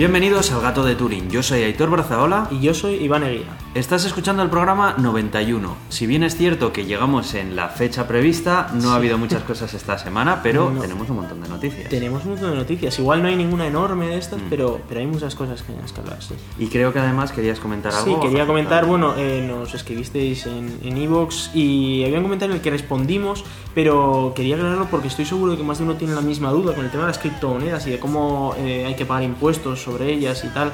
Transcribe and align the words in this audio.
Bienvenidos 0.00 0.50
al 0.50 0.62
Gato 0.62 0.82
de 0.82 0.94
Turín. 0.94 1.28
Yo 1.28 1.42
soy 1.42 1.62
Aitor 1.62 1.90
Brazaola. 1.90 2.48
Y 2.50 2.60
yo 2.60 2.72
soy 2.72 2.94
Iván 2.94 3.22
Eguía. 3.22 3.54
Estás 3.72 4.04
escuchando 4.04 4.42
el 4.42 4.50
programa 4.50 4.96
91. 4.98 5.76
Si 5.90 6.04
bien 6.04 6.24
es 6.24 6.36
cierto 6.36 6.72
que 6.72 6.86
llegamos 6.86 7.34
en 7.34 7.54
la 7.54 7.68
fecha 7.68 8.08
prevista, 8.08 8.68
no 8.74 8.90
ha 8.90 8.96
habido 8.96 9.16
muchas 9.16 9.44
cosas 9.44 9.72
esta 9.74 9.96
semana, 9.96 10.40
pero 10.42 10.72
No. 10.72 10.80
tenemos 10.80 11.08
un 11.08 11.16
montón 11.16 11.40
de 11.40 11.48
noticias. 11.48 11.88
Tenemos 11.88 12.24
un 12.24 12.32
montón 12.32 12.50
de 12.50 12.56
noticias. 12.56 12.98
Igual 12.98 13.22
no 13.22 13.28
hay 13.28 13.36
ninguna 13.36 13.68
enorme 13.68 14.08
de 14.08 14.16
Mm. 14.16 14.18
estas, 14.18 14.40
pero, 14.50 14.80
pero 14.88 14.98
hay 15.00 15.06
muchas 15.06 15.36
cosas 15.36 15.62
que 15.62 15.72
que 15.72 16.00
hablar, 16.00 16.20
sí. 16.20 16.34
Y 16.58 16.66
creo 16.66 16.92
que 16.92 16.98
además 16.98 17.30
querías 17.30 17.60
comentar 17.60 17.92
algo. 17.94 18.20
Sí, 18.20 18.26
quería 18.28 18.44
comentar, 18.44 18.86
bueno, 18.86 19.14
eh, 19.16 19.44
nos 19.46 19.72
escribisteis 19.72 20.46
en 20.46 20.78
en 20.82 20.96
Evox 20.96 21.50
y 21.54 22.02
había 22.04 22.16
un 22.18 22.24
comentario 22.24 22.54
en 22.54 22.58
el 22.58 22.62
que 22.64 22.70
respondimos, 22.70 23.44
pero 23.72 24.32
quería 24.34 24.56
aclararlo 24.56 24.86
porque 24.86 25.06
estoy 25.06 25.26
seguro 25.26 25.52
de 25.52 25.58
que 25.58 25.64
más 25.64 25.78
de 25.78 25.84
uno 25.84 25.94
tiene 25.94 26.14
la 26.14 26.22
misma 26.22 26.50
duda 26.50 26.74
con 26.74 26.84
el 26.84 26.90
tema 26.90 27.04
de 27.04 27.10
las 27.10 27.18
criptomonedas 27.18 27.86
y 27.86 27.90
de 27.90 28.00
cómo 28.00 28.52
eh, 28.58 28.84
hay 28.86 28.96
que 28.96 29.06
pagar 29.06 29.22
impuestos 29.22 29.80
sobre 29.80 30.12
ellas 30.12 30.42
y 30.44 30.48
tal. 30.48 30.72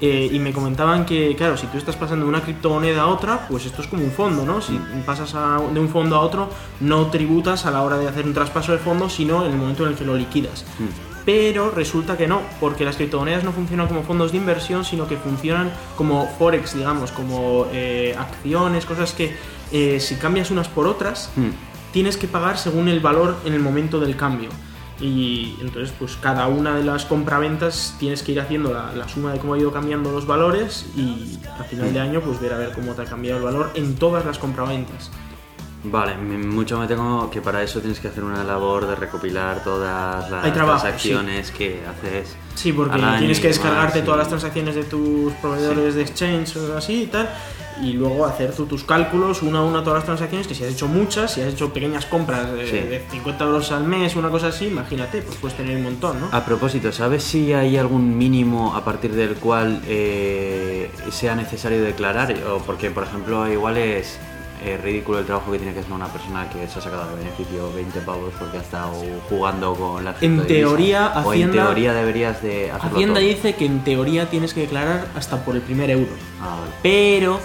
Eh, 0.00 0.28
y 0.30 0.38
me 0.38 0.52
comentaban 0.52 1.06
que, 1.06 1.34
claro, 1.36 1.56
si 1.56 1.66
tú 1.68 1.78
estás 1.78 1.96
pasando 1.96 2.24
de 2.26 2.28
una 2.28 2.42
criptomoneda 2.42 3.02
a 3.02 3.06
otra, 3.06 3.46
pues 3.48 3.64
esto 3.64 3.80
es 3.80 3.88
como 3.88 4.04
un 4.04 4.10
fondo, 4.10 4.44
¿no? 4.44 4.60
Si 4.60 4.78
pasas 5.06 5.34
a- 5.34 5.58
de 5.72 5.80
un 5.80 5.88
fondo 5.88 6.16
a 6.16 6.20
otro, 6.20 6.50
no 6.80 7.06
tributas 7.06 7.64
a 7.64 7.70
la 7.70 7.82
hora 7.82 7.96
de 7.96 8.06
hacer 8.06 8.26
un 8.26 8.34
traspaso 8.34 8.72
de 8.72 8.78
fondo, 8.78 9.08
sino 9.08 9.44
en 9.46 9.52
el 9.52 9.56
momento 9.58 9.84
en 9.84 9.92
el 9.92 9.96
que 9.96 10.04
lo 10.04 10.14
liquidas. 10.14 10.64
Mm. 10.78 10.84
Pero 11.24 11.70
resulta 11.70 12.16
que 12.16 12.26
no, 12.28 12.40
porque 12.60 12.84
las 12.84 12.96
criptomonedas 12.96 13.42
no 13.42 13.52
funcionan 13.52 13.88
como 13.88 14.02
fondos 14.02 14.32
de 14.32 14.38
inversión, 14.38 14.84
sino 14.84 15.08
que 15.08 15.16
funcionan 15.16 15.72
como 15.96 16.28
forex, 16.38 16.74
digamos, 16.76 17.10
como 17.10 17.66
eh, 17.72 18.14
acciones, 18.18 18.84
cosas 18.84 19.12
que 19.12 19.34
eh, 19.72 19.98
si 19.98 20.14
cambias 20.16 20.50
unas 20.52 20.68
por 20.68 20.86
otras, 20.86 21.30
Mm. 21.36 21.48
tienes 21.92 22.16
que 22.18 22.28
pagar 22.28 22.58
según 22.58 22.88
el 22.88 23.00
valor 23.00 23.36
en 23.44 23.54
el 23.54 23.60
momento 23.60 23.98
del 23.98 24.14
cambio. 24.14 24.50
Y 25.00 25.56
entonces, 25.60 25.94
pues 25.98 26.16
cada 26.16 26.46
una 26.48 26.74
de 26.74 26.84
las 26.84 27.04
compraventas 27.04 27.94
tienes 27.98 28.22
que 28.22 28.32
ir 28.32 28.40
haciendo 28.40 28.72
la, 28.72 28.92
la 28.92 29.06
suma 29.08 29.32
de 29.32 29.38
cómo 29.38 29.54
ha 29.54 29.58
ido 29.58 29.72
cambiando 29.72 30.10
los 30.10 30.26
valores 30.26 30.86
y 30.96 31.38
a 31.58 31.64
final 31.64 31.92
de 31.92 32.00
año, 32.00 32.20
pues 32.20 32.40
ver 32.40 32.54
a 32.54 32.58
ver 32.58 32.72
cómo 32.72 32.94
te 32.94 33.02
ha 33.02 33.04
cambiado 33.04 33.38
el 33.38 33.44
valor 33.44 33.72
en 33.74 33.94
todas 33.96 34.24
las 34.24 34.38
compraventas. 34.38 35.10
Vale, 35.90 36.16
mucho 36.16 36.78
me 36.78 36.86
tengo 36.86 37.30
que 37.30 37.40
para 37.40 37.62
eso 37.62 37.80
tienes 37.80 38.00
que 38.00 38.08
hacer 38.08 38.24
una 38.24 38.42
labor 38.42 38.86
de 38.86 38.96
recopilar 38.96 39.62
todas 39.62 40.28
las 40.30 40.52
trabajo, 40.52 40.80
transacciones 40.80 41.50
que 41.52 41.80
haces. 41.86 42.36
Sí, 42.54 42.72
porque 42.72 42.98
tienes 43.18 43.38
que 43.38 43.48
descargarte 43.48 44.02
todas 44.02 44.18
las 44.18 44.28
transacciones 44.28 44.74
de 44.74 44.84
tus 44.84 45.32
proveedores 45.34 45.94
de 45.94 46.02
exchange 46.02 46.56
o 46.56 46.76
así 46.76 47.02
y 47.02 47.06
tal, 47.06 47.28
y 47.82 47.92
luego 47.92 48.24
hacer 48.26 48.52
tú 48.52 48.66
tus 48.66 48.84
cálculos 48.84 49.42
una 49.42 49.58
a 49.58 49.62
una 49.64 49.80
todas 49.82 49.98
las 49.98 50.04
transacciones, 50.04 50.46
que 50.46 50.54
si 50.54 50.64
has 50.64 50.72
hecho 50.72 50.86
muchas, 50.88 51.32
si 51.32 51.40
has 51.42 51.48
hecho 51.52 51.72
pequeñas 51.72 52.06
compras 52.06 52.50
de, 52.52 52.66
Sí. 52.66 52.76
de 52.78 53.02
50 53.10 53.44
euros 53.44 53.70
al 53.72 53.84
mes, 53.84 54.16
una 54.16 54.30
cosa 54.30 54.48
así, 54.48 54.66
imagínate, 54.66 55.22
pues 55.22 55.36
puedes 55.38 55.56
tener 55.56 55.76
un 55.76 55.82
montón, 55.84 56.20
¿no? 56.20 56.28
A 56.32 56.44
propósito, 56.44 56.90
¿sabes 56.92 57.22
si 57.22 57.52
hay 57.52 57.76
algún 57.76 58.16
mínimo 58.16 58.74
a 58.74 58.84
partir 58.84 59.12
del 59.14 59.34
cual 59.34 59.80
eh, 59.86 60.90
sea 61.10 61.34
necesario 61.34 61.82
declarar? 61.82 62.34
O 62.50 62.58
porque, 62.58 62.90
por 62.90 63.04
ejemplo, 63.04 63.50
igual 63.50 63.76
es 63.76 64.18
eh, 64.64 64.78
ridículo 64.82 65.18
el 65.18 65.26
trabajo 65.26 65.52
que 65.52 65.58
tiene 65.58 65.74
que 65.74 65.80
hacer 65.80 65.92
una 65.92 66.06
persona 66.08 66.48
que 66.48 66.66
se 66.66 66.78
ha 66.78 66.82
sacado 66.82 67.10
de 67.10 67.16
beneficio 67.16 67.70
20 67.74 68.00
pavos 68.00 68.32
porque 68.38 68.56
ha 68.56 68.62
estado 68.62 68.90
jugando 69.28 69.74
con 69.74 70.02
la 70.02 70.12
En 70.12 70.16
criptodivisa. 70.38 70.46
teoría, 70.68 71.12
o 71.16 71.34
en 71.34 71.42
Hacienda- 71.42 71.64
teoría 71.66 71.92
deberías 71.92 72.42
de 72.42 72.70
hacerlo 72.70 72.96
Hacienda 72.96 73.20
todo. 73.20 73.28
dice 73.28 73.54
que 73.54 73.66
en 73.66 73.84
teoría 73.84 74.30
tienes 74.30 74.54
que 74.54 74.60
declarar 74.62 75.08
hasta 75.14 75.44
por 75.44 75.56
el 75.56 75.60
primer 75.60 75.90
euro. 75.90 76.08
Ah, 76.40 76.56
vale. 76.60 76.72
Pero, 76.82 77.38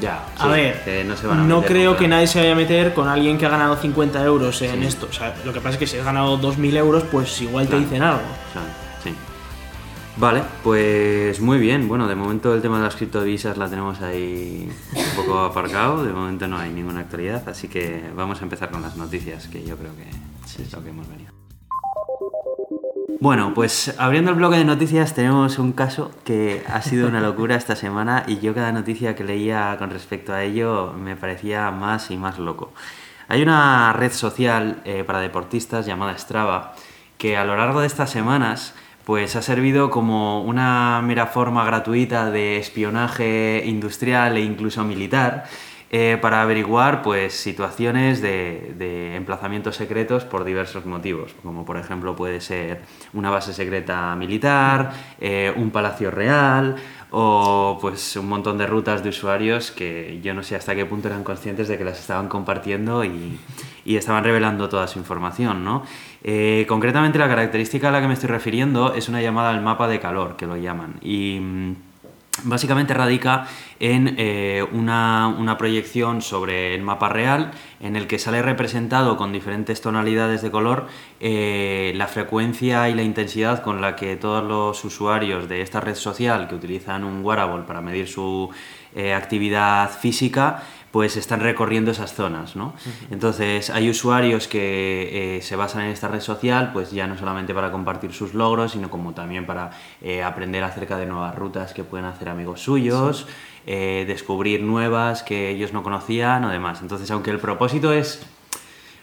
Ya, 0.00 0.24
a 0.38 0.44
sí, 0.44 0.48
ver, 0.50 0.82
que 0.84 1.04
no, 1.04 1.16
se 1.16 1.26
van 1.26 1.40
a 1.40 1.42
no 1.44 1.56
meter 1.60 1.72
creo 1.72 1.96
que 1.96 2.08
nadie 2.08 2.26
se 2.26 2.38
vaya 2.40 2.52
a 2.52 2.56
meter 2.56 2.94
con 2.94 3.08
alguien 3.08 3.36
que 3.38 3.46
ha 3.46 3.50
ganado 3.50 3.76
50 3.76 4.24
euros 4.24 4.60
en 4.62 4.80
Sí. 4.80 4.86
esto. 4.86 5.06
O 5.10 5.12
sea, 5.12 5.34
lo 5.44 5.52
que 5.52 5.60
pasa 5.60 5.74
es 5.74 5.78
que 5.78 5.86
si 5.86 5.98
has 5.98 6.04
ganado 6.04 6.38
2.000 6.38 6.76
euros, 6.76 7.04
pues 7.10 7.40
igual 7.42 7.66
Claro. 7.66 7.78
te 7.78 7.84
dicen 7.84 8.02
algo. 8.02 8.22
Claro, 8.52 8.68
sí. 9.04 9.14
Vale, 10.16 10.42
pues 10.62 11.40
muy 11.40 11.58
bien. 11.58 11.88
Bueno, 11.88 12.06
de 12.08 12.14
momento 12.14 12.54
el 12.54 12.62
tema 12.62 12.78
de 12.78 12.84
las 12.84 12.96
criptodivisas 12.96 13.56
la 13.56 13.68
tenemos 13.68 14.00
ahí 14.00 14.68
un 14.94 15.16
poco 15.16 15.38
aparcado. 15.44 16.04
De 16.04 16.12
momento 16.12 16.48
no 16.48 16.58
hay 16.58 16.70
ninguna 16.70 17.00
actualidad, 17.00 17.46
así 17.48 17.68
que 17.68 18.02
vamos 18.16 18.40
a 18.40 18.44
empezar 18.44 18.70
con 18.70 18.82
las 18.82 18.96
noticias, 18.96 19.46
que 19.48 19.62
yo 19.64 19.76
creo 19.76 19.92
que 19.96 20.62
es 20.62 20.72
lo 20.72 20.82
que 20.82 20.90
hemos 20.90 21.08
venido. 21.08 21.32
Bueno, 23.22 23.54
pues 23.54 23.94
abriendo 23.98 24.32
el 24.32 24.36
bloque 24.36 24.56
de 24.56 24.64
noticias 24.64 25.14
tenemos 25.14 25.60
un 25.60 25.70
caso 25.70 26.10
que 26.24 26.64
ha 26.66 26.82
sido 26.82 27.06
una 27.06 27.20
locura 27.28 27.54
esta 27.54 27.76
semana 27.76 28.24
y 28.26 28.40
yo 28.40 28.52
cada 28.52 28.72
noticia 28.72 29.14
que 29.14 29.22
leía 29.22 29.76
con 29.78 29.90
respecto 29.90 30.34
a 30.34 30.42
ello 30.42 30.92
me 30.92 31.14
parecía 31.14 31.70
más 31.70 32.10
y 32.10 32.16
más 32.16 32.40
loco. 32.40 32.72
Hay 33.28 33.40
una 33.40 33.92
red 33.92 34.10
social 34.10 34.82
eh, 34.84 35.04
para 35.04 35.20
deportistas 35.20 35.86
llamada 35.86 36.18
Strava 36.18 36.74
que 37.16 37.36
a 37.36 37.44
lo 37.44 37.56
largo 37.56 37.80
de 37.80 37.86
estas 37.86 38.10
semanas 38.10 38.74
pues 39.04 39.36
ha 39.36 39.42
servido 39.42 39.88
como 39.88 40.42
una 40.42 41.00
mera 41.00 41.26
forma 41.26 41.64
gratuita 41.64 42.28
de 42.28 42.56
espionaje 42.56 43.62
industrial 43.64 44.36
e 44.36 44.40
incluso 44.40 44.82
militar 44.82 45.44
eh, 45.94 46.18
para 46.22 46.40
averiguar 46.40 47.02
pues 47.02 47.34
situaciones 47.34 48.22
de, 48.22 48.74
de 48.78 49.14
emplazamientos 49.14 49.76
secretos 49.76 50.24
por 50.24 50.42
diversos 50.42 50.86
motivos, 50.86 51.34
como 51.42 51.66
por 51.66 51.76
ejemplo 51.76 52.16
puede 52.16 52.40
ser 52.40 52.80
una 53.12 53.28
base 53.28 53.52
secreta 53.52 54.16
militar, 54.16 54.92
eh, 55.20 55.52
un 55.54 55.70
palacio 55.70 56.10
real 56.10 56.76
o 57.10 57.76
pues 57.78 58.16
un 58.16 58.26
montón 58.26 58.56
de 58.56 58.66
rutas 58.66 59.02
de 59.02 59.10
usuarios 59.10 59.70
que 59.70 60.18
yo 60.22 60.32
no 60.32 60.42
sé 60.42 60.56
hasta 60.56 60.74
qué 60.74 60.86
punto 60.86 61.08
eran 61.08 61.24
conscientes 61.24 61.68
de 61.68 61.76
que 61.76 61.84
las 61.84 62.00
estaban 62.00 62.28
compartiendo 62.28 63.04
y, 63.04 63.38
y 63.84 63.96
estaban 63.96 64.24
revelando 64.24 64.70
toda 64.70 64.88
su 64.88 64.98
información, 64.98 65.62
¿no? 65.62 65.82
Eh, 66.24 66.64
concretamente 66.68 67.18
la 67.18 67.28
característica 67.28 67.88
a 67.88 67.90
la 67.90 68.00
que 68.00 68.06
me 68.08 68.14
estoy 68.14 68.30
refiriendo 68.30 68.94
es 68.94 69.10
una 69.10 69.20
llamada 69.20 69.50
al 69.50 69.60
mapa 69.60 69.88
de 69.88 70.00
calor, 70.00 70.36
que 70.36 70.46
lo 70.46 70.56
llaman. 70.56 70.94
Y 71.02 71.38
mm, 71.38 71.74
básicamente 72.44 72.94
radica 72.94 73.46
en 73.78 74.14
eh, 74.18 74.64
una, 74.72 75.28
una 75.28 75.58
proyección 75.58 76.22
sobre 76.22 76.74
el 76.74 76.82
mapa 76.82 77.08
real 77.08 77.50
en 77.80 77.96
el 77.96 78.06
que 78.06 78.18
sale 78.18 78.42
representado 78.42 79.16
con 79.16 79.32
diferentes 79.32 79.80
tonalidades 79.80 80.40
de 80.42 80.50
color 80.50 80.86
eh, 81.20 81.92
la 81.96 82.06
frecuencia 82.06 82.88
y 82.88 82.94
la 82.94 83.02
intensidad 83.02 83.62
con 83.62 83.80
la 83.80 83.96
que 83.96 84.16
todos 84.16 84.44
los 84.44 84.84
usuarios 84.84 85.48
de 85.48 85.62
esta 85.62 85.80
red 85.80 85.94
social 85.94 86.48
que 86.48 86.54
utilizan 86.54 87.04
un 87.04 87.24
wearable 87.24 87.64
para 87.64 87.80
medir 87.80 88.08
su 88.08 88.50
eh, 88.94 89.14
actividad 89.14 89.90
física 89.90 90.62
pues 90.92 91.16
están 91.16 91.40
recorriendo 91.40 91.90
esas 91.90 92.14
zonas, 92.14 92.54
¿no? 92.54 92.74
Entonces 93.10 93.70
hay 93.70 93.88
usuarios 93.88 94.46
que 94.46 95.38
eh, 95.38 95.42
se 95.42 95.56
basan 95.56 95.86
en 95.86 95.90
esta 95.90 96.06
red 96.06 96.20
social, 96.20 96.70
pues 96.74 96.90
ya 96.90 97.06
no 97.06 97.16
solamente 97.16 97.54
para 97.54 97.72
compartir 97.72 98.12
sus 98.12 98.34
logros, 98.34 98.72
sino 98.72 98.90
como 98.90 99.14
también 99.14 99.46
para 99.46 99.70
eh, 100.02 100.22
aprender 100.22 100.62
acerca 100.62 100.98
de 100.98 101.06
nuevas 101.06 101.34
rutas 101.34 101.72
que 101.72 101.82
pueden 101.82 102.04
hacer 102.04 102.28
amigos 102.28 102.60
suyos, 102.60 103.26
eh, 103.66 104.04
descubrir 104.06 104.62
nuevas 104.62 105.22
que 105.22 105.48
ellos 105.48 105.72
no 105.72 105.82
conocían 105.82 106.44
o 106.44 106.50
demás. 106.50 106.82
Entonces, 106.82 107.10
aunque 107.10 107.30
el 107.30 107.38
propósito 107.38 107.90
es 107.94 108.26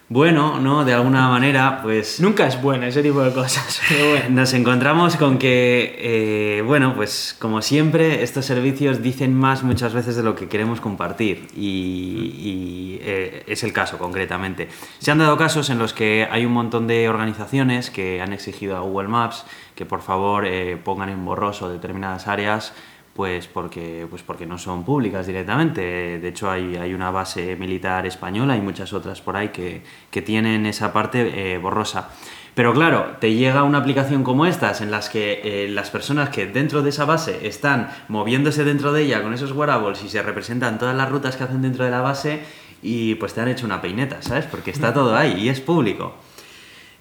bueno, 0.09 0.59
¿no? 0.59 0.86
De 0.86 0.94
alguna 0.94 1.30
manera, 1.30 1.81
pues 1.84 2.20
Nunca 2.20 2.47
es 2.47 2.59
buena 2.59 2.88
ese 2.88 3.03
tipo 3.03 3.22
de 3.22 3.31
cosas, 3.31 3.80
pero 3.90 4.09
bueno. 4.09 4.25
nos 4.30 4.53
encontramos 4.53 5.16
con 5.18 5.38
que, 5.38 5.96
eh, 6.00 6.62
bueno, 6.64 6.96
pues 6.96 7.36
como 7.38 7.62
siempre, 7.62 8.24
estos 8.24 8.46
servicios 8.46 9.03
dicen 9.03 9.36
más 9.36 9.62
muchas 9.62 9.94
veces 9.94 10.16
de 10.16 10.24
lo 10.24 10.36
que 10.36 10.48
queremos 10.48 10.81
compartir 10.81 11.48
y, 11.56 12.34
y, 12.36 13.00
eh, 13.03 13.44
es 13.46 13.64
el 13.64 13.72
caso 13.72 14.00
concretamente. 14.00 14.68
Se 14.98 15.12
han 15.12 15.19
dado 15.19 15.38
casos 15.38 15.69
en 15.69 15.78
los 15.78 15.94
que 15.94 16.28
hay 16.30 16.44
un 16.44 16.53
montón 16.53 16.88
de 16.88 17.08
organizaciones 17.08 17.92
que 17.92 18.22
han 18.22 18.34
exigido 18.34 18.78
a 18.78 18.80
Google 18.81 19.09
Maps 19.09 19.46
que 19.80 19.86
por 19.86 20.02
favor 20.02 20.46
eh, 20.46 20.75
pongan 20.75 21.08
en 21.08 21.24
borroso 21.24 21.69
determinadas 21.69 22.28
áreas 22.28 22.74
pues 23.19 23.47
porque, 23.47 24.07
pues 24.09 24.24
porque 24.24 24.46
no 24.46 24.57
son 24.57 24.85
públicas 24.85 25.27
directamente. 25.27 25.81
De 26.19 26.27
hecho, 26.30 26.50
hay, 26.50 26.77
hay 26.77 26.94
una 26.94 27.12
base 27.12 27.57
militar 27.57 28.06
española 28.06 28.56
y 28.56 28.62
muchas 28.62 28.94
otras 28.94 29.19
por 29.19 29.36
ahí 29.36 29.50
que, 29.50 29.83
que 30.10 30.21
tienen 30.21 30.66
esa 30.66 30.94
parte 30.94 31.54
eh, 31.54 31.57
borrosa. 31.57 32.12
Pero 32.56 32.74
claro, 32.74 33.18
te 33.19 33.33
llega 33.33 33.63
una 33.63 33.80
aplicación 33.80 34.24
como 34.24 34.45
estas 34.45 34.80
en 34.80 34.89
las 34.89 35.10
que 35.10 35.42
eh, 35.44 35.68
las 35.68 35.89
personas 35.89 36.30
que 36.30 36.45
dentro 36.45 36.81
de 36.81 36.92
esa 36.92 37.04
base 37.04 37.45
están 37.45 37.89
moviéndose 38.07 38.63
dentro 38.63 38.94
de 38.94 39.01
ella 39.01 39.21
con 39.21 39.33
esos 39.33 39.51
wearables 39.51 40.01
y 40.01 40.07
se 40.07 40.21
representan 40.21 40.80
todas 40.80 40.95
las 40.95 41.12
rutas 41.12 41.36
que 41.36 41.44
hacen 41.44 41.62
dentro 41.62 41.83
de 41.83 41.92
la 41.92 42.00
base 42.00 42.39
y 42.81 43.16
pues 43.16 43.33
te 43.33 43.42
han 43.42 43.50
hecho 43.50 43.66
una 43.66 43.81
peineta, 43.81 44.21
¿sabes? 44.21 44.45
Porque 44.45 44.71
está 44.71 44.94
todo 44.94 45.13
ahí 45.18 45.33
y 45.42 45.50
es 45.50 45.60
público. 45.60 46.16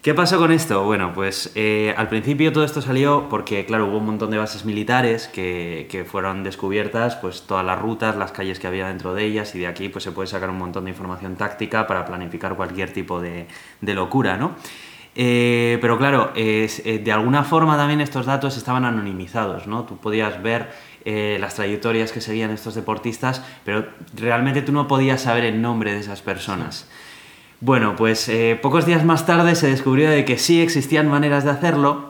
¿Qué 0.01 0.13
pasó 0.13 0.37
con 0.37 0.53
esto? 0.53 0.85
Bueno, 0.85 1.11
pues 1.13 1.51
eh, 1.55 1.93
al 1.97 2.07
principio 2.07 2.53
todo 2.53 2.63
esto 2.63 2.81
salió 2.81 3.27
porque, 3.29 3.65
claro, 3.65 3.87
hubo 3.87 3.97
un 3.97 4.05
montón 4.05 4.31
de 4.31 4.37
bases 4.37 4.63
militares 4.63 5.27
que, 5.27 6.05
fueron 6.09 6.41
descubiertas, 6.41 7.17
pues 7.17 7.41
todas 7.41 7.65
las 7.65 7.77
rutas, 7.81 8.15
las 8.15 8.31
calles 8.31 8.59
que 8.59 8.67
había 8.67 8.87
dentro 8.87 9.13
de 9.13 9.25
ellas 9.25 9.53
y 9.55 9.59
de 9.59 9.67
aquí 9.67 9.89
pues 9.89 10.05
se 10.05 10.13
puede 10.13 10.27
sacar 10.27 10.51
un 10.51 10.57
montón 10.57 10.85
de 10.85 10.91
información 10.91 11.35
táctica 11.35 11.85
para 11.85 12.05
planificar 12.05 12.55
cualquier 12.55 12.93
tipo 12.93 13.19
de, 13.19 13.45
locura, 13.81 14.37
¿no? 14.37 14.55
Eh, 15.15 15.77
pero 15.81 15.97
claro, 15.97 16.31
eh, 16.33 17.01
de 17.03 17.11
alguna 17.11 17.43
forma 17.43 17.75
también 17.75 17.99
estos 17.99 18.25
datos 18.25 18.55
estaban 18.55 18.85
anonimizados, 18.85 19.67
¿no? 19.67 19.83
Tú 19.83 19.97
podías 19.97 20.41
ver 20.41 20.69
las 21.03 21.55
trayectorias 21.55 22.13
que 22.13 22.21
seguían 22.21 22.51
estos 22.51 22.75
deportistas, 22.75 23.43
pero 23.65 23.85
realmente 24.15 24.61
tú 24.61 24.71
no 24.71 24.87
podías 24.87 25.21
saber 25.21 25.43
el 25.43 25.61
nombre 25.61 25.91
de 25.91 25.99
esas 25.99 26.21
personas. 26.21 26.87
Bueno, 27.61 27.95
pues 27.97 28.29
eh, 28.29 28.57
pocos 28.61 28.85
días 28.85 29.03
más 29.03 29.25
tarde 29.25 29.53
se 29.55 29.67
descubrió 29.67 30.09
de 30.09 30.23
que 30.23 30.37
sí 30.37 30.61
existían 30.61 31.09
maneras 31.09 31.43
de 31.43 31.51
hacerlo 31.51 32.07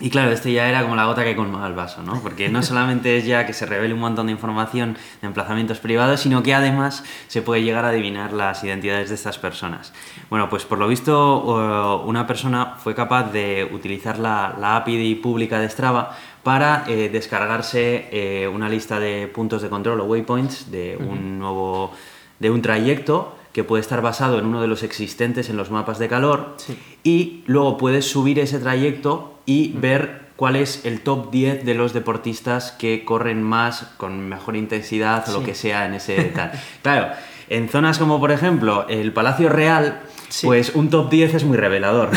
Y 0.00 0.10
claro, 0.10 0.32
esto 0.32 0.48
ya 0.48 0.68
era 0.68 0.82
como 0.82 0.96
la 0.96 1.04
gota 1.04 1.22
que 1.22 1.36
colmaba 1.36 1.68
el 1.68 1.74
vaso, 1.74 2.02
¿no? 2.02 2.20
Porque 2.20 2.48
no 2.48 2.62
solamente 2.64 3.16
es 3.16 3.24
ya 3.24 3.46
que 3.46 3.52
se 3.52 3.64
revele 3.64 3.94
un 3.94 4.00
montón 4.00 4.26
de 4.26 4.32
información 4.32 4.96
de 5.20 5.28
emplazamientos 5.28 5.78
privados, 5.78 6.18
sino 6.18 6.42
que 6.42 6.52
además 6.52 7.04
se 7.28 7.42
puede 7.42 7.62
llegar 7.62 7.84
a 7.84 7.90
adivinar 7.90 8.32
las 8.32 8.64
identidades 8.64 9.10
de 9.10 9.14
estas 9.14 9.38
personas. 9.38 9.92
Bueno, 10.28 10.48
pues 10.50 10.64
por 10.64 10.78
lo 10.78 10.88
visto 10.88 12.02
una 12.04 12.26
persona 12.26 12.74
fue 12.82 12.96
capaz 12.96 13.30
de 13.30 13.70
utilizar 13.72 14.18
la, 14.18 14.56
la 14.58 14.74
API 14.74 15.14
pública 15.14 15.60
de 15.60 15.68
Strava 15.68 16.18
para 16.42 16.82
eh, 16.88 17.08
descargarse 17.08 18.08
eh, 18.10 18.48
una 18.48 18.68
lista 18.68 18.98
de 18.98 19.28
puntos 19.28 19.62
de 19.62 19.68
control 19.68 20.00
o 20.00 20.04
waypoints 20.06 20.72
de 20.72 20.96
un 20.96 21.38
nuevo 21.38 21.92
de 22.40 22.50
un 22.50 22.60
trayecto 22.60 23.36
que 23.52 23.64
puede 23.64 23.80
estar 23.80 24.02
basado 24.02 24.38
en 24.38 24.46
uno 24.46 24.60
de 24.60 24.68
los 24.68 24.82
existentes 24.82 25.50
en 25.50 25.56
los 25.56 25.70
mapas 25.70 25.98
de 25.98 26.08
calor 26.08 26.56
y 27.04 27.42
luego 27.46 27.76
puedes 27.76 28.10
subir 28.10 28.38
ese 28.38 28.58
trayecto 28.58 29.38
y 29.44 29.72
ver 29.72 30.22
cuál 30.36 30.56
es 30.56 30.84
el 30.84 31.02
top 31.02 31.30
10 31.30 31.64
de 31.64 31.74
los 31.74 31.92
deportistas 31.92 32.72
que 32.72 33.04
corren 33.04 33.42
más, 33.42 33.92
con 33.96 34.28
mejor 34.28 34.56
intensidad 34.56 35.28
o 35.28 35.32
lo 35.32 35.44
que 35.44 35.54
sea 35.54 35.86
en 35.86 35.94
ese 35.94 36.24
tal. 36.34 36.52
claro, 36.82 37.12
en 37.48 37.68
zonas 37.68 37.98
como 37.98 38.18
por 38.18 38.32
ejemplo 38.32 38.86
el 38.88 39.12
Palacio 39.12 39.48
Real, 39.48 40.00
pues 40.42 40.72
un 40.74 40.88
top 40.88 41.10
10 41.10 41.34
es 41.34 41.44
muy 41.44 41.56
revelador. 41.56 42.10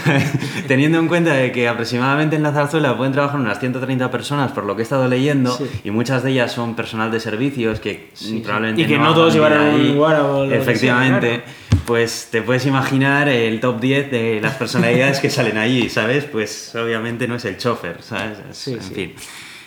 Teniendo 0.68 0.98
en 0.98 1.08
cuenta 1.08 1.32
de 1.32 1.52
que 1.52 1.68
aproximadamente 1.68 2.36
en 2.36 2.42
la 2.42 2.52
zarzuela 2.52 2.96
pueden 2.96 3.12
trabajar 3.12 3.40
unas 3.40 3.58
130 3.58 4.10
personas, 4.10 4.52
por 4.52 4.64
lo 4.64 4.76
que 4.76 4.82
he 4.82 4.84
estado 4.84 5.08
leyendo, 5.08 5.56
y 5.82 5.90
muchas 5.90 6.22
de 6.22 6.32
ellas 6.32 6.52
son 6.52 6.76
personal 6.76 7.10
de 7.10 7.20
servicios 7.20 7.80
que 7.80 8.10
probablemente. 8.42 8.82
Y 8.82 8.86
que 8.86 8.98
no, 8.98 9.14
todos 9.14 9.34
llevarán 9.34 9.74
un 9.74 9.98
wearable. 9.98 10.56
Efectivamente. 10.56 11.42
Pues 11.86 12.30
te 12.32 12.42
puedes 12.42 12.66
imaginar 12.66 13.28
el 13.28 13.60
top 13.60 13.78
10 13.78 14.10
de 14.10 14.40
las 14.40 14.54
personalidades 14.54 15.20
que 15.20 15.30
salen 15.30 15.56
allí, 15.56 15.88
¿sabes? 15.88 16.24
Pues 16.24 16.74
obviamente 16.74 17.28
no 17.28 17.36
es 17.36 17.44
el 17.44 17.58
chofer, 17.58 18.02
¿sabes? 18.02 18.66
en 18.66 18.80
fin. 18.80 19.14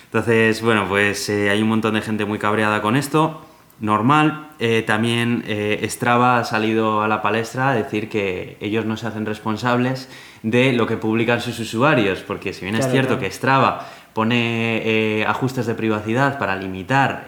Entonces, 0.04 0.60
bueno, 0.60 0.86
pues 0.86 1.30
eh, 1.30 1.48
hay 1.48 1.62
un 1.62 1.68
montón 1.68 1.94
de 1.94 2.02
gente 2.02 2.26
muy 2.26 2.38
cabreada 2.38 2.82
con 2.82 2.96
esto 2.96 3.46
normal. 3.80 4.50
Eh, 4.58 4.82
también 4.86 5.42
eh, 5.46 5.84
Strava 5.88 6.38
ha 6.38 6.44
salido 6.44 7.02
a 7.02 7.08
la 7.08 7.22
palestra 7.22 7.70
a 7.70 7.74
decir 7.74 8.08
que 8.08 8.56
ellos 8.60 8.84
no 8.84 8.96
se 8.96 9.06
hacen 9.06 9.26
responsables 9.26 10.08
de 10.42 10.72
lo 10.72 10.86
que 10.86 10.96
publican 10.96 11.40
sus 11.40 11.58
usuarios, 11.58 12.20
porque 12.20 12.52
si 12.52 12.64
bien 12.64 12.76
es 12.76 12.90
cierto 12.90 13.18
que 13.18 13.30
Strava 13.30 13.86
pone 14.12 14.82
eh, 14.84 15.24
ajustes 15.26 15.66
de 15.66 15.74
privacidad 15.74 16.38
para 16.38 16.56
limitar 16.56 17.26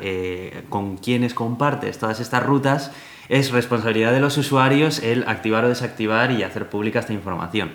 con 0.68 0.96
quienes 0.96 1.32
compartes 1.34 1.98
todas 1.98 2.20
estas 2.20 2.42
rutas, 2.42 2.92
es 3.28 3.50
responsabilidad 3.50 4.12
de 4.12 4.20
los 4.20 4.36
usuarios 4.36 5.02
el 5.02 5.24
activar 5.26 5.64
o 5.64 5.68
desactivar 5.68 6.32
y 6.32 6.42
hacer 6.42 6.68
pública 6.68 7.00
esta 7.00 7.12
información. 7.12 7.72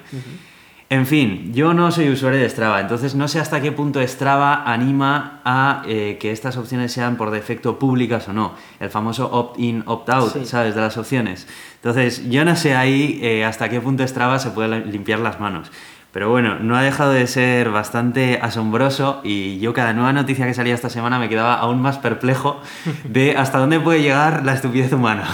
En 0.90 1.06
fin, 1.06 1.52
yo 1.54 1.74
no 1.74 1.92
soy 1.92 2.10
usuario 2.10 2.40
de 2.40 2.50
Strava, 2.50 2.80
entonces 2.80 3.14
no 3.14 3.28
sé 3.28 3.42
hasta 3.42 3.60
qué 3.60 3.74
punto 3.74 4.02
Strava 4.08 4.64
anima 4.64 5.42
a 5.44 5.84
eh, 5.86 6.18
que 6.18 6.32
estas 6.32 6.56
opciones 6.56 6.94
sean 6.94 7.18
por 7.18 7.30
defecto 7.30 7.78
públicas 7.78 8.30
o 8.30 8.34
no. 8.34 8.54
El 8.80 8.90
famoso 8.90 9.30
opt-in, 9.30 9.84
opt-out, 9.86 10.46
¿sabes? 10.46 10.76
De 10.76 10.82
las 10.82 10.98
opciones. 10.98 11.46
Entonces, 11.76 12.30
yo 12.30 12.46
no 12.46 12.56
sé 12.56 12.74
ahí 12.74 13.20
eh, 13.22 13.44
hasta 13.44 13.68
qué 13.68 13.82
punto 13.82 14.08
Strava 14.08 14.40
se 14.40 14.52
puede 14.52 14.86
limpiar 14.86 15.20
las 15.20 15.42
manos. 15.42 15.70
Pero 16.14 16.30
bueno, 16.30 16.58
no 16.60 16.78
ha 16.78 16.82
dejado 16.82 17.12
de 17.12 17.28
ser 17.28 17.70
bastante 17.70 18.40
asombroso 18.42 19.20
y 19.26 19.60
yo 19.60 19.74
cada 19.74 19.92
nueva 19.92 20.14
noticia 20.14 20.48
que 20.48 20.54
salía 20.54 20.74
esta 20.74 20.90
semana 20.90 21.20
me 21.20 21.28
quedaba 21.28 21.56
aún 21.56 21.82
más 21.82 21.98
perplejo 21.98 22.62
de 23.04 23.32
hasta 23.38 23.58
dónde 23.58 23.82
puede 23.82 24.02
llegar 24.02 24.46
la 24.46 24.54
estupidez 24.54 24.94
humana. 24.94 25.28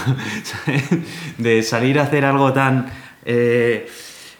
de 1.38 1.62
salir 1.62 2.00
a 2.00 2.02
hacer 2.02 2.24
algo 2.24 2.52
tan... 2.52 2.86
Eh, 3.24 3.88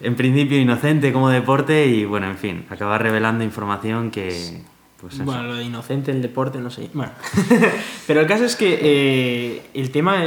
en 0.00 0.16
principio 0.16 0.58
inocente 0.58 1.12
como 1.12 1.28
deporte 1.28 1.86
y 1.86 2.04
bueno, 2.04 2.26
en 2.26 2.38
fin, 2.38 2.66
acaba 2.70 2.98
revelando 2.98 3.44
información 3.44 4.10
que... 4.10 4.62
Pues 5.00 5.22
bueno, 5.22 5.42
lo 5.42 5.56
de 5.56 5.64
inocente 5.64 6.10
el 6.12 6.22
deporte, 6.22 6.58
no 6.60 6.70
sé. 6.70 6.88
Bueno, 6.94 7.12
pero 8.06 8.20
el 8.22 8.26
caso 8.26 8.46
es 8.46 8.56
que 8.56 8.78
eh, 8.80 9.62
el 9.74 9.90
tema 9.90 10.24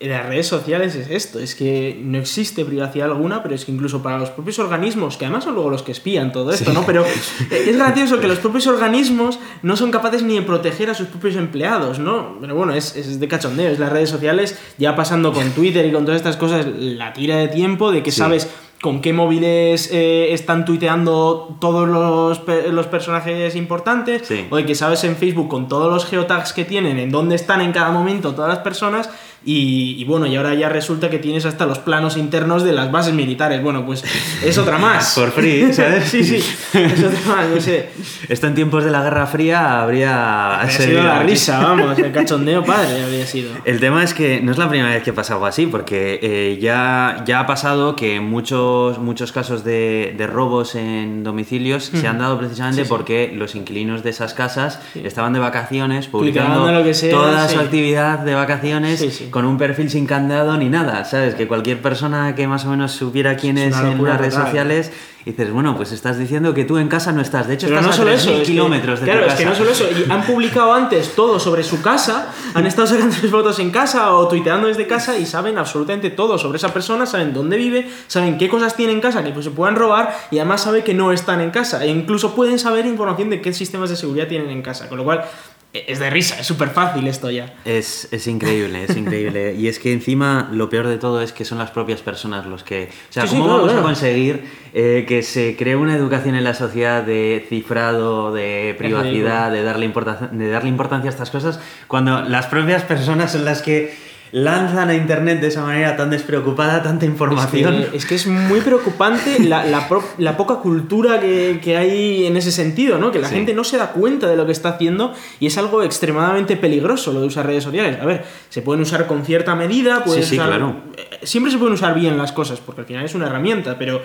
de 0.00 0.08
las 0.08 0.26
redes 0.26 0.46
sociales 0.46 0.94
es 0.94 1.10
esto, 1.10 1.38
es 1.40 1.54
que 1.54 2.00
no 2.02 2.16
existe 2.16 2.64
privacidad 2.64 3.10
alguna, 3.10 3.42
pero 3.42 3.54
es 3.54 3.66
que 3.66 3.72
incluso 3.72 4.02
para 4.02 4.18
los 4.18 4.30
propios 4.30 4.58
organismos, 4.58 5.18
que 5.18 5.26
además 5.26 5.44
son 5.44 5.54
luego 5.54 5.68
los 5.68 5.82
que 5.82 5.92
espían 5.92 6.32
todo 6.32 6.52
esto, 6.52 6.72
¿no? 6.72 6.86
Pero 6.86 7.04
es 7.50 7.76
gracioso 7.76 8.18
que 8.18 8.26
los 8.26 8.38
propios 8.38 8.66
organismos 8.66 9.38
no 9.62 9.76
son 9.76 9.90
capaces 9.90 10.22
ni 10.22 10.36
de 10.36 10.42
proteger 10.42 10.88
a 10.88 10.94
sus 10.94 11.08
propios 11.08 11.36
empleados, 11.36 11.98
¿no? 11.98 12.38
Pero 12.40 12.54
bueno, 12.54 12.72
es, 12.72 12.96
es 12.96 13.20
de 13.20 13.28
cachondeo, 13.28 13.70
es 13.70 13.78
las 13.78 13.92
redes 13.92 14.08
sociales, 14.08 14.58
ya 14.78 14.96
pasando 14.96 15.34
con 15.34 15.50
Twitter 15.50 15.84
y 15.84 15.92
con 15.92 16.06
todas 16.06 16.18
estas 16.18 16.38
cosas, 16.38 16.66
la 16.66 17.12
tira 17.12 17.36
de 17.36 17.48
tiempo 17.48 17.92
de 17.92 18.02
que 18.02 18.10
sabes 18.10 18.48
con 18.80 19.00
qué 19.00 19.12
móviles 19.12 19.90
eh, 19.92 20.32
están 20.32 20.64
tuiteando 20.64 21.56
todos 21.60 21.86
los, 21.86 22.42
los 22.72 22.86
personajes 22.86 23.54
importantes, 23.54 24.30
o 24.48 24.56
de 24.56 24.64
que 24.64 24.74
sabes 24.74 25.04
en 25.04 25.16
Facebook 25.16 25.48
con 25.48 25.68
todos 25.68 25.92
los 25.92 26.06
geotags 26.06 26.52
que 26.52 26.64
tienen, 26.64 26.98
en 26.98 27.10
dónde 27.10 27.34
están 27.34 27.60
en 27.60 27.72
cada 27.72 27.90
momento 27.90 28.34
todas 28.34 28.48
las 28.48 28.60
personas, 28.60 29.10
y, 29.42 30.04
bueno, 30.04 30.26
y 30.26 30.36
ahora 30.36 30.54
ya 30.54 30.68
resulta 30.68 31.08
que 31.08 31.18
tienes 31.18 31.46
hasta 31.46 31.64
los 31.64 31.78
planos 31.78 32.16
internos 32.18 32.62
de 32.62 32.72
las 32.72 32.92
bases 32.92 33.14
militares. 33.14 33.62
Bueno, 33.62 33.86
pues 33.86 34.04
es 34.44 34.58
otra 34.58 34.78
más. 34.78 35.14
Por 35.14 35.30
free, 35.30 35.72
¿sabes? 35.72 36.04
sí, 36.10 36.22
sí, 36.22 36.36
es 36.36 37.04
otra 37.04 37.20
más, 37.26 37.48
no 37.48 37.60
sé. 37.60 37.88
Esto 38.28 38.46
en 38.46 38.54
tiempos 38.54 38.84
de 38.84 38.90
la 38.90 39.02
Guerra 39.02 39.26
Fría 39.26 39.80
habría... 39.80 40.60
Habría 40.60 40.78
sido 40.78 41.02
la 41.02 41.22
risa, 41.22 41.58
vamos, 41.60 41.98
el 41.98 42.12
cachondeo 42.20 42.64
padre 42.64 43.02
habría 43.02 43.26
sido. 43.26 43.52
El 43.64 43.80
tema 43.80 44.04
es 44.04 44.12
que 44.12 44.40
no 44.42 44.52
es 44.52 44.58
la 44.58 44.68
primera 44.68 44.90
vez 44.90 45.02
que 45.02 45.12
pasa 45.12 45.34
algo 45.34 45.46
así, 45.46 45.66
porque 45.66 46.18
eh, 46.22 46.58
ya, 46.60 47.22
ya 47.26 47.40
ha 47.40 47.46
pasado 47.46 47.96
que 47.96 48.20
muchos, 48.20 48.98
muchos 48.98 49.32
casos 49.32 49.64
de, 49.64 50.14
de 50.16 50.26
robos 50.26 50.74
en 50.74 51.24
domicilios 51.24 51.84
se 51.84 52.06
han 52.06 52.18
dado 52.18 52.38
precisamente 52.38 52.84
porque 52.84 53.32
los 53.34 53.54
inquilinos 53.54 54.02
de 54.02 54.10
esas 54.10 54.34
casas 54.34 54.80
estaban 54.94 55.32
de 55.32 55.38
vacaciones 55.38 56.08
publicando 56.08 56.66
toda 57.10 57.48
su 57.48 57.58
actividad 57.58 58.18
de 58.18 58.34
vacaciones 58.34 59.29
con 59.30 59.44
un 59.44 59.58
perfil 59.58 59.90
sin 59.90 60.06
candado 60.06 60.56
ni 60.56 60.68
nada, 60.68 61.04
¿sabes? 61.04 61.34
Que 61.34 61.48
cualquier 61.48 61.80
persona 61.80 62.34
que 62.34 62.46
más 62.46 62.64
o 62.64 62.70
menos 62.70 62.92
supiera 62.92 63.36
quién 63.36 63.58
es, 63.58 63.76
en 63.78 64.02
las 64.04 64.18
redes 64.18 64.34
sociales 64.34 64.92
dices, 65.24 65.52
bueno, 65.52 65.76
pues 65.76 65.92
estás 65.92 66.18
diciendo 66.18 66.54
que 66.54 66.64
tú 66.64 66.78
en 66.78 66.88
casa 66.88 67.12
no 67.12 67.20
estás. 67.20 67.46
De 67.46 67.54
hecho, 67.54 67.66
estás 67.66 67.98
no 67.98 68.06
a 68.06 68.12
eso, 68.12 68.42
kilómetros 68.42 69.00
de 69.00 69.06
Claro, 69.06 69.26
es 69.26 69.34
que 69.34 69.44
no 69.44 69.54
solo 69.54 69.70
eso. 69.70 69.84
Han 70.08 70.22
publicado 70.22 70.72
antes 70.72 71.14
todo 71.14 71.38
sobre 71.38 71.62
su 71.62 71.82
casa, 71.82 72.32
han 72.54 72.66
estado 72.66 72.88
sacando 72.88 73.14
fotos 73.30 73.58
en 73.58 73.70
casa 73.70 74.14
o 74.14 74.28
tuiteando 74.28 74.68
desde 74.68 74.86
casa 74.86 75.18
y 75.18 75.26
saben 75.26 75.58
absolutamente 75.58 76.10
todo 76.10 76.38
sobre 76.38 76.56
esa 76.56 76.72
persona, 76.72 77.06
saben 77.06 77.32
dónde 77.32 77.56
vive, 77.56 77.90
saben 78.06 78.38
qué 78.38 78.48
cosas 78.48 78.76
tiene 78.76 78.92
en 78.92 79.00
casa 79.00 79.22
que 79.22 79.30
pues, 79.30 79.44
se 79.44 79.50
puedan 79.50 79.76
robar 79.76 80.16
y 80.30 80.38
además 80.38 80.62
saben 80.62 80.82
que 80.82 80.94
no 80.94 81.12
están 81.12 81.40
en 81.40 81.50
casa. 81.50 81.84
E 81.84 81.88
incluso 81.88 82.34
pueden 82.34 82.58
saber 82.58 82.86
información 82.86 83.30
de 83.30 83.40
qué 83.40 83.52
sistemas 83.52 83.90
de 83.90 83.96
seguridad 83.96 84.26
tienen 84.26 84.50
en 84.50 84.62
casa. 84.62 84.88
Con 84.88 84.98
lo 84.98 85.04
cual, 85.04 85.24
es 85.72 86.00
de 86.00 86.10
risa, 86.10 86.40
es 86.40 86.46
súper 86.46 86.70
fácil 86.70 87.06
esto 87.06 87.30
ya. 87.30 87.54
Es, 87.64 88.08
es 88.12 88.26
increíble, 88.26 88.84
es 88.84 88.96
increíble. 88.96 89.54
y 89.58 89.68
es 89.68 89.78
que 89.78 89.92
encima 89.92 90.48
lo 90.52 90.68
peor 90.68 90.88
de 90.88 90.98
todo 90.98 91.22
es 91.22 91.32
que 91.32 91.44
son 91.44 91.58
las 91.58 91.70
propias 91.70 92.00
personas 92.00 92.46
los 92.46 92.64
que... 92.64 92.88
O 93.08 93.12
sea, 93.12 93.26
¿cómo 93.26 93.46
vamos 93.46 93.72
a 93.72 93.82
conseguir 93.82 94.42
eh, 94.72 95.04
que 95.06 95.22
se 95.22 95.56
cree 95.56 95.76
una 95.76 95.94
educación 95.94 96.34
en 96.34 96.42
la 96.42 96.54
sociedad 96.54 97.04
de 97.04 97.46
cifrado, 97.48 98.32
de 98.32 98.74
privacidad, 98.78 99.52
de 99.52 99.62
darle, 99.62 99.92
de 100.32 100.50
darle 100.50 100.68
importancia 100.68 101.08
a 101.08 101.12
estas 101.12 101.30
cosas, 101.30 101.60
cuando 101.86 102.22
las 102.22 102.46
propias 102.46 102.82
personas 102.82 103.32
son 103.32 103.44
las 103.44 103.62
que 103.62 104.09
lanzan 104.32 104.90
a 104.90 104.94
Internet 104.94 105.40
de 105.40 105.48
esa 105.48 105.62
manera 105.62 105.96
tan 105.96 106.10
despreocupada 106.10 106.82
tanta 106.82 107.04
información. 107.06 107.86
Es 107.92 108.06
que 108.06 108.14
es, 108.14 108.26
muy 108.26 108.60
preocupante 108.60 109.40
la, 109.40 109.64
la, 109.64 110.36
poca 110.36 110.56
cultura 110.56 111.20
que, 111.20 111.60
que, 111.62 111.76
hay 111.76 112.26
en 112.26 112.36
ese 112.36 112.52
sentido, 112.52 112.98
¿no? 112.98 113.10
Que 113.10 113.18
la 113.18 113.28
gente 113.28 113.54
no 113.54 113.64
se 113.64 113.76
da 113.76 113.92
cuenta 113.92 114.28
de 114.28 114.36
lo 114.36 114.46
que 114.46 114.52
está 114.52 114.70
haciendo 114.70 115.12
y 115.40 115.46
es 115.46 115.58
algo 115.58 115.82
extremadamente 115.82 116.56
peligroso 116.56 117.12
lo 117.12 117.20
de 117.20 117.26
usar 117.26 117.46
redes 117.46 117.64
sociales. 117.64 117.98
A 118.00 118.06
ver, 118.06 118.24
se 118.48 118.62
pueden 118.62 118.82
usar 118.82 119.06
con 119.06 119.24
cierta 119.24 119.54
medida, 119.54 120.04
sí, 120.06 120.22
sí, 120.22 120.36
claro. 120.36 120.76
Eh, 120.96 121.20
siempre 121.22 121.52
se 121.52 121.58
pueden 121.58 121.74
usar 121.74 121.94
bien 121.94 122.16
las 122.16 122.32
cosas, 122.32 122.60
porque 122.60 122.82
al 122.82 122.86
final 122.86 123.04
es 123.04 123.14
una 123.14 123.26
herramienta, 123.26 123.78
pero 123.78 124.02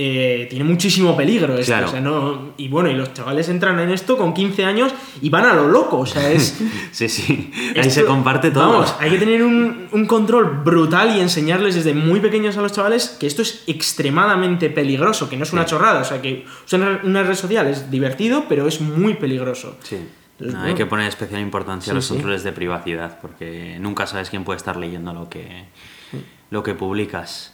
eh, 0.00 0.46
tiene 0.48 0.64
muchísimo 0.64 1.16
peligro 1.16 1.58
esto. 1.58 2.00
no, 2.00 2.52
y 2.56 2.68
bueno, 2.68 2.88
y 2.88 2.94
los 2.94 3.12
chavales 3.14 3.48
entran 3.48 3.80
en 3.80 3.90
esto 3.90 4.16
con 4.16 4.32
15 4.32 4.64
años 4.64 4.94
y 5.20 5.28
van 5.28 5.44
a 5.44 5.54
lo 5.54 5.66
loco. 5.66 5.98
O 5.98 6.06
sea, 6.06 6.30
es. 6.30 6.56
sí, 6.92 7.08
sí. 7.08 7.50
Ahí 7.74 7.90
se 7.90 8.04
comparte 8.04 8.52
todo. 8.52 8.68
Vamos, 8.68 8.94
hay 9.00 9.10
que 9.10 9.18
tener 9.18 9.42
un, 9.42 9.88
un, 9.90 10.06
control 10.06 10.62
brutal 10.62 11.16
y 11.16 11.20
enseñarles 11.20 11.74
desde 11.74 11.94
muy 11.94 12.20
pequeños 12.20 12.56
a 12.56 12.62
los 12.62 12.70
chavales 12.70 13.16
que 13.18 13.26
esto 13.26 13.42
es 13.42 13.64
extremadamente 13.66 14.70
peligroso, 14.70 15.28
que 15.28 15.36
no 15.36 15.42
es 15.42 15.52
una 15.52 15.66
chorrada. 15.66 16.02
O 16.02 16.04
sea, 16.04 16.22
que 16.22 16.44
usar 16.64 17.00
una 17.02 17.24
red 17.24 17.34
social 17.34 17.66
es 17.66 17.90
divertido, 17.90 18.44
pero 18.48 18.68
es 18.68 18.80
muy 18.80 19.14
peligroso. 19.14 19.78
Sí. 19.82 19.98
hay 20.58 20.74
que 20.74 20.86
poner 20.86 21.08
especial 21.08 21.40
importancia 21.40 21.90
a 21.90 21.96
los 21.96 22.06
controles 22.06 22.44
de 22.44 22.52
privacidad, 22.52 23.18
porque 23.20 23.78
nunca 23.80 24.06
sabes 24.06 24.30
quién 24.30 24.44
puede 24.44 24.58
estar 24.58 24.76
leyendo 24.76 25.12
lo 25.12 25.28
que, 25.28 25.64
lo 26.50 26.62
que 26.62 26.76
publicas. 26.76 27.52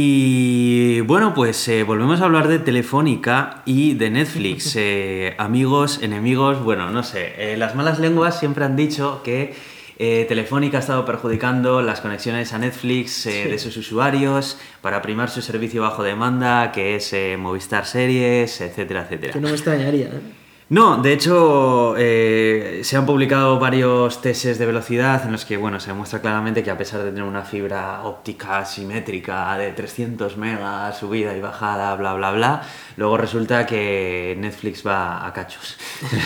Y 0.00 1.00
bueno, 1.00 1.34
pues 1.34 1.66
eh, 1.66 1.82
volvemos 1.82 2.20
a 2.20 2.26
hablar 2.26 2.46
de 2.46 2.60
Telefónica 2.60 3.62
y 3.66 3.94
de 3.94 4.10
Netflix. 4.10 4.76
Eh, 4.80 5.34
amigos, 5.38 6.00
enemigos, 6.02 6.62
bueno, 6.62 6.88
no 6.90 7.02
sé. 7.02 7.32
Eh, 7.36 7.56
las 7.56 7.74
malas 7.74 7.98
lenguas 7.98 8.38
siempre 8.38 8.64
han 8.64 8.76
dicho 8.76 9.22
que 9.24 9.54
Telefónica 9.98 10.76
ha 10.76 10.80
estado 10.80 11.04
perjudicando 11.04 11.82
las 11.82 12.00
conexiones 12.00 12.52
a 12.52 12.58
Netflix 12.58 13.10
Sí. 13.10 13.30
de 13.32 13.58
sus 13.58 13.76
usuarios 13.76 14.60
para 14.80 15.02
primar 15.02 15.28
su 15.30 15.42
servicio 15.42 15.82
bajo 15.82 16.04
demanda, 16.04 16.70
que 16.70 16.94
es 16.94 17.12
Movistar 17.36 17.84
Series, 17.84 18.60
etcétera, 18.60 19.02
etcétera. 19.02 19.32
Que 19.32 19.40
no 19.40 19.48
me 19.48 19.54
extrañaría. 19.54 20.06
¿eh? 20.06 20.20
No, 20.70 21.00
de 21.00 21.14
hecho, 21.14 21.94
eh, 21.96 22.80
se 22.84 22.98
han 22.98 23.06
publicado 23.06 23.58
varios 23.58 24.20
testes 24.20 24.58
de 24.58 24.66
velocidad 24.66 25.24
en 25.24 25.32
los 25.32 25.46
que, 25.46 25.56
bueno, 25.56 25.80
se 25.80 25.88
demuestra 25.88 26.20
claramente 26.20 26.62
que 26.62 26.70
a 26.70 26.76
pesar 26.76 27.00
de 27.02 27.06
tener 27.06 27.22
una 27.22 27.42
fibra 27.42 28.02
óptica 28.02 28.62
simétrica 28.66 29.56
de 29.56 29.72
300 29.72 30.36
megas, 30.36 30.98
subida 30.98 31.34
y 31.34 31.40
bajada, 31.40 31.96
bla, 31.96 32.12
bla, 32.12 32.32
bla, 32.32 32.62
luego 32.98 33.16
resulta 33.16 33.64
que 33.64 34.36
Netflix 34.38 34.86
va 34.86 35.26
a 35.26 35.32
cachos. 35.32 35.78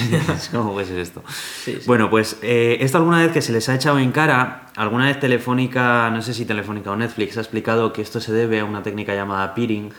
¿Cómo 0.50 0.72
puede 0.72 0.88
ser 0.88 0.98
esto? 0.98 1.22
Sí, 1.28 1.76
sí. 1.78 1.86
Bueno, 1.86 2.10
pues 2.10 2.38
eh, 2.42 2.78
esto 2.80 2.98
alguna 2.98 3.22
vez 3.22 3.30
que 3.30 3.42
se 3.42 3.52
les 3.52 3.68
ha 3.68 3.76
echado 3.76 4.00
en 4.00 4.10
cara, 4.10 4.66
alguna 4.74 5.06
vez 5.06 5.20
Telefónica, 5.20 6.10
no 6.10 6.20
sé 6.20 6.34
si 6.34 6.46
Telefónica 6.46 6.90
o 6.90 6.96
Netflix, 6.96 7.36
ha 7.36 7.42
explicado 7.42 7.92
que 7.92 8.02
esto 8.02 8.20
se 8.20 8.32
debe 8.32 8.58
a 8.58 8.64
una 8.64 8.82
técnica 8.82 9.14
llamada 9.14 9.54
peering 9.54 9.92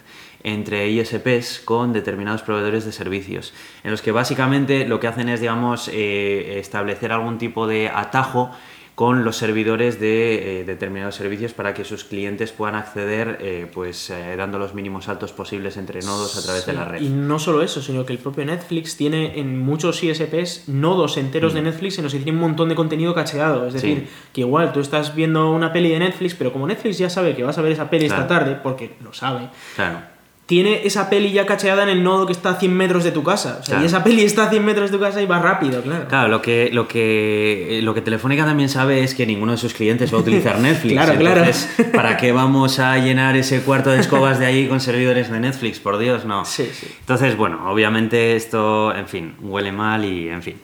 entre 0.44 0.90
ISPs 0.90 1.62
con 1.64 1.94
determinados 1.94 2.42
proveedores 2.42 2.86
de 2.86 2.92
servicios, 2.92 3.54
en 3.84 3.92
los 3.92 4.02
que 4.02 4.12
básicamente 4.12 4.86
lo 4.88 5.00
que 5.00 5.08
hacen 5.08 5.30
es, 5.30 5.40
digamos, 5.42 5.90
eh, 5.92 6.60
establecer 6.60 7.12
algún 7.12 7.38
tipo 7.38 7.66
de 7.68 7.90
atajo 7.90 8.52
con 8.96 9.24
los 9.24 9.38
servidores 9.38 10.00
de 10.00 10.60
eh, 10.62 10.66
determinados 10.66 11.16
servicios 11.16 11.52
para 11.54 11.74
que 11.74 11.84
sus 11.84 12.04
clientes 12.04 12.52
puedan 12.52 12.76
acceder 12.76 13.40
eh, 13.42 13.66
pues 13.74 14.12
eh, 14.12 14.36
dando 14.38 14.60
los 14.60 14.76
mínimos 14.76 15.06
saltos 15.06 15.32
posibles 15.32 15.78
entre 15.78 16.02
nodos 16.02 16.38
a 16.38 16.44
través 16.44 16.68
de 16.68 16.74
Sí, 16.74 16.78
la 16.78 16.86
red. 16.86 17.02
Y 17.02 17.10
no 17.10 17.40
solo 17.40 17.64
eso, 17.64 17.82
sino 17.82 18.06
que 18.06 18.14
el 18.14 18.20
propio 18.20 18.46
Netflix 18.46 18.96
tiene 18.96 19.40
en 19.40 19.58
muchos 19.60 20.04
ISPs 20.04 20.70
nodos 20.70 21.18
enteros 21.18 21.56
de 21.56 21.64
Netflix 21.64 21.98
en 21.98 22.04
los 22.04 22.14
que 22.14 22.20
tiene 22.20 22.38
un 22.38 22.42
montón 22.44 22.70
de 22.70 22.76
contenido 22.76 23.16
cacheado. 23.16 23.66
Es 23.66 23.74
Mm. 23.74 23.78
Sí. 23.80 23.88
decir, 23.88 24.08
que 24.32 24.42
igual 24.42 24.72
tú 24.74 24.80
estás 24.80 25.16
viendo 25.16 25.50
una 25.52 25.74
peli 25.74 25.90
de 25.90 25.98
Netflix, 25.98 26.36
pero 26.36 26.54
como 26.54 26.68
Netflix 26.68 27.00
ya 27.00 27.10
sabe 27.10 27.36
que 27.36 27.42
vas 27.42 27.58
a 27.58 27.64
ver 27.64 27.72
esa 27.72 27.90
peli 27.90 28.06
esta 28.06 28.28
Claro. 28.28 28.46
tarde, 28.46 28.60
porque 28.62 28.92
lo 29.04 29.12
sabe, 29.12 29.50
Claro. 29.76 30.13
Tiene 30.54 30.82
esa 30.86 31.10
peli 31.10 31.32
ya 31.32 31.48
cacheada 31.48 31.82
en 31.82 31.90
el 31.90 32.04
nodo 32.04 32.28
que 32.28 32.32
está 32.32 32.52
a 32.52 32.56
100 32.60 32.72
metros 32.78 33.04
de 33.04 33.12
tu 33.12 33.24
casa. 33.24 33.58
O 33.60 33.64
sea, 33.64 33.74
Claro. 33.74 33.82
y 33.82 33.86
esa 33.88 34.04
peli 34.04 34.22
está 34.22 34.44
a 34.44 34.50
100 34.52 34.64
metros 34.64 34.92
de 34.92 34.98
tu 35.00 35.04
casa 35.04 35.20
y 35.20 35.26
va 35.26 35.40
rápido, 35.40 35.82
claro. 35.82 36.08
Claro, 36.08 36.28
lo 36.28 36.44
que, 36.44 36.70
lo 36.72 36.88
que 36.88 37.80
lo 37.82 37.96
que 37.96 38.02
Telefónica 38.02 38.46
también 38.46 38.70
sabe 38.70 39.04
es 39.04 39.16
que 39.16 39.26
ninguno 39.26 39.54
de 39.54 39.58
sus 39.58 39.74
clientes 39.74 40.14
va 40.14 40.20
a 40.20 40.22
utilizar 40.22 40.60
Netflix. 40.68 40.94
Claro, 40.94 41.18
claro. 41.18 41.40
Entonces, 41.40 41.88
¿para 41.96 42.18
qué 42.18 42.32
vamos 42.32 42.78
a 42.78 43.00
llenar 43.00 43.36
ese 43.36 43.62
cuarto 43.62 43.90
de 43.90 44.00
escobas 44.00 44.38
de 44.38 44.46
ahí 44.46 44.68
con 44.68 44.80
servidores 44.80 45.32
de 45.32 45.40
Netflix? 45.40 45.80
Por 45.80 45.98
Dios, 45.98 46.24
no. 46.26 46.46
Sí, 46.46 46.70
sí. 46.72 46.86
Entonces, 47.00 47.36
bueno, 47.36 47.72
obviamente 47.72 48.36
esto, 48.36 48.94
en 48.96 49.08
fin, 49.08 49.34
huele 49.42 49.72
mal 49.72 50.06
y, 50.06 50.30
en 50.30 50.44
fin. 50.44 50.58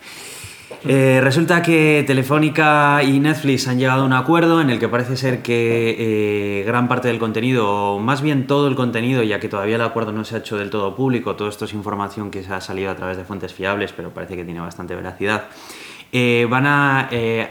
Eh, 0.86 1.20
resulta 1.22 1.62
que 1.62 2.04
Telefónica 2.06 3.02
y 3.02 3.20
Netflix 3.20 3.68
han 3.68 3.78
llegado 3.78 4.02
a 4.02 4.06
un 4.06 4.12
acuerdo 4.14 4.60
en 4.60 4.70
el 4.70 4.78
que 4.78 4.88
parece 4.88 5.16
ser 5.16 5.42
que 5.42 6.60
eh, 6.60 6.64
gran 6.64 6.88
parte 6.88 7.08
del 7.08 7.18
contenido, 7.18 7.68
o 7.68 7.98
más 7.98 8.22
bien 8.22 8.46
todo 8.46 8.66
el 8.66 8.76
contenido, 8.76 9.22
ya 9.22 9.40
que 9.40 9.48
todavía 9.48 9.76
el 9.76 9.82
acuerdo 9.82 10.12
no 10.12 10.24
se 10.24 10.36
ha 10.36 10.38
hecho 10.38 10.56
del 10.56 10.70
todo 10.70 10.94
público, 10.96 11.36
todo 11.36 11.48
esto 11.48 11.66
es 11.66 11.74
información 11.74 12.30
que 12.30 12.42
se 12.42 12.52
ha 12.52 12.60
salido 12.60 12.90
a 12.90 12.96
través 12.96 13.16
de 13.18 13.24
fuentes 13.24 13.52
fiables, 13.52 13.92
pero 13.92 14.10
parece 14.10 14.36
que 14.36 14.44
tiene 14.44 14.60
bastante 14.60 14.94
veracidad, 14.94 15.44
eh, 16.12 16.46
van 16.48 16.66
a 16.66 17.08
eh, 17.10 17.48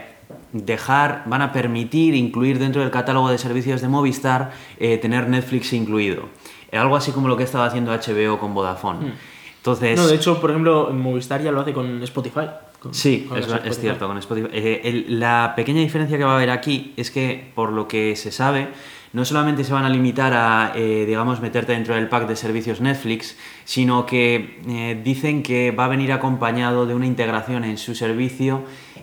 dejar, 0.52 1.22
van 1.26 1.42
a 1.42 1.52
permitir 1.52 2.14
incluir 2.14 2.58
dentro 2.58 2.82
del 2.82 2.90
catálogo 2.90 3.30
de 3.30 3.38
servicios 3.38 3.80
de 3.80 3.88
Movistar 3.88 4.52
eh, 4.78 4.98
tener 4.98 5.28
Netflix 5.28 5.72
incluido. 5.72 6.24
Eh, 6.70 6.78
Algo 6.78 6.96
así 6.96 7.12
como 7.12 7.28
lo 7.28 7.36
que 7.36 7.44
estaba 7.44 7.66
haciendo 7.66 7.92
HBO 7.92 8.38
con 8.38 8.54
Vodafone. 8.54 9.12
Entonces, 9.56 9.98
No, 9.98 10.06
de 10.06 10.14
hecho, 10.16 10.40
por 10.40 10.50
ejemplo, 10.50 10.90
Movistar 10.92 11.42
ya 11.42 11.52
lo 11.52 11.60
hace 11.60 11.72
con 11.72 12.02
Spotify. 12.02 12.48
Con- 12.80 12.94
Sí, 12.94 13.26
con 13.28 13.38
es, 13.38 13.46
cierto, 13.78 14.06
con 14.08 14.18
Spotify. 14.18 14.48
Eh, 14.52 14.80
el- 14.84 15.20
la 15.20 15.52
pequeña 15.56 15.80
diferencia 15.80 16.16
que 16.18 16.24
va 16.24 16.32
a 16.32 16.36
haber 16.36 16.50
aquí 16.50 16.92
es 16.96 17.10
que, 17.10 17.50
por 17.54 17.72
lo 17.72 17.86
que 17.86 18.16
se 18.16 18.32
sabe, 18.32 18.68
no 19.12 19.24
solamente 19.24 19.64
se 19.64 19.72
van 19.72 19.84
a 19.84 19.88
limitar 19.88 20.32
a, 20.34 20.72
eh, 20.76 21.04
digamos, 21.06 21.40
meterte 21.40 21.72
dentro 21.72 21.94
del 21.94 22.08
pack 22.08 22.28
de 22.28 22.36
servicios 22.36 22.80
Netflix, 22.80 23.36
sino 23.64 24.06
que 24.06 24.60
eh, 24.68 25.00
dicen 25.02 25.42
que 25.42 25.72
va 25.72 25.86
a 25.86 25.88
venir 25.88 26.12
acompañado 26.12 26.86
de 26.86 26.94
una 26.94 27.06
integración 27.06 27.64
en 27.64 27.76
su 27.76 27.94
servicio 27.94 28.62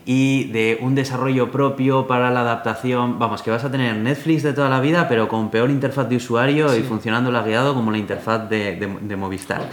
y 0.10 0.46
de 0.54 0.78
un 0.80 0.96
desarrollo 0.96 1.52
propio 1.52 2.08
para 2.08 2.32
la 2.32 2.40
adaptación. 2.40 3.20
Vamos, 3.20 3.42
que 3.42 3.52
vas 3.52 3.66
a 3.66 3.70
tener 3.70 3.94
Netflix 3.98 4.42
de 4.42 4.54
toda 4.54 4.70
la 4.70 4.80
vida, 4.80 5.10
pero 5.10 5.28
con 5.28 5.52
peor 5.52 5.70
interfaz 5.70 6.08
de 6.08 6.16
usuario 6.16 6.74
y 6.78 6.82
funcionando 6.82 7.30
lagueado 7.30 7.74
como 7.74 7.92
la 7.92 7.98
interfaz 7.98 8.50
de, 8.50 8.78
de- 8.78 8.98
de 9.02 9.16
Movistar. 9.18 9.64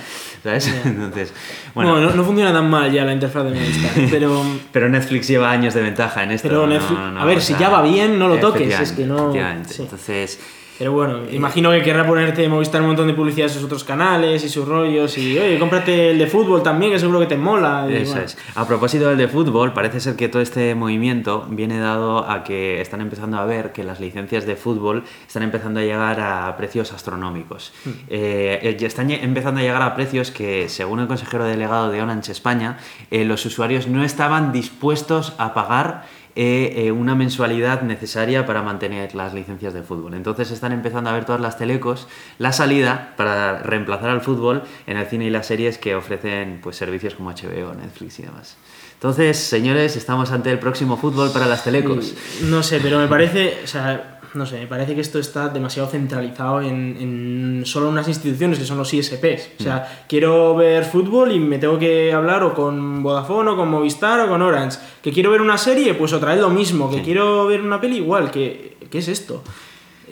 ¿Sabes? 0.43 0.67
Entonces, 0.85 1.33
bueno. 1.73 2.01
No, 2.01 2.11
no 2.11 2.25
funciona 2.25 2.53
tan 2.53 2.69
mal 2.69 2.91
ya 2.91 3.05
la 3.05 3.13
interfaz 3.13 3.45
de 3.45 3.51
Movistar, 3.51 3.93
pero... 4.11 4.43
Pero 4.73 4.89
Netflix 4.89 5.29
lleva 5.29 5.53
años 5.53 5.73
de 5.73 5.83
ventaja 5.83 6.25
en 6.25 6.33
esto. 6.33 6.49
Pero 6.49 6.67
no- 6.67 6.75
Netflix- 6.75 7.13
no, 7.13 7.21
a 7.21 7.25
ver, 7.25 7.41
si 7.41 7.55
ya 7.55 7.69
va 7.69 7.81
bien, 7.83 8.19
no 8.19 8.27
lo 8.27 8.39
toques, 8.39 8.69
es 8.83 8.91
que 8.93 9.07
no- 9.07 9.33
sí. 9.69 9.83
Entonces, 9.83 10.41
Pero 10.79 10.93
bueno, 10.93 11.21
imagino 11.31 11.71
que 11.71 11.83
querrá 11.83 12.07
ponerte 12.07 12.49
Movistar 12.49 12.81
un 12.81 12.89
montón 12.89 13.07
de 13.07 13.15
publicidad 13.15 13.49
en 13.49 13.55
sus 13.55 13.63
otros 13.63 13.85
canales 13.85 14.45
y 14.45 14.49
sus 14.49 14.67
rollos 14.67 15.17
y, 15.19 15.39
oye, 15.39 15.59
cómprate 15.59 16.11
el 16.11 16.19
de 16.19 16.27
fútbol 16.27 16.63
también, 16.63 16.91
que 16.91 16.99
seguro 16.99 17.21
que 17.21 17.27
te 17.27 17.37
mola. 17.37 17.87
y 17.89 17.95
eso 17.95 18.13
bueno. 18.13 18.27
es. 18.27 18.37
A 18.55 18.67
propósito 18.67 19.09
del 19.09 19.19
de 19.19 19.29
fútbol, 19.29 19.73
parece 19.73 20.01
ser 20.01 20.17
que 20.17 20.29
todo 20.29 20.43
este 20.43 20.75
movimiento 20.75 21.47
viene 21.49 21.79
dado 21.79 22.29
a 22.29 22.43
que 22.43 22.81
están 22.81 23.01
empezando 23.01 23.39
a 23.39 23.45
ver 23.45 23.73
que 23.73 23.85
las 23.85 24.01
licencias 24.01 24.47
de 24.47 24.57
fútbol 24.57 25.05
están 25.27 25.45
empezando 25.45 25.81
a 25.81 25.85
llegar 25.85 26.21
a 26.21 26.57
precios 26.57 26.93
astronómicos. 26.93 27.73
Hmm. 27.85 27.91
Eh, 28.09 28.77
ya 28.79 28.87
están 28.87 29.11
empezando 29.11 29.61
a 29.61 29.63
llegar 29.63 29.83
a 29.83 29.95
precios 29.95 30.31
que, 30.31 30.69
según 30.69 30.99
el 31.01 31.07
consejero 31.07 31.45
delegado 31.45 31.91
de 31.91 32.03
Orange 32.03 32.33
España, 32.33 32.79
eh, 33.11 33.25
los 33.25 33.47
usuarios 33.47 33.87
no 33.87 34.03
estaban 34.03 34.51
dispuestos 34.51 35.35
a 35.39 35.55
pagar 35.55 36.05
eh, 36.37 36.87
eh, 36.87 36.93
una 36.93 37.15
mensualidad 37.15 37.83
necesaria 37.83 38.45
para 38.45 38.61
mantener 38.63 39.15
las 39.15 39.35
licencias 39.35 39.73
de 39.73 39.83
fútbol. 39.83 40.15
Entonces 40.15 40.51
están 40.51 40.73
empezando 40.73 41.11
a 41.11 41.13
ver 41.13 41.25
todas 41.25 41.41
las 41.41 41.57
telecos 41.57 42.09
la 42.39 42.53
salida 42.53 43.15
para 43.17 43.63
reemplazar 43.63 44.11
al 44.11 44.21
fútbol 44.21 44.63
en 44.87 44.97
el 44.97 45.07
cine 45.07 45.27
y 45.27 45.31
las 45.31 45.47
series 45.47 45.79
que 45.79 45.95
ofrecen 45.95 46.59
pues, 46.63 46.77
servicios 46.77 47.15
como 47.15 47.31
HBO, 47.31 47.75
Netflix 47.75 48.19
y 48.19 48.23
demás. 48.23 48.57
Entonces, 48.95 49.39
señores, 49.39 49.97
estamos 49.97 50.33
ante 50.33 50.51
el 50.51 50.59
próximo 50.59 50.97
fútbol 50.97 51.31
para 51.31 51.47
las 51.47 51.63
telecos. 51.63 52.15
No 52.45 52.63
sé, 52.63 52.81
pero 52.81 52.99
me 52.99 53.07
parece, 53.07 53.59
no 54.35 54.47
sé, 54.47 54.61
me 54.61 54.67
parece 54.67 54.95
que 54.95 55.01
esto 55.01 55.19
está 55.19 55.49
demasiado 55.49 55.89
centralizado 55.89 56.61
en, 56.61 56.97
en 56.99 57.63
solo 57.65 57.89
unas 57.89 58.09
instituciones 58.09 58.59
que 58.59 58.65
son 58.65 58.79
los 58.79 58.93
ISPs. 58.93 59.51
O 59.61 59.63
sea, 59.63 60.05
quiero 60.09 60.57
ver 60.57 60.85
fútbol 60.85 61.33
y 61.33 61.39
me 61.39 61.59
tengo 61.59 61.79
que 61.79 62.13
hablar 62.13 62.43
o 62.43 62.55
con 62.55 63.03
Vodafone 63.03 63.51
o 63.51 63.57
con 63.57 63.71
Movistar 63.71 64.21
o 64.21 64.29
con 64.29 64.43
Orange. 64.43 64.79
Que 65.03 65.13
quiero 65.13 65.31
ver 65.31 65.41
una 65.41 65.59
serie, 65.59 65.95
pues 65.95 66.13
otra 66.13 66.33
vez 66.33 66.41
lo 66.41 66.51
mismo. 66.51 66.91
Que 66.91 67.03
quiero 67.03 67.47
ver 67.47 67.61
una 67.61 67.81
peli 67.81 67.99
igual. 67.99 68.31
que 68.31 68.77
¿Qué 68.91 68.99
es 68.99 69.09
esto? 69.09 69.43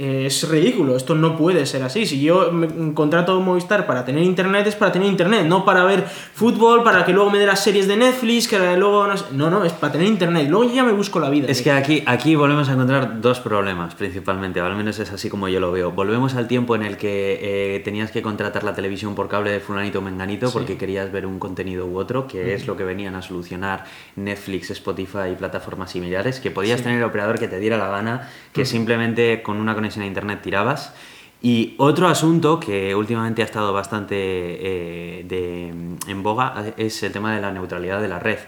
Eh, 0.02 0.26
es 0.26 0.48
ridículo, 0.48 0.96
esto 0.96 1.14
no 1.14 1.36
puede 1.36 1.64
ser 1.64 1.84
así. 1.84 2.06
Si 2.06 2.20
yo 2.20 2.50
me 2.50 2.92
contrato 2.92 3.40
Movistar 3.40 3.86
para 3.86 4.04
tener 4.04 4.24
internet, 4.24 4.66
es 4.66 4.74
para 4.74 4.90
tener 4.90 5.06
internet, 5.06 5.46
no 5.46 5.64
para 5.64 5.84
ver 5.84 6.02
fútbol, 6.02 6.82
para 6.82 7.04
que 7.04 7.12
luego 7.12 7.30
me 7.30 7.38
dé 7.38 7.46
las 7.46 7.62
series 7.62 7.86
de 7.86 7.96
Netflix, 7.96 8.48
que 8.48 8.58
luego 8.76 9.06
no 9.06 9.16
sé. 9.16 9.26
No, 9.30 9.48
no, 9.48 9.64
es 9.64 9.72
para 9.72 9.92
tener 9.92 10.08
internet. 10.08 10.48
Luego 10.50 10.64
yo 10.64 10.74
ya 10.74 10.82
me 10.82 10.90
busco 10.90 11.20
la 11.20 11.30
vida. 11.30 11.46
Es 11.48 11.62
que 11.62 11.70
aquí, 11.70 12.02
aquí 12.04 12.34
volvemos 12.34 12.68
a 12.68 12.72
encontrar 12.72 13.20
dos 13.20 13.38
problemas 13.38 13.94
principalmente, 13.94 14.60
o 14.60 14.66
al 14.66 14.74
menos 14.74 14.98
es 14.98 15.12
así 15.12 15.30
como 15.30 15.46
yo 15.46 15.60
lo 15.60 15.70
veo. 15.70 15.92
Volvemos 15.92 16.34
al 16.34 16.48
tiempo 16.48 16.74
en 16.74 16.82
el 16.82 16.96
que 16.96 17.76
eh, 17.76 17.78
tenías 17.84 18.10
que 18.10 18.22
contratar 18.22 18.64
la 18.64 18.74
televisión 18.74 19.14
por 19.14 19.28
cable 19.28 19.52
de 19.52 19.60
fulanito 19.60 20.00
o 20.00 20.02
menganito 20.02 20.50
porque 20.50 20.76
querías 20.76 21.12
ver 21.12 21.26
un 21.26 21.38
contenido 21.38 21.86
u 21.86 21.96
otro, 21.96 22.26
que 22.26 22.54
es 22.54 22.66
lo 22.66 22.76
que 22.76 22.82
venían 22.82 23.14
a 23.14 23.22
solucionar 23.22 23.84
Netflix, 24.16 24.70
Spotify 24.70 25.30
y 25.30 25.36
plataformas 25.36 25.92
similares, 25.92 26.40
que 26.40 26.50
podías 26.50 26.82
tener 26.82 26.98
el 26.98 27.04
operador 27.04 27.38
que 27.38 27.46
te 27.46 27.60
diera 27.60 27.78
la 27.78 27.86
gana, 27.86 28.28
que 28.52 28.64
simplemente 28.64 29.42
con 29.42 29.58
una 29.58 29.76
conexión 29.76 29.91
a 30.00 30.06
internet 30.06 30.40
tirabas. 30.42 30.94
Y 31.42 31.74
otro 31.78 32.08
asunto 32.08 32.58
que 32.60 32.94
últimamente 32.94 33.42
ha 33.42 33.44
estado 33.44 33.72
bastante 33.74 34.14
eh, 34.16 35.24
de- 35.28 35.68
en 36.10 36.22
boga 36.22 36.54
es 36.76 37.02
el 37.02 37.12
tema 37.12 37.34
de 37.34 37.40
la 37.42 37.52
neutralidad 37.52 38.00
de 38.00 38.08
la 38.08 38.18
red. 38.18 38.38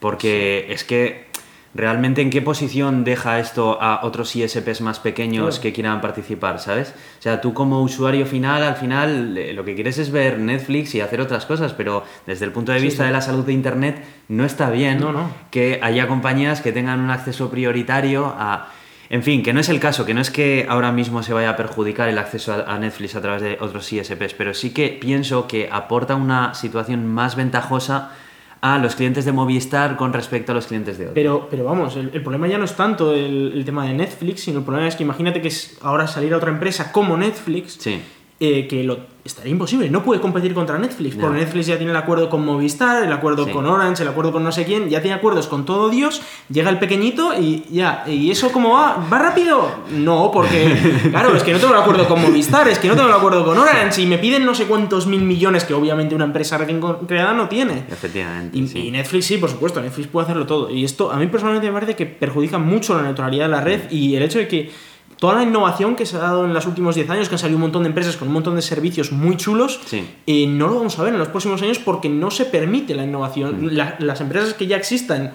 Porque 0.00 0.66
es 0.70 0.84
que 0.84 1.28
realmente 1.72 2.20
en 2.20 2.30
qué 2.30 2.42
posición 2.42 3.04
deja 3.04 3.38
esto 3.38 3.78
a 3.80 4.00
otros 4.04 4.34
ISPs 4.34 4.80
más 4.80 4.98
pequeños 4.98 5.46
Claro. 5.50 5.62
que 5.62 5.72
quieran 5.72 6.00
participar, 6.00 6.58
¿sabes? 6.58 6.92
O 7.20 7.22
sea, 7.22 7.40
tú 7.40 7.54
como 7.54 7.80
usuario 7.82 8.26
final, 8.26 8.64
al 8.64 8.74
final 8.74 9.38
eh, 9.38 9.52
lo 9.52 9.64
que 9.64 9.76
quieres 9.76 9.98
es 9.98 10.10
ver 10.10 10.40
Netflix 10.40 10.94
y 10.96 11.00
hacer 11.00 11.20
otras 11.20 11.46
cosas, 11.46 11.72
pero 11.74 12.02
desde 12.26 12.44
el 12.46 12.50
punto 12.50 12.72
de 12.72 12.80
Sí, 12.80 12.86
vista 12.86 13.04
sí. 13.04 13.06
de 13.06 13.12
la 13.12 13.20
salud 13.20 13.44
de 13.44 13.52
Internet 13.52 14.02
no 14.26 14.44
está 14.44 14.70
bien 14.70 14.98
No, 14.98 15.12
no. 15.12 15.30
que 15.52 15.78
haya 15.82 16.08
compañías 16.08 16.60
que 16.60 16.72
tengan 16.72 16.98
un 16.98 17.10
acceso 17.10 17.48
prioritario 17.50 18.26
a... 18.36 18.70
En 19.12 19.24
fin, 19.24 19.42
que 19.42 19.52
no 19.52 19.58
es 19.58 19.68
el 19.68 19.80
caso, 19.80 20.06
que 20.06 20.14
no 20.14 20.20
es 20.20 20.30
que 20.30 20.66
ahora 20.68 20.92
mismo 20.92 21.24
se 21.24 21.32
vaya 21.32 21.50
a 21.50 21.56
perjudicar 21.56 22.08
el 22.08 22.16
acceso 22.16 22.64
a, 22.64 22.78
Netflix 22.78 23.16
a 23.16 23.20
través 23.20 23.42
de 23.42 23.58
otros 23.60 23.92
ISPs, 23.92 24.34
pero 24.34 24.54
sí 24.54 24.72
que 24.72 24.88
pienso 25.00 25.48
que 25.48 25.68
aporta 25.70 26.14
una 26.14 26.54
situación 26.54 27.06
más 27.06 27.34
ventajosa 27.34 28.12
a 28.60 28.78
los 28.78 28.94
clientes 28.94 29.24
de 29.24 29.32
Movistar 29.32 29.96
con 29.96 30.12
respecto 30.12 30.52
a 30.52 30.54
los 30.54 30.68
clientes 30.68 30.96
de 30.96 31.06
otros. 31.06 31.14
Pero, 31.16 31.48
pero 31.50 31.64
vamos, 31.64 31.96
el, 31.96 32.10
el 32.14 32.22
problema 32.22 32.46
ya 32.46 32.56
no 32.56 32.64
es 32.64 32.74
tanto 32.74 33.12
el, 33.12 33.52
el 33.52 33.64
tema 33.64 33.84
de 33.84 33.94
Netflix, 33.94 34.42
sino 34.42 34.60
el 34.60 34.64
problema 34.64 34.86
es 34.86 34.94
que 34.94 35.02
imagínate 35.02 35.42
que 35.42 35.48
es 35.48 35.76
ahora 35.82 36.06
salir 36.06 36.32
a 36.32 36.36
otra 36.36 36.50
empresa 36.50 36.92
como 36.92 37.16
Netflix 37.16 37.78
Sí, 37.80 38.00
eh, 38.42 38.66
que 38.66 38.82
lo 38.84 38.98
estaría 39.22 39.52
imposible. 39.52 39.90
No 39.90 40.02
puede 40.02 40.18
competir 40.18 40.54
contra 40.54 40.78
Netflix, 40.78 41.14
No. 41.14 41.20
porque 41.26 41.40
Netflix 41.40 41.66
ya 41.66 41.76
tiene 41.76 41.90
el 41.92 41.96
acuerdo 41.98 42.30
con 42.30 42.42
Movistar, 42.42 43.04
el 43.04 43.12
acuerdo 43.12 43.44
Sí. 43.44 43.50
con 43.52 43.66
Orange, 43.66 44.02
el 44.02 44.08
acuerdo 44.08 44.32
con 44.32 44.42
no 44.42 44.50
sé 44.50 44.64
quién, 44.64 44.88
ya 44.88 45.02
tiene 45.02 45.14
acuerdos 45.14 45.46
con 45.46 45.66
todo 45.66 45.90
Dios, 45.90 46.22
llega 46.50 46.70
el 46.70 46.78
pequeñito 46.78 47.34
y 47.38 47.64
ya. 47.70 48.02
¿Y 48.08 48.30
eso 48.30 48.50
cómo 48.50 48.70
va? 48.72 49.06
¿Va 49.12 49.18
rápido? 49.18 49.70
No, 49.90 50.30
porque, 50.32 50.74
claro, 51.10 51.36
es 51.36 51.42
que 51.42 51.52
no 51.52 51.58
tengo 51.58 51.74
el 51.74 51.80
acuerdo 51.80 52.08
con 52.08 52.22
Movistar, 52.22 52.66
es 52.68 52.78
que 52.78 52.88
no 52.88 52.94
tengo 52.96 53.08
el 53.08 53.14
acuerdo 53.14 53.44
con 53.44 53.58
Orange 53.58 54.00
y 54.00 54.06
me 54.06 54.16
piden 54.16 54.46
no 54.46 54.54
sé 54.54 54.64
cuántos 54.64 55.06
mil 55.06 55.20
millones 55.20 55.64
que 55.64 55.74
obviamente 55.74 56.14
una 56.14 56.24
empresa 56.24 56.56
recién 56.56 56.80
creada 57.06 57.34
no 57.34 57.46
tiene. 57.46 57.84
Efectivamente. 57.90 58.56
Y, 58.56 58.66
sí. 58.68 58.78
y 58.86 58.90
Netflix 58.90 59.26
sí, 59.26 59.36
por 59.36 59.50
supuesto, 59.50 59.82
Netflix 59.82 60.08
puede 60.08 60.24
hacerlo 60.24 60.46
todo. 60.46 60.70
Y 60.70 60.82
esto 60.82 61.12
a 61.12 61.16
mí 61.16 61.26
personalmente 61.26 61.66
me 61.68 61.74
parece 61.74 61.94
que 61.94 62.06
perjudica 62.06 62.56
mucho 62.58 62.94
la 62.96 63.02
neutralidad 63.02 63.44
de 63.44 63.50
la 63.50 63.60
red 63.60 63.90
y 63.90 64.16
el 64.16 64.22
hecho 64.22 64.38
de 64.38 64.48
que 64.48 64.70
toda 65.20 65.34
la 65.36 65.42
innovación 65.44 65.94
que 65.94 66.06
se 66.06 66.16
ha 66.16 66.20
dado 66.20 66.44
en 66.44 66.52
los 66.52 66.66
últimos 66.66 66.94
10 66.96 67.08
años, 67.10 67.28
que 67.28 67.36
han 67.36 67.38
salido 67.38 67.56
un 67.58 67.62
montón 67.62 67.82
de 67.84 67.88
empresas 67.90 68.16
con 68.16 68.26
un 68.28 68.34
montón 68.34 68.56
de 68.56 68.62
servicios 68.62 69.12
muy 69.12 69.36
chulos, 69.36 69.78
Sí. 69.86 70.04
eh, 70.26 70.46
no 70.48 70.66
lo 70.66 70.76
vamos 70.76 70.98
a 70.98 71.02
ver 71.04 71.12
en 71.12 71.18
los 71.20 71.28
próximos 71.28 71.60
años 71.62 71.78
porque 71.78 72.08
no 72.08 72.30
se 72.32 72.46
permite 72.46 72.94
la 72.96 73.04
innovación. 73.04 73.66
Mm. 73.66 73.68
La- 73.68 73.96
las 74.00 74.20
empresas 74.20 74.54
que 74.54 74.66
ya 74.66 74.76
existan 74.76 75.32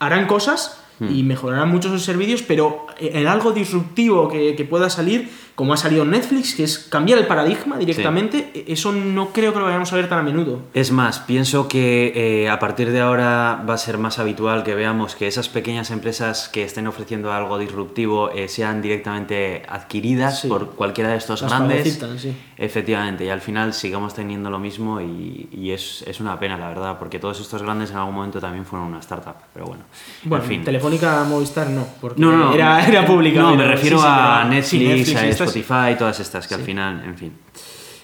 harán 0.00 0.26
cosas 0.26 0.80
Mm. 0.98 1.14
y 1.14 1.22
mejorarán 1.22 1.68
mucho 1.68 1.90
sus 1.90 2.02
servicios, 2.02 2.42
pero 2.42 2.86
en 2.98 3.26
algo 3.26 3.52
disruptivo 3.52 4.28
que, 4.28 4.56
que 4.56 4.64
pueda 4.64 4.88
salir, 4.88 5.28
como 5.56 5.72
ha 5.72 5.76
salido 5.76 6.04
Netflix, 6.04 6.54
que 6.54 6.62
es 6.62 6.78
cambiar 6.78 7.18
el 7.18 7.26
paradigma 7.26 7.76
directamente, 7.78 8.50
e- 8.54 8.72
eso 8.72 8.92
no 8.92 9.30
creo 9.32 9.52
que 9.52 9.58
lo 9.58 9.64
vayamos 9.64 9.92
a 9.92 9.96
ver 9.96 10.08
tan 10.08 10.20
a 10.20 10.22
menudo. 10.22 10.60
Es 10.74 10.92
más, 10.92 11.18
pienso 11.18 11.66
que 11.66 12.12
eh, 12.44 12.48
a 12.48 12.58
partir 12.60 12.92
de 12.92 13.00
ahora 13.00 13.64
va 13.68 13.74
a 13.74 13.78
ser 13.78 13.98
más 13.98 14.18
habitual 14.20 14.62
que 14.62 14.74
veamos 14.74 15.16
que 15.16 15.26
esas 15.26 15.48
pequeñas 15.48 15.90
empresas 15.90 16.48
que 16.48 16.62
estén 16.62 16.86
ofreciendo 16.86 17.32
algo 17.32 17.58
disruptivo 17.58 18.30
eh, 18.30 18.46
sean 18.48 18.80
directamente 18.82 19.62
adquiridas 19.68 20.40
Sí. 20.42 20.48
por 20.48 20.70
cualquiera 20.70 21.10
de 21.10 21.16
estos 21.16 21.40
Las 21.42 21.50
grandes. 21.50 21.98
sí. 22.18 22.36
Efectivamente, 22.58 23.24
y 23.24 23.28
al 23.28 23.40
final 23.40 23.72
sigamos 23.74 24.14
teniendo 24.14 24.50
lo 24.50 24.58
mismo 24.58 25.00
y, 25.00 25.48
y 25.52 25.70
es, 25.72 26.02
es 26.06 26.20
una 26.20 26.38
pena, 26.38 26.56
la 26.58 26.68
verdad, 26.68 26.98
porque 26.98 27.18
todos 27.18 27.40
estos 27.40 27.62
grandes 27.62 27.90
en 27.90 27.96
algún 27.96 28.14
momento 28.14 28.40
también 28.40 28.64
fueron 28.64 28.88
una 28.88 28.98
startup, 29.00 29.34
pero 29.52 29.66
bueno. 29.66 29.82
Bueno, 30.24 30.44
en 30.44 30.48
fin. 30.50 30.64
Telefónica 30.64 31.24
Movistar 31.24 31.68
no, 31.70 31.86
porque 32.00 32.20
No, 32.20 32.32
no, 32.32 32.54
era, 32.54 32.86
era 32.86 33.06
pública. 33.06 33.40
No, 33.40 33.54
me 33.54 33.66
refiero 33.66 34.00
a 34.02 34.44
Netflix, 34.44 34.88
Netflix 34.88 35.16
a 35.16 35.26
Spotify, 35.46 35.96
todas 35.98 36.20
estas 36.20 36.46
que 36.46 36.54
al 36.54 36.62
final, 36.62 37.02
en 37.04 37.16
fin. 37.16 37.32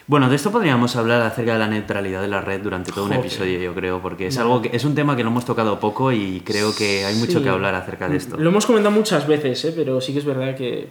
Bueno, 0.07 0.29
de 0.29 0.35
esto 0.37 0.51
podríamos 0.51 0.97
hablar 0.97 1.23
acerca 1.23 1.53
de 1.53 1.59
la 1.61 1.69
neutralidad 1.69 2.21
de 2.21 2.29
la 2.29 2.41
red 2.41 2.61
durante 2.61 2.91
todo 2.91 3.05
un 3.05 3.13
episodio, 3.13 3.61
yo 3.61 3.73
creo, 3.73 4.03
porque 4.03 4.27
es 4.27 4.37
algo 4.39 4.61
que 4.61 4.71
es 4.75 4.85
un 4.85 4.95
tema 4.95 5.15
que 5.17 5.23
lo 5.23 5.31
hemos 5.31 5.45
tocado 5.45 5.79
poco 5.79 6.11
y 6.11 6.41
creo 6.45 6.75
que 6.75 7.05
hay 7.05 7.15
mucho 7.15 7.39
Sí. 7.39 7.45
que 7.45 7.49
hablar 7.49 7.75
acerca 7.77 8.09
de 8.09 8.17
esto. 8.17 8.37
Lo 8.37 8.51
hemos 8.51 8.67
comentado 8.67 8.95
muchas 8.95 9.27
veces, 9.29 9.65
¿eh? 9.65 9.73
pero 9.75 10.01
sí 10.01 10.13
que 10.13 10.19
es 10.19 10.25
verdad 10.25 10.57
que. 10.57 10.89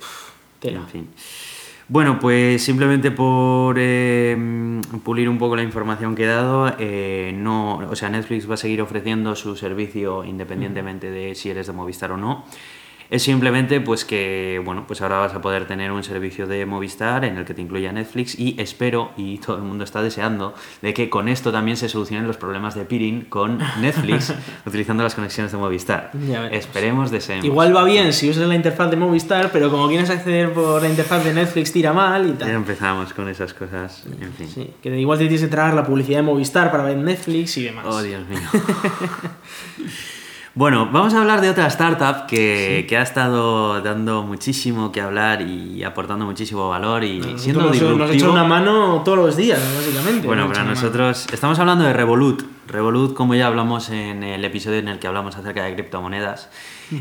tela. 0.60 0.80
En 0.80 0.88
fin. 0.88 1.08
Bueno, 1.90 2.20
pues 2.20 2.64
simplemente 2.64 3.12
por 3.12 3.76
eh, 3.78 4.80
pulir 5.04 5.28
un 5.28 5.38
poco 5.38 5.58
la 5.58 5.64
información 5.64 6.16
que 6.16 6.24
he 6.24 6.28
dado, 6.28 6.74
eh, 6.80 7.34
no, 7.36 7.80
o 7.80 7.96
sea, 7.98 8.10
Netflix 8.10 8.50
va 8.50 8.54
a 8.54 8.58
seguir 8.58 8.82
ofreciendo 8.82 9.36
su 9.36 9.58
servicio 9.58 10.24
independientemente 10.24 11.12
de 11.12 11.36
si 11.36 11.50
eres 11.50 11.68
de 11.68 11.74
Movistar 11.74 12.14
o 12.14 12.18
no. 12.18 12.46
Es 13.12 13.24
simplemente 13.24 13.82
pues 13.82 14.06
que, 14.06 14.62
bueno, 14.64 14.86
pues 14.88 15.02
ahora 15.02 15.18
vas 15.18 15.34
a 15.34 15.42
poder 15.42 15.68
tener 15.68 15.92
un 15.92 16.02
servicio 16.02 16.48
de 16.48 16.66
Movistar 16.66 17.26
en 17.26 17.36
el 17.36 17.44
que 17.44 17.54
te 17.54 17.62
incluya 17.62 17.92
Netflix 17.92 18.40
y 18.40 18.56
espero, 18.58 19.12
y 19.18 19.38
todo 19.40 19.58
el 19.58 19.64
mundo 19.64 19.84
está 19.84 20.02
deseando, 20.02 20.56
de 20.82 20.94
que 20.94 21.10
con 21.10 21.28
esto 21.28 21.52
también 21.52 21.76
se 21.76 21.90
solucionen 21.90 22.26
los 22.26 22.38
problemas 22.38 22.74
de 22.74 22.86
peering 22.86 23.26
con 23.26 23.60
Netflix 23.82 24.34
utilizando 24.66 25.04
las 25.04 25.14
conexiones 25.14 25.52
de 25.52 25.58
Movistar. 25.58 26.12
Ya. 26.26 26.48
Esperemos, 26.48 27.12
deseemos. 27.12 27.44
Igual 27.44 27.76
va 27.76 27.84
bien 27.84 28.14
si 28.14 28.30
usas 28.30 28.48
la 28.48 28.56
interfaz 28.56 28.90
de 28.90 28.96
Movistar, 28.96 29.52
pero 29.52 29.70
como 29.70 29.90
quieres 29.90 30.10
acceder 30.10 30.54
por 30.54 30.82
la 30.82 30.88
interfaz 30.88 31.26
de 31.26 31.34
Netflix, 31.34 31.74
tira 31.74 31.92
mal 31.92 32.26
y 32.26 32.32
Ya 32.32 32.38
tal. 32.38 32.50
empezamos 32.52 33.14
con 33.14 33.28
esas 33.28 33.54
cosas, 33.54 34.06
en 34.22 34.32
fin. 34.32 34.48
Sí, 34.48 34.70
que 34.82 34.98
igual 34.98 35.18
te 35.20 35.26
tienes 35.26 35.42
que 35.42 35.48
traer 35.50 35.74
la 35.74 35.84
publicidad 35.84 36.20
de 36.20 36.24
Movistar 36.24 36.72
para 36.72 36.84
ver 36.86 36.96
Netflix 36.96 37.58
y 37.58 37.64
demás. 37.64 37.86
Oh, 37.90 38.02
Dios 38.02 38.26
mío. 38.30 38.40
bueno, 40.54 40.90
vamos 40.92 41.14
a 41.14 41.22
hablar 41.22 41.40
de 41.40 41.50
otra 41.50 41.68
startup 41.68 42.28
que, 42.28 42.86
que 42.90 42.98
ha 42.98 43.02
estado 43.02 43.82
dando 43.82 44.24
muchísimo 44.24 44.92
que 44.92 45.00
hablar 45.00 45.42
y 45.42 45.84
aportando 45.84 46.26
muchísimo 46.26 46.68
valor 46.68 47.04
y 47.06 47.22
siendo 47.38 47.62
nos, 47.62 47.72
disruptivo. 47.72 48.06
nos 48.06 48.22
una 48.24 48.44
mano 48.44 49.02
todos 49.06 49.18
los 49.18 49.38
días, 49.38 49.62
básicamente. 49.76 50.28
Bueno, 50.28 50.48
para 50.48 50.64
nosotros 50.64 51.28
estamos 51.32 51.58
hablando 51.60 51.86
de 51.86 51.94
Revolut. 51.94 52.44
Revolut, 52.72 53.14
como 53.14 53.36
ya 53.36 53.48
hablamos 53.48 53.90
en 53.90 54.24
el 54.24 54.44
episodio 54.46 54.80
en 54.80 54.88
el 54.88 55.00
que 55.00 55.08
hablamos 55.08 55.36
acerca 55.36 55.64
de 55.64 55.74
criptomonedas, 55.74 56.50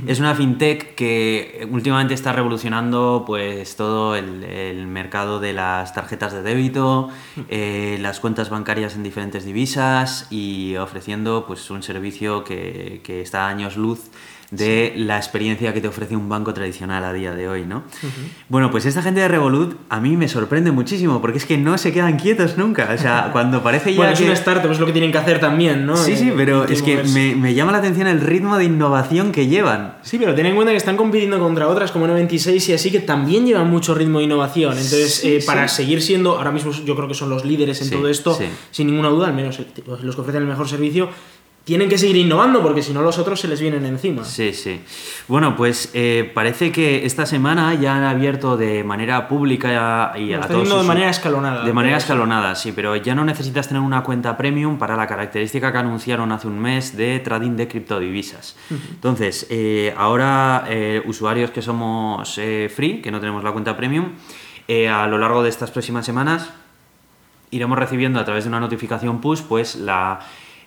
es 0.06 0.20
una 0.20 0.35
fintech 0.35 0.94
que 0.94 1.66
últimamente 1.70 2.14
está 2.14 2.33
revolucionando 2.33 3.24
pues 3.26 3.76
todo 3.76 4.16
el, 4.16 4.44
el 4.44 4.87
mercado 4.87 5.40
de 5.40 5.52
las 5.52 5.94
tarjetas 5.94 6.33
de 6.33 6.42
débito, 6.42 7.11
eh, 7.48 7.98
las 8.00 8.20
cuentas 8.20 8.50
bancarias 8.50 8.94
en 8.94 9.02
diferentes 9.02 9.44
divisas 9.44 10.26
y 10.30 10.76
ofreciendo 10.76 11.44
pues 11.46 11.70
un 11.70 11.83
servicio 11.83 12.44
que, 12.44 13.00
que 13.02 13.20
está 13.20 13.46
a 13.46 13.48
años 13.48 13.76
luz 13.76 14.11
de 14.50 14.92
la 14.96 15.16
experiencia 15.16 15.72
que 15.72 15.80
te 15.80 15.86
ofrece 15.88 16.16
un 16.16 16.28
banco 16.28 16.52
tradicional 16.52 17.04
a 17.04 17.12
día 17.12 17.32
de 17.34 17.48
hoy, 17.48 17.64
¿no? 17.66 17.84
Bueno, 18.48 18.70
pues 18.70 18.84
esta 18.84 19.00
gente 19.00 19.20
de 19.20 19.28
Revolut 19.28 19.76
a 19.88 20.00
mí 20.00 20.16
me 20.16 20.28
sorprende 20.28 20.72
muchísimo 20.72 21.20
porque 21.20 21.38
es 21.38 21.46
que 21.46 21.56
no 21.56 21.78
se 21.78 21.92
quedan 21.92 22.18
quietos 22.18 22.58
nunca. 22.58 22.90
O 22.92 22.98
sea, 22.98 23.28
cuando 23.32 23.62
parece 23.62 23.92
ya 23.92 23.96
Bueno, 23.98 24.12
es 24.12 24.18
que... 24.18 24.24
una 24.24 24.34
startup, 24.34 24.70
es 24.70 24.80
lo 24.80 24.86
que 24.86 24.92
tienen 24.92 25.12
que 25.12 25.18
hacer 25.18 25.38
también, 25.38 25.86
¿no? 25.86 25.96
Sí, 25.96 26.16
sí, 26.16 26.32
pero 26.36 26.64
es 26.64 26.82
que 26.82 27.02
me, 27.04 27.34
me 27.36 27.54
llama 27.54 27.70
la 27.72 27.78
atención 27.78 28.08
el 28.08 28.20
ritmo 28.20 28.58
de 28.58 28.64
innovación 28.64 29.30
que 29.32 29.46
llevan. 29.46 29.98
Sí, 30.02 30.18
pero 30.18 30.34
ten 30.34 30.46
en 30.46 30.54
cuenta 30.56 30.72
que 30.72 30.78
están 30.78 30.96
compitiendo 30.96 31.38
contra 31.38 31.68
otras 31.68 31.92
como 31.92 32.06
N26 32.08 32.68
y 32.70 32.72
así 32.72 32.90
que 32.90 33.00
también 33.00 33.46
llevan 33.46 33.70
mucho 33.70 33.94
ritmo 33.94 34.18
de 34.18 34.24
innovación. 34.24 34.72
Entonces, 34.72 35.14
Sí, 35.14 35.34
eh, 35.36 35.42
para 35.46 35.68
seguir 35.68 36.02
siendo, 36.02 36.36
ahora 36.38 36.50
mismo 36.50 36.72
yo 36.72 36.96
creo 36.96 37.06
que 37.08 37.14
son 37.14 37.30
los 37.30 37.44
líderes 37.44 37.80
en 37.82 37.88
Sí, 37.88 37.94
todo 37.94 38.08
esto, 38.08 38.38
sin 38.70 38.86
ninguna 38.88 39.08
duda, 39.08 39.28
al 39.28 39.34
menos 39.34 39.60
los 40.02 40.14
que 40.14 40.20
ofrecen 40.20 40.42
el 40.42 40.48
mejor 40.48 40.68
servicio, 40.68 41.08
tienen 41.64 41.88
que 41.88 41.99
seguir 41.99 42.16
innovando 42.16 42.62
porque 42.62 42.83
si 42.83 42.92
no 42.92 43.03
los 43.03 43.18
otros 43.18 43.38
se 43.38 43.46
les 43.46 43.61
vienen 43.61 43.85
encima. 43.87 44.25
Sí, 44.25 44.53
sí. 44.53 44.81
Bueno, 45.29 45.55
pues 45.57 45.90
eh, 45.94 46.29
parece 46.35 46.73
que 46.73 47.05
esta 47.07 47.27
semana 47.27 47.75
ya 47.75 47.94
han 47.96 48.03
abierto 48.03 48.57
de 48.57 48.83
manera 48.83 49.29
pública 49.29 50.12
y 50.18 50.33
a 50.33 50.40
todos 50.40 50.51
haciendo 50.51 50.75
de 50.77 50.81
sus- 50.81 50.87
manera 50.88 51.11
escalonada. 51.11 51.64
De 51.64 51.73
manera 51.73 51.99
escalonada, 51.99 52.55
sí, 52.57 52.73
pero 52.73 52.96
ya 52.96 53.14
no 53.14 53.25
necesitas 53.25 53.68
tener 53.68 53.83
una 53.83 54.03
cuenta 54.03 54.37
premium 54.37 54.79
para 54.79 54.96
la 54.96 55.07
característica 55.07 55.70
que 55.70 55.79
anunciaron 55.79 56.33
hace 56.33 56.49
un 56.49 56.59
mes 56.59 56.96
de 56.96 57.20
trading 57.20 57.57
de 57.57 57.68
criptodivisas. 57.68 58.57
Entonces, 58.70 59.46
eh, 59.51 59.94
ahora 59.96 60.64
eh, 60.68 61.03
usuarios 61.05 61.51
que 61.51 61.62
somos 61.62 62.35
free, 62.75 63.01
que 63.03 63.11
no 63.11 63.20
tenemos 63.20 63.44
la 63.44 63.53
cuenta 63.53 63.77
premium, 63.77 64.07
a 64.90 65.07
lo 65.07 65.18
largo 65.18 65.42
de 65.42 65.51
estas 65.51 65.70
próximas 65.70 66.07
semanas 66.07 66.51
iremos 67.53 67.77
recibiendo 67.79 68.20
a 68.20 68.25
través 68.25 68.44
de 68.44 68.49
una 68.49 68.61
notificación 68.61 69.20
push 69.20 69.40
pues 69.42 69.75
la, 69.75 70.20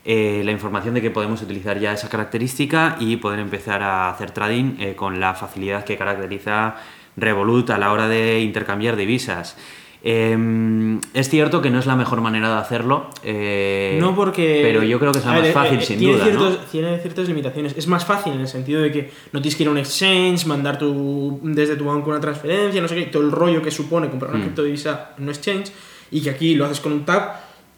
eh, 0.05 0.41
la 0.43 0.51
información 0.51 0.93
de 0.93 1.01
que 1.01 1.09
podemos 1.11 1.41
utilizar 1.41 1.79
ya 1.79 1.93
esa 1.93 2.09
característica 2.09 2.97
y 2.99 3.17
poder 3.17 3.39
empezar 3.39 3.81
a 3.83 4.09
hacer 4.09 4.31
trading 4.31 4.75
eh, 4.79 4.95
con 4.95 5.19
la 5.19 5.33
facilidad 5.33 5.83
que 5.85 5.97
caracteriza 5.97 6.75
Revolut 7.15 7.69
a 7.69 7.77
la 7.77 7.91
hora 7.91 8.07
de 8.07 8.39
intercambiar 8.41 8.95
divisas. 8.95 9.55
Eh, 10.05 10.99
es 11.13 11.29
cierto 11.29 11.61
que 11.61 11.69
no 11.69 11.79
es 11.79 11.85
la 11.85 11.95
mejor 11.95 12.19
manera 12.19 12.49
de 12.53 12.57
hacerlo. 12.59 13.09
eh, 13.23 13.97
No 14.01 14.13
porque... 14.15 14.59
Pero 14.61 14.83
yo 14.83 14.99
creo 14.99 15.11
que 15.13 15.19
es 15.19 15.25
la 15.25 15.31
más 15.31 15.41
ver, 15.43 15.53
fácil, 15.53 15.79
eh, 15.79 15.81
sin 15.81 15.97
tiene 15.99 16.13
duda. 16.15 16.23
Ciertos, 16.25 16.49
¿no? 16.59 16.65
Tiene 16.71 16.99
ciertas 16.99 17.27
limitaciones. 17.29 17.73
Es 17.77 17.87
más 17.87 18.03
fácil 18.03 18.33
en 18.33 18.41
el 18.41 18.47
sentido 18.49 18.81
de 18.81 18.91
que 18.91 19.11
no 19.31 19.41
tienes 19.41 19.55
que 19.55 19.63
ir 19.63 19.69
a 19.69 19.71
un 19.71 19.77
exchange, 19.77 20.45
mandar 20.45 20.77
tu, 20.77 21.39
desde 21.43 21.77
tu 21.77 21.85
banco 21.85 22.09
una 22.09 22.19
transferencia, 22.19 22.81
no 22.81 22.87
sé 22.89 22.95
qué, 22.95 23.03
todo 23.03 23.23
el 23.23 23.31
rollo 23.31 23.61
que 23.61 23.71
supone 23.71 24.09
comprar 24.09 24.31
una 24.31 24.39
Mm. 24.39 24.43
criptodivisa 24.43 25.11
en 25.17 25.23
un 25.23 25.29
exchange 25.29 25.71
y 26.11 26.21
que 26.21 26.29
aquí 26.31 26.55
lo 26.55 26.65
haces 26.65 26.81
con 26.81 26.91
un 26.91 27.05
tap 27.05 27.35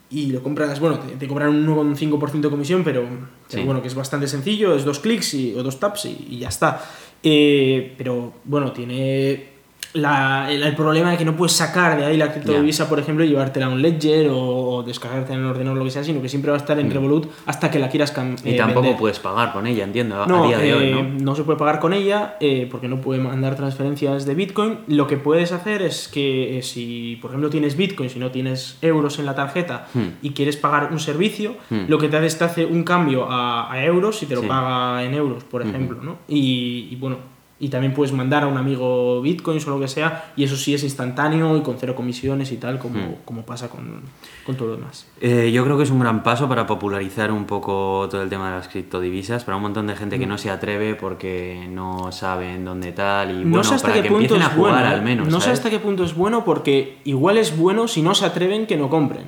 y 0.09 0.27
lo 0.27 0.41
compras, 0.43 0.79
bueno, 0.79 0.99
te, 0.99 1.15
te 1.15 1.27
cobran 1.27 1.49
un 1.49 1.67
1,5% 1.95 2.41
de 2.41 2.49
comisión, 2.49 2.83
pero, 2.83 3.01
pero 3.03 3.61
Sí. 3.61 3.61
bueno, 3.65 3.81
que 3.81 3.87
es 3.87 3.95
bastante 3.95 4.27
sencillo, 4.27 4.75
es 4.75 4.85
dos 4.85 4.99
clics 4.99 5.33
y, 5.33 5.53
o 5.55 5.63
dos 5.63 5.79
taps 5.79 6.05
y, 6.05 6.27
y 6.29 6.39
ya 6.39 6.49
está. 6.49 6.81
Eh, 7.23 7.93
pero 7.97 8.33
bueno, 8.43 8.71
tiene 8.71 9.54
la- 9.95 10.47
el, 10.51 10.61
el 10.61 10.75
problema 10.75 11.09
de 11.11 11.17
que 11.17 11.25
no 11.25 11.35
puedes 11.35 11.53
sacar 11.53 11.97
de 11.97 12.05
ahí 12.05 12.17
la 12.17 12.31
criptodivisa, 12.31 12.87
por 12.87 12.99
ejemplo, 12.99 13.23
y 13.25 13.29
llevártela 13.29 13.65
a 13.65 13.69
un 13.69 13.81
ledger 13.81 14.29
o, 14.31 14.83
descargarte 14.85 15.33
en 15.33 15.39
el 15.39 15.45
ordenador 15.45 15.77
lo 15.79 15.83
que 15.85 15.89
sea, 15.91 16.03
sino 16.03 16.21
que 16.21 16.29
siempre 16.29 16.51
va 16.51 16.57
a 16.57 16.59
estar 16.59 16.77
en 16.79 16.91
Revolut 16.91 17.27
hasta 17.45 17.71
que 17.71 17.79
la 17.79 17.89
quieras 17.89 18.11
cambiar. 18.11 18.45
Mm. 18.45 18.47
Y 18.49 18.57
tampoco 18.57 18.97
puedes 18.97 19.19
pagar 19.19 19.53
con 19.53 19.65
ella, 19.67 19.83
entiendo, 19.83 20.21
a- 20.21 20.27
No, 20.27 20.43
a 20.43 20.47
día 20.47 20.57
de 20.59 20.73
hoy, 20.73 20.83
eh, 20.89 20.91
¿no? 20.91 21.03
no 21.23 21.35
se 21.35 21.43
puede 21.43 21.57
pagar 21.57 21.79
con 21.79 21.93
ella 21.93 22.35
eh, 22.39 22.67
porque 22.69 22.87
no 22.87 23.01
puede 23.01 23.19
mandar 23.21 23.55
transferencias 23.55 24.25
de 24.25 24.35
Bitcoin. 24.35 24.79
Lo 24.87 25.07
que 25.07 25.17
puedes 25.17 25.51
hacer 25.51 25.81
es 25.81 26.07
que 26.07 26.59
eh, 26.59 26.61
si, 26.61 27.17
por 27.21 27.31
ejemplo, 27.31 27.49
tienes 27.49 27.75
Bitcoin, 27.77 28.09
si 28.09 28.19
no 28.19 28.31
tienes 28.31 28.77
euros 28.81 29.17
en 29.19 29.25
la 29.25 29.33
tarjeta 29.35 29.87
Hmm. 29.93 30.17
y 30.21 30.31
quieres 30.31 30.57
pagar 30.57 30.89
un 30.91 30.99
servicio, 30.99 31.55
Hmm. 31.69 31.85
lo 31.87 31.97
que 31.97 32.09
te 32.09 32.17
hace 32.17 32.25
es 32.27 32.37
te 32.37 32.43
hace 32.43 32.65
un 32.65 32.83
cambio 32.83 33.27
a, 33.29 33.71
a 33.71 33.83
euros 33.85 34.21
y 34.23 34.25
te 34.25 34.35
lo 34.35 34.41
Sí. 34.41 34.47
paga 34.47 35.03
en 35.03 35.13
euros, 35.13 35.43
por 35.45 35.61
ejemplo, 35.61 35.99
¿no? 36.03 36.17
Y, 36.27 36.89
y 36.91 36.95
bueno, 36.97 37.17
y 37.65 37.69
también 37.69 37.93
puedes 37.95 38.13
mandar 38.13 38.43
a 38.43 38.47
un 38.47 38.57
amigo 38.57 39.21
bitcoins 39.21 39.65
o 39.67 39.71
lo 39.71 39.79
que 39.79 39.87
sea, 39.87 40.31
y 40.35 40.43
eso 40.43 40.55
sí 40.55 40.75
es 40.75 40.83
instantáneo 40.83 41.57
y 41.57 41.61
con 41.61 41.77
cero 41.79 41.95
comisiones 41.95 42.51
y 42.51 42.57
tal, 42.57 42.77
como, 42.77 42.95
Hmm. 42.99 43.15
como 43.25 43.41
pasa 43.41 43.69
con, 43.69 44.01
con 44.45 44.55
todo 44.55 44.67
lo 44.69 44.75
demás. 44.77 45.07
Eh, 45.19 45.51
yo 45.51 45.63
creo 45.63 45.77
que 45.77 45.83
es 45.83 45.89
un 45.89 45.99
gran 45.99 46.21
paso 46.21 46.47
para 46.47 46.67
popularizar 46.67 47.31
un 47.31 47.45
poco 47.45 48.07
todo 48.09 48.21
el 48.21 48.29
tema 48.29 48.49
de 48.51 48.57
las 48.57 48.67
criptodivisas 48.67 49.43
para 49.43 49.55
un 49.57 49.63
montón 49.63 49.87
de 49.87 49.95
gente 49.95 50.19
que 50.19 50.27
no 50.27 50.37
se 50.37 50.49
atreve 50.51 50.93
porque 50.95 51.67
no 51.71 52.11
saben 52.11 52.63
dónde 52.65 52.91
tal 52.91 53.31
y 53.31 53.43
no 53.45 53.49
bueno, 53.49 53.63
sé 53.63 53.75
hasta 53.75 53.87
para 53.87 53.95
qué 53.95 54.03
que 54.03 54.09
punto 54.09 54.35
empiecen 54.35 54.41
es 54.47 54.53
a 54.53 54.55
jugar 54.55 54.73
bueno. 54.75 54.89
al 54.89 55.01
menos. 55.01 55.27
no 55.27 55.39
sé 55.39 55.45
¿sabes? 55.45 55.59
hasta 55.59 55.69
qué 55.71 55.79
punto 55.79 56.03
es 56.03 56.13
bueno 56.15 56.45
porque 56.45 56.99
igual 57.03 57.37
es 57.37 57.57
bueno 57.57 57.87
si 57.87 58.01
no 58.03 58.13
se 58.13 58.25
atreven 58.25 58.67
que 58.67 58.77
no 58.77 58.89
compren. 58.89 59.25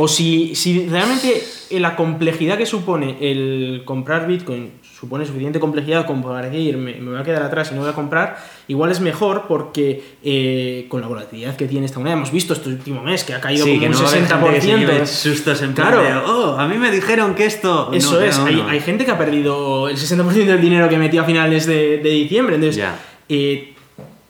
O 0.00 0.06
si, 0.06 0.54
si 0.54 0.86
realmente 0.88 1.42
la 1.70 1.96
complejidad 1.96 2.56
que 2.56 2.66
supone 2.66 3.16
el 3.20 3.82
comprar 3.84 4.26
Bitcoin 4.26 4.70
supone 4.98 5.26
suficiente 5.26 5.60
complejidad 5.60 6.06
como 6.06 6.26
para 6.26 6.48
decir 6.48 6.76
me, 6.76 6.94
me 6.94 7.10
voy 7.10 7.20
a 7.20 7.22
quedar 7.24 7.42
atrás 7.42 7.70
y 7.70 7.74
no 7.74 7.82
voy 7.82 7.90
a 7.90 7.92
comprar, 7.94 8.36
igual 8.68 8.90
es 8.90 9.00
mejor 9.00 9.44
porque 9.46 10.02
eh, 10.24 10.86
con 10.88 11.00
la 11.00 11.06
volatilidad 11.08 11.54
que 11.56 11.66
tiene 11.68 11.86
esta 11.86 11.98
moneda, 11.98 12.14
hemos 12.16 12.32
visto 12.32 12.52
este 12.52 12.68
último 12.68 13.02
mes 13.02 13.22
que 13.24 13.34
ha 13.34 13.40
caído 13.40 13.64
Sí, 13.64 13.70
como 13.70 13.80
que 13.80 13.86
un 13.86 13.92
no 13.92 14.02
va 14.02 14.08
a 14.08 14.12
haber 14.12 14.22
gente 14.22 14.54
que 14.54 14.60
se 14.60 14.68
60%. 14.68 14.78
lleve 14.78 15.06
sustos 15.06 15.62
en 15.62 15.72
Claro. 15.72 16.02
de, 16.02 16.12
oh, 16.14 16.56
a 16.58 16.66
mí 16.66 16.78
me 16.78 16.90
dijeron 16.90 17.34
que 17.34 17.44
esto... 17.46 17.90
Eso 17.92 18.14
No, 18.14 18.20
es, 18.20 18.38
no, 18.38 18.46
hay, 18.46 18.64
hay 18.68 18.80
gente 18.80 19.04
que 19.04 19.10
ha 19.10 19.18
perdido 19.18 19.88
el 19.88 19.96
60% 19.96 20.32
del 20.46 20.60
dinero 20.60 20.88
que 20.88 20.96
metió 20.98 21.22
a 21.22 21.24
finales 21.24 21.66
de, 21.66 21.98
de 21.98 22.10
diciembre. 22.10 22.54
Entonces, 22.56 22.82
eh, 23.28 23.74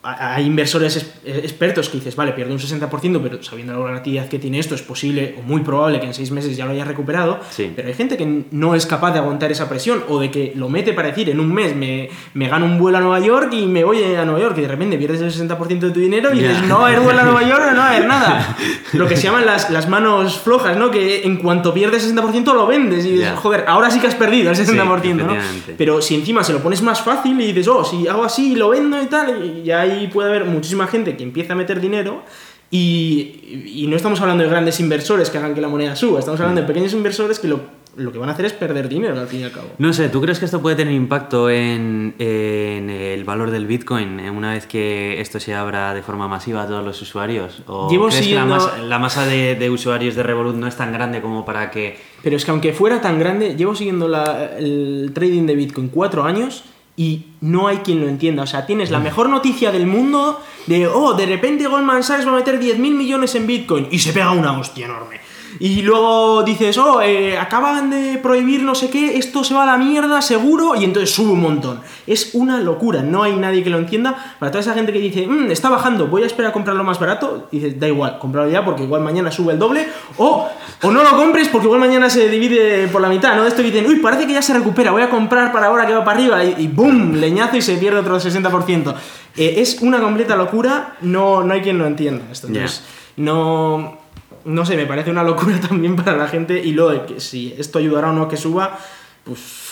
hay 0.03 0.47
inversores 0.47 0.95
es- 0.97 1.03
eh, 1.25 1.41
expertos 1.43 1.89
que 1.89 1.99
dices, 1.99 2.15
vale, 2.15 2.33
pierde 2.33 2.53
un 2.53 2.59
60%, 2.61 3.21
pero 3.21 3.43
sabiendo 3.43 3.73
la 3.73 3.79
volatilidad 3.81 4.29
que 4.29 4.39
tiene 4.39 4.59
esto, 4.61 4.75
es 4.77 4.83
posible 4.83 5.35
o 5.39 5.43
muy 5.43 5.61
probable 5.63 5.99
que 6.01 6.07
en 6.07 6.15
seis 6.15 6.31
meses 6.31 6.57
ya 6.57 6.65
lo 6.67 6.71
haya 6.71 6.85
recuperado. 6.85 7.41
Sí. 7.51 7.73
Pero 7.75 7.89
hay 7.89 7.95
gente 7.95 8.17
que 8.17 8.45
no 8.53 8.75
es 8.77 8.87
capaz 8.87 9.13
de 9.13 9.19
aguantar 9.19 9.51
esa 9.51 9.69
presión 9.69 10.05
o 10.09 10.21
de 10.21 10.31
que 10.31 10.53
lo 10.55 10.69
mete 10.69 10.93
para 10.93 11.09
decir, 11.09 11.29
en 11.31 11.41
un 11.41 11.53
mes 11.53 11.75
me, 11.75 12.09
me 12.35 12.49
gano 12.49 12.65
un 12.67 12.79
vuelo 12.79 12.99
a 12.99 13.01
Nueva 13.01 13.19
York 13.21 13.53
y 13.53 13.67
me 13.67 13.83
voy 13.85 14.03
a 14.05 14.25
Nueva 14.25 14.41
York 14.41 14.55
y 14.59 14.63
de 14.63 14.69
repente 14.69 14.97
pierdes 14.99 15.21
el 15.21 15.33
60% 15.49 15.87
de 15.89 15.91
tu 15.91 16.01
dinero 16.01 16.33
y 16.33 16.41
Ya. 16.41 16.49
dices, 16.51 16.65
no 16.69 16.79
va 16.79 16.85
a 16.85 16.89
haber 16.89 17.01
vuelo 17.01 17.21
a 17.21 17.25
Nueva 17.25 17.43
York, 17.43 17.63
no 17.73 17.79
va 17.79 17.87
a 17.87 17.91
haber 17.97 18.07
nada. 18.09 18.57
Lo 18.93 19.07
que 19.09 19.17
se 19.17 19.25
llaman 19.25 19.45
las, 19.45 19.69
las 19.71 19.89
manos 19.89 20.39
flojas, 20.39 20.77
¿no? 20.77 20.91
Que 20.91 21.25
en 21.25 21.37
cuanto 21.37 21.75
pierdes 21.75 22.07
el 22.07 22.17
60% 22.17 22.55
lo 22.55 22.67
vendes 22.67 23.05
y 23.05 23.11
dices, 23.11 23.27
Ya. 23.31 23.37
joder, 23.37 23.65
ahora 23.67 23.91
sí 23.91 24.01
que 24.01 24.07
has 24.07 24.15
perdido 24.15 24.51
el 24.51 24.57
60%, 24.57 24.77
¿no? 24.77 25.33
efectivamente. 25.33 25.75
Pero 25.77 26.01
si 26.01 26.15
encima 26.15 26.43
se 26.45 26.53
lo 26.53 26.61
pones 26.63 26.81
más 26.83 27.03
fácil 27.03 27.39
y 27.41 27.49
dices, 27.49 27.69
oh, 27.69 27.85
si 27.85 28.07
hago 28.09 28.25
así 28.25 28.53
y 28.53 28.55
lo 28.57 28.71
vendo 28.71 29.03
y 29.03 29.07
tal, 29.07 29.45
y 29.65 29.71
ahí 29.93 30.07
puede 30.09 30.29
haber 30.29 30.45
muchísima 30.45 30.87
gente 30.87 31.17
que 31.17 31.23
empieza 31.23 31.53
a 31.53 31.57
meter 31.57 31.81
dinero 31.81 32.23
y, 32.71 33.63
y 33.83 33.87
no 33.89 33.97
estamos 33.97 34.21
hablando 34.21 34.45
de 34.45 34.51
grandes 34.51 34.79
inversores 34.81 35.31
que 35.31 35.39
hagan 35.39 35.55
que 35.55 35.61
la 35.61 35.69
moneda 35.69 35.97
suba, 35.97 36.19
estamos 36.19 36.41
hablando 36.41 36.61
de 36.61 36.67
pequeños 36.67 36.93
inversores 36.93 37.39
que 37.39 37.49
lo, 37.49 37.61
lo 37.97 38.13
que 38.13 38.19
van 38.19 38.29
a 38.29 38.33
hacer 38.33 38.45
es 38.45 38.53
perder 38.53 38.89
dinero 38.91 39.19
al 39.19 39.27
fin 39.27 39.41
y 39.41 39.45
al 39.45 39.53
cabo. 39.53 39.69
No 39.79 39.93
sé, 39.95 40.09
¿tú 40.11 40.21
crees 40.21 40.39
que 40.39 40.45
esto 40.45 40.61
puede 40.61 40.77
tener 40.77 40.93
impacto 40.93 41.49
en, 41.49 42.15
en 42.19 42.91
el 42.91 43.25
valor 43.25 43.51
del 43.51 43.67
Bitcoin 43.67 44.21
una 44.29 44.53
vez 44.53 44.67
que 44.67 45.19
esto 45.21 45.41
se 45.41 45.55
abra 45.55 45.95
de 45.95 46.03
forma 46.03 46.29
masiva 46.29 46.63
a 46.63 46.67
todos 46.67 46.85
los 46.85 47.01
usuarios? 47.01 47.63
¿O 47.67 47.89
Llevo 47.91 48.09
crees 48.09 48.23
siguiendo- 48.25 48.55
que 48.55 48.61
la 48.61 48.67
masa, 48.67 48.79
la 48.83 48.99
masa 48.99 49.27
de, 49.27 49.55
de 49.55 49.71
usuarios 49.71 50.15
de 50.15 50.23
Revolut 50.23 50.55
no 50.57 50.67
es 50.67 50.77
tan 50.77 50.93
grande 50.93 51.23
como 51.23 51.45
para 51.47 51.71
que... 51.71 51.99
Pero 52.23 52.37
es 52.37 52.45
que 52.45 52.51
aunque 52.51 52.73
fuera 52.75 53.01
tan 53.01 53.19
grande, 53.19 53.57
llevo 53.57 53.75
siguiendo 53.75 54.09
la- 54.09 54.59
el 54.59 55.11
trading 55.15 55.47
de 55.47 55.57
Bitcoin 55.57 55.89
cuatro 55.89 56.25
años 56.25 56.65
y 56.99 57.27
no 57.41 57.69
hay 57.69 57.79
quien 57.79 58.01
lo 58.01 58.09
entienda. 58.09 58.43
O 58.43 58.47
sea, 58.47 58.67
tienes 58.67 58.91
la 58.91 58.99
mejor 58.99 59.29
noticia 59.29 59.71
del 59.71 59.87
mundo 59.87 60.43
de, 60.67 60.89
oh, 60.89 61.15
de 61.15 61.27
repente 61.27 61.69
Goldman 61.69 62.03
Sachs 62.03 62.27
va 62.27 62.33
a 62.33 62.35
meter 62.35 62.61
10.000 62.61 62.77
millones 62.77 63.37
en 63.37 63.47
Bitcoin 63.47 63.87
y 63.91 64.01
se 64.01 64.13
pega 64.13 64.33
una 64.33 64.59
hostia 64.59 64.87
enorme. 64.87 65.21
Y 65.61 65.83
luego 65.83 66.43
dices, 66.45 66.79
oh, 66.79 67.03
eh, 67.03 67.37
acaban 67.39 67.91
de 67.91 68.19
prohibir 68.19 68.63
no 68.63 68.75
sé 68.75 68.91
qué, 68.91 69.17
esto 69.19 69.43
se 69.43 69.55
va 69.55 69.65
a 69.65 69.67
la 69.67 69.77
mierda 69.77 70.23
seguro 70.23 70.75
y 70.77 70.85
entonces 70.85 71.15
sube 71.15 71.33
un 71.33 71.41
montón. 71.41 71.81
Es 72.07 72.31
una 72.35 72.61
locura, 72.61 73.03
no 73.03 73.23
hay 73.25 73.35
nadie 73.37 73.65
que 73.65 73.71
lo 73.71 73.79
entienda. 73.79 74.15
Para 74.39 74.53
toda 74.53 74.61
esa 74.61 74.75
gente 74.75 74.93
que 74.93 74.99
dice, 75.01 75.27
"Mm, 75.27 75.51
está 75.51 75.69
bajando, 75.69 76.07
voy 76.07 76.23
a 76.23 76.27
esperar 76.27 76.51
a 76.51 76.53
comprarlo 76.53 76.85
más 76.85 77.01
barato, 77.01 77.49
dices, 77.51 77.79
da 77.79 77.89
igual, 77.89 78.19
comprarlo 78.19 78.51
ya 78.51 78.65
porque 78.65 78.85
igual 78.85 79.03
mañana 79.03 79.31
sube 79.33 79.53
el 79.53 79.59
doble. 79.59 79.89
O, 80.17 80.49
o 80.83 80.91
no 80.91 81.03
lo 81.03 81.17
compres 81.17 81.49
porque 81.49 81.67
igual 81.67 81.81
mañana 81.81 82.09
se 82.09 82.29
divide 82.29 82.87
por 82.89 83.01
la 83.01 83.09
mitad, 83.09 83.37
¿no? 83.37 83.45
Esto 83.45 83.63
que 83.63 83.71
dicen, 83.71 83.87
uy, 83.87 83.97
parece 83.97 84.27
que 84.27 84.33
ya 84.35 84.43
se 84.43 84.55
recupera, 84.55 84.93
voy 84.93 85.03
a 85.03 85.11
comprar 85.11 85.53
para 85.53 85.67
ahora 85.67 85.87
que 85.87 85.95
va 85.95 86.05
para 86.05 86.19
arriba 86.19 86.45
y, 86.45 86.55
y 86.59 86.69
¡boom! 86.69 87.15
Leñazo 87.17 87.57
y 87.57 87.63
se 87.63 87.77
pierde 87.77 87.99
otro 88.01 88.19
60%. 88.21 88.95
Eh, 89.37 89.55
es 89.59 89.83
una 89.83 90.01
completa 90.01 90.37
locura, 90.37 90.97
no, 91.01 91.43
no 91.43 91.53
hay 91.53 91.63
quien 91.63 91.79
lo 91.79 91.87
entienda 91.87 92.25
esto. 92.31 92.47
Entonces, 92.49 92.85
no... 93.17 94.07
No 94.45 94.65
sé, 94.65 94.77
me 94.77 94.87
parece 94.87 95.11
una 95.11 95.23
locura 95.23 95.61
también 95.69 95.97
para 95.97 96.17
la 96.17 96.29
gente 96.29 96.63
y 96.63 96.73
lo 96.73 96.89
de 96.89 97.05
que 97.05 97.21
si 97.21 97.55
esto 97.59 97.79
ayudará 97.79 98.11
o 98.11 98.13
no 98.13 98.29
que 98.29 98.37
suba, 98.37 98.79
pues 99.25 99.68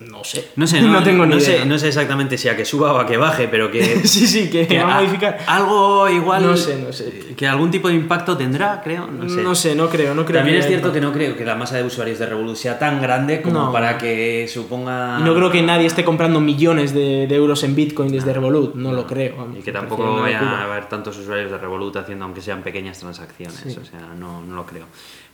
no 0.00 0.22
sé. 0.22 0.50
No 0.56 0.66
sé, 0.66 0.80
no, 0.82 1.02
tengo 1.02 1.26
ni 1.26 1.34
no 1.34 1.40
idea. 1.40 1.60
Sé, 1.60 1.66
no 1.66 1.78
sé 1.78 1.88
exactamente 1.88 2.38
si 2.38 2.48
a 2.48 2.56
que 2.56 2.64
suba 2.64 2.92
o 2.92 2.98
a 2.98 3.06
que 3.06 3.16
baje, 3.16 3.48
pero 3.48 3.70
que... 3.70 3.82
sí, 4.06 4.26
sí, 4.26 4.48
que, 4.48 4.66
que 4.66 4.78
va 4.82 4.96
a 4.96 5.00
modificar. 5.00 5.38
Algo 5.46 6.08
igual... 6.08 6.42
No 6.44 6.56
sé, 6.56 6.76
no 6.80 6.92
sé. 6.92 7.34
Que 7.36 7.46
algún 7.46 7.70
tipo 7.70 7.88
de 7.88 7.94
impacto 7.94 8.36
tendrá, 8.36 8.80
creo. 8.82 9.06
No 9.06 9.28
sé. 9.28 9.42
No 9.42 9.54
sé, 9.54 9.74
no 9.74 9.88
creo, 9.88 10.14
no 10.14 10.24
creo. 10.24 10.38
También 10.40 10.58
es 10.58 10.66
cierto 10.66 10.92
que 10.92 11.00
no 11.00 11.12
creo 11.12 11.36
que 11.36 11.44
la 11.44 11.54
masa 11.54 11.76
de 11.76 11.82
usuarios 11.82 12.18
de 12.18 12.26
Revolut 12.26 12.56
sea 12.56 12.78
tan 12.78 13.00
grande 13.02 13.42
como 13.42 13.58
No. 13.58 13.72
para 13.72 13.98
que 13.98 14.48
suponga... 14.52 15.18
Y 15.20 15.24
no 15.24 15.34
creo 15.34 15.50
que 15.50 15.62
nadie 15.62 15.86
esté 15.86 16.04
comprando 16.04 16.40
millones 16.40 16.94
de, 16.94 17.26
de 17.26 17.34
euros 17.34 17.64
en 17.64 17.74
Bitcoin 17.74 18.12
desde 18.12 18.32
Revolut, 18.32 18.74
no 18.74 18.92
lo 18.92 19.06
creo. 19.06 19.48
Y 19.58 19.62
que 19.62 19.72
tampoco 19.72 20.04
locura. 20.04 20.38
a 20.38 20.64
haber 20.64 20.88
tantos 20.88 21.16
usuarios 21.18 21.50
de 21.50 21.58
Revolut 21.58 21.96
haciendo, 21.96 22.24
aunque 22.24 22.40
sean 22.40 22.62
pequeñas 22.62 22.98
transacciones. 22.98 23.76
O 23.76 23.84
sea, 23.84 24.00
no, 24.18 24.42
no 24.42 24.54
lo 24.54 24.64
creo. 24.66 24.86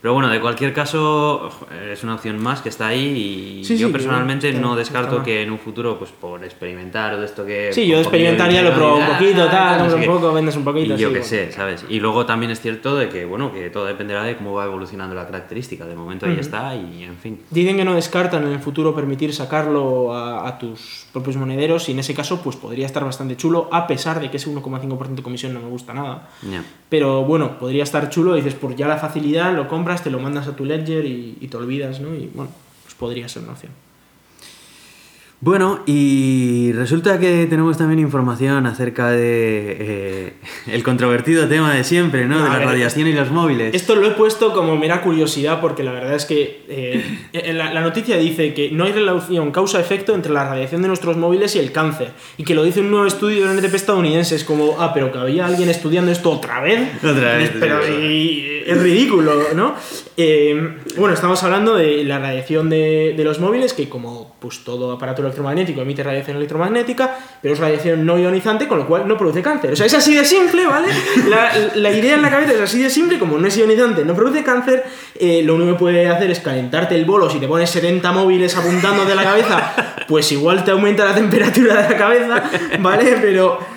Pero 0.05 0.13
bueno, 0.13 0.29
de 0.29 0.39
cualquier 0.39 0.71
caso, 0.71 1.49
es 1.91 2.03
una 2.03 2.13
opción 2.13 2.37
más 2.37 2.61
que 2.61 2.69
está 2.69 2.85
ahí. 2.85 3.57
Y 3.61 3.63
Sí, 3.65 3.75
yo 3.75 3.87
sí, 3.87 3.91
personalmente 3.91 4.51
que- 4.51 4.59
no 4.59 4.75
descarto 4.75 5.23
que 5.23 5.41
en 5.41 5.49
un 5.51 5.57
futuro, 5.57 5.97
pues 5.97 6.11
por 6.11 6.43
experimentar 6.43 7.15
o 7.15 7.19
de 7.21 7.25
esto 7.25 7.43
que. 7.43 7.73
Sí, 7.73 7.87
yo 7.87 7.97
de 7.97 8.03
con 8.03 8.11
poquillo 8.11 8.29
experimentar 8.29 8.51
ya 8.51 8.61
lo 8.61 8.69
y 8.69 9.01
un 9.01 9.07
poquito, 9.07 9.47
tal, 9.47 9.79
no 9.79 9.89
sé 9.89 9.95
un 9.95 10.01
qué. 10.01 10.07
poco, 10.07 10.31
vendes 10.31 10.55
un 10.57 10.63
poquito. 10.63 10.93
Y 10.93 10.97
yo 10.97 11.07
qué 11.07 11.21
bueno. 11.21 11.25
sé, 11.25 11.51
¿sabes? 11.51 11.85
Y 11.89 11.99
luego 11.99 12.23
también 12.27 12.51
es 12.51 12.61
cierto 12.61 12.95
de 12.95 13.09
que, 13.09 13.25
bueno, 13.25 13.51
que 13.51 13.71
todo 13.71 13.85
dependerá 13.85 14.21
de 14.21 14.37
cómo 14.37 14.53
va 14.53 14.65
evolucionando 14.65 15.15
la 15.15 15.25
característica. 15.25 15.85
De 15.85 15.95
momento 15.95 16.27
ahí 16.27 16.33
Ujú. 16.33 16.41
está 16.41 16.75
y, 16.75 17.01
en 17.03 17.17
fin. 17.17 17.41
Dicen 17.49 17.75
que 17.75 17.83
no 17.83 17.95
descartan 17.95 18.45
en 18.45 18.51
el 18.53 18.59
futuro 18.59 18.93
permitir 18.93 19.33
sacarlo 19.33 20.13
a, 20.15 20.47
a 20.47 20.59
tus 20.59 21.07
propios 21.13 21.35
monederos 21.37 21.89
y 21.89 21.93
en 21.93 21.99
ese 21.99 22.13
caso 22.13 22.41
pues 22.43 22.55
podría 22.57 22.85
estar 22.85 23.03
bastante 23.03 23.35
chulo 23.37 23.69
a 23.71 23.87
pesar 23.87 24.19
de 24.19 24.29
que 24.29 24.37
ese 24.37 24.51
1,5% 24.51 25.15
de 25.15 25.23
comisión 25.23 25.51
no 25.55 25.61
me 25.61 25.67
gusta 25.69 25.95
nada. 25.95 26.29
Ya. 26.43 26.63
Pero 26.89 27.23
bueno, 27.23 27.57
podría 27.57 27.81
estar 27.81 28.07
chulo, 28.09 28.35
dices 28.35 28.53
por 28.53 28.75
ya 28.75 28.87
la 28.87 28.97
facilidad, 28.97 29.51
lo 29.55 29.67
compras, 29.67 29.94
te 30.03 30.11
lo 30.11 30.19
mandas 30.19 30.47
a 30.47 30.55
tu 30.55 30.65
ledger 30.65 31.05
y, 31.05 31.37
y 31.39 31.47
te 31.47 31.57
olvidas, 31.57 31.99
¿no? 31.99 32.13
Y 32.15 32.29
bueno, 32.33 32.51
pues 32.83 32.95
podría 32.95 33.27
ser 33.27 33.43
una 33.43 33.53
opción. 33.53 33.71
Bueno, 35.41 35.81
y 35.85 36.71
resulta 36.71 37.19
que 37.19 37.45
tenemos 37.45 37.77
también 37.77 37.99
información 37.99 38.65
acerca 38.65 39.11
de 39.11 39.77
eh, 39.79 40.33
el 40.67 40.81
controvertido 40.81 41.47
tema 41.47 41.73
de 41.73 41.83
siempre, 41.83 42.25
¿no? 42.25 42.41
De 42.41 42.49
la 42.49 42.57
ver, 42.57 42.67
radiación 42.67 43.07
y 43.07 43.13
los 43.13 43.29
móviles. 43.31 43.75
Esto 43.75 43.95
lo 43.95 44.07
he 44.07 44.11
puesto 44.11 44.53
como 44.53 44.77
mera 44.77 45.01
curiosidad 45.01 45.59
porque 45.59 45.83
la 45.83 45.91
verdad 45.91 46.15
es 46.15 46.25
que 46.25 46.63
eh, 46.69 47.19
en 47.33 47.57
la, 47.57 47.73
la 47.73 47.81
noticia 47.81 48.17
dice 48.17 48.53
que 48.53 48.71
no 48.71 48.85
hay 48.85 48.93
relación 48.93 49.51
causa-efecto 49.51 50.15
entre 50.15 50.31
la 50.31 50.49
radiación 50.49 50.81
de 50.81 50.87
nuestros 50.87 51.17
móviles 51.17 51.55
y 51.55 51.59
el 51.59 51.71
cáncer. 51.71 52.13
Y 52.37 52.43
que 52.43 52.55
lo 52.55 52.63
dice 52.63 52.79
un 52.79 52.89
nuevo 52.89 53.05
estudio 53.05 53.47
del 53.47 53.59
NTP 53.59 53.75
estadounidense. 53.75 54.35
Es 54.35 54.45
como, 54.45 54.77
ah, 54.79 54.93
pero 54.93 55.11
que 55.11 55.19
había 55.19 55.45
alguien 55.45 55.69
estudiando 55.69 56.11
esto 56.11 56.31
otra 56.31 56.61
vez. 56.61 57.03
Otra 57.03 57.37
vez, 57.37 57.51
Pero 57.59 57.83
sí, 57.83 58.54
es 58.65 58.81
ridículo, 58.81 59.33
¿no? 59.53 59.75
Eh, 60.17 60.77
bueno, 60.97 61.13
estamos 61.13 61.41
hablando 61.43 61.75
de 61.75 62.03
la 62.03 62.19
radiación 62.19 62.69
de, 62.69 63.13
los 63.17 63.39
móviles, 63.39 63.73
que 63.73 63.87
como 63.87 64.35
pues 64.39 64.63
todo 64.63 64.91
aparato 64.91 65.21
electromagnético 65.21 65.81
emite 65.81 66.03
radiación 66.03 66.37
electromagnética, 66.37 67.17
pero 67.41 67.53
es 67.53 67.59
radiación 67.59 68.05
no 68.05 68.17
ionizante, 68.17 68.67
con 68.67 68.79
lo 68.79 68.87
cual 68.87 69.07
no 69.07 69.17
produce 69.17 69.41
cáncer. 69.41 69.73
O 69.73 69.75
sea, 69.75 69.85
es 69.85 69.93
así 69.93 70.15
de 70.15 70.25
simple, 70.25 70.65
¿vale? 70.65 70.87
La, 71.29 71.51
la 71.75 71.91
idea 71.91 72.15
en 72.15 72.21
la 72.21 72.29
cabeza 72.29 72.53
es 72.53 72.61
así 72.61 72.81
de 72.81 72.89
simple, 72.89 73.19
como 73.19 73.37
no 73.37 73.47
es 73.47 73.57
ionizante, 73.57 74.03
no 74.03 74.15
produce 74.15 74.43
cáncer, 74.43 74.83
eh, 75.15 75.41
lo 75.43 75.55
único 75.55 75.73
que 75.73 75.79
puede 75.79 76.07
hacer 76.07 76.31
es 76.31 76.39
calentarte 76.39 76.95
el 76.95 77.05
bolo. 77.05 77.29
Si 77.29 77.39
te 77.39 77.47
pones 77.47 77.69
70 77.69 78.11
móviles 78.11 78.55
apuntando 78.55 79.05
de 79.05 79.15
la 79.15 79.23
cabeza, 79.23 79.73
pues 80.07 80.31
igual 80.31 80.63
te 80.63 80.71
aumenta 80.71 81.05
la 81.05 81.15
temperatura 81.15 81.83
de 81.83 81.89
la 81.89 81.97
cabeza, 81.97 82.43
¿vale? 82.79 83.17
Pero 83.21 83.74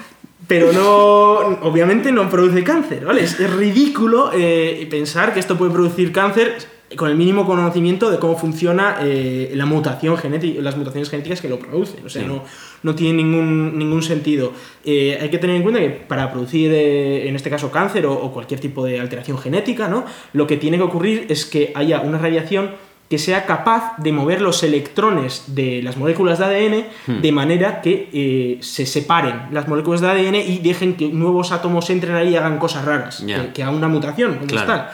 pero 0.48 0.72
no, 0.72 1.34
obviamente 1.62 2.10
no 2.10 2.28
produce 2.28 2.64
cáncer, 2.64 3.04
¿vale? 3.04 3.22
Es, 3.22 3.38
es 3.38 3.50
ridículo 3.54 4.30
eh, 4.34 4.88
pensar 4.90 5.32
que 5.32 5.38
esto 5.40 5.56
puede 5.56 5.70
producir 5.72 6.10
cáncer 6.10 6.56
con 6.96 7.10
el 7.10 7.16
mínimo 7.18 7.44
conocimiento 7.44 8.10
de 8.10 8.18
cómo 8.18 8.38
funciona 8.38 8.96
eh, 9.02 9.52
la 9.54 9.66
mutación 9.66 10.16
genética, 10.16 10.62
las 10.62 10.74
mutaciones 10.78 11.10
genéticas 11.10 11.42
que 11.42 11.48
lo 11.50 11.58
producen. 11.58 12.04
O 12.06 12.08
sea, 12.08 12.22
Sí. 12.22 12.26
no, 12.28 12.42
no 12.82 12.94
tiene 12.94 13.22
ningún, 13.22 13.78
ningún 13.78 14.02
sentido. 14.02 14.54
Eh, 14.86 15.18
hay 15.20 15.28
que 15.28 15.36
tener 15.36 15.56
en 15.56 15.62
cuenta 15.62 15.80
que 15.80 15.90
para 15.90 16.32
producir, 16.32 16.72
eh, 16.72 17.28
en 17.28 17.36
este 17.36 17.50
caso, 17.50 17.70
cáncer 17.70 18.06
o, 18.06 18.14
o 18.14 18.32
cualquier 18.32 18.58
tipo 18.60 18.86
de 18.86 19.00
alteración 19.00 19.36
genética, 19.36 19.86
¿no? 19.86 20.06
Lo 20.32 20.46
que 20.46 20.56
tiene 20.56 20.78
que 20.78 20.84
ocurrir 20.84 21.26
es 21.28 21.44
que 21.44 21.72
haya 21.74 22.00
una 22.00 22.16
radiación 22.16 22.70
que 23.08 23.18
sea 23.18 23.46
capaz 23.46 23.94
de 23.98 24.12
mover 24.12 24.40
los 24.42 24.62
electrones 24.62 25.44
de 25.46 25.80
las 25.82 25.96
moléculas 25.96 26.38
de 26.38 26.44
ADN 26.44 26.84
Hmm. 27.06 27.20
de 27.22 27.32
manera 27.32 27.80
que 27.80 28.10
eh, 28.12 28.58
se 28.60 28.84
separen 28.84 29.44
las 29.50 29.66
moléculas 29.66 30.00
de 30.02 30.08
ADN 30.08 30.34
y 30.36 30.58
dejen 30.58 30.94
que 30.96 31.08
nuevos 31.08 31.50
átomos 31.52 31.88
entren 31.90 32.14
ahí 32.16 32.30
y 32.30 32.36
hagan 32.36 32.58
cosas 32.58 32.84
raras, 32.84 33.24
Ya. 33.26 33.46
que, 33.46 33.52
que 33.54 33.66
una 33.66 33.88
mutación 33.88 34.34
como 34.34 34.46
Claro. 34.46 34.66
tal. 34.66 34.90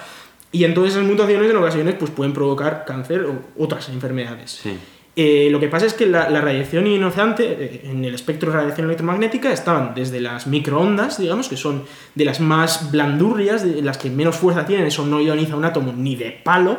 Y 0.53 0.63
entonces 0.63 0.95
esas 0.95 1.05
mutaciones 1.07 1.51
en 1.51 1.57
ocasiones 1.57 1.97
pues, 1.99 2.13
pueden 2.13 2.33
provocar 2.33 2.85
cáncer 2.87 3.25
o 3.25 3.63
otras 3.63 3.89
enfermedades. 3.89 4.61
Sí. 4.63 4.77
Eh, 5.17 5.49
lo 5.51 5.61
que 5.61 5.69
pasa 5.69 5.87
es 5.87 5.95
que 5.95 6.07
la, 6.07 6.29
la 6.29 6.41
radiación 6.41 6.87
ionizante, 6.89 7.45
eh, 7.47 7.81
en 7.85 8.05
el 8.05 8.15
espectro 8.15 8.51
de 8.51 8.59
radiación 8.59 8.87
electromagnética, 8.87 9.53
estaban 9.53 9.95
desde 9.95 10.21
las 10.21 10.49
microondas, 10.49 11.19
digamos, 11.21 11.49
que 11.49 11.57
son 11.57 11.85
de 12.17 12.25
las 12.25 12.41
más 12.41 12.91
blandurrias, 12.91 13.65
de 13.65 13.81
las 13.83 13.97
que 13.99 14.11
menos 14.11 14.35
fuerza 14.37 14.67
tienen, 14.67 14.87
eso 14.87 15.07
no 15.07 15.21
ioniza 15.21 15.55
un 15.57 15.65
átomo 15.65 15.93
ni 15.97 16.17
de 16.17 16.33
palo. 16.33 16.79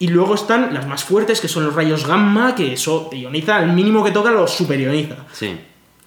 Y 0.00 0.08
luego 0.08 0.34
están 0.34 0.74
las 0.74 0.88
más 0.88 1.04
fuertes, 1.04 1.40
que 1.40 1.46
son 1.46 1.64
los 1.66 1.74
rayos 1.74 2.06
gamma, 2.06 2.54
que 2.54 2.72
eso 2.72 3.06
te 3.10 3.18
ioniza, 3.18 3.58
al 3.58 3.72
mínimo 3.72 4.02
que 4.02 4.10
toca 4.10 4.30
lo 4.32 4.48
superioniza. 4.48 5.26
Sí. 5.30 5.56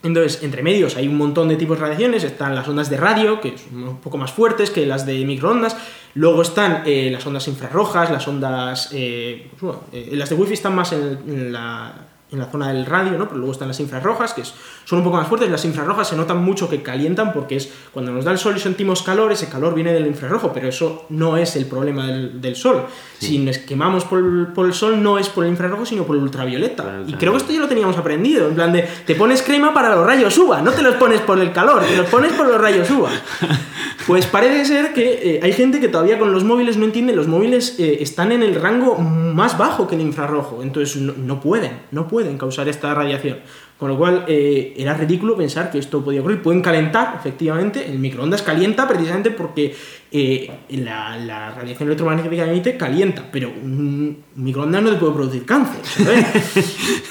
Entonces, 0.01 0.43
entre 0.43 0.63
medios 0.63 0.97
hay 0.97 1.07
un 1.07 1.15
montón 1.15 1.47
de 1.47 1.55
tipos 1.55 1.77
de 1.77 1.83
radiaciones. 1.83 2.23
Están 2.23 2.55
las 2.55 2.67
ondas 2.67 2.89
de 2.89 2.97
radio, 2.97 3.39
que 3.39 3.55
son 3.57 3.83
un 3.83 3.97
poco 4.01 4.17
más 4.17 4.31
fuertes 4.31 4.71
que 4.71 4.85
las 4.85 5.05
de 5.05 5.23
microondas. 5.23 5.77
Luego 6.15 6.41
están 6.41 6.81
eh, 6.85 7.09
las 7.11 7.25
ondas 7.25 7.47
infrarrojas, 7.47 8.09
las 8.11 8.27
ondas... 8.27 8.89
eh, 8.91 9.47
pues 9.51 9.61
bueno, 9.61 9.83
eh, 9.93 10.09
las 10.13 10.29
de 10.29 10.35
wifi 10.35 10.53
están 10.53 10.75
más 10.75 10.91
en, 10.91 11.19
en 11.27 11.53
la, 11.53 11.93
en 12.33 12.39
la 12.39 12.47
zona 12.47 12.67
del 12.73 12.85
radio, 12.85 13.17
¿no? 13.17 13.25
Pero 13.27 13.37
luego 13.37 13.51
están 13.53 13.67
las 13.69 13.79
infrarrojas, 13.79 14.33
que 14.33 14.41
es- 14.41 14.53
son 14.85 14.97
un 14.99 15.05
poco 15.05 15.17
más 15.17 15.27
fuertes. 15.27 15.49
Las 15.49 15.63
infrarrojas 15.65 16.07
se 16.09 16.15
notan 16.17 16.43
mucho 16.43 16.67
que 16.69 16.81
calientan 16.83 17.31
porque 17.31 17.55
es 17.55 17.71
cuando 17.93 18.11
nos 18.11 18.25
da 18.25 18.31
el 18.31 18.37
sol 18.37 18.55
y 18.57 18.59
sentimos 18.59 19.03
calor, 19.03 19.31
ese 19.31 19.47
calor 19.47 19.73
viene 19.73 19.93
del 19.93 20.07
infrarrojo, 20.07 20.51
pero 20.51 20.67
eso 20.67 21.05
no 21.09 21.37
es 21.37 21.55
el 21.55 21.65
problema 21.67 22.07
del, 22.07 22.41
del 22.41 22.55
sol. 22.55 22.85
Si 23.19 23.37
nos 23.39 23.59
quemamos 23.59 24.03
por 24.03 24.19
el, 24.19 24.47
por 24.47 24.65
el 24.65 24.73
sol, 24.73 25.01
no 25.01 25.17
es 25.17 25.29
por 25.29 25.45
el 25.45 25.51
infrarrojo, 25.51 25.85
sino 25.85 26.03
por 26.03 26.15
el 26.17 26.23
ultravioleta. 26.23 27.01
Y 27.07 27.13
creo 27.13 27.31
que 27.31 27.37
esto 27.37 27.53
ya 27.53 27.59
lo 27.61 27.67
teníamos 27.67 27.97
aprendido. 27.97 28.47
En 28.49 28.55
plan 28.55 28.73
de, 28.73 28.81
te 29.05 29.15
pones 29.15 29.41
crema 29.43 29.73
para 29.73 29.95
los 29.95 30.05
rayos 30.05 30.37
UVA, 30.37 30.61
no 30.61 30.71
te 30.71 30.81
los 30.81 30.95
pones 30.95 31.21
por 31.21 31.39
el 31.39 31.53
calor, 31.53 31.83
te 31.83 31.95
los 31.95 32.07
pones 32.09 32.33
por 32.33 32.47
los 32.47 32.59
rayos 32.59 32.89
UVA. 32.89 33.11
Pues 34.07 34.25
parece 34.25 34.65
ser 34.65 34.93
que 34.93 35.35
eh, 35.35 35.39
hay 35.43 35.53
gente 35.53 35.79
que 35.79 35.87
todavía 35.87 36.19
con 36.19 36.31
los 36.31 36.43
móviles 36.43 36.77
no 36.77 36.85
entiende, 36.85 37.13
los 37.13 37.27
móviles 37.27 37.79
eh, 37.79 37.97
están 38.01 38.31
en 38.31 38.43
el 38.43 38.55
rango 38.55 38.97
más 38.97 39.57
bajo 39.57 39.87
que 39.87 39.95
el 39.95 40.01
infrarrojo, 40.01 40.61
entonces 40.61 41.01
no, 41.01 41.13
no 41.17 41.39
pueden, 41.39 41.79
no 41.91 42.07
pueden 42.07 42.37
causar 42.37 42.67
esta 42.67 42.93
radiación. 42.93 43.39
Con 43.83 43.91
lo 43.91 43.97
cual 43.97 44.23
eh, 44.29 44.73
era 44.77 44.93
ridículo 44.93 45.35
pensar 45.35 45.69
que 45.69 45.77
esto 45.77 46.01
podía 46.01 46.21
ocurrir. 46.21 46.41
Pueden 46.41 46.61
calentar, 46.61 47.15
efectivamente, 47.19 47.85
el 47.85 47.99
microondas 47.99 48.41
calienta 48.41 48.87
precisamente 48.87 49.29
porque 49.31 49.75
eh, 50.09 50.49
la, 50.69 51.17
la 51.17 51.49
radiación 51.51 51.89
electromagnética 51.89 52.45
que 52.45 52.51
emite 52.51 52.77
calienta, 52.77 53.25
pero 53.29 53.49
un 53.49 54.19
microondas 54.35 54.81
no 54.83 54.89
te 54.91 54.95
puede 54.95 55.11
producir 55.11 55.43
cáncer. 55.43 55.81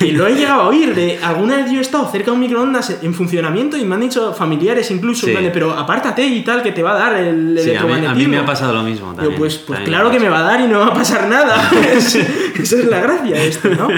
y 0.00 0.12
lo 0.12 0.26
he 0.26 0.35
llegado 0.35 0.62
a 0.62 0.68
oír 0.68 0.94
de 0.94 1.18
alguna 1.22 1.56
vez 1.56 1.70
yo 1.70 1.76
he 1.78 1.82
estado 1.82 2.08
cerca 2.11 2.26
de 2.30 2.32
un 2.32 2.40
microondas 2.40 2.96
en 3.02 3.12
funcionamiento 3.12 3.76
y 3.76 3.85
me 3.85 3.96
han 3.96 4.00
dicho 4.00 4.32
familiares 4.32 4.90
incluso, 4.90 5.26
Sí. 5.26 5.35
pero 5.52 5.72
apártate 5.72 6.24
y 6.24 6.40
tal, 6.40 6.62
que 6.62 6.72
te 6.72 6.82
va 6.82 6.92
a 6.94 6.98
dar 6.98 7.16
el 7.20 7.58
Sí, 7.62 7.74
a 7.74 7.82
mí, 7.82 7.92
a 7.92 7.96
mí 7.96 7.98
electromagnetismo. 7.98 8.30
me 8.32 8.38
ha 8.38 8.46
pasado 8.46 8.72
lo 8.72 8.82
mismo 8.82 9.12
también. 9.14 9.37
pues, 9.38 9.56
pues 9.58 9.78
También 9.78 9.90
claro 9.90 10.08
me 10.08 10.14
que 10.16 10.20
me 10.20 10.28
va 10.30 10.38
a 10.38 10.42
dar 10.42 10.61
y 10.62 10.68
no 10.68 10.78
va 10.78 10.87
a 10.87 10.94
pasar 10.94 11.28
nada. 11.28 11.70
Es- 11.94 12.14
Esa 12.62 12.76
es 12.78 12.85
la 12.87 13.00
gracia 13.00 13.35
de 13.37 13.48
esto, 13.48 13.68
¿no? 13.70 13.88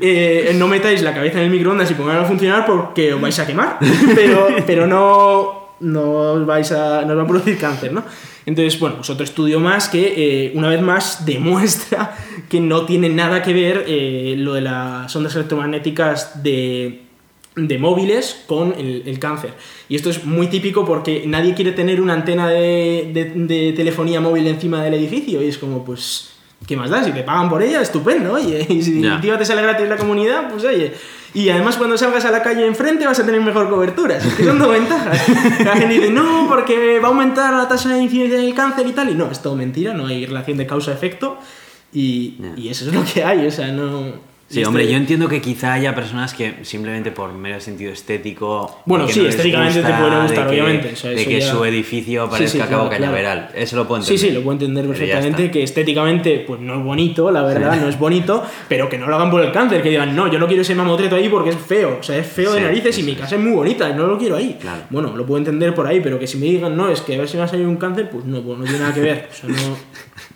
Eh, 0.00 0.54
no 0.56 0.66
metáis 0.68 1.02
la 1.02 1.12
cabeza 1.12 1.38
en 1.38 1.44
el 1.44 1.50
microondas 1.50 1.59
y 1.60 1.94
pongáis 1.94 2.20
a 2.20 2.24
funcionar 2.24 2.66
porque 2.66 3.12
os 3.14 3.20
vais 3.20 3.38
a 3.38 3.46
quemar, 3.46 3.78
pero, 4.14 4.48
pero 4.66 4.86
no, 4.86 5.68
no 5.80 6.02
os 6.32 6.46
vais 6.46 6.70
a, 6.72 7.02
no 7.02 7.12
os 7.12 7.18
va 7.18 7.22
a 7.22 7.26
producir 7.26 7.58
cáncer, 7.58 7.92
¿no? 7.92 8.02
Entonces, 8.46 8.80
bueno, 8.80 8.96
pues 8.96 9.10
otro 9.10 9.22
estudio 9.24 9.60
más 9.60 9.88
que 9.88 10.14
eh, 10.16 10.52
una 10.54 10.68
vez 10.68 10.80
más 10.80 11.24
demuestra 11.32 12.16
que 12.48 12.60
no 12.60 12.84
tiene 12.86 13.08
nada 13.10 13.42
que 13.42 13.52
ver 13.52 13.84
eh, 13.86 14.34
lo 14.38 14.54
de 14.54 14.62
las 14.62 15.14
ondas 15.14 15.34
electromagnéticas 15.36 16.42
de, 16.42 17.02
de 17.54 17.78
móviles 17.78 18.42
con 18.46 18.74
el, 18.78 19.02
el 19.06 19.18
cáncer. 19.18 19.50
Y 19.88 19.96
esto 19.96 20.08
es 20.10 20.24
muy 20.24 20.46
típico 20.48 20.84
porque 20.84 21.24
nadie 21.26 21.54
quiere 21.54 21.72
tener 21.72 22.00
una 22.00 22.14
antena 22.14 22.48
de, 22.48 23.10
de- 23.12 23.32
de 23.34 23.72
telefonía 23.72 24.20
móvil 24.20 24.46
encima 24.46 24.82
del 24.82 24.94
edificio 24.94 25.42
y 25.42 25.48
es 25.48 25.58
como, 25.58 25.84
pues, 25.84 26.30
¿qué 26.66 26.76
más 26.76 26.90
da? 26.90 27.04
Si 27.04 27.12
te 27.12 27.22
pagan 27.22 27.48
por 27.50 27.62
ella, 27.62 27.82
estupendo, 27.82 28.32
oye. 28.34 28.66
Y 28.70 28.82
si 28.82 29.02
encima 29.16 29.36
te 29.38 29.44
sale 29.44 29.62
gratis 29.62 29.88
la 29.88 29.96
comunidad, 29.96 30.50
pues 30.50 30.64
oye. 30.64 30.92
Y 31.32 31.48
además 31.50 31.76
cuando 31.76 31.96
salgas 31.96 32.24
a 32.24 32.30
la 32.30 32.42
calle 32.42 32.66
enfrente 32.66 33.06
vas 33.06 33.20
a 33.20 33.24
tener 33.24 33.40
mejor 33.40 33.68
cobertura. 33.70 34.16
Es 34.16 34.34
que 34.34 34.44
son 34.44 34.58
dos 34.58 34.70
ventajas. 34.72 35.28
La 35.64 35.76
gente 35.76 35.94
dice, 35.94 36.10
no, 36.10 36.46
porque 36.48 36.98
va 36.98 37.08
a 37.08 37.10
aumentar 37.10 37.52
la 37.54 37.68
tasa 37.68 37.90
de 37.94 38.02
incidencia 38.02 38.38
del 38.38 38.54
cáncer 38.54 38.86
y 38.86 38.92
tal. 38.92 39.10
Y 39.10 39.14
no, 39.14 39.30
es 39.30 39.40
todo 39.40 39.54
mentira, 39.54 39.94
no 39.94 40.06
hay 40.06 40.26
relación 40.26 40.56
de 40.58 40.66
causa-efecto. 40.66 41.38
Y, 41.92 42.36
Ya. 42.40 42.52
y 42.56 42.68
eso 42.68 42.86
es 42.88 42.94
lo 42.94 43.04
que 43.04 43.22
hay, 43.24 43.46
o 43.46 43.50
sea, 43.50 43.68
no... 43.68 44.29
Sí, 44.50 44.58
este- 44.58 44.66
hombre, 44.66 44.90
yo 44.90 44.96
entiendo 44.96 45.28
que 45.28 45.40
quizá 45.40 45.74
haya 45.74 45.94
personas 45.94 46.34
que 46.34 46.56
simplemente 46.64 47.12
por 47.12 47.32
mero 47.32 47.60
sentido 47.60 47.92
estético. 47.92 48.80
Bueno, 48.84 49.06
sí, 49.06 49.20
no 49.20 49.28
estéticamente 49.28 49.80
te 49.80 49.92
puede 49.92 50.10
de 50.16 50.22
gustar, 50.22 50.46
que- 50.46 50.50
obviamente, 50.60 50.90
o 50.92 50.96
sea, 50.96 51.10
de 51.12 51.24
que 51.24 51.38
ya- 51.38 51.52
su 51.52 51.64
edificio 51.64 52.24
Sí, 52.24 52.30
parezca 52.32 52.52
sí, 52.52 52.58
Cabo 52.58 52.68
claro, 52.68 52.88
claro. 52.88 53.00
Cañaveral. 53.04 53.50
Eso 53.54 53.76
lo 53.76 53.86
puedo 53.86 54.02
Sí, 54.02 54.14
entender. 54.14 54.30
sí, 54.30 54.34
lo 54.36 54.42
puedo 54.42 54.52
entender 54.54 54.86
perfectamente, 54.88 55.50
que 55.52 55.62
estéticamente 55.62 56.44
pues 56.44 56.60
no 56.60 56.74
es 56.80 56.84
bonito, 56.84 57.30
la 57.30 57.42
verdad, 57.44 57.80
no 57.80 57.88
es 57.88 57.96
bonito, 57.96 58.42
pero 58.68 58.88
que 58.88 58.98
no 58.98 59.06
lo 59.06 59.14
hagan 59.14 59.30
por 59.30 59.40
el 59.44 59.52
cáncer, 59.52 59.82
que 59.82 59.90
digan, 59.90 60.16
no, 60.16 60.26
yo 60.26 60.40
no 60.40 60.48
quiero 60.48 60.62
ese 60.62 60.74
mamotreto 60.74 61.14
ahí 61.14 61.28
porque 61.28 61.50
es 61.50 61.56
feo, 61.56 61.98
o 62.00 62.02
sea, 62.02 62.16
es 62.18 62.26
feo 62.26 62.50
de 62.52 62.58
Sí, 62.58 62.64
narices 62.64 62.94
sí, 62.96 63.02
y 63.02 63.04
mi 63.04 63.12
sí. 63.12 63.18
casa 63.18 63.36
es 63.36 63.40
muy 63.40 63.52
bonita 63.52 63.88
y 63.88 63.94
no 63.94 64.08
lo 64.08 64.18
quiero 64.18 64.34
ahí. 64.34 64.58
Claro. 64.60 64.82
Bueno, 64.90 65.16
lo 65.16 65.24
puedo 65.24 65.38
entender 65.38 65.72
por 65.76 65.86
ahí, 65.86 66.00
pero 66.00 66.18
que 66.18 66.26
si 66.26 66.38
me 66.38 66.46
digan, 66.46 66.76
no, 66.76 66.88
es 66.88 67.02
que 67.02 67.14
a 67.14 67.18
ver 67.18 67.28
si 67.28 67.36
me 67.36 67.44
ha 67.44 67.46
salido 67.46 67.68
un 67.68 67.76
cáncer, 67.76 68.10
pues 68.10 68.24
no, 68.24 68.42
pues 68.42 68.58
no 68.58 68.64
tiene 68.64 68.80
nada 68.80 68.92
que 68.92 69.00
ver, 69.00 69.28
o 69.30 69.34
sea, 69.36 69.48
no... 69.48 69.76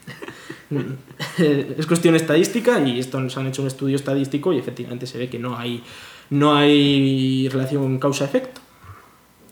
es 1.39 1.87
cuestión 1.87 2.15
estadística 2.15 2.81
y 2.87 2.99
esto 2.99 3.21
nos 3.21 3.37
han 3.37 3.47
hecho 3.47 3.63
un 3.63 3.69
estudio 3.69 3.97
estadístico 3.97 4.53
y 4.53 4.59
efectivamente 4.59 5.07
se 5.07 5.19
ve 5.19 5.29
que 5.29 5.39
no 5.39 5.57
hay, 5.57 5.83
no 6.31 6.55
hay 6.55 7.49
relación 7.51 7.99
causa-efecto. 7.99 8.64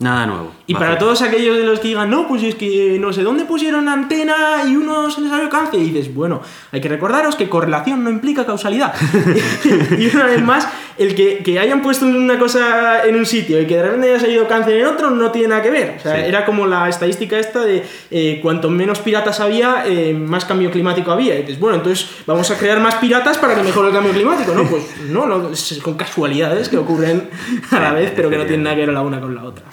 Nada 0.02 0.26
nuevo. 0.26 0.52
Y 0.66 0.74
para 0.74 0.98
todos 0.98 1.22
aquellos 1.22 1.56
de 1.56 1.64
los 1.64 1.80
que 1.80 1.88
digan, 1.88 2.10
no, 2.10 2.26
pues 2.28 2.42
es 2.42 2.54
que 2.54 2.96
no 3.00 3.12
sé 3.12 3.22
dónde 3.22 3.44
pusieron 3.44 3.88
antena 3.88 4.62
y 4.66 4.76
uno 4.76 5.10
se 5.10 5.20
les 5.20 5.30
salió 5.30 5.48
cáncer, 5.48 5.80
y 5.80 5.90
dices, 5.90 6.14
bueno, 6.14 6.40
hay 6.70 6.80
que 6.80 6.88
recordaros 6.88 7.36
que 7.36 7.48
correlación 7.48 8.02
no 8.02 8.10
implica 8.10 8.46
causalidad. 8.46 8.94
y 9.98 10.14
una 10.14 10.26
vez 10.26 10.42
más, 10.42 10.68
el 10.98 11.14
que, 11.14 11.38
que 11.38 11.58
hayan 11.58 11.82
puesto 11.82 12.06
una 12.06 12.38
cosa 12.38 13.04
en 13.04 13.16
un 13.16 13.26
sitio 13.26 13.60
y 13.60 13.66
que 13.66 13.76
de 13.76 13.82
repente 13.82 14.10
haya 14.10 14.20
salido 14.20 14.46
cáncer 14.46 14.76
en 14.78 14.86
otro 14.86 15.10
no 15.10 15.30
tiene 15.30 15.48
nada 15.48 15.62
que 15.62 15.70
ver. 15.70 15.96
O 15.98 16.02
sea, 16.02 16.16
Sí. 16.16 16.22
era 16.26 16.44
como 16.44 16.66
la 16.66 16.88
estadística 16.88 17.38
esta 17.38 17.60
de 17.64 17.82
eh, 18.10 18.38
cuanto 18.42 18.68
menos 18.70 18.98
piratas 18.98 19.40
había, 19.40 19.84
eh, 19.86 20.12
más 20.14 20.44
cambio 20.44 20.70
climático 20.70 21.10
había. 21.10 21.34
Y 21.38 21.42
dices, 21.42 21.58
bueno, 21.58 21.76
entonces 21.76 22.08
vamos 22.26 22.50
a 22.50 22.58
crear 22.58 22.80
más 22.80 22.96
piratas 22.96 23.38
para 23.38 23.54
que 23.54 23.62
mejore 23.62 23.88
el 23.88 23.94
cambio 23.94 24.12
climático. 24.12 24.52
No, 24.54 24.64
pues 24.64 24.84
no, 25.08 25.26
no 25.26 25.50
es 25.50 25.80
con 25.82 25.94
casualidades 25.94 26.68
que 26.68 26.76
ocurren 26.78 27.28
a 27.70 27.80
la 27.80 27.92
vez, 27.92 28.12
pero 28.14 28.28
que 28.30 28.36
no 28.36 28.44
tienen 28.44 28.64
nada 28.64 28.76
que 28.76 28.86
ver 28.86 28.94
la 28.94 29.02
una 29.02 29.20
con 29.20 29.34
la 29.34 29.44
otra. 29.44 29.64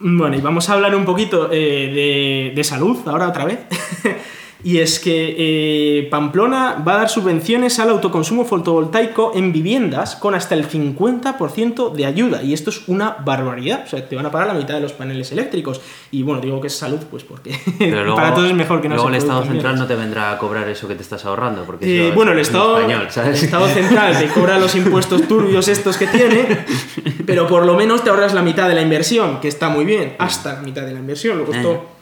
Bueno, 0.00 0.36
y 0.36 0.40
vamos 0.40 0.68
a 0.68 0.74
hablar 0.74 0.94
un 0.94 1.04
poquito 1.04 1.50
eh, 1.50 1.90
de, 1.92 2.52
de 2.54 2.64
salud 2.64 2.96
ahora 3.06 3.28
otra 3.28 3.44
vez. 3.44 3.58
y 4.64 4.78
es 4.78 4.98
que 4.98 5.36
eh, 5.38 6.08
Pamplona 6.10 6.82
va 6.86 6.94
a 6.94 6.96
dar 6.98 7.08
subvenciones 7.08 7.78
al 7.78 7.90
autoconsumo 7.90 8.44
fotovoltaico 8.44 9.32
en 9.36 9.52
viviendas 9.52 10.16
con 10.16 10.34
hasta 10.34 10.56
el 10.56 10.68
50% 10.68 11.92
de 11.92 12.06
ayuda. 12.06 12.42
Y 12.42 12.54
esto 12.54 12.70
es 12.70 12.88
una 12.88 13.18
barbaridad. 13.24 13.84
O 13.86 13.88
sea, 13.88 14.08
te 14.08 14.16
van 14.16 14.26
a 14.26 14.32
pagar 14.32 14.48
la 14.48 14.54
mitad 14.54 14.74
de 14.74 14.80
los 14.80 14.92
paneles 14.92 15.30
eléctricos. 15.30 15.80
Y 16.10 16.24
bueno, 16.24 16.40
digo 16.40 16.60
que 16.60 16.66
es 16.66 16.76
salud, 16.76 16.98
pues 17.08 17.22
porque 17.22 17.56
luego, 17.78 18.16
para 18.16 18.34
todos 18.34 18.50
es 18.50 18.56
mejor 18.56 18.82
que 18.82 18.88
no 18.88 18.96
luego 18.96 19.10
se 19.10 19.16
el 19.16 19.22
Estado 19.22 19.44
Central 19.44 19.78
no 19.78 19.86
te 19.86 19.94
vendrá 19.94 20.32
a 20.32 20.38
cobrar 20.38 20.68
eso 20.68 20.88
que 20.88 20.96
te 20.96 21.02
estás 21.02 21.24
ahorrando. 21.24 21.62
Porque 21.62 22.08
Eh, 22.08 22.12
bueno, 22.12 22.32
el 22.32 22.40
Estado, 22.40 22.78
español, 22.78 23.06
¿sabes? 23.10 23.38
el 23.38 23.44
Estado 23.44 23.68
central 23.68 24.18
te 24.18 24.26
cobra 24.28 24.58
los 24.58 24.74
impuestos 24.74 25.28
turbios 25.28 25.68
estos 25.68 25.96
que 25.96 26.08
tiene, 26.08 26.64
pero 27.26 27.46
por 27.46 27.64
lo 27.64 27.74
menos 27.74 28.02
te 28.02 28.10
ahorras 28.10 28.34
la 28.34 28.42
mitad 28.42 28.68
de 28.68 28.74
la 28.74 28.82
inversión, 28.82 29.40
que 29.40 29.46
está 29.46 29.68
muy 29.68 29.84
bien, 29.84 30.16
hasta 30.18 30.54
la 30.54 30.62
mitad 30.62 30.82
de 30.82 30.94
la 30.94 30.98
inversión. 30.98 31.36
Luego 31.36 31.52
esto 31.52 31.72
Eh. 31.72 31.97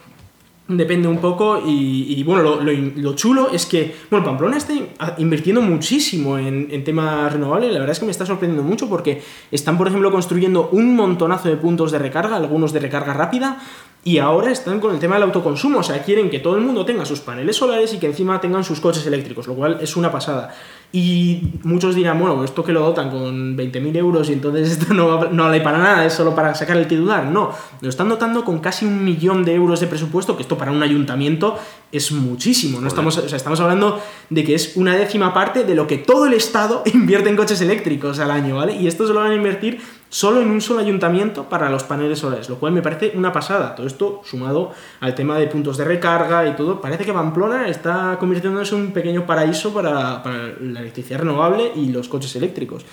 Depende 0.69 1.07
un 1.07 1.19
poco 1.19 1.63
y, 1.65 2.15
y, 2.19 2.25
bueno, 2.25 2.43
lo, 2.43 2.61
lo- 2.63 2.73
lo 2.97 3.15
chulo 3.15 3.51
es 3.53 3.67
que, 3.67 3.95
bueno, 4.11 4.25
Pamplona 4.27 4.57
está 4.57 4.73
in- 4.73 4.89
a- 4.99 5.15
invirtiendo 5.19 5.63
muchísimo 5.63 6.39
en, 6.39 6.69
en 6.71 6.83
temas 6.83 7.33
renovables, 7.33 7.73
la 7.73 7.79
verdad 7.79 7.93
es 7.93 8.01
que 8.01 8.07
me 8.07 8.11
está 8.11 8.27
sorprendiendo 8.27 8.69
mucho 8.69 8.89
porque 8.89 9.23
están, 9.53 9.79
por 9.79 9.87
ejemplo, 9.87 10.11
construyendo 10.11 10.69
un 10.73 10.97
montonazo 10.97 11.49
de 11.49 11.57
puntos 11.57 11.93
de 11.93 11.99
recarga, 12.01 12.37
algunos 12.37 12.73
de 12.73 12.81
recarga 12.81 13.13
rápida, 13.15 13.59
y 14.07 14.19
ahora 14.19 14.53
están 14.53 14.79
con 14.79 14.95
el 14.95 15.01
tema 15.01 15.17
del 15.17 15.25
autoconsumo, 15.25 15.81
o 15.81 15.83
sea, 15.83 16.01
quieren 16.05 16.31
que 16.31 16.39
todo 16.39 16.55
el 16.55 16.61
mundo 16.61 16.85
tenga 16.85 17.05
sus 17.05 17.19
paneles 17.19 17.57
solares 17.57 17.93
y 17.93 17.99
que 17.99 18.07
encima 18.07 18.41
tengan 18.41 18.63
sus 18.63 18.79
coches 18.79 19.05
eléctricos, 19.05 19.49
lo 19.49 19.55
cual 19.55 19.79
es 19.83 19.97
una 19.97 20.13
pasada. 20.13 20.55
Y 20.93 21.43
muchos 21.65 21.97
dirán, 21.97 22.19
bueno, 22.21 22.45
esto 22.45 22.63
que 22.63 22.73
lo 22.73 22.81
dotan 22.81 23.11
con 23.11 23.57
20.000 23.57 23.97
euros 23.97 24.31
y 24.31 24.35
entonces 24.35 24.71
esto 24.71 24.95
no, 24.95 25.09
va- 25.09 25.29
no 25.33 25.43
vale 25.45 25.61
para 25.61 25.79
nada, 25.79 26.07
es 26.07 26.13
solo 26.13 26.37
para 26.37 26.55
sacar 26.55 26.77
el 26.77 26.87
titular. 26.87 27.25
No, 27.27 27.51
lo 27.81 27.89
están 27.89 28.09
dotando 28.09 28.45
con 28.45 28.61
casi 28.61 28.87
un 28.87 29.05
millón 29.05 29.45
de 29.45 29.55
euros 29.55 29.81
de 29.81 29.89
presupuesto, 29.89 30.37
que 30.37 30.43
esto 30.43 30.57
para 30.57 30.71
un 30.71 30.83
ayuntamiento 30.85 31.59
es 31.91 32.13
muchísimo. 32.13 32.81
No 32.81 32.87
estamos, 32.87 33.19
o 33.19 33.29
sea, 33.29 33.37
estamos 33.37 33.59
hablando 33.61 34.01
de 34.31 34.45
que 34.45 34.55
es 34.55 34.77
una 34.77 34.95
décima 34.95 35.35
parte 35.35 35.65
de 35.65 35.75
lo 35.75 35.89
que 35.89 35.99
todo 35.99 36.27
el 36.27 36.35
Estado 36.35 36.83
invierte 36.95 37.29
en 37.29 37.37
coches 37.37 37.61
eléctricos 37.61 38.21
al 38.21 38.31
año, 38.31 38.55
¿vale? 38.55 38.77
Y 38.77 38.87
esto 38.87 39.05
se 39.07 39.13
lo 39.13 39.19
van 39.21 39.33
a 39.33 39.35
invertir 39.35 39.81
solo 40.09 40.41
en 40.41 40.49
un 40.49 40.61
solo 40.61 40.81
ayuntamiento 40.81 41.49
para 41.49 41.69
los 41.69 41.85
paneles 41.85 42.19
solares, 42.19 42.49
lo 42.49 42.57
cual 42.57 42.73
me 42.73 42.83
parece 42.83 43.13
una 43.15 43.33
pasada. 43.33 43.75
Todo 43.75 43.87
esto 43.87 44.23
sumado 44.25 44.73
al 45.01 45.15
tema 45.15 45.39
de 45.39 45.47
puntos 45.47 45.77
de 45.77 45.85
recarga 45.85 46.47
y 46.47 46.55
todo, 46.55 46.81
parece 46.81 47.05
que 47.05 47.13
Pamplona 47.13 47.69
está 47.69 48.17
convirtiéndose 48.19 48.75
en 48.75 48.83
un 48.83 48.93
pequeño 48.93 49.27
paraíso 49.27 49.73
para, 49.73 50.23
para 50.23 50.55
la 50.61 50.81
electricidad 50.81 51.21
renovable 51.21 51.73
y 51.75 51.91
los 51.91 52.09
coches 52.09 52.35
eléctricos. 52.37 52.85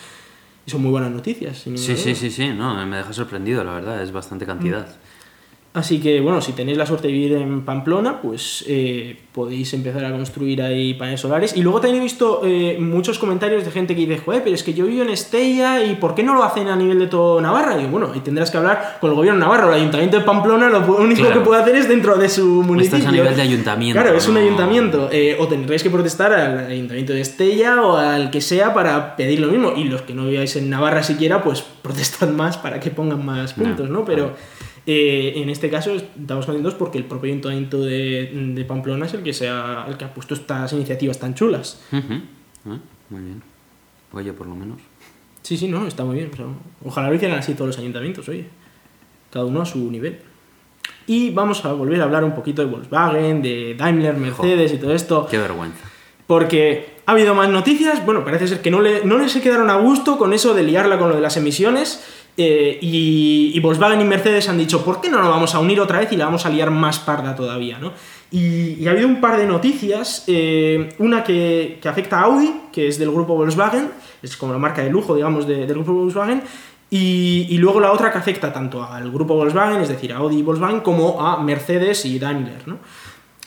Y 0.66 0.72
son 0.72 0.82
muy 0.82 0.92
buenas 0.92 1.12
noticias. 1.12 1.58
Sí, 1.58 1.78
sí, 1.78 2.16
sí, 2.16 2.32
sí, 2.32 2.50
no, 2.50 2.86
me 2.86 2.98
deja 2.98 3.12
sorprendido, 3.12 3.64
la 3.64 3.74
verdad, 3.74 4.02
es 4.02 4.12
bastante 4.12 4.46
cantidad. 4.46 4.88
Así 5.76 6.00
que 6.00 6.22
bueno, 6.22 6.40
si 6.40 6.52
tenéis 6.52 6.78
la 6.78 6.86
suerte 6.86 7.08
de 7.08 7.14
vivir 7.14 7.34
en 7.34 7.62
Pamplona, 7.66 8.22
pues 8.22 8.64
eh, 8.68 9.18
podéis 9.32 9.74
empezar 9.74 10.06
a 10.06 10.12
construir 10.12 10.62
ahí 10.62 10.94
paneles 10.94 11.20
solares. 11.22 11.58
Y 11.58 11.64
luego 11.64 11.82
también 11.82 12.00
he 12.00 12.04
visto 12.04 12.42
eh, 12.46 12.78
muchos 12.80 13.18
comentarios 13.18 13.66
de 13.66 13.72
gente 13.72 13.96
que 13.96 14.02
dice, 14.06 14.20
joder, 14.24 14.44
pero 14.44 14.54
es 14.56 14.62
que 14.62 14.76
yo 14.76 14.86
vivo 14.86 15.02
en 15.02 15.10
Estella 15.10 15.84
y 15.84 15.96
¿por 15.96 16.14
qué 16.14 16.22
no 16.22 16.36
lo 16.36 16.44
hacen 16.44 16.68
a 16.68 16.76
nivel 16.76 17.00
de 17.00 17.08
todo 17.08 17.42
Navarra? 17.42 17.82
Y 17.82 17.88
bueno, 17.88 18.12
ahí 18.14 18.20
tendrás 18.20 18.52
que 18.52 18.58
hablar 18.58 18.98
con 19.02 19.10
el 19.10 19.16
gobierno 19.16 19.40
de 19.40 19.46
Navarra. 19.46 19.70
El 19.70 19.74
ayuntamiento 19.82 20.20
de 20.20 20.24
Pamplona 20.24 20.70
lo 20.70 20.80
único 20.96 21.22
Claro. 21.22 21.40
que 21.42 21.46
puede 21.48 21.62
hacer 21.64 21.76
es 21.76 21.90
dentro 21.90 22.18
de 22.18 22.30
su 22.30 22.46
municipio. 22.62 23.00
Estás 23.00 23.10
a 23.12 23.16
nivel 23.16 23.36
de 23.36 23.42
ayuntamiento. 23.42 24.00
Claro, 24.00 24.16
es 24.16 24.28
un 24.28 24.36
no- 24.36 24.42
ayuntamiento. 24.42 25.10
Eh, 25.12 25.38
o 25.40 25.48
tendréis 25.48 25.82
que 25.82 25.90
protestar 25.90 26.34
al 26.34 26.68
ayuntamiento 26.68 27.14
de 27.14 27.22
Estella 27.22 27.82
o 27.82 27.98
al 27.98 28.30
que 28.30 28.42
sea 28.42 28.76
para 28.76 29.16
pedir 29.16 29.40
lo 29.40 29.48
mismo. 29.48 29.74
Y 29.76 29.86
los 29.86 30.04
que 30.04 30.14
no 30.14 30.28
viváis 30.28 30.56
en 30.56 30.70
Navarra 30.70 31.02
siquiera, 31.02 31.42
pues 31.42 31.64
protestad 31.82 32.30
más 32.30 32.58
para 32.60 32.80
que 32.80 32.92
pongan 32.92 33.26
más 33.26 33.58
No, 33.58 33.64
puntos, 33.64 33.90
¿no? 33.90 34.06
Pero 34.06 34.26
vale. 34.26 34.36
Eh, 34.86 35.34
en 35.38 35.50
este 35.50 35.70
caso 35.70 35.94
estamos 35.94 36.46
contentos 36.46 36.74
porque 36.76 36.98
el 36.98 37.06
propio 37.06 37.32
ayuntamiento 37.32 37.82
de, 37.82 38.32
de 38.54 38.66
Pamplona 38.66 39.06
es 39.06 39.14
el 39.14 39.24
que, 39.24 39.34
sea, 39.34 39.86
el 39.88 39.98
que 39.98 40.06
ha 40.06 40.14
puesto 40.14 40.34
estas 40.34 40.74
iniciativas 40.74 41.20
tan 41.20 41.34
chulas. 41.36 41.82
Ujú. 41.92 42.14
Ah, 42.66 42.80
Muy 43.10 43.22
bien. 43.22 43.44
Oye, 44.12 44.34
por 44.34 44.48
lo 44.48 44.56
menos. 44.56 44.80
Sí, 45.42 45.58
sí, 45.58 45.68
no, 45.68 45.88
está 45.88 46.04
muy 46.06 46.16
bien. 46.16 46.30
o 46.34 46.36
sea, 46.36 46.46
ojalá 46.86 47.10
lo 47.10 47.16
hicieran 47.16 47.38
así 47.40 47.54
todos 47.54 47.68
los 47.68 47.78
ayuntamientos, 47.80 48.28
oye. 48.30 48.46
Cada 49.32 49.46
uno 49.46 49.62
a 49.62 49.66
su 49.66 49.90
nivel. 49.90 50.20
Y 51.08 51.32
vamos 51.32 51.66
a 51.66 51.74
volver 51.74 52.00
a 52.02 52.06
hablar 52.06 52.24
un 52.24 52.34
poquito 52.36 52.62
de 52.64 52.72
Volkswagen, 52.72 53.42
de 53.42 53.76
Daimler, 53.78 54.16
Mercedes 54.16 54.74
y 54.74 54.78
todo 54.78 54.94
esto. 54.94 55.28
Qué 55.30 55.38
vergüenza. 55.38 55.86
Porque 56.28 56.98
ha 57.06 57.12
habido 57.12 57.36
más 57.36 57.50
noticias, 57.50 58.06
bueno, 58.06 58.24
parece 58.24 58.48
ser 58.48 58.62
que 58.62 58.72
no, 58.72 58.80
le, 58.82 59.04
no 59.04 59.18
les 59.18 59.32
se 59.32 59.42
quedaron 59.42 59.70
a 59.70 59.76
gusto 59.76 60.18
con 60.18 60.32
eso 60.34 60.54
de 60.54 60.64
liarla 60.64 60.98
con 60.98 61.10
lo 61.10 61.16
de 61.16 61.22
las 61.22 61.36
emisiones. 61.36 62.02
Eh, 62.38 62.80
y, 62.82 63.60
Volkswagen 63.60 64.02
y 64.02 64.06
Mercedes 64.06 64.50
han 64.50 64.58
dicho, 64.58 64.84
¿por 64.84 65.00
qué 65.02 65.10
no 65.10 65.20
nos 65.20 65.30
vamos 65.30 65.54
a 65.56 65.60
unir 65.60 65.80
otra 65.80 66.00
vez 66.00 66.12
y 66.12 66.18
la 66.18 66.26
vamos 66.26 66.46
a 66.46 66.50
liar 66.50 66.72
más 66.72 67.00
parda 67.00 67.36
todavía? 67.36 67.78
¿no? 67.80 67.92
Y, 68.32 68.86
ha 68.88 68.92
habido 68.92 69.08
un 69.08 69.22
par 69.22 69.38
de 69.38 69.46
noticias, 69.46 70.24
eh, 70.28 70.94
una 71.00 71.24
que, 71.24 71.80
afecta 71.86 72.20
a 72.20 72.24
Audi, 72.24 72.52
que 72.72 72.88
es 72.88 72.98
del 72.98 73.12
grupo 73.12 73.36
Volkswagen, 73.36 73.90
es 74.22 74.36
como 74.38 74.54
la 74.54 74.60
marca 74.60 74.82
de 74.84 74.90
lujo, 74.90 75.16
digamos, 75.16 75.48
de- 75.48 75.66
del 75.68 75.76
grupo 75.76 75.94
Volkswagen, 75.94 76.42
y, 76.90 77.48
y 77.50 77.58
luego 77.58 77.80
la 77.80 77.92
otra 77.92 78.12
que 78.12 78.18
afecta 78.20 78.54
tanto 78.54 78.84
al 78.84 79.12
grupo 79.12 79.36
Volkswagen, 79.36 79.82
es 79.82 79.90
decir, 79.90 80.14
a 80.14 80.18
Audi 80.18 80.38
y 80.40 80.44
Volkswagen, 80.44 80.82
como 80.82 81.26
a 81.26 81.42
Mercedes 81.44 82.06
y 82.06 82.20
Daimler. 82.20 82.68
¿no? 82.68 82.78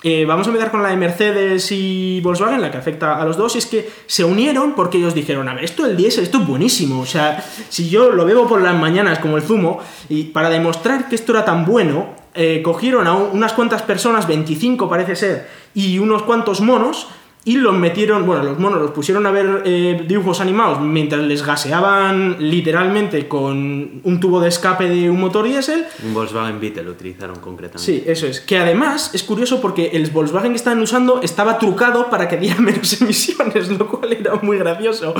Eh, 0.08 0.24
vamos 0.24 0.46
a 0.46 0.50
empezar 0.50 0.70
con 0.70 0.84
la 0.84 0.90
de 0.90 0.96
Mercedes 0.96 1.72
y 1.72 2.20
Volkswagen, 2.20 2.60
la 2.60 2.70
que 2.70 2.78
afecta 2.78 3.20
a 3.20 3.24
los 3.24 3.36
dos, 3.36 3.56
y 3.56 3.58
es 3.58 3.66
que 3.66 3.90
se 4.06 4.22
unieron 4.22 4.76
porque 4.76 4.98
ellos 4.98 5.16
dijeron, 5.16 5.48
a 5.48 5.54
ver, 5.54 5.64
esto 5.64 5.82
del 5.84 5.96
diésel, 5.96 6.22
esto 6.22 6.38
es 6.38 6.46
buenísimo, 6.46 7.00
o 7.00 7.06
sea, 7.06 7.44
si 7.68 7.88
yo 7.88 8.12
lo 8.12 8.24
bebo 8.24 8.46
por 8.46 8.60
las 8.62 8.76
mañanas 8.76 9.18
como 9.18 9.36
el 9.36 9.42
zumo, 9.42 9.80
y 10.08 10.22
para 10.26 10.48
demostrar 10.48 11.08
que 11.08 11.16
esto 11.16 11.32
era 11.32 11.44
tan 11.44 11.64
bueno, 11.64 12.10
eh, 12.34 12.62
cogieron 12.62 13.08
a 13.08 13.14
un- 13.14 13.30
unas 13.32 13.52
cuantas 13.52 13.82
personas, 13.82 14.28
25 14.28 14.88
parece 14.88 15.16
ser, 15.16 15.48
y 15.74 15.98
unos 15.98 16.22
cuantos 16.22 16.60
monos, 16.60 17.08
y 17.46 17.58
los 17.58 17.74
metieron, 17.74 18.26
bueno, 18.26 18.42
los 18.42 18.58
monos 18.58 18.82
los 18.82 18.90
pusieron 18.90 19.24
a 19.24 19.30
ver 19.30 19.62
eh, 19.64 20.04
dibujos 20.08 20.40
animados 20.40 20.80
mientras 20.80 21.22
les 21.22 21.46
gaseaban 21.46 22.38
literalmente 22.40 23.28
con 23.28 24.00
un 24.02 24.20
tubo 24.20 24.40
de 24.40 24.48
escape 24.48 24.88
de 24.88 25.08
un 25.08 25.20
motor 25.20 25.44
diésel, 25.46 25.86
Un 26.04 26.12
Volkswagen 26.12 26.58
Beetle 26.58 26.82
lo 26.82 26.90
utilizaron 26.90 27.38
concretamente. 27.38 27.84
Sí, 27.84 28.02
eso 28.04 28.26
es. 28.26 28.40
Que 28.40 28.58
además 28.58 29.12
es 29.14 29.22
curioso 29.22 29.60
porque 29.60 29.90
el 29.92 30.10
Volkswagen 30.10 30.50
que 30.50 30.56
estaban 30.56 30.80
usando 30.80 31.22
estaba 31.22 31.56
trucado 31.60 32.10
para 32.10 32.28
que 32.28 32.36
diera 32.36 32.56
menos 32.60 33.00
emisiones, 33.00 33.68
lo 33.68 33.86
cual 33.86 34.12
era 34.12 34.34
muy 34.42 34.58
gracioso. 34.58 35.14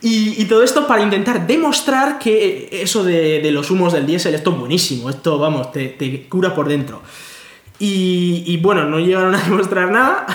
Y, 0.00 0.40
y 0.40 0.46
todo 0.46 0.62
esto 0.62 0.86
para 0.86 1.02
intentar 1.02 1.46
demostrar 1.46 2.18
que 2.18 2.70
eso 2.72 3.04
de, 3.04 3.42
de 3.42 3.52
los 3.52 3.70
humos 3.70 3.92
del 3.92 4.06
diésel, 4.06 4.34
esto 4.34 4.52
es 4.52 4.58
buenísimo, 4.58 5.10
esto, 5.10 5.38
vamos, 5.38 5.70
te, 5.70 5.88
te 5.88 6.22
cura 6.30 6.54
por 6.54 6.66
dentro. 6.66 7.02
Y, 7.78 8.42
y 8.46 8.56
bueno, 8.56 8.84
no 8.84 8.98
llegaron 8.98 9.34
a 9.34 9.38
demostrar 9.44 9.90
nada, 9.90 10.26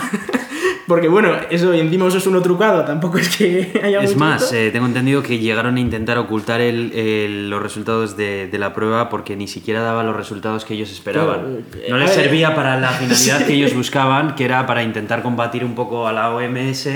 porque 0.86 1.08
bueno, 1.08 1.32
eso 1.50 1.74
y 1.74 1.80
encima 1.80 2.06
eso 2.08 2.18
es 2.18 2.26
uno 2.26 2.42
trucado, 2.42 2.84
tampoco 2.84 3.18
es 3.18 3.36
que 3.36 3.80
haya 3.84 4.00
Es 4.02 4.16
más, 4.16 4.52
eh, 4.52 4.70
tengo 4.72 4.86
entendido 4.86 5.22
que 5.22 5.38
llegaron 5.38 5.76
a 5.76 5.80
intentar 5.80 6.18
ocultar 6.18 6.60
el- 6.60 6.92
el- 6.92 7.50
los 7.50 7.62
resultados 7.62 8.16
de, 8.16 8.46
de 8.48 8.58
la 8.58 8.74
prueba 8.74 9.08
porque 9.08 9.36
ni 9.36 9.48
siquiera 9.48 9.80
daba 9.82 10.02
los 10.02 10.16
resultados 10.16 10.64
que 10.64 10.74
ellos 10.74 10.90
esperaban. 10.90 11.40
Claro, 11.40 11.58
eh, 11.82 11.86
no 11.90 11.98
les 11.98 12.14
ver, 12.14 12.24
servía 12.24 12.54
para 12.54 12.78
la 12.78 12.88
finalidad 12.90 13.38
sí. 13.38 13.44
que 13.44 13.52
ellos 13.54 13.74
buscaban, 13.74 14.34
que 14.34 14.44
era 14.44 14.66
para 14.66 14.82
intentar 14.82 15.22
combatir 15.22 15.64
un 15.64 15.74
poco 15.74 16.06
a 16.06 16.12
la 16.12 16.30
OMS, 16.34 16.88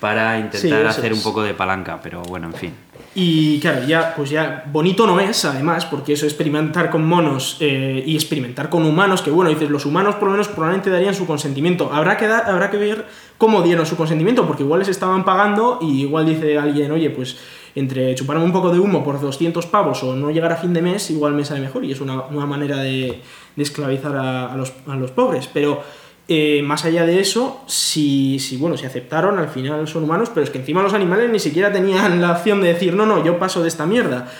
para 0.00 0.38
intentar 0.38 0.60
Sí, 0.82 0.86
hacer 0.88 1.12
es. 1.12 1.18
un 1.18 1.24
poco 1.24 1.42
de 1.42 1.54
palanca, 1.54 2.00
pero 2.02 2.22
bueno, 2.22 2.46
en 2.48 2.54
fin. 2.54 2.72
Y 3.16 3.60
claro, 3.60 3.86
ya, 3.86 4.12
pues 4.16 4.30
ya 4.30 4.64
bonito 4.72 5.06
no 5.06 5.20
es, 5.20 5.44
además, 5.44 5.86
porque 5.86 6.14
eso 6.14 6.26
experimentar 6.26 6.90
con 6.90 7.06
monos 7.06 7.58
eh, 7.60 8.02
y 8.04 8.16
experimentar 8.16 8.68
con 8.68 8.84
humanos, 8.84 9.22
que 9.22 9.30
bueno, 9.30 9.50
dices, 9.50 9.70
los 9.70 9.86
humanos 9.86 10.16
por 10.16 10.24
lo 10.26 10.32
menos 10.32 10.48
probablemente 10.48 10.90
darían 10.90 11.14
su 11.14 11.24
consentimiento. 11.24 11.90
Habrá 11.92 12.16
que, 12.16 12.26
dar- 12.26 12.50
habrá 12.50 12.70
que 12.72 12.76
ver 12.76 13.06
cómo 13.38 13.62
dieron 13.62 13.86
su 13.86 13.96
consentimiento, 13.96 14.46
porque 14.48 14.64
igual 14.64 14.80
les 14.80 14.88
estaban 14.88 15.24
pagando 15.24 15.78
y 15.80 16.00
igual 16.02 16.26
dice 16.26 16.58
alguien, 16.58 16.90
oye, 16.90 17.08
pues 17.10 17.36
entre 17.76 18.14
chuparme 18.16 18.44
un 18.44 18.52
poco 18.52 18.70
de 18.70 18.80
humo 18.80 19.04
por 19.04 19.20
200 19.20 19.64
pavos 19.66 20.02
o 20.02 20.16
no 20.16 20.30
llegar 20.32 20.50
a 20.52 20.56
fin 20.56 20.72
de 20.72 20.82
mes, 20.82 21.08
igual 21.10 21.34
me 21.34 21.44
sale 21.44 21.60
mejor 21.60 21.84
y 21.84 21.92
es 21.92 22.00
una, 22.00 22.22
una 22.22 22.46
manera 22.46 22.78
de, 22.78 23.20
esclavizar 23.56 24.16
a, 24.16 24.52
a 24.52 24.56
los, 24.56 24.72
a 24.88 24.96
los 24.96 25.12
pobres. 25.12 25.48
Pero 25.52 25.82
eh, 26.26 26.62
más 26.62 26.84
allá 26.84 27.04
de 27.04 27.20
eso, 27.20 27.62
si, 27.66 28.38
si, 28.38 28.56
bueno, 28.56 28.76
si 28.76 28.86
aceptaron, 28.86 29.38
al 29.38 29.48
final 29.48 29.86
son 29.86 30.04
humanos, 30.04 30.30
pero 30.32 30.44
es 30.44 30.50
que 30.50 30.58
encima 30.58 30.82
los 30.82 30.94
animales 30.94 31.30
ni 31.30 31.38
siquiera 31.38 31.70
tenían 31.70 32.20
la 32.20 32.32
opción 32.32 32.62
de 32.62 32.68
decir, 32.68 32.94
no, 32.94 33.04
no, 33.04 33.22
yo 33.24 33.38
paso 33.38 33.62
de 33.62 33.68
esta 33.68 33.84
mierda. 33.84 34.30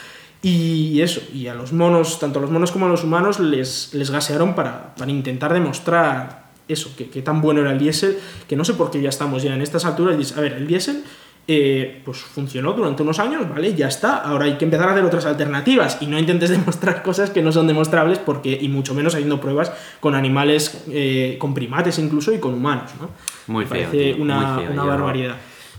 Y 0.41 1.01
eso, 1.01 1.23
y 1.33 1.47
a 1.47 1.55
los 1.55 1.73
monos, 1.73 2.19
tanto 2.19 2.39
a 2.39 2.43
los 2.43 2.51
monos 2.51 2.71
como 2.71 2.87
a 2.87 2.89
los 2.89 3.05
humanos, 3.05 3.41
les, 3.41 3.93
les 3.95 4.11
gasearon 4.11 4.55
para, 4.55 4.95
para 4.95 5.11
intentar 5.11 5.53
demostrar 5.53 6.45
eso, 6.69 6.95
que, 6.97 7.11
que 7.11 7.23
tan 7.23 7.41
bueno 7.41 7.61
era 7.61 7.73
el 7.73 7.79
diésel, 7.79 8.19
que 8.49 8.57
no 8.57 8.65
sé 8.65 8.75
por 8.75 8.91
qué 8.91 9.01
ya 9.01 9.09
estamos 9.11 9.43
ya 9.43 9.55
en 9.55 9.63
estas 9.63 9.85
alturas 9.85 10.15
y 10.15 10.19
dices, 10.19 10.37
a 10.37 10.41
ver, 10.41 10.55
el 10.55 10.67
diésel 10.67 11.05
eh, 11.47 12.01
pues 12.05 12.19
funcionó 12.19 12.73
durante 12.73 13.03
unos 13.03 13.19
años, 13.19 13.49
¿vale? 13.49 13.75
Ya 13.75 13.89
está, 13.89 14.19
ahora 14.19 14.47
hay 14.47 14.57
que 14.57 14.65
empezar 14.65 14.89
a 14.89 14.93
hacer 14.93 15.05
otras 15.05 15.27
alternativas 15.27 15.99
y 16.01 16.07
no 16.07 16.19
intentes 16.19 16.51
demostrar 16.59 17.03
cosas 17.03 17.31
que 17.31 17.43
no 17.43 17.53
son 17.53 17.67
demostrables 17.67 18.19
porque, 18.19 18.59
y 18.61 18.69
mucho 18.69 18.95
menos 18.95 19.15
haciendo 19.15 19.41
pruebas 19.41 19.73
con 20.01 20.15
animales, 20.15 20.85
eh, 20.91 21.37
con 21.39 21.53
primates 21.53 21.99
incluso 21.99 22.33
y 22.33 22.39
con 22.39 22.55
humanos, 22.55 22.93
¿no? 23.01 23.11
Muy 23.47 23.65
Me 23.65 23.71
feo. 23.71 23.89
Parece 23.89 24.15
tío, 24.15 24.23
una, 24.23 24.55
muy 24.55 24.65
feo. 24.65 24.73
una 24.73 24.85
barbaridad. 24.85 25.37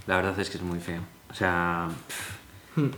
La 0.07 0.17
verdad 0.17 0.39
es 0.39 0.49
que 0.49 0.57
es 0.57 0.63
muy 0.63 0.79
feo. 0.79 1.01
O 1.31 1.33
sea. 1.33 1.87
Hmm. 2.75 2.89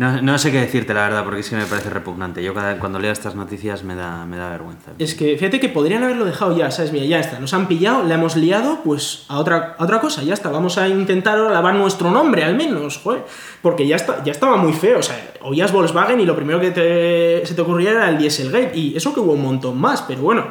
No, 0.00 0.22
no 0.22 0.38
sé 0.38 0.50
qué 0.50 0.58
decirte, 0.62 0.94
la 0.94 1.02
verdad, 1.02 1.24
porque 1.24 1.40
es 1.40 1.50
que 1.50 1.56
me 1.56 1.66
parece 1.66 1.90
repugnante. 1.90 2.42
Yo 2.42 2.54
cada, 2.54 2.78
cuando 2.78 2.98
leo 2.98 3.12
estas 3.12 3.34
noticias 3.34 3.84
me 3.84 3.94
da, 3.94 4.24
me 4.24 4.38
da 4.38 4.48
vergüenza. 4.48 4.92
Es 4.98 5.14
que 5.14 5.36
fíjate 5.36 5.60
que 5.60 5.68
podrían 5.68 6.02
haberlo 6.02 6.24
dejado 6.24 6.56
ya, 6.56 6.70
¿sabes? 6.70 6.90
Mira, 6.90 7.04
ya 7.04 7.20
está, 7.20 7.38
nos 7.38 7.52
han 7.52 7.68
pillado, 7.68 8.04
la 8.04 8.14
hemos 8.14 8.34
liado, 8.34 8.80
pues 8.82 9.26
a 9.28 9.38
otra, 9.38 9.76
a 9.78 9.84
otra 9.84 10.00
cosa, 10.00 10.22
ya 10.22 10.32
está, 10.32 10.48
vamos 10.48 10.78
a 10.78 10.88
intentar 10.88 11.36
lavar 11.36 11.74
nuestro 11.74 12.10
nombre 12.10 12.44
al 12.44 12.56
menos, 12.56 12.96
joder, 12.96 13.26
porque 13.60 13.86
ya, 13.86 13.96
está, 13.96 14.24
ya 14.24 14.32
estaba 14.32 14.56
muy 14.56 14.72
feo, 14.72 15.00
o 15.00 15.02
sea, 15.02 15.34
oías 15.42 15.70
Volkswagen 15.70 16.18
y 16.18 16.24
lo 16.24 16.34
primero 16.34 16.58
que 16.60 17.42
se 17.44 17.54
te 17.54 17.60
ocurría 17.60 17.90
era 17.90 18.08
el 18.08 18.16
Dieselgate, 18.16 18.78
y 18.78 18.96
eso 18.96 19.12
que 19.12 19.20
hubo 19.20 19.34
un 19.34 19.42
montón 19.42 19.78
más, 19.78 20.00
pero 20.00 20.22
bueno, 20.22 20.46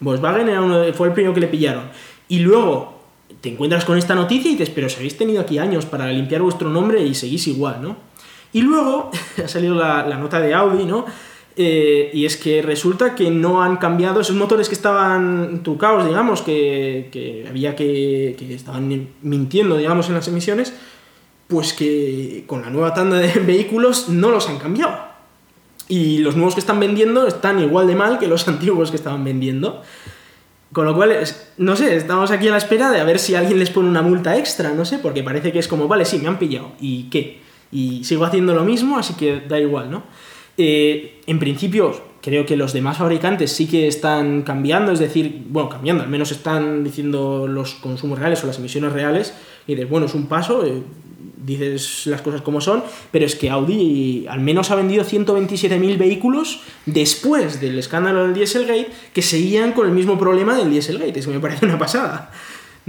Volkswagen 0.00 0.46
era 0.46 0.60
uno 0.60 0.84
fue 0.92 1.08
el 1.08 1.14
primero 1.14 1.32
que 1.32 1.40
le 1.40 1.46
pillaron. 1.46 1.84
Y 2.28 2.40
luego 2.40 3.00
te 3.40 3.48
encuentras 3.48 3.86
con 3.86 3.96
esta 3.96 4.14
noticia 4.14 4.50
y 4.50 4.56
dices, 4.56 4.68
pero 4.68 4.90
si 4.90 4.96
habéis 4.96 5.16
tenido 5.16 5.40
aquí 5.40 5.56
años 5.56 5.86
para 5.86 6.06
limpiar 6.08 6.42
vuestro 6.42 6.68
nombre 6.68 7.02
y 7.02 7.14
seguís 7.14 7.46
igual, 7.46 7.80
¿no? 7.80 8.09
Y 8.52 8.62
luego 8.62 9.10
ha 9.44 9.48
salido 9.48 9.74
la, 9.74 10.02
nota 10.16 10.40
de 10.40 10.54
Audi, 10.54 10.84
¿no? 10.84 11.06
Eh, 11.56 12.10
y 12.14 12.24
es 12.24 12.36
que 12.36 12.62
resulta 12.62 13.14
que 13.14 13.30
no 13.30 13.62
han 13.62 13.76
cambiado 13.76 14.20
esos 14.20 14.36
motores 14.36 14.68
que 14.68 14.74
estaban 14.74 15.62
trucados, 15.62 16.06
digamos, 16.06 16.42
que, 16.42 17.08
que 17.12 17.46
había 17.48 17.76
que, 17.76 18.36
que 18.38 18.54
estaban 18.54 19.08
mintiendo, 19.22 19.76
digamos, 19.76 20.08
en 20.08 20.14
las 20.14 20.28
emisiones, 20.28 20.72
pues 21.48 21.72
que 21.72 22.44
con 22.46 22.62
la 22.62 22.70
nueva 22.70 22.94
tanda 22.94 23.18
de 23.18 23.32
vehículos 23.46 24.08
no 24.08 24.30
los 24.30 24.48
han 24.48 24.58
cambiado. 24.58 25.10
Y 25.88 26.18
los 26.18 26.36
nuevos 26.36 26.54
que 26.54 26.60
están 26.60 26.78
vendiendo 26.78 27.26
están 27.26 27.58
igual 27.58 27.88
de 27.88 27.96
mal 27.96 28.18
que 28.18 28.28
los 28.28 28.46
antiguos 28.48 28.90
que 28.90 28.96
estaban 28.96 29.24
vendiendo. 29.24 29.82
Con 30.72 30.84
lo 30.84 30.94
cual, 30.94 31.12
no 31.58 31.74
sé, 31.74 31.96
estamos 31.96 32.30
aquí 32.30 32.46
a 32.46 32.52
la 32.52 32.58
espera 32.58 32.92
de 32.92 33.00
a 33.00 33.04
ver 33.04 33.18
si 33.18 33.34
alguien 33.34 33.58
les 33.58 33.70
pone 33.70 33.88
una 33.88 34.02
multa 34.02 34.38
extra, 34.38 34.72
no 34.72 34.84
sé, 34.84 34.98
porque 34.98 35.24
parece 35.24 35.50
que 35.50 35.58
es 35.58 35.66
como, 35.66 35.88
vale, 35.88 36.04
sí, 36.04 36.18
me 36.18 36.28
han 36.28 36.38
pillado, 36.38 36.70
¿y 36.80 37.10
qué? 37.10 37.40
Y 37.72 38.04
sigo 38.04 38.24
haciendo 38.24 38.54
lo 38.54 38.64
mismo, 38.64 38.98
así 38.98 39.14
que 39.14 39.40
da 39.40 39.58
igual, 39.58 39.90
¿no? 39.90 40.02
Eh, 40.56 41.20
en 41.26 41.38
principio, 41.38 42.10
creo 42.20 42.44
que 42.44 42.56
los 42.56 42.72
demás 42.72 42.98
fabricantes 42.98 43.52
sí 43.52 43.66
que 43.66 43.86
están 43.86 44.42
cambiando, 44.42 44.92
es 44.92 44.98
decir, 44.98 45.44
bueno, 45.48 45.68
cambiando, 45.68 46.02
al 46.02 46.08
menos 46.08 46.32
están 46.32 46.84
diciendo 46.84 47.46
los 47.46 47.74
consumos 47.74 48.18
reales 48.18 48.42
o 48.44 48.46
las 48.46 48.58
emisiones 48.58 48.92
reales, 48.92 49.34
y 49.66 49.74
dices, 49.74 49.88
bueno, 49.88 50.06
es 50.06 50.14
un 50.14 50.26
paso, 50.26 50.64
eh, 50.66 50.82
dices 51.44 52.06
las 52.06 52.20
cosas 52.22 52.42
como 52.42 52.60
son, 52.60 52.82
pero 53.10 53.24
es 53.24 53.36
que 53.36 53.50
Audi 53.50 54.26
al 54.28 54.40
menos 54.40 54.70
ha 54.70 54.74
vendido 54.74 55.04
127.000 55.04 55.96
vehículos 55.96 56.60
después 56.86 57.60
del 57.60 57.78
escándalo 57.78 58.24
del 58.24 58.34
Dieselgate 58.34 58.88
que 59.14 59.22
seguían 59.22 59.72
con 59.72 59.86
el 59.86 59.92
mismo 59.92 60.18
problema 60.18 60.56
del 60.56 60.70
Dieselgate, 60.70 61.20
eso 61.20 61.30
me 61.30 61.40
parece 61.40 61.64
una 61.64 61.78
pasada. 61.78 62.30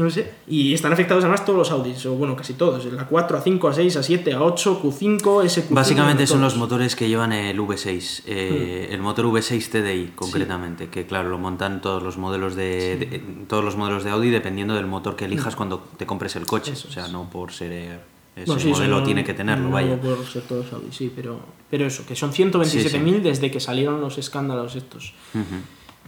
No 0.01 0.09
sé. 0.09 0.31
Y 0.47 0.73
están 0.73 0.91
afectados 0.93 1.23
además 1.23 1.45
todos 1.45 1.59
los 1.59 1.71
Audis, 1.71 2.05
o 2.05 2.13
bueno, 2.15 2.35
casi 2.35 2.53
todos. 2.53 2.83
La 2.85 3.05
4, 3.07 3.43
A5, 3.43 3.59
A6, 3.59 3.85
A7, 3.99 4.23
A8, 4.35 4.81
Q5, 4.81 5.21
SQ5. 5.21 5.65
Básicamente 5.69 6.25
son 6.27 6.41
los 6.41 6.55
motores 6.57 6.95
que 6.95 7.07
llevan 7.07 7.31
el 7.33 7.59
V6, 7.59 8.23
eh, 8.25 8.87
Hmm. 8.89 8.93
el 8.93 9.01
motor 9.01 9.25
V6 9.25 9.69
TDI 9.69 10.11
concretamente, 10.15 10.87
que 10.89 11.05
claro, 11.05 11.29
lo 11.29 11.37
montan 11.37 11.81
todos 11.81 12.01
los 12.01 12.17
modelos 12.17 12.55
de, 12.55 12.97
de- 12.97 13.19
todos 13.47 13.63
los 13.63 13.75
modelos 13.77 14.03
de 14.03 14.09
Audi 14.09 14.29
dependiendo 14.29 14.73
del 14.75 14.87
motor 14.87 15.15
que 15.15 15.25
elijas 15.25 15.55
cuando 15.55 15.79
te 15.97 16.05
compres 16.05 16.35
el 16.35 16.45
coche. 16.45 16.71
Eso 16.73 16.87
o 16.87 16.91
sea, 16.91 17.07
no 17.07 17.29
por 17.29 17.51
ser 17.51 17.71
eh, 17.71 17.99
ese 18.35 18.45
Bueno, 18.45 18.61
sí, 18.61 18.69
modelo 18.69 19.03
tiene 19.03 19.23
que 19.23 19.33
tenerlo, 19.33 19.65
no 19.65 19.71
vaya. 19.71 19.99
por 20.01 20.25
ser 20.25 20.41
todos 20.43 20.71
Audi, 20.73 20.87
sí, 20.91 21.11
pero, 21.15 21.39
pero 21.69 21.85
eso, 21.85 22.05
que 22.07 22.15
son 22.15 22.31
127.000 22.31 23.21
desde 23.21 23.51
que 23.51 23.59
salieron 23.59 24.01
los 24.01 24.17
escándalos 24.17 24.75
estos. 24.75 25.13
Ujú. 25.35 25.43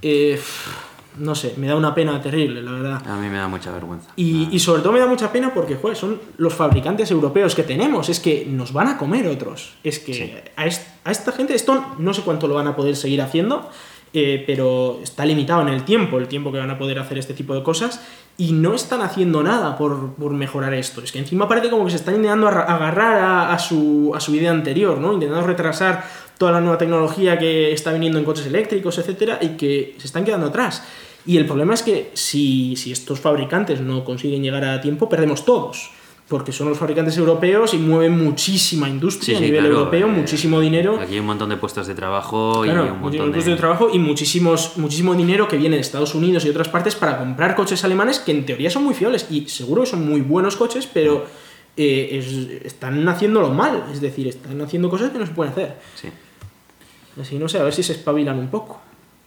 Eh, 0.02 0.40
no 1.18 1.36
sé, 1.36 1.54
me 1.58 1.68
da 1.68 1.76
una 1.76 1.94
pena 1.96 2.22
terrible, 2.22 2.62
la 2.62 2.72
verdad. 2.72 3.02
A 3.08 3.16
mí 3.18 3.28
me 3.30 3.38
da 3.38 3.48
mucha 3.48 3.72
vergüenza. 3.72 4.10
Y, 4.16 4.50
y 4.52 4.60
sobre 4.60 4.82
todo 4.82 4.94
me 4.94 5.00
da 5.00 5.08
mucha 5.08 5.32
pena 5.32 5.54
porque, 5.54 5.76
joder, 5.76 5.96
son 5.98 6.20
los 6.38 6.54
fabricantes 6.54 7.12
europeos 7.12 7.56
que 7.56 7.64
tenemos. 7.64 8.10
Es 8.10 8.20
que 8.20 8.46
nos 8.50 8.74
van 8.74 8.88
a 8.88 8.98
comer 8.98 9.28
otros. 9.28 9.74
Es 9.84 10.00
que 10.00 10.14
Sí. 10.14 10.34
a, 10.56 10.66
est- 10.66 10.88
a 11.04 11.12
esta 11.12 11.32
gente, 11.32 11.54
esto 11.56 11.84
no 12.00 12.14
sé 12.14 12.22
cuánto 12.22 12.48
lo 12.48 12.56
van 12.56 12.68
a 12.68 12.76
poder 12.76 12.96
seguir 12.96 13.22
haciendo, 13.22 13.70
eh, 14.16 14.44
pero 14.46 15.00
está 15.02 15.26
limitado 15.26 15.62
en 15.64 15.70
el 15.70 15.84
tiempo, 15.86 16.20
el 16.20 16.28
tiempo 16.28 16.52
que 16.52 16.60
van 16.60 16.70
a 16.70 16.78
poder 16.78 17.00
hacer 17.00 17.18
este 17.18 17.34
tipo 17.34 17.56
de 17.56 17.64
cosas. 17.64 18.00
Y 18.36 18.52
no 18.52 18.74
están 18.74 19.02
haciendo 19.02 19.44
nada 19.44 19.78
por, 19.78 20.14
por 20.16 20.32
mejorar 20.34 20.74
esto. 20.74 21.02
Es 21.04 21.12
que 21.12 21.20
encima 21.20 21.48
parece 21.48 21.70
como 21.70 21.86
que 21.86 21.92
se 21.92 21.98
están 21.98 22.16
intentando 22.16 22.48
arra- 22.48 22.64
agarrar 22.66 23.18
a, 23.20 23.54
a 23.54 23.60
su, 23.60 24.12
a 24.16 24.20
su 24.20 24.34
idea 24.34 24.50
anterior, 24.50 24.98
¿no? 24.98 25.14
Intentando 25.14 25.46
retrasar 25.46 26.04
toda 26.38 26.52
la 26.52 26.62
nueva 26.62 26.78
tecnología 26.78 27.38
que 27.38 27.72
está 27.72 27.94
viniendo 27.94 28.20
en 28.20 28.26
coches 28.26 28.46
eléctricos, 28.46 28.98
etcétera, 28.98 29.40
y 29.42 29.50
que 29.50 29.96
se 29.98 30.08
están 30.08 30.26
quedando 30.26 30.48
atrás. 30.48 30.84
Y 31.26 31.38
el 31.38 31.46
problema 31.46 31.74
es 31.74 31.84
que 31.84 32.12
si, 32.14 32.76
si 32.76 32.92
estos 32.92 33.20
fabricantes 33.20 33.80
no 33.82 34.04
consiguen 34.04 34.44
llegar 34.44 34.66
a 34.66 34.82
tiempo, 34.82 35.08
perdemos 35.08 35.46
todos. 35.46 35.92
Porque 36.28 36.52
son 36.52 36.70
los 36.70 36.78
fabricantes 36.78 37.18
europeos 37.18 37.74
y 37.74 37.78
mueven 37.78 38.18
muchísima 38.18 38.90
industria 38.90 39.26
Sí, 39.26 39.36
a 39.36 39.38
sí, 39.38 39.44
nivel 39.46 39.60
claro, 39.62 39.80
europeo, 39.80 40.08
eh, 40.08 40.12
muchísimo 40.12 40.60
dinero. 40.60 40.98
Aquí 41.00 41.14
hay 41.14 41.20
un 41.20 41.26
montón 41.26 41.50
de 41.50 41.58
puestos 41.58 41.86
de 41.86 41.96
trabajo 41.96 42.62
Claro, 42.64 42.86
y 42.86 42.90
un 42.90 43.02
montón 43.02 43.32
puestos 43.32 43.46
de 43.46 43.56
trabajo 43.58 43.90
y 43.94 44.00
muchísimos, 44.00 44.78
muchísimo 44.78 45.16
dinero 45.16 45.48
que 45.48 45.58
viene 45.58 45.76
de 45.76 45.82
Estados 45.82 46.16
Unidos 46.16 46.46
y 46.46 46.50
otras 46.50 46.70
partes 46.70 46.96
para 46.96 47.18
comprar 47.18 47.56
coches 47.56 47.84
alemanes 47.84 48.20
que 48.20 48.32
en 48.32 48.46
teoría 48.46 48.70
son 48.70 48.86
muy 48.86 48.94
fiables 48.94 49.28
y 49.30 49.48
seguro 49.48 49.84
que 49.84 49.90
son 49.90 50.08
muy 50.08 50.22
buenos 50.22 50.56
coches, 50.56 50.88
pero 50.92 51.26
eh, 51.78 52.10
es- 52.12 52.66
están 52.66 53.08
haciéndolo 53.08 53.50
mal. 53.50 53.84
Es 53.92 54.02
decir, 54.02 54.28
están 54.28 54.62
haciendo 54.62 54.90
cosas 54.90 55.12
que 55.12 55.20
no 55.20 55.26
se 55.26 55.32
pueden 55.34 55.52
hacer. 55.54 55.76
Sí. 55.96 56.10
Así 57.22 57.38
no 57.38 57.48
sé, 57.48 57.60
a 57.60 57.64
ver 57.64 57.74
si 57.74 57.84
se 57.84 57.94
espabilan 57.94 58.38
un 58.40 58.48
poco. 58.50 58.82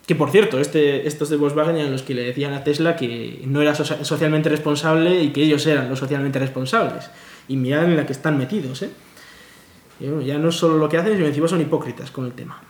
Que 0.06 0.14
por 0.14 0.30
cierto, 0.30 0.58
este, 0.60 1.06
estos 1.08 1.28
de 1.30 1.36
Volkswagen 1.36 1.76
eran 1.76 1.90
los 1.92 2.02
que 2.02 2.14
le 2.14 2.22
decían 2.22 2.52
a 2.52 2.62
Tesla 2.62 2.94
que 2.96 3.42
no 3.46 3.60
era 3.60 3.74
socia- 3.74 4.04
socialmente 4.04 4.48
responsable 4.48 5.20
y 5.22 5.30
que 5.30 5.42
ellos 5.42 5.66
eran 5.66 5.88
los 5.88 5.98
socialmente 5.98 6.38
responsables. 6.38 7.10
Y 7.48 7.56
mirad 7.56 7.84
en 7.84 7.96
la 7.96 8.06
que 8.06 8.12
están 8.12 8.38
metidos, 8.38 8.82
¿eh? 8.82 8.90
Y 9.98 10.06
bueno, 10.06 10.22
ya 10.22 10.38
no 10.38 10.48
es 10.50 10.54
solo 10.56 10.76
lo 10.78 10.88
que 10.88 10.98
hacen, 10.98 11.14
sino 11.14 11.26
encima 11.26 11.48
son 11.48 11.60
hipócritas 11.60 12.10
con 12.10 12.26
el 12.26 12.32
tema. 12.32 12.60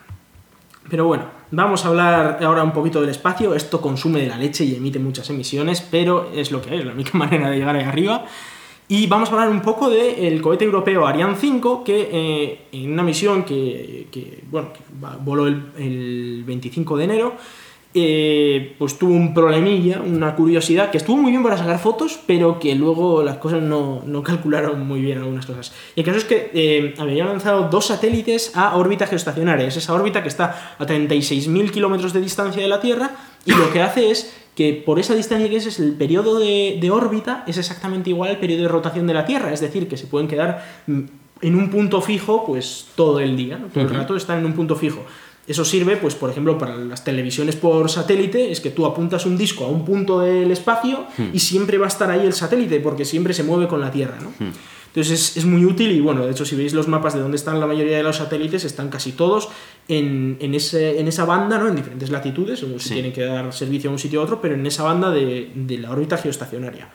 Pero 0.88 1.06
bueno, 1.06 1.24
vamos 1.50 1.84
a 1.84 1.88
hablar 1.88 2.38
ahora 2.42 2.62
un 2.62 2.72
poquito 2.72 3.00
del 3.00 3.10
espacio. 3.10 3.54
Esto 3.54 3.80
consume 3.80 4.20
de 4.20 4.28
la 4.28 4.36
leche 4.38 4.64
y 4.64 4.76
emite 4.76 4.98
muchas 4.98 5.28
emisiones, 5.30 5.80
pero 5.90 6.30
es 6.32 6.52
lo 6.52 6.62
que 6.62 6.78
es, 6.78 6.84
la 6.84 6.92
única 6.92 7.18
manera 7.18 7.50
de 7.50 7.56
llegar 7.58 7.74
ahí 7.76 7.84
arriba. 7.84 8.24
Y 8.88 9.06
vamos 9.08 9.30
a 9.30 9.32
hablar 9.32 9.48
un 9.48 9.62
poco 9.62 9.90
del 9.90 10.40
cohete 10.40 10.64
europeo 10.64 11.06
Ariane 11.06 11.34
5, 11.36 11.82
que 11.82 12.08
eh, 12.12 12.60
en 12.72 12.92
una 12.92 13.02
misión 13.02 13.44
que, 13.44 14.06
que, 14.12 14.44
bueno, 14.48 14.68
voló 15.24 15.48
el, 15.48 15.60
el 15.76 16.44
25 16.46 16.96
de 16.96 17.04
enero, 17.04 17.36
eh, 17.98 18.74
pues 18.78 18.98
tuvo 18.98 19.14
un 19.14 19.32
problemilla, 19.32 20.02
una 20.02 20.36
curiosidad, 20.36 20.90
que 20.90 20.98
estuvo 20.98 21.16
muy 21.16 21.30
bien 21.30 21.42
para 21.42 21.56
sacar 21.56 21.78
fotos, 21.78 22.20
pero 22.26 22.58
que 22.58 22.74
luego 22.74 23.22
las 23.22 23.38
cosas 23.38 23.62
no, 23.62 24.02
no 24.04 24.22
calcularon 24.22 24.86
muy 24.86 25.00
bien 25.00 25.16
algunas 25.16 25.46
cosas. 25.46 25.72
Y 25.94 26.00
el 26.00 26.06
caso 26.06 26.18
es 26.18 26.26
que 26.26 26.50
eh, 26.52 26.94
habían 26.98 27.28
lanzado 27.28 27.70
dos 27.70 27.86
satélites 27.86 28.52
a 28.54 28.76
órbita 28.76 29.06
geoestacionaria. 29.06 29.66
Es 29.66 29.78
esa 29.78 29.94
órbita 29.94 30.22
que 30.22 30.28
está 30.28 30.76
a 30.78 30.84
36.000 30.84 31.70
kilómetros 31.70 32.12
de 32.12 32.20
distancia 32.20 32.60
de 32.60 32.68
la 32.68 32.82
Tierra 32.82 33.12
y 33.46 33.52
lo 33.52 33.72
que 33.72 33.80
hace 33.80 34.10
es 34.10 34.45
que 34.56 34.72
por 34.72 34.98
esa 34.98 35.14
distancia 35.14 35.48
que 35.48 35.56
es, 35.56 35.66
es 35.66 35.78
el 35.78 35.92
periodo 35.92 36.40
de, 36.40 36.78
de 36.80 36.90
órbita 36.90 37.44
es 37.46 37.58
exactamente 37.58 38.10
igual 38.10 38.30
al 38.30 38.38
periodo 38.38 38.62
de 38.62 38.68
rotación 38.68 39.06
de 39.06 39.14
la 39.14 39.26
Tierra, 39.26 39.52
es 39.52 39.60
decir, 39.60 39.86
que 39.86 39.96
se 39.96 40.06
pueden 40.06 40.26
quedar 40.26 40.64
mm, 40.86 41.00
en 41.42 41.54
un 41.54 41.70
punto 41.70 42.00
fijo 42.00 42.44
pues 42.44 42.86
todo 42.96 43.20
el 43.20 43.36
día, 43.36 43.58
¿no? 43.58 43.68
todo 43.68 43.84
el 43.84 43.90
rato 43.90 44.16
están 44.16 44.38
en 44.40 44.46
un 44.46 44.54
punto 44.54 44.74
fijo. 44.74 45.04
Eso 45.46 45.64
sirve, 45.64 45.96
pues, 45.96 46.16
por 46.16 46.28
ejemplo, 46.28 46.58
para 46.58 46.74
las 46.76 47.04
televisiones 47.04 47.54
por 47.54 47.88
satélite, 47.88 48.50
es 48.50 48.60
que 48.60 48.70
tú 48.70 48.84
apuntas 48.84 49.26
un 49.26 49.38
disco 49.38 49.64
a 49.64 49.68
un 49.68 49.84
punto 49.84 50.18
del 50.18 50.50
espacio 50.50 51.06
y 51.32 51.38
siempre 51.38 51.78
va 51.78 51.84
a 51.84 51.88
estar 51.88 52.10
ahí 52.10 52.26
el 52.26 52.32
satélite, 52.32 52.80
porque 52.80 53.04
siempre 53.04 53.32
se 53.32 53.44
mueve 53.44 53.68
con 53.68 53.80
la 53.80 53.92
Tierra, 53.92 54.18
¿no? 54.20 54.32
Entonces 54.96 55.12
es, 55.30 55.36
es 55.36 55.44
muy 55.44 55.62
útil 55.66 55.90
y 55.92 56.00
bueno, 56.00 56.24
de 56.24 56.30
hecho 56.32 56.46
si 56.46 56.56
veis 56.56 56.72
los 56.72 56.88
mapas 56.88 57.12
de 57.12 57.20
dónde 57.20 57.36
están 57.36 57.60
la 57.60 57.66
mayoría 57.66 57.98
de 57.98 58.02
los 58.02 58.16
satélites, 58.16 58.64
están 58.64 58.88
casi 58.88 59.12
todos 59.12 59.50
en, 59.88 60.38
en 60.40 60.54
ese, 60.54 60.98
en 60.98 61.06
esa 61.06 61.26
banda, 61.26 61.58
¿no? 61.58 61.68
En 61.68 61.76
diferentes 61.76 62.08
latitudes, 62.08 62.64
Sí. 62.78 62.94
tienen 62.94 63.12
que 63.12 63.22
dar 63.22 63.52
servicio 63.52 63.90
a 63.90 63.92
un 63.92 63.98
sitio 63.98 64.22
a 64.22 64.24
otro, 64.24 64.40
pero 64.40 64.54
en 64.54 64.64
esa 64.66 64.84
banda 64.84 65.10
de, 65.10 65.52
de 65.54 65.76
la 65.76 65.90
órbita 65.90 66.16
geoestacionaria. 66.16 66.88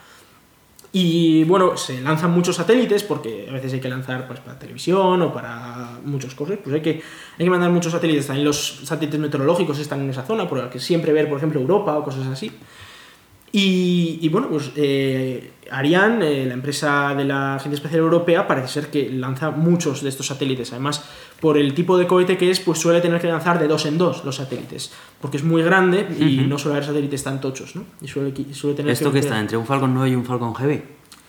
Y 0.93 1.43
bueno, 1.45 1.77
se 1.77 2.01
lanzan 2.01 2.31
muchos 2.31 2.55
satélites 2.55 3.03
porque 3.03 3.45
a 3.47 3.53
veces 3.53 3.71
hay 3.73 3.79
que 3.79 3.87
lanzar 3.87 4.27
pues, 4.27 4.39
para 4.39 4.57
televisión 4.59 5.21
o 5.21 5.31
para 5.31 5.99
muchas 6.03 6.33
cosas. 6.35 6.57
Pues 6.61 6.73
hay 6.73 6.81
que, 6.81 6.89
hay 7.37 7.45
que 7.45 7.49
mandar 7.49 7.69
muchos 7.69 7.93
satélites. 7.93 8.27
También 8.27 8.45
los 8.45 8.81
satélites 8.83 9.19
meteorológicos 9.19 9.79
están 9.79 10.01
en 10.01 10.09
esa 10.09 10.23
zona, 10.23 10.49
por 10.49 10.69
que 10.69 10.79
siempre 10.79 11.13
ver, 11.13 11.29
por 11.29 11.37
ejemplo, 11.37 11.61
Europa 11.61 11.97
o 11.97 12.03
cosas 12.03 12.25
así. 12.27 12.51
Y, 13.53 14.19
y 14.21 14.29
bueno, 14.29 14.47
pues 14.49 14.71
eh, 14.77 15.51
Ariane, 15.69 16.43
eh, 16.43 16.45
la 16.45 16.53
empresa 16.53 17.13
de 17.15 17.25
la 17.25 17.55
Agencia 17.55 17.75
Espacial 17.75 17.99
Europea, 17.99 18.47
parece 18.47 18.67
ser 18.69 18.87
que 18.89 19.09
lanza 19.11 19.51
muchos 19.51 20.01
de 20.01 20.09
estos 20.09 20.27
satélites. 20.27 20.71
Además, 20.71 21.03
por 21.41 21.57
el 21.57 21.73
tipo 21.73 21.97
de 21.97 22.07
cohete 22.07 22.37
que 22.37 22.49
es, 22.49 22.61
pues 22.61 22.79
suele 22.79 23.01
tener 23.01 23.19
que 23.19 23.27
lanzar 23.27 23.59
de 23.59 23.67
dos 23.67 23.85
en 23.85 23.97
dos 23.97 24.23
los 24.23 24.37
satélites. 24.37 24.91
Porque 25.19 25.35
es 25.37 25.43
muy 25.43 25.61
grande 25.63 26.07
y 26.17 26.37
no 26.47 26.57
suele 26.57 26.77
haber 26.77 26.87
satélites 26.87 27.23
tan 27.23 27.41
tochos, 27.41 27.75
¿no? 27.75 27.83
Y 28.01 28.07
suele, 28.07 28.33
suele 28.53 28.75
tener 28.75 28.93
¿Esto 28.93 29.11
que 29.11 29.19
está 29.19 29.37
entre 29.39 29.57
un 29.57 29.65
Falcon 29.65 29.93
9 29.93 30.09
y 30.11 30.15
un 30.15 30.23
Falcon 30.25 30.55
Heavy? 30.55 30.81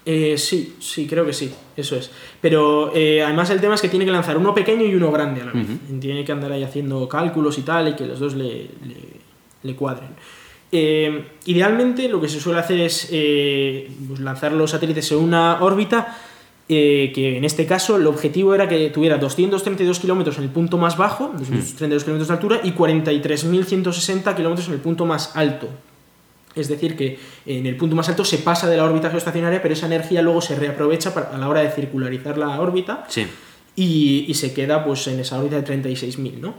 eh, 0.05 0.37
sí, 0.37 0.75
sí, 0.81 1.07
creo 1.07 1.25
que 1.27 1.33
sí, 1.33 1.53
eso 1.77 1.95
es. 1.97 2.11
Pero 2.41 2.93
eh, 2.95 3.23
además 3.23 3.51
el 3.51 3.61
tema 3.61 3.75
es 3.77 3.81
que 3.81 3.89
tiene 3.89 4.05
que 4.05 4.11
lanzar 4.11 4.37
uno 4.37 4.53
pequeño 4.55 4.85
y 4.85 4.95
uno 4.95 5.11
grande 5.13 5.43
a 5.43 5.45
la 5.47 5.53
vez. 5.53 5.67
Tiene 6.01 6.25
que 6.25 6.33
andar 6.33 6.51
ahí 6.53 6.63
haciendo 6.65 7.09
cálculos 7.09 7.57
y 7.59 7.63
tal 7.63 7.89
y 7.89 7.95
que 7.95 8.07
los 8.07 8.19
dos 8.21 8.35
le, 8.35 8.47
le- 8.85 9.21
le 9.63 9.77
cuadren. 9.77 10.09
Eh, 10.75 11.25
idealmente 11.45 12.09
lo 12.09 12.19
que 12.21 12.29
se 12.29 12.41
suele 12.41 12.59
hacer 12.61 12.81
es 12.81 13.09
eh, 13.13 13.91
pues, 14.09 14.21
lanzar 14.21 14.53
los 14.53 14.71
satélites 14.71 15.13
en 15.13 15.19
una 15.19 15.63
órbita 15.63 16.17
eh, 16.69 17.13
que 17.15 17.37
en 17.37 17.45
este 17.45 17.67
caso 17.67 17.97
el 17.97 18.07
objetivo 18.07 18.55
era 18.55 18.67
que 18.67 18.89
tuviera 18.89 19.19
232 19.19 20.01
kilómetros 20.01 20.39
en 20.39 20.45
el 20.45 20.49
punto 20.51 20.79
más 20.79 20.97
bajo, 20.97 21.31
232 21.37 22.05
kilómetros 22.05 22.29
de 22.29 22.35
altura, 22.35 22.61
y 22.65 22.73
43.160 22.73 24.35
kilómetros 24.35 24.69
en 24.69 24.75
el 24.75 24.81
punto 24.81 25.05
más 25.05 25.37
alto. 25.37 25.69
Es 26.55 26.69
decir, 26.69 26.97
que 26.97 27.19
en 27.47 27.67
el 27.67 27.77
punto 27.77 27.95
más 27.97 28.09
alto 28.09 28.25
se 28.25 28.39
pasa 28.39 28.69
de 28.69 28.77
la 28.79 28.85
órbita 28.85 29.09
geoestacionaria, 29.11 29.61
pero 29.61 29.75
esa 29.75 29.87
energía 29.87 30.23
luego 30.23 30.41
se 30.41 30.55
reaprovecha 30.57 31.13
para- 31.13 31.35
a 31.35 31.39
la 31.39 31.49
hora 31.49 31.61
de 31.63 31.71
circularizar 31.71 32.39
la 32.39 32.61
órbita 32.61 33.05
Sí. 33.09 33.27
y, 33.77 34.25
y 34.29 34.35
se 34.35 34.55
queda 34.55 34.85
pues 34.85 35.07
en 35.09 35.21
esa 35.21 35.39
órbita 35.39 35.57
de 35.61 35.65
36.000, 35.65 36.39
¿no? 36.41 36.55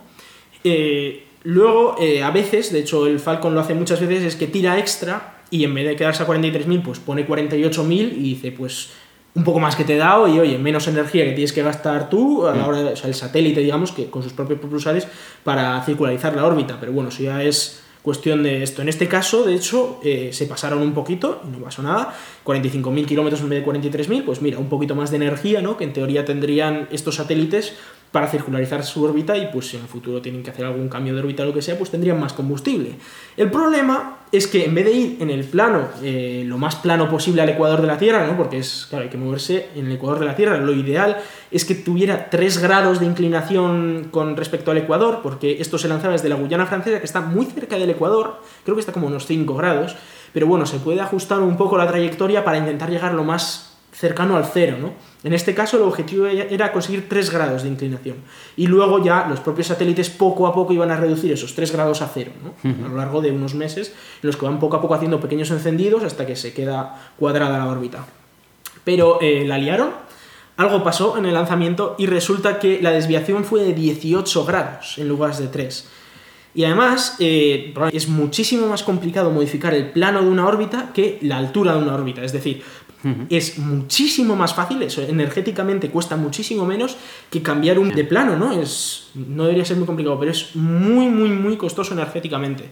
Eh, 0.64 1.24
luego, 1.44 1.96
eh, 2.00 2.24
a 2.24 2.32
veces, 2.32 2.72
de 2.72 2.80
hecho 2.80 3.08
el 3.08 3.20
Falcon 3.20 3.54
lo 3.54 3.62
hace 3.62 3.74
muchas 3.74 4.00
veces, 4.00 4.24
es 4.24 4.36
que 4.36 4.48
tira 4.48 4.78
extra 4.80 5.42
y 5.50 5.64
en 5.64 5.74
vez 5.74 5.86
de 5.88 5.96
quedarse 5.96 6.24
a 6.24 6.28
43.000, 6.28 6.82
pues 6.84 7.00
pone 7.00 7.28
48.000 7.28 8.14
y 8.18 8.22
dice, 8.36 8.52
pues 8.52 8.90
un 9.36 9.44
poco 9.44 9.60
más 9.60 9.76
que 9.76 9.84
te 9.84 9.96
he 9.96 9.98
dado 9.98 10.28
y 10.28 10.40
oye, 10.40 10.58
menos 10.60 10.88
energía 10.88 11.26
que 11.26 11.32
tienes 11.32 11.54
que 11.54 11.64
gastar 11.64 12.10
tú 12.10 12.46
a 12.48 12.56
la 12.56 12.68
hora, 12.68 12.84
de- 12.84 12.94
o 12.94 12.96
sea, 12.96 13.08
el 13.08 13.16
satélite, 13.16 13.62
digamos, 13.62 13.92
que 13.92 14.06
con 14.10 14.22
sus 14.24 14.32
propios 14.34 14.60
propulsores 14.60 15.08
para 15.44 15.82
circularizar 15.84 16.36
la 16.36 16.46
órbita, 16.46 16.78
pero 16.80 16.92
bueno, 16.92 17.10
eso 17.10 17.24
ya 17.24 17.42
es 17.44 17.82
cuestión 18.04 18.44
de 18.44 18.62
esto. 18.64 18.82
En 18.82 18.90
este 18.90 19.08
caso, 19.08 19.44
de 19.44 19.56
hecho, 19.56 20.00
eh, 20.04 20.30
se 20.34 20.46
pasaron 20.46 20.82
un 20.82 20.94
poquito, 20.94 21.42
y 21.48 21.52
no 21.52 21.58
pasó 21.64 21.82
nada, 21.82 22.14
45.000 22.44 23.06
kilómetros 23.08 23.42
en 23.42 23.50
vez 23.50 23.60
de 23.60 23.66
43.000, 23.66 24.24
pues 24.24 24.42
mira, 24.42 24.60
un 24.60 24.70
poquito 24.70 24.94
más 24.94 25.10
de 25.10 25.16
energía, 25.18 25.62
¿no? 25.62 25.78
Que 25.78 25.86
en 25.86 25.94
teoría 25.94 26.26
tendrían 26.26 26.88
estos 26.92 27.16
satélites 27.16 27.74
para 28.14 28.28
circularizar 28.28 28.84
su 28.84 29.04
órbita 29.04 29.36
y 29.36 29.48
pues 29.48 29.70
si 29.70 29.76
en 29.76 29.82
el 29.82 29.90
futuro 29.90 30.22
tienen 30.22 30.44
que 30.44 30.52
hacer 30.52 30.66
algún 30.66 30.88
cambio 30.88 31.16
de 31.16 31.20
órbita 31.22 31.42
o 31.42 31.48
lo 31.48 31.54
que 31.54 31.64
sea, 31.64 31.76
pues 31.76 31.90
tendrían 31.90 32.20
más 32.20 32.32
combustible. 32.32 32.92
El 33.36 33.50
problema 33.50 34.20
es 34.32 34.46
que 34.46 34.66
en 34.66 34.76
vez 34.76 34.86
de 34.86 34.92
ir 34.92 35.18
en 35.20 35.32
el 35.32 35.44
plano, 35.46 35.88
eh, 36.04 36.44
lo 36.46 36.60
más 36.60 36.76
plano 36.76 37.10
posible 37.10 37.42
al 37.42 37.50
ecuador 37.50 37.82
de 37.82 37.88
la 37.88 37.98
Tierra, 37.98 38.28
¿no? 38.28 38.38
Porque 38.38 38.60
es, 38.60 38.86
claro, 38.88 39.06
hay 39.06 39.10
que 39.10 39.18
moverse 39.18 39.70
en 39.76 39.88
el 39.88 39.94
ecuador 39.94 40.20
de 40.20 40.28
la 40.28 40.36
Tierra, 40.36 40.60
lo 40.60 40.74
ideal 40.74 41.18
es 41.50 41.66
que 41.66 41.74
tuviera 41.74 42.30
3 42.30 42.60
grados 42.60 43.00
de 43.00 43.08
inclinación 43.08 44.10
con 44.12 44.38
respecto 44.38 44.70
al 44.70 44.78
ecuador, 44.78 45.22
porque 45.24 45.60
esto 45.60 45.80
se 45.80 45.88
lanzaba 45.88 46.14
desde 46.14 46.30
la 46.30 46.36
Guyana 46.36 46.68
francesa, 46.68 47.00
que 47.00 47.06
está 47.06 47.22
muy 47.22 47.48
cerca 47.48 47.80
del 47.80 47.90
ecuador, 47.90 48.42
creo 48.64 48.76
que 48.76 48.82
está 48.82 48.94
como 48.94 49.08
unos 49.08 49.26
5 49.26 49.56
grados, 49.56 49.96
pero 50.34 50.46
bueno, 50.46 50.68
se 50.68 50.78
puede 50.78 51.02
ajustar 51.02 51.40
un 51.40 51.58
poco 51.58 51.80
la 51.80 51.88
trayectoria 51.88 52.44
para 52.44 52.60
intentar 52.60 52.92
llegar 52.92 53.16
lo 53.16 53.24
más 53.24 53.73
cercano 53.94 54.36
al 54.36 54.46
cero, 54.46 54.78
¿no? 54.82 54.94
En 55.24 55.34
este 55.34 55.54
caso 55.54 55.78
el 55.78 55.84
objetivo 55.84 56.26
era 56.26 56.72
conseguir 56.72 57.08
3 57.08 57.30
grados 57.30 57.64
de 57.64 57.70
inclinación 57.70 58.18
y 58.58 58.68
luego 58.68 59.04
ya 59.04 59.28
los 59.30 59.40
propios 59.40 59.68
satélites 59.68 60.10
poco 60.10 60.48
a 60.48 60.54
poco 60.54 60.74
iban 60.74 60.92
a 60.92 60.98
reducir 60.98 61.32
esos 61.32 61.56
3 61.56 61.72
grados 61.72 62.02
a 62.02 62.08
cero, 62.08 62.32
¿no? 62.44 62.86
A 62.86 62.90
lo 62.90 62.98
largo 62.98 63.22
de 63.22 63.32
unos 63.32 63.54
meses 63.56 63.90
en 63.90 64.28
los 64.28 64.36
que 64.36 64.46
van 64.46 64.60
poco 64.60 64.76
a 64.76 64.82
poco 64.82 64.96
haciendo 64.96 65.20
pequeños 65.20 65.52
encendidos 65.52 66.04
hasta 66.04 66.26
que 66.26 66.36
se 66.36 66.54
queda 66.54 67.14
cuadrada 67.18 67.58
la 67.58 67.68
órbita. 67.68 68.06
Pero 68.84 69.20
eh, 69.22 69.46
la 69.46 69.58
liaron, 69.58 69.92
algo 70.58 70.84
pasó 70.84 71.18
en 71.18 71.26
el 71.26 71.34
lanzamiento 71.34 71.96
y 71.98 72.08
resulta 72.08 72.60
que 72.60 72.82
la 72.82 72.92
desviación 72.92 73.46
fue 73.46 73.64
de 73.64 73.74
18 73.74 74.46
grados 74.46 74.98
en 74.98 75.08
lugar 75.08 75.36
de 75.36 75.48
3. 75.48 75.88
Y 76.56 76.66
además 76.66 77.16
eh, 77.20 77.74
es 77.92 78.08
muchísimo 78.08 78.68
más 78.68 78.84
complicado 78.84 79.32
modificar 79.32 79.74
el 79.74 79.90
plano 79.90 80.22
de 80.22 80.30
una 80.30 80.46
órbita 80.46 80.92
que 80.94 81.18
la 81.22 81.38
altura 81.38 81.74
de 81.74 81.80
una 81.80 81.96
órbita. 81.96 82.24
Es 82.24 82.32
decir, 82.32 82.64
es 83.30 83.58
muchísimo 83.58 84.36
más 84.36 84.54
fácil, 84.54 84.82
eso 84.82 85.02
energéticamente 85.02 85.90
cuesta 85.90 86.16
muchísimo 86.16 86.66
menos 86.66 86.96
que 87.30 87.42
cambiar 87.42 87.80
un 87.80 87.90
de 87.90 88.04
plano, 88.04 88.38
¿no? 88.38 88.52
Es, 88.52 89.10
no 89.14 89.44
debería 89.44 89.66
ser 89.66 89.78
muy 89.78 89.86
complicado, 89.86 90.20
pero 90.20 90.32
es 90.32 90.56
muy, 90.56 91.08
muy, 91.08 91.30
muy 91.30 91.58
costoso 91.58 91.94
energéticamente. 91.94 92.70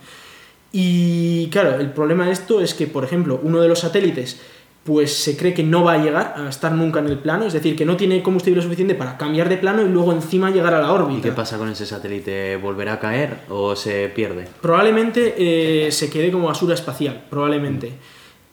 Y 0.72 1.48
claro, 1.48 1.80
el 1.80 1.92
problema 1.92 2.26
de 2.26 2.32
esto 2.32 2.62
es 2.62 2.74
que, 2.74 2.88
por 2.88 3.04
ejemplo, 3.04 3.40
uno 3.44 3.60
de 3.60 3.68
los 3.68 3.80
satélites 3.80 4.40
pues 4.84 5.16
se 5.16 5.38
cree 5.38 5.54
que 5.54 5.64
no 5.64 5.84
va 5.84 5.94
a 5.94 5.98
llegar 6.00 6.34
a 6.38 6.50
estar 6.50 6.72
nunca 6.72 7.00
en 7.00 7.08
el 7.08 7.20
plano, 7.20 7.46
es 7.46 7.54
decir, 7.54 7.76
que 7.76 7.86
no 7.86 7.98
tiene 7.98 8.24
combustible 8.24 8.64
suficiente 8.64 8.96
para 8.96 9.16
cambiar 9.16 9.48
de 9.48 9.58
plano 9.58 9.84
y 9.84 9.90
luego 9.90 10.12
encima 10.12 10.50
llegar 10.50 10.74
a 10.74 10.82
la 10.82 10.92
órbita. 10.92 11.20
¿Y 11.20 11.22
qué 11.22 11.32
pasa 11.32 11.60
con 11.60 11.70
ese 11.70 11.86
satélite? 11.86 12.56
¿Volverá 12.58 12.94
a 12.94 13.00
caer 13.00 13.42
o 13.50 13.76
se 13.76 14.10
pierde? 14.10 14.48
Probablemente 14.60 15.36
eh, 15.38 15.92
se 15.92 16.10
quede 16.10 16.32
como 16.32 16.48
basura 16.48 16.74
espacial, 16.74 17.26
probablemente. 17.30 17.92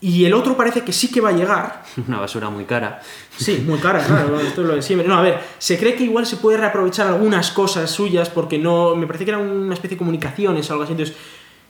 Y 0.01 0.23
el 0.23 0.33
otro 0.33 0.55
parece 0.55 0.81
que 0.81 0.93
sí 0.93 1.11
que 1.11 1.19
va 1.19 1.29
a 1.29 1.33
llegar. 1.33 1.83
Una 2.07 2.19
basura 2.19 2.49
muy 2.49 2.65
cara. 2.65 3.01
Sí, 3.35 3.63
muy 3.65 3.79
cara, 3.79 4.03
claro, 4.03 4.39
esto 4.47 4.61
es 4.61 4.67
lo 4.67 4.75
de 4.75 4.81
siempre. 4.81 5.07
No, 5.07 5.15
a 5.15 5.21
ver, 5.21 5.39
se 5.57 5.77
cree 5.77 5.95
que 5.95 6.03
igual 6.03 6.25
se 6.25 6.37
puede 6.37 6.57
reaprovechar 6.57 7.07
algunas 7.07 7.51
cosas 7.51 7.89
suyas 7.89 8.29
porque 8.29 8.57
no. 8.57 8.95
Me 8.95 9.07
parece 9.07 9.25
que 9.25 9.31
era 9.31 9.39
una 9.39 9.73
especie 9.73 9.95
de 9.95 9.99
comunicaciones 9.99 10.69
o 10.69 10.73
algo 10.73 10.83
así. 10.83 10.93
Entonces, 10.93 11.15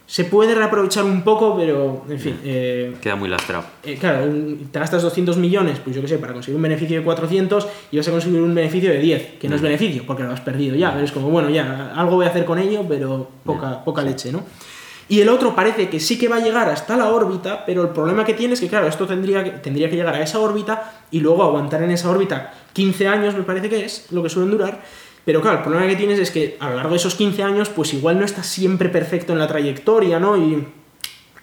se 0.10 0.24
puede 0.26 0.56
reaprovechar 0.56 1.04
un 1.04 1.22
poco, 1.22 1.56
pero 1.56 2.04
en 2.10 2.20
fin. 2.20 2.40
Eh, 2.44 2.96
Queda 3.00 3.16
muy 3.16 3.30
lastrado. 3.30 3.64
Eh, 3.84 3.96
claro, 3.96 4.26
te 4.72 4.80
gastas 4.80 5.04
200 5.04 5.38
millones, 5.38 5.80
pues 5.84 5.96
yo 5.96 6.02
qué 6.02 6.08
sé, 6.08 6.18
para 6.18 6.34
conseguir 6.34 6.56
un 6.56 6.64
beneficio 6.64 6.98
de 6.98 7.04
400 7.04 7.68
y 7.92 7.98
vas 7.98 8.08
a 8.08 8.12
conseguir 8.12 8.42
un 8.42 8.56
beneficio 8.56 8.90
de 8.90 8.98
10, 8.98 9.28
que 9.40 9.48
no 9.48 9.56
es 9.56 9.62
beneficio, 9.62 10.04
porque 10.08 10.24
lo 10.24 10.32
has 10.32 10.42
perdido 10.42 10.76
ya. 10.76 10.94
Pero 10.94 11.06
es 11.06 11.12
como, 11.12 11.30
bueno, 11.30 11.52
ya, 11.52 11.94
algo 11.96 12.16
voy 12.16 12.26
a 12.26 12.30
hacer 12.30 12.44
con 12.44 12.58
ello, 12.58 12.86
pero 12.90 13.30
poca, 13.44 13.84
poca 13.84 14.02
leche, 14.02 14.32
¿no? 14.32 14.44
Y 15.10 15.22
el 15.22 15.30
otro 15.30 15.56
parece 15.56 15.90
que 15.90 16.00
sí 16.00 16.18
que 16.18 16.28
va 16.28 16.38
a 16.38 16.40
llegar 16.40 16.70
hasta 16.70 16.96
la 16.96 17.10
órbita, 17.10 17.66
pero 17.66 17.82
el 17.82 17.90
problema 17.90 18.24
que 18.24 18.36
tiene 18.36 18.54
es 18.54 18.62
que, 18.62 18.68
claro, 18.68 18.88
esto 18.88 19.08
tendría 19.08 19.44
que, 19.44 19.50
tendría 19.52 19.90
que 19.90 19.96
llegar 19.96 20.16
a 20.16 20.22
esa 20.22 20.40
órbita 20.40 20.94
y 21.12 21.20
luego 21.20 21.44
aguantar 21.44 21.84
en 21.84 21.92
esa 21.92 22.10
órbita 22.10 22.54
15 22.74 23.08
años, 23.08 23.36
me 23.36 23.44
parece 23.44 23.70
que 23.70 23.84
es 23.84 24.12
lo 24.12 24.24
que 24.24 24.30
suelen 24.30 24.52
durar 24.52 24.82
pero 25.30 25.42
claro, 25.42 25.58
el 25.58 25.64
problema 25.64 25.88
que 25.88 25.96
tienes 25.96 26.18
es 26.18 26.32
que 26.32 26.58
a 26.60 26.72
lo 26.72 26.76
largo 26.78 26.90
de 26.90 26.98
esos 26.98 27.14
15 27.14 27.44
años, 27.44 27.70
pues 27.70 27.94
igual 27.94 28.18
no 28.18 28.26
estás 28.26 28.48
siempre 28.48 28.90
perfecto 28.90 29.32
en 29.32 29.38
la 29.38 29.48
trayectoria, 29.48 30.20
¿no? 30.20 30.36
Y 30.36 30.66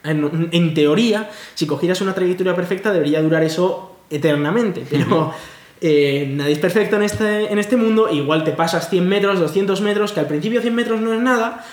en, 0.02 0.74
teoría, 0.74 1.30
si 1.54 1.68
cogieras 1.68 2.00
una 2.00 2.12
trayectoria 2.12 2.52
perfecta, 2.56 2.92
debería 2.92 3.22
durar 3.22 3.44
eso 3.44 3.98
eternamente, 4.10 4.84
pero... 4.90 5.32
Eh, 5.80 6.32
nadie 6.34 6.52
es 6.52 6.58
perfecto 6.58 6.96
en 6.96 7.02
este, 7.02 7.52
en 7.52 7.58
este 7.58 7.76
mundo, 7.76 8.08
igual 8.10 8.44
te 8.44 8.52
pasas 8.52 8.88
100 8.88 9.06
metros, 9.06 9.38
200 9.38 9.80
metros, 9.82 10.12
que 10.12 10.20
al 10.20 10.26
principio 10.26 10.62
100 10.62 10.74
metros 10.74 11.00
no 11.02 11.12
es 11.12 11.20
nada, 11.20 11.66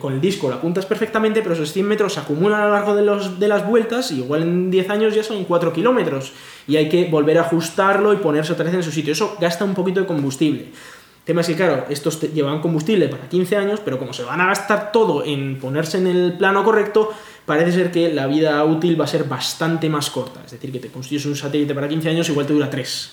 con 0.00 0.12
el 0.12 0.20
disco 0.20 0.48
lo 0.48 0.56
apuntas 0.56 0.86
perfectamente, 0.86 1.40
pero 1.42 1.54
esos 1.54 1.72
100 1.72 1.86
metros 1.86 2.14
se 2.14 2.20
acumulan 2.20 2.60
a 2.60 2.66
lo 2.66 2.72
largo 2.72 2.96
de, 2.96 3.02
los, 3.02 3.38
de 3.38 3.46
las 3.46 3.64
vueltas, 3.66 4.10
y 4.10 4.18
igual 4.18 4.42
en 4.42 4.70
10 4.72 4.90
años 4.90 5.14
ya 5.14 5.22
son 5.22 5.44
4 5.44 5.72
kilómetros, 5.72 6.32
y 6.66 6.76
hay 6.76 6.88
que 6.88 7.04
volver 7.04 7.38
a 7.38 7.42
ajustarlo 7.42 8.12
y 8.12 8.16
ponerse 8.16 8.52
otra 8.52 8.64
vez 8.64 8.74
en 8.74 8.82
su 8.82 8.90
sitio. 8.90 9.12
Eso 9.12 9.36
gasta 9.40 9.64
un 9.64 9.74
poquito 9.74 10.00
de 10.00 10.06
combustible 10.06 10.72
tema 11.28 11.42
es 11.42 11.46
que, 11.46 11.56
claro, 11.56 11.84
estos 11.90 12.22
llevan 12.32 12.62
combustible 12.62 13.06
para 13.06 13.28
15 13.28 13.56
años, 13.58 13.80
pero 13.84 13.98
como 13.98 14.14
se 14.14 14.22
van 14.22 14.40
a 14.40 14.46
gastar 14.46 14.92
todo 14.92 15.22
en 15.26 15.58
ponerse 15.60 15.98
en 15.98 16.06
el 16.06 16.38
plano 16.38 16.64
correcto, 16.64 17.12
parece 17.48 17.72
ser 17.72 17.90
que 17.90 18.12
la 18.12 18.26
vida 18.26 18.62
útil 18.62 19.00
va 19.00 19.06
a 19.06 19.08
ser 19.08 19.24
bastante 19.24 19.88
más 19.88 20.10
corta. 20.10 20.42
Es 20.44 20.52
decir, 20.52 20.70
que 20.70 20.78
te 20.78 20.88
construyes 20.88 21.24
un 21.24 21.34
satélite 21.34 21.74
para 21.74 21.88
15 21.88 22.10
años, 22.10 22.28
igual 22.28 22.46
te 22.46 22.52
dura 22.52 22.68
3. 22.68 23.12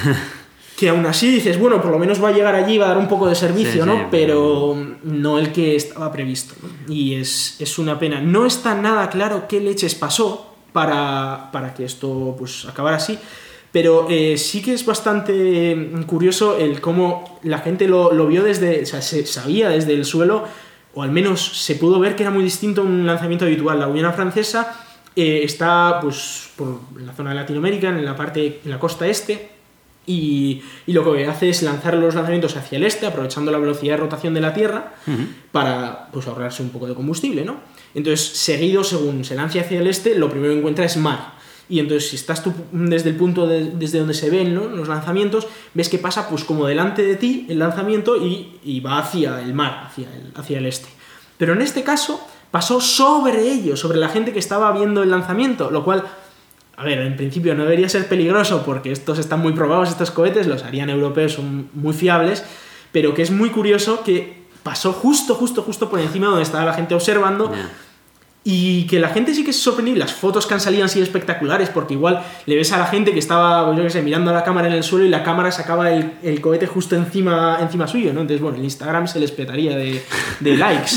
que 0.78 0.88
aún 0.88 1.04
así 1.04 1.30
dices, 1.30 1.58
bueno, 1.58 1.82
por 1.82 1.90
lo 1.90 1.98
menos 1.98 2.22
va 2.24 2.30
a 2.30 2.32
llegar 2.32 2.54
allí, 2.54 2.78
va 2.78 2.86
a 2.86 2.88
dar 2.88 2.98
un 2.98 3.08
poco 3.08 3.28
de 3.28 3.34
servicio, 3.34 3.84
¿no? 3.84 4.08
pero 4.10 4.74
no 5.04 5.38
el 5.38 5.52
que 5.52 5.76
estaba 5.76 6.10
previsto. 6.10 6.54
Y 6.88 7.14
es, 7.14 7.56
es, 7.60 7.78
una 7.78 7.98
pena. 7.98 8.22
No 8.22 8.46
está 8.46 8.74
nada 8.74 9.10
claro 9.10 9.46
qué 9.46 9.60
leches 9.60 9.94
pasó 9.94 10.54
para, 10.72 11.50
para 11.52 11.74
que 11.74 11.84
esto 11.84 12.34
pues, 12.38 12.64
acabara 12.64 12.96
así. 12.96 13.18
Pero 13.70 14.06
eh, 14.08 14.38
sí 14.38 14.62
que 14.62 14.72
es 14.72 14.84
bastante 14.86 15.76
mm, 15.76 16.04
curioso 16.04 16.56
el 16.58 16.80
cómo 16.80 17.38
la 17.42 17.58
gente 17.58 17.86
lo, 17.86 18.12
lo, 18.12 18.26
vio 18.26 18.42
desde, 18.42 18.82
o 18.82 18.86
sea, 18.86 19.02
se 19.02 19.26
sabía 19.26 19.68
desde 19.68 19.92
el 19.92 20.06
suelo, 20.06 20.44
o 20.94 21.02
al 21.02 21.10
menos 21.10 21.64
se 21.64 21.76
pudo 21.76 21.98
ver 21.98 22.16
que 22.16 22.22
era 22.22 22.30
muy 22.30 22.44
distinto 22.44 22.82
a 22.82 22.84
un 22.84 23.06
lanzamiento 23.06 23.44
habitual. 23.44 23.78
La 23.78 23.86
Guyana 23.86 24.12
francesa 24.12 24.74
eh, 25.16 25.40
está 25.44 25.98
pues, 26.00 26.50
por 26.56 26.80
la 27.00 27.12
zona 27.12 27.30
de 27.30 27.36
Latinoamérica, 27.36 27.88
en 27.88 28.04
la 28.04 28.16
parte, 28.16 28.60
en 28.64 28.70
la 28.70 28.78
costa 28.78 29.06
este, 29.06 29.50
y, 30.06 30.62
y, 30.86 30.92
lo 30.92 31.12
que 31.12 31.26
hace 31.26 31.48
es 31.48 31.62
lanzar 31.62 31.94
los 31.94 32.14
lanzamientos 32.14 32.56
hacia 32.56 32.76
el 32.76 32.84
este, 32.84 33.06
aprovechando 33.06 33.52
la 33.52 33.58
velocidad 33.58 33.94
de 33.94 33.98
rotación 33.98 34.34
de 34.34 34.40
la 34.40 34.52
Tierra, 34.52 34.94
para 35.52 36.08
pues, 36.12 36.26
ahorrarse 36.26 36.62
un 36.62 36.70
poco 36.70 36.88
de 36.88 36.94
combustible, 36.94 37.44
¿no? 37.44 37.56
Entonces, 37.94 38.26
seguido, 38.26 38.82
según 38.82 39.24
se 39.24 39.34
lanza 39.34 39.60
hacia 39.60 39.80
el 39.80 39.86
este, 39.86 40.16
lo 40.16 40.28
primero 40.28 40.54
que 40.54 40.58
encuentra 40.58 40.84
es 40.84 40.96
mar. 40.96 41.34
Y 41.68 41.78
entonces, 41.78 42.10
si 42.10 42.16
estás 42.16 42.42
tú 42.42 42.52
desde 42.72 43.10
el 43.10 43.16
punto 43.16 43.46
desde 43.46 43.98
donde 43.98 44.14
se 44.14 44.30
ven 44.30 44.54
los 44.54 44.88
lanzamientos, 44.88 45.46
ves 45.74 45.88
que 45.88 45.98
pasa 45.98 46.28
pues 46.28 46.44
como 46.44 46.66
delante 46.66 47.02
de 47.02 47.16
ti 47.16 47.46
el 47.48 47.58
lanzamiento 47.58 48.16
y, 48.16 48.80
va 48.80 48.98
hacia 48.98 49.40
el 49.40 49.54
mar, 49.54 49.84
hacia 49.86 50.08
el, 50.12 50.32
hacia 50.34 50.58
el 50.58 50.66
este. 50.66 50.88
Pero 51.38 51.54
en 51.54 51.62
este 51.62 51.82
caso 51.82 52.20
pasó 52.50 52.80
sobre 52.80 53.50
ellos, 53.50 53.80
sobre 53.80 53.98
la 53.98 54.08
gente 54.08 54.32
que 54.32 54.38
estaba 54.38 54.70
viendo 54.72 55.02
el 55.02 55.10
lanzamiento, 55.10 55.70
lo 55.70 55.84
cual, 55.84 56.04
a 56.76 56.84
ver, 56.84 56.98
en 56.98 57.16
principio 57.16 57.54
no 57.54 57.62
debería 57.62 57.88
ser 57.88 58.06
peligroso 58.06 58.62
porque 58.64 58.92
estos 58.92 59.18
están 59.18 59.40
muy 59.40 59.52
probados, 59.52 59.88
estos 59.88 60.10
cohetes, 60.10 60.46
los 60.46 60.62
harían 60.64 60.90
europeos, 60.90 61.32
son 61.32 61.70
muy 61.72 61.94
fiables, 61.94 62.44
pero 62.92 63.14
que 63.14 63.22
es 63.22 63.30
muy 63.30 63.50
curioso 63.50 64.02
que 64.04 64.42
pasó 64.62 64.92
justo, 64.92 65.34
justo, 65.34 65.62
justo 65.62 65.88
por 65.88 66.00
encima 66.00 66.26
donde 66.26 66.42
estaba 66.42 66.64
la 66.64 66.74
gente 66.74 66.94
observando. 66.94 67.50
Y 68.44 68.88
que 68.88 68.98
la 68.98 69.08
gente 69.08 69.34
sí 69.34 69.44
que 69.44 69.52
se 69.52 69.60
sorprendió, 69.60 69.94
las 69.94 70.12
fotos 70.12 70.46
que 70.46 70.54
han 70.54 70.60
salido 70.60 70.82
han 70.82 70.88
sido 70.88 71.04
espectaculares, 71.04 71.68
porque 71.68 71.94
igual 71.94 72.24
le 72.46 72.56
ves 72.56 72.72
a 72.72 72.78
la 72.78 72.86
gente 72.86 73.12
que 73.12 73.20
estaba, 73.20 73.64
pues 73.66 73.78
yo 73.78 73.84
qué 73.84 73.90
sé, 73.90 74.02
mirando 74.02 74.32
a 74.32 74.34
la 74.34 74.42
cámara 74.42 74.66
en 74.66 74.74
el 74.74 74.82
suelo 74.82 75.04
y 75.04 75.08
la 75.08 75.22
cámara 75.22 75.52
sacaba 75.52 75.92
el, 75.92 76.14
el 76.24 76.40
cohete 76.40 76.66
justo 76.66 76.96
encima, 76.96 77.58
encima 77.60 77.86
suyo, 77.86 78.12
¿no? 78.12 78.22
Entonces, 78.22 78.40
bueno, 78.40 78.58
el 78.58 78.64
Instagram 78.64 79.06
se 79.06 79.20
les 79.20 79.30
petaría 79.30 79.76
de, 79.76 80.02
de 80.40 80.56
likes. 80.56 80.90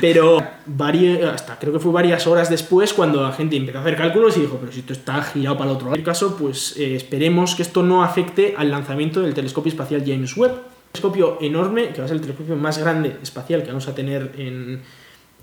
Pero 0.00 0.42
varias, 0.66 1.22
hasta 1.32 1.60
creo 1.60 1.72
que 1.72 1.78
fue 1.78 1.92
varias 1.92 2.26
horas 2.26 2.50
después 2.50 2.92
cuando 2.92 3.22
la 3.22 3.32
gente 3.32 3.54
empezó 3.56 3.78
a 3.78 3.82
hacer 3.82 3.96
cálculos 3.96 4.36
y 4.36 4.40
dijo, 4.40 4.56
pero 4.60 4.72
si 4.72 4.80
esto 4.80 4.92
está 4.92 5.22
girado 5.22 5.58
para 5.58 5.70
el 5.70 5.76
otro 5.76 5.86
lado. 5.86 5.94
En 5.94 6.00
el 6.00 6.06
caso, 6.06 6.36
pues 6.36 6.76
eh, 6.76 6.96
esperemos 6.96 7.54
que 7.54 7.62
esto 7.62 7.84
no 7.84 8.02
afecte 8.02 8.54
al 8.56 8.68
lanzamiento 8.68 9.20
del 9.20 9.32
telescopio 9.32 9.70
espacial 9.70 10.02
James 10.04 10.36
Webb. 10.36 10.54
Un 10.54 10.92
telescopio 10.92 11.38
enorme, 11.40 11.90
que 11.90 12.00
va 12.00 12.06
a 12.06 12.08
ser 12.08 12.16
el 12.16 12.20
telescopio 12.20 12.56
más 12.56 12.78
grande 12.78 13.16
espacial 13.22 13.62
que 13.62 13.68
vamos 13.68 13.86
a 13.86 13.94
tener 13.94 14.32
en 14.36 14.82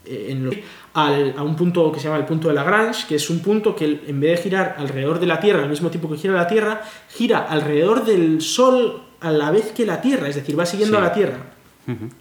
en 0.09 0.49
a 0.97 1.43
un 1.43 1.55
punto 1.55 1.91
que 1.91 1.99
se 1.99 2.05
llama 2.05 2.17
el 2.17 2.25
punto 2.25 2.47
de 2.47 2.55
Lagrange, 2.55 3.05
que 3.07 3.15
es 3.15 3.29
un 3.29 3.39
punto 3.39 3.75
que 3.75 4.01
en 4.07 4.19
vez 4.19 4.37
de 4.37 4.43
girar 4.43 4.75
alrededor 4.79 5.19
de 5.19 5.27
la 5.27 5.39
Tierra, 5.39 5.61
al 5.61 5.69
mismo 5.69 5.91
tiempo 5.91 6.09
que 6.09 6.17
gira 6.17 6.33
la 6.33 6.47
Tierra, 6.47 6.81
gira 7.09 7.39
alrededor 7.39 8.03
del 8.03 8.41
Sol 8.41 9.03
a 9.19 9.31
la 9.31 9.51
vez 9.51 9.73
que 9.73 9.85
la 9.85 10.01
Tierra, 10.01 10.27
es 10.27 10.35
decir, 10.35 10.59
va 10.59 10.65
siguiendo 10.65 10.97
a 10.97 11.01
la 11.01 11.13
Tierra. 11.13 11.37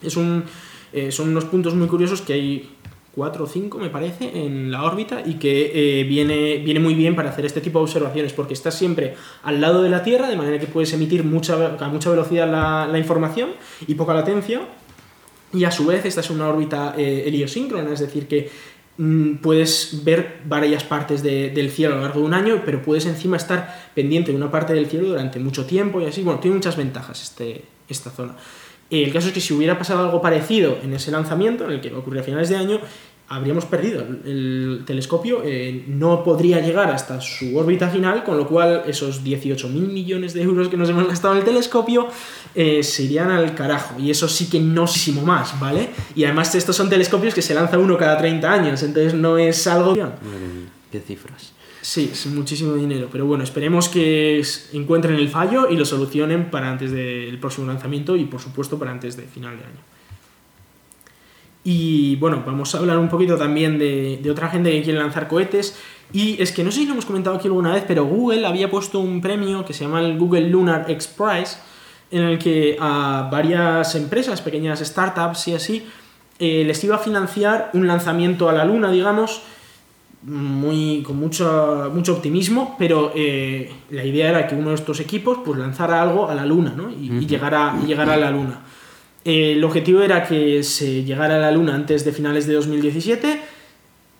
es 0.03 0.17
un, 0.17 0.45
eh, 0.93 1.11
son 1.11 1.31
unos 1.31 1.47
puntos 1.47 1.75
muy 1.75 1.89
curiosos 1.89 2.21
que 2.21 2.35
hay 2.35 2.71
cuatro 3.15 3.45
o 3.45 3.47
cinco, 3.47 3.79
me 3.79 3.89
parece, 3.89 4.45
en 4.45 4.71
la 4.71 4.85
órbita 4.85 5.23
y 5.25 5.35
que 5.37 6.01
eh, 6.01 6.05
viene, 6.05 6.59
viene 6.59 6.79
muy 6.79 6.93
bien 6.93 7.17
para 7.17 7.31
hacer 7.31 7.47
este 7.47 7.63
tipo 7.63 7.79
de 7.79 7.85
observaciones, 7.85 8.35
porque 8.35 8.53
estás 8.53 8.75
siempre 8.75 9.15
al 9.43 9.59
lado 9.59 9.83
de 9.83 9.89
la 9.89 10.03
Tierra, 10.03 10.29
de 10.29 10.37
manera 10.37 10.59
que 10.59 10.67
puedes 10.67 10.93
emitir 10.93 11.25
mucha, 11.25 11.77
a 11.81 11.89
mucha 11.89 12.11
velocidad 12.11 12.51
la, 12.51 12.87
la 12.87 12.99
información 12.99 13.53
y 13.87 13.95
poca 13.95 14.13
latencia, 14.13 14.61
y 15.53 15.65
a 15.65 15.71
su 15.71 15.87
vez 15.87 16.05
esta 16.05 16.21
es 16.21 16.31
una 16.31 16.49
órbita 16.49 16.95
eh, 16.97 17.25
heliosíncrona, 17.27 17.93
es 17.93 18.01
decir, 18.01 18.27
que 18.27 18.51
mm, 18.99 19.37
puedes 19.37 20.05
ver 20.05 20.41
varias 20.45 20.85
partes 20.85 21.23
del 21.23 21.71
cielo 21.71 21.95
a 21.95 21.97
lo 21.99 22.03
largo 22.03 22.21
de 22.21 22.27
un 22.27 22.35
año, 22.35 22.63
pero 22.65 22.83
puedes 22.83 23.07
encima 23.07 23.37
estar 23.37 23.91
pendiente 23.95 24.33
de 24.33 24.37
una 24.37 24.51
parte 24.51 24.75
del 24.75 24.87
cielo 24.87 25.09
durante 25.09 25.39
mucho 25.39 25.65
tiempo 25.67 26.01
y 26.01 26.07
así. 26.07 26.23
Bueno, 26.23 26.41
tiene 26.41 26.57
muchas 26.57 26.77
ventajas 26.77 27.23
este, 27.23 27.65
esta 27.89 28.11
zona. 28.11 28.37
El 28.91 29.13
caso 29.13 29.29
es 29.29 29.35
que 29.35 29.41
si 29.41 29.53
hubiera 29.53 29.79
pasado 29.79 30.05
algo 30.05 30.21
parecido 30.21 30.79
en 30.83 30.95
ese 30.95 31.11
lanzamiento, 31.11 31.65
en 31.65 31.73
el 31.73 31.81
que 31.81 31.93
ocurrió 31.93 32.21
a 32.21 32.25
finales 32.25 32.49
de 32.49 32.57
año, 32.57 32.81
habríamos 33.29 33.65
perdido. 33.65 34.05
El 34.25 34.83
telescopio 34.87 35.43
eh, 35.45 35.85
no 35.89 36.23
podría 36.23 36.61
llegar 36.61 36.91
hasta 36.91 37.21
su 37.21 37.57
órbita 37.57 37.89
final, 37.89 38.25
con 38.25 38.37
lo 38.37 38.47
cual 38.47 38.85
esos 38.87 39.25
18.000 39.25 39.69
millones 39.69 40.35
de 40.35 40.43
euros 40.43 40.69
que 40.69 40.77
nos 40.77 40.89
hemos 40.89 41.09
gastado 41.09 41.35
en 41.35 41.41
el 41.41 41.45
telescopio 41.45 42.09
eh, 42.55 42.83
se 42.83 43.05
irían 43.05 43.31
al 43.31 43.55
carajo. 43.55 43.99
Y 43.99 44.11
eso 44.11 44.29
sí 44.29 44.49
que 44.49 44.61
no 44.61 44.87
más, 45.25 45.59
¿vale? 45.59 45.91
Y 46.15 46.25
además 46.25 46.55
estos 46.55 46.77
son 46.77 46.89
telescopios 46.89 47.35
que 47.35 47.43
se 47.43 47.55
lanza 47.55 47.79
uno 47.79 47.97
cada 47.97 48.17
30 48.19 48.53
años, 48.53 48.83
entonces 48.83 49.15
no 49.15 49.39
es 49.39 49.67
algo... 49.67 49.95
qué 50.91 51.01
cifras. 51.01 51.53
Sí, 51.83 52.11
es 52.13 52.27
muchísimo 52.27 52.75
dinero, 52.75 53.09
pero 53.13 53.27
bueno, 53.27 53.45
esperemos 53.45 53.89
que 53.89 54.43
encuentren 54.73 55.15
el 55.15 55.29
fallo 55.29 55.69
y 55.71 55.77
lo 55.77 55.85
solucionen 55.85 56.51
para 56.51 56.69
antes 56.69 56.91
del 56.91 57.39
próximo 57.39 57.69
lanzamiento 57.69 58.17
y 58.17 58.25
por 58.25 58.41
supuesto 58.41 58.77
para 58.77 58.91
antes 58.91 59.17
de 59.17 59.23
final 59.23 59.57
de 59.57 59.65
año. 59.65 59.96
Y 61.69 62.15
bueno, 62.17 62.45
vamos 62.47 62.73
a 62.77 62.79
hablar 62.79 62.97
un 62.97 63.09
poquito 63.09 63.37
también 63.37 63.77
de, 63.77 64.21
de, 64.23 64.31
otra 64.31 64.49
gente 64.49 64.71
que 64.71 64.83
quiere 64.85 65.01
lanzar 65.01 65.27
cohetes. 65.27 65.77
Y 66.13 66.41
es 66.41 66.53
que 66.53 66.63
no 66.63 66.71
sé 66.71 66.79
si 66.79 66.87
lo 66.87 66.93
hemos 66.93 67.07
comentado 67.07 67.35
aquí 67.35 67.49
alguna 67.49 67.75
vez, 67.75 67.83
pero 67.89 68.05
Google 68.05 68.47
había 68.47 68.71
puesto 68.71 69.01
un 69.01 69.21
premio 69.21 69.65
que 69.65 69.73
se 69.73 69.83
llama 69.83 70.01
el 70.01 70.17
Google 70.17 70.49
Lunar 70.49 70.89
X 70.89 71.09
Prize, 71.09 71.57
en 72.13 72.23
el 72.23 72.39
que 72.39 72.77
a 72.79 73.29
varias 73.33 73.97
empresas, 73.97 74.41
pequeñas 74.43 74.79
startups 74.79 75.49
y 75.49 75.55
así, 75.55 75.87
eh, 76.39 76.63
les 76.65 76.85
iba 76.85 76.95
a 76.95 76.99
financiar 76.99 77.71
un 77.73 77.89
lanzamiento 77.89 78.49
a 78.49 78.53
la 78.53 78.65
Luna, 78.65 78.93
digamos, 78.93 79.43
muy, 80.23 81.03
con 81.03 81.17
mucho, 81.17 81.91
mucho 81.93 82.13
optimismo, 82.13 82.77
pero 82.79 83.11
eh, 83.13 83.73
la 83.91 84.05
idea 84.05 84.29
era 84.29 84.47
que 84.47 84.55
uno 84.55 84.69
de 84.69 84.77
estos 84.77 85.01
equipos 85.01 85.39
pues, 85.45 85.59
lanzara 85.59 86.01
algo 86.01 86.29
a 86.29 86.35
la 86.37 86.47
Luna 86.47 86.75
¿no? 86.77 86.91
y, 86.91 87.27
llegara, 87.27 87.73
a 87.73 88.17
la 88.17 88.31
Luna. 88.31 88.61
Eh, 89.27 89.55
el 89.55 89.65
objetivo 89.65 90.03
era 90.03 90.23
que 90.23 90.63
se 90.63 91.03
llegara 91.03 91.35
a 91.35 91.39
la 91.41 91.51
Luna 91.51 91.75
antes 91.75 92.05
de 92.05 92.13
finales 92.13 92.47
de 92.47 92.55
2017. 92.55 93.41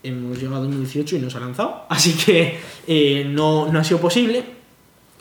Hemos 0.03 0.37
llegado 0.37 0.57
a 0.57 0.61
2018 0.65 1.15
y 1.15 1.19
no 1.21 1.31
se 1.31 1.37
ha 1.37 1.41
lanzado, 1.41 1.85
así 1.89 2.15
que 2.15 2.59
eh, 2.89 3.25
no, 3.25 3.67
ha 3.67 3.85
sido 3.85 4.01
posible. 4.01 4.45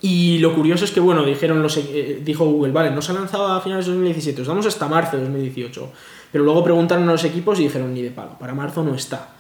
Y 0.02 0.40
lo 0.40 0.56
curioso 0.56 0.86
es 0.86 0.92
que, 0.92 1.00
bueno, 1.00 1.24
dijeron 1.24 1.62
los, 1.62 1.80
dijo 2.22 2.46
Google, 2.46 2.74
vale, 2.74 2.92
no 2.92 3.02
se 3.02 3.12
ha 3.12 3.16
lanzado 3.16 3.48
a 3.48 3.62
finales 3.62 3.86
de 3.86 3.92
2017, 3.92 4.42
os 4.42 4.48
damos 4.48 4.66
hasta 4.66 4.88
marzo 4.88 5.18
de 5.18 5.24
2018. 5.24 5.92
Pero 6.32 6.44
luego 6.44 6.64
preguntaron 6.64 7.08
a 7.08 7.12
los 7.12 7.24
equipos 7.24 7.60
y 7.60 7.64
dijeron, 7.64 7.94
ni 7.94 8.02
de 8.02 8.12
palo, 8.12 8.38
para 8.40 8.56
marzo 8.56 8.84
no 8.84 8.96
está. 8.96 9.36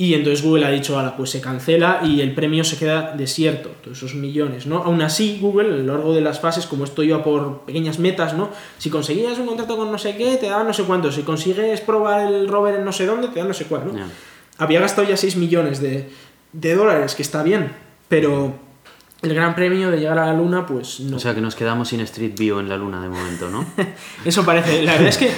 Y 0.00 0.14
entonces 0.14 0.42
Google 0.42 0.64
ha 0.64 0.70
dicho, 0.70 0.98
ahora 0.98 1.14
pues 1.14 1.28
se 1.28 1.42
cancela 1.42 2.00
y 2.02 2.22
el 2.22 2.32
premio 2.34 2.64
se 2.64 2.78
queda 2.78 3.12
desierto, 3.14 3.68
todos 3.82 3.98
esos 3.98 4.14
millones, 4.14 4.64
¿no? 4.64 4.78
Aún 4.78 5.02
así, 5.02 5.36
Google, 5.38 5.74
a 5.74 5.76
lo 5.76 5.92
largo 5.92 6.14
de 6.14 6.22
las 6.22 6.40
fases, 6.40 6.64
como 6.64 6.84
esto 6.84 7.02
iba 7.02 7.22
por 7.22 7.66
pequeñas 7.66 7.98
metas, 7.98 8.32
¿no? 8.32 8.48
Si 8.78 8.88
conseguías 8.88 9.38
un 9.38 9.44
contrato 9.44 9.76
con 9.76 9.92
no 9.92 9.98
sé 9.98 10.16
qué, 10.16 10.38
te 10.38 10.48
daban 10.48 10.66
no 10.66 10.72
sé 10.72 10.84
cuánto. 10.84 11.12
Si 11.12 11.20
consigues 11.20 11.82
probar 11.82 12.32
el 12.32 12.48
rover 12.48 12.76
en 12.76 12.84
no 12.86 12.92
sé 12.92 13.04
dónde, 13.04 13.28
te 13.28 13.40
dan 13.40 13.48
no 13.48 13.52
sé 13.52 13.66
cuánto, 13.66 13.92
¿no? 13.92 14.06
Había 14.56 14.80
gastado 14.80 15.06
ya 15.06 15.18
6 15.18 15.36
millones 15.36 15.82
de, 15.82 16.08
de 16.54 16.74
dólares, 16.74 17.14
que 17.14 17.20
está 17.20 17.42
bien, 17.42 17.70
pero 18.08 18.54
el 19.22 19.34
gran 19.34 19.54
premio 19.54 19.90
de 19.90 19.98
llegar 19.98 20.18
a 20.18 20.26
la 20.26 20.32
luna, 20.32 20.64
pues 20.64 21.00
no. 21.00 21.16
O 21.16 21.20
sea 21.20 21.34
que 21.34 21.42
nos 21.42 21.54
quedamos 21.54 21.88
sin 21.88 22.00
Street 22.00 22.32
View 22.38 22.58
en 22.58 22.70
la 22.70 22.78
luna 22.78 23.02
de 23.02 23.08
momento, 23.10 23.50
¿no? 23.50 23.66
Eso 24.24 24.44
parece. 24.46 24.82
La 24.82 24.92
verdad 24.92 25.08
es 25.08 25.18
que 25.18 25.30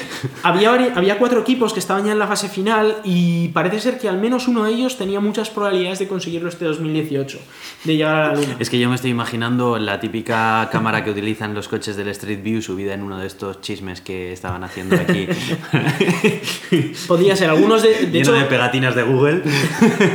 había, 0.45 0.73
había 0.95 1.19
cuatro 1.19 1.41
equipos 1.41 1.73
que 1.73 1.81
estaban 1.81 2.05
ya 2.05 2.13
en 2.13 2.19
la 2.19 2.29
fase 2.29 2.49
final 2.49 2.99
y 3.03 3.49
parece 3.49 3.81
ser 3.81 3.99
que 3.99 4.09
al 4.09 4.19
menos 4.19 4.47
uno 4.47 4.65
de 4.65 4.73
ellos 4.73 4.99
tenía 4.99 5.19
muchas 5.19 5.51
probabilidades 5.51 5.99
de 5.99 6.07
conseguirlo 6.07 6.49
este 6.49 6.65
2018, 6.65 7.41
de 7.85 7.97
llegar 7.97 8.15
a 8.15 8.29
la 8.29 8.35
luna. 8.35 8.57
Es 8.61 8.71
que 8.71 8.79
yo 8.79 8.89
me 8.89 8.95
estoy 8.95 9.11
imaginando 9.11 9.77
la 9.79 9.99
típica 9.99 10.69
cámara 10.71 11.03
que 11.03 11.11
utilizan 11.11 11.53
los 11.53 11.67
coches 11.67 11.97
del 11.97 12.09
Street 12.09 12.43
View 12.43 12.63
subida 12.63 12.95
en 12.95 13.03
uno 13.03 13.19
de 13.19 13.27
estos 13.27 13.61
chismes 13.63 14.01
que 14.01 14.33
estaban 14.33 14.63
haciendo 14.63 14.95
aquí. 14.95 15.27
Podría 17.09 17.35
ser. 17.35 17.51
Algunos 17.51 17.83
de, 17.83 18.07
de 18.07 18.19
hecho, 18.21 18.33
de 18.33 18.45
pegatinas 18.45 18.95
de 18.95 19.03
Google. 19.03 19.43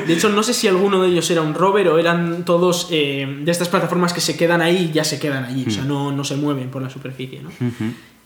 De 0.07 0.13
hecho, 0.13 0.29
no 0.29 0.41
sé 0.41 0.53
si 0.53 0.69
alguno 0.69 1.01
de 1.01 1.09
ellos 1.09 1.29
era 1.29 1.41
un 1.41 1.53
rover 1.53 1.89
o 1.89 1.99
eran 1.99 2.45
todos 2.45 2.87
eh, 2.91 3.27
de 3.41 3.56
estas 3.57 3.69
plataformas 3.69 4.13
que 4.13 4.21
se 4.21 4.37
quedan 4.37 4.61
ahí 4.61 4.91
ya 4.93 5.03
se 5.03 5.19
quedan 5.19 5.45
allí, 5.45 5.65
o 5.67 5.71
sea, 5.71 5.83
mm. 5.83 5.87
no, 5.87 6.11
no, 6.11 6.23
se 6.23 6.35
mueven 6.35 6.69
por 6.69 6.81
la 6.81 6.89
superficie. 6.89 7.41
¿no? 7.41 7.49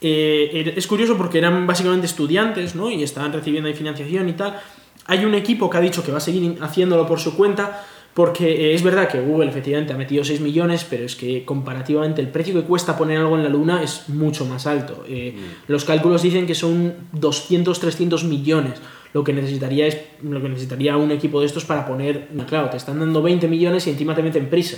Eh, 0.02 0.74
es 0.76 0.88
curioso 0.88 1.18
porque 1.18 1.38
eran 1.38 1.66
básicamente 1.66 2.06
estudiantes 2.06 2.76
¿no? 2.76 2.92
y 2.92 3.04
estaban 3.04 3.32
recibiendo 3.32 3.68
ahí 3.68 3.74
financiación 3.74 4.28
y 4.30 4.34
tal. 4.34 4.60
Hay 5.06 5.26
un 5.26 5.34
equipo 5.34 5.70
que 5.70 5.78
ha 5.78 5.82
dicho 5.82 6.04
que 6.04 6.12
va 6.12 6.18
a 6.18 6.22
seguir 6.22 6.58
haciéndolo 6.62 7.08
por 7.08 7.20
su 7.20 7.36
cuenta. 7.36 7.86
Porque 8.14 8.52
eh, 8.52 8.74
es 8.74 8.84
verdad 8.84 9.08
que 9.08 9.22
Google 9.22 9.50
efectivamente 9.50 9.94
ha 9.94 9.96
metido 9.96 10.26
6 10.26 10.42
millones, 10.42 10.86
pero 10.90 11.06
es 11.06 11.16
que 11.16 11.46
comparativamente 11.46 12.20
el 12.20 12.28
precio 12.28 12.54
que 12.54 12.68
cuesta 12.68 12.98
poner 12.98 13.18
algo 13.18 13.38
en 13.38 13.44
la 13.44 13.48
luna 13.48 13.82
es 13.82 14.10
mucho 14.10 14.46
más 14.46 14.68
alto. 14.68 15.06
Eh, 15.08 15.34
mm. 15.34 15.72
Los 15.72 15.86
cálculos 15.86 16.22
dicen 16.22 16.46
que 16.46 16.54
son 16.54 16.94
200, 17.14 17.80
300 17.80 18.26
millones 18.26 18.82
lo 19.14 19.24
que 19.24 19.34
necesitaría 19.34 19.88
es 19.88 19.98
lo 20.22 20.42
que 20.42 20.50
necesitaría 20.50 20.96
un 20.98 21.12
equipo 21.12 21.40
de 21.40 21.46
estos 21.46 21.66
para 21.66 21.86
poner 21.86 22.30
claro 22.48 22.70
te 22.70 22.78
están 22.78 23.00
dando 23.00 23.22
20 23.22 23.48
millones 23.48 23.88
y 23.88 23.90
encima 23.90 24.16
te 24.16 24.24
meten 24.24 24.50
prisa 24.50 24.78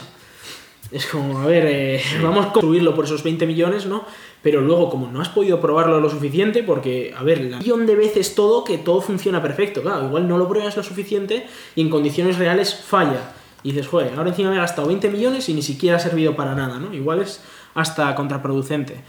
es 0.94 1.08
como, 1.08 1.40
a 1.40 1.46
ver, 1.48 1.66
eh, 1.66 2.02
vamos 2.22 2.46
a 2.46 2.52
construirlo 2.52 2.94
por 2.94 3.06
esos 3.06 3.24
20 3.24 3.48
millones, 3.48 3.88
¿no? 3.88 4.06
Pero 4.42 4.62
luego, 4.62 4.90
como 4.90 5.08
no 5.08 5.22
has 5.22 5.30
podido 5.30 5.60
probarlo 5.60 6.00
lo 6.00 6.10
suficiente, 6.10 6.64
porque, 6.64 7.14
a 7.18 7.24
ver, 7.24 7.42
la 7.42 7.58
millón 7.58 7.86
de 7.86 7.96
veces 7.96 8.36
todo 8.36 8.64
que 8.64 8.78
todo 8.78 9.02
funciona 9.02 9.42
perfecto. 9.42 9.82
Claro, 9.82 10.06
igual 10.06 10.28
no 10.28 10.38
lo 10.38 10.48
pruebas 10.48 10.78
lo 10.78 10.84
suficiente 10.84 11.48
y 11.76 11.82
en 11.82 11.90
condiciones 11.90 12.38
reales 12.38 12.76
falla. 12.76 13.34
Y 13.64 13.72
dices, 13.72 13.88
joder, 13.88 14.14
ahora 14.18 14.30
encima 14.30 14.50
me 14.50 14.58
he 14.58 14.60
gastado 14.60 14.88
20 14.88 15.10
millones 15.10 15.48
y 15.50 15.54
ni 15.54 15.62
siquiera 15.62 15.98
ha 15.98 16.00
servido 16.00 16.36
para 16.36 16.54
nada, 16.54 16.80
¿no? 16.80 16.94
Igual 16.94 17.22
es 17.22 17.42
hasta 17.74 18.14
contraproducente. 18.14 19.02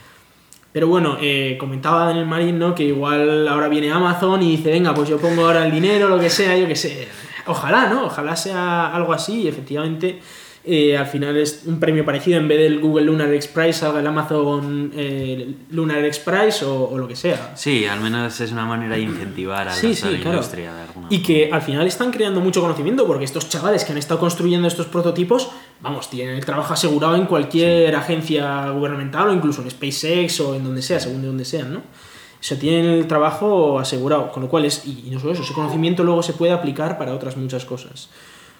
Pero 0.72 0.88
bueno, 0.88 1.18
eh, 1.20 1.56
comentaba 1.58 2.06
Daniel 2.06 2.26
Marín, 2.26 2.58
¿no? 2.58 2.74
Que 2.74 2.84
igual 2.84 3.46
ahora 3.48 3.68
viene 3.68 3.92
Amazon 3.92 4.42
y 4.42 4.56
dice, 4.56 4.70
venga, 4.70 4.94
pues 4.94 5.08
yo 5.08 5.18
pongo 5.18 5.46
ahora 5.46 5.66
el 5.66 5.72
dinero, 5.72 6.08
lo 6.08 6.18
que 6.18 6.30
sea, 6.30 6.56
yo 6.56 6.66
que 6.66 6.76
sé. 6.76 7.08
Ojalá, 7.46 7.88
¿no? 7.88 8.06
Ojalá 8.06 8.34
sea 8.36 8.94
algo 8.94 9.12
así 9.12 9.42
y 9.42 9.48
efectivamente 9.48 10.20
eh, 10.66 10.96
al 10.96 11.06
final 11.06 11.36
es 11.36 11.64
un 11.66 11.78
premio 11.78 12.06
parecido, 12.06 12.38
en 12.38 12.48
vez 12.48 12.58
del 12.58 12.80
Google 12.80 13.04
Lunar 13.04 13.32
X 13.34 13.48
Prize 13.48 13.74
salga 13.74 14.00
el 14.00 14.06
Amazon 14.06 14.90
eh, 14.96 15.54
Lunar 15.70 16.02
X 16.06 16.20
Prize 16.20 16.64
o, 16.64 16.96
lo 16.96 17.06
que 17.06 17.14
sea. 17.14 17.52
Sí, 17.54 17.84
al 17.84 18.00
menos 18.00 18.40
es 18.40 18.50
una 18.50 18.64
manera 18.64 18.94
de 18.94 19.02
incentivar 19.02 19.68
a 19.68 19.76
la 19.76 19.88
industria 19.88 20.74
de 20.74 20.82
alguna 20.82 21.08
Y 21.10 21.22
que 21.22 21.50
al 21.52 21.60
final 21.60 21.86
están 21.86 22.10
creando 22.10 22.40
mucho 22.40 22.62
conocimiento 22.62 23.06
porque 23.06 23.26
estos 23.26 23.50
chavales 23.50 23.84
que 23.84 23.92
han 23.92 23.98
estado 23.98 24.18
construyendo 24.18 24.66
estos 24.66 24.86
prototipos, 24.86 25.50
vamos, 25.82 26.08
tienen 26.08 26.36
el 26.36 26.44
trabajo 26.46 26.72
asegurado 26.72 27.16
en 27.16 27.26
cualquier 27.26 27.94
agencia 27.94 28.70
gubernamental 28.70 29.28
o 29.28 29.34
incluso 29.34 29.60
en 29.60 29.70
SpaceX 29.70 30.40
o 30.40 30.54
en 30.54 30.64
donde 30.64 30.80
sea, 30.80 30.98
según 30.98 31.20
de 31.20 31.26
donde 31.26 31.44
sean, 31.44 31.74
¿no? 31.74 31.80
O 31.80 32.46
sea, 32.46 32.58
tienen 32.58 32.86
el 32.86 33.06
trabajo 33.06 33.78
asegurado, 33.78 34.32
con 34.32 34.42
lo 34.42 34.48
cual 34.48 34.64
es, 34.64 34.86
y 34.86 35.10
no 35.10 35.20
solo 35.20 35.32
eso, 35.32 35.42
ese 35.42 35.52
conocimiento 35.52 36.04
luego 36.04 36.22
se 36.22 36.32
puede 36.32 36.52
aplicar 36.52 36.96
para 36.96 37.14
otras 37.14 37.36
muchas 37.36 37.66
cosas. 37.66 38.08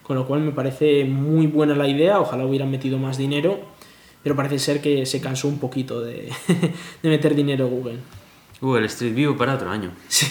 Con 0.05 0.17
lo 0.17 0.27
cual 0.27 0.43
me 0.43 0.53
parece 0.53 1.05
muy 1.05 1.47
buena 1.47 1.75
la 1.75 1.89
idea, 1.89 2.21
ojalá 2.21 2.45
hubieran 2.45 2.71
metido 2.71 2.99
más 2.99 3.17
dinero, 3.17 3.59
pero 4.23 4.37
parece 4.37 4.59
ser 4.59 4.81
que 4.81 5.07
se 5.07 5.21
cansó 5.21 5.49
un 5.49 5.59
poquito 5.59 6.01
de, 6.01 6.31
meter 7.03 7.35
dinero 7.35 7.69
Google. 7.69 7.99
Google 8.61 8.87
Street 8.87 9.15
View 9.15 9.37
para 9.37 9.55
otro 9.55 9.71
año. 9.71 9.93
Sí. 10.09 10.27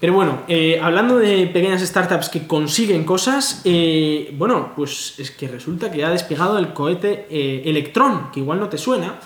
Pero 0.00 0.12
bueno, 0.12 0.42
eh, 0.48 0.78
hablando 0.82 1.18
de 1.18 1.46
pequeñas 1.46 1.80
startups 1.80 2.28
que 2.28 2.46
consiguen 2.46 3.04
cosas, 3.04 3.62
eh, 3.64 4.34
bueno, 4.36 4.72
pues 4.74 5.14
es 5.18 5.30
que 5.30 5.48
resulta 5.48 5.90
que 5.90 6.04
ha 6.04 6.10
despegado 6.10 6.58
el 6.58 6.72
cohete 6.72 7.26
eh, 7.30 7.62
Electron, 7.64 8.30
que 8.32 8.40
igual 8.40 8.58
no 8.58 8.68
te 8.68 8.76
suena, 8.76 9.18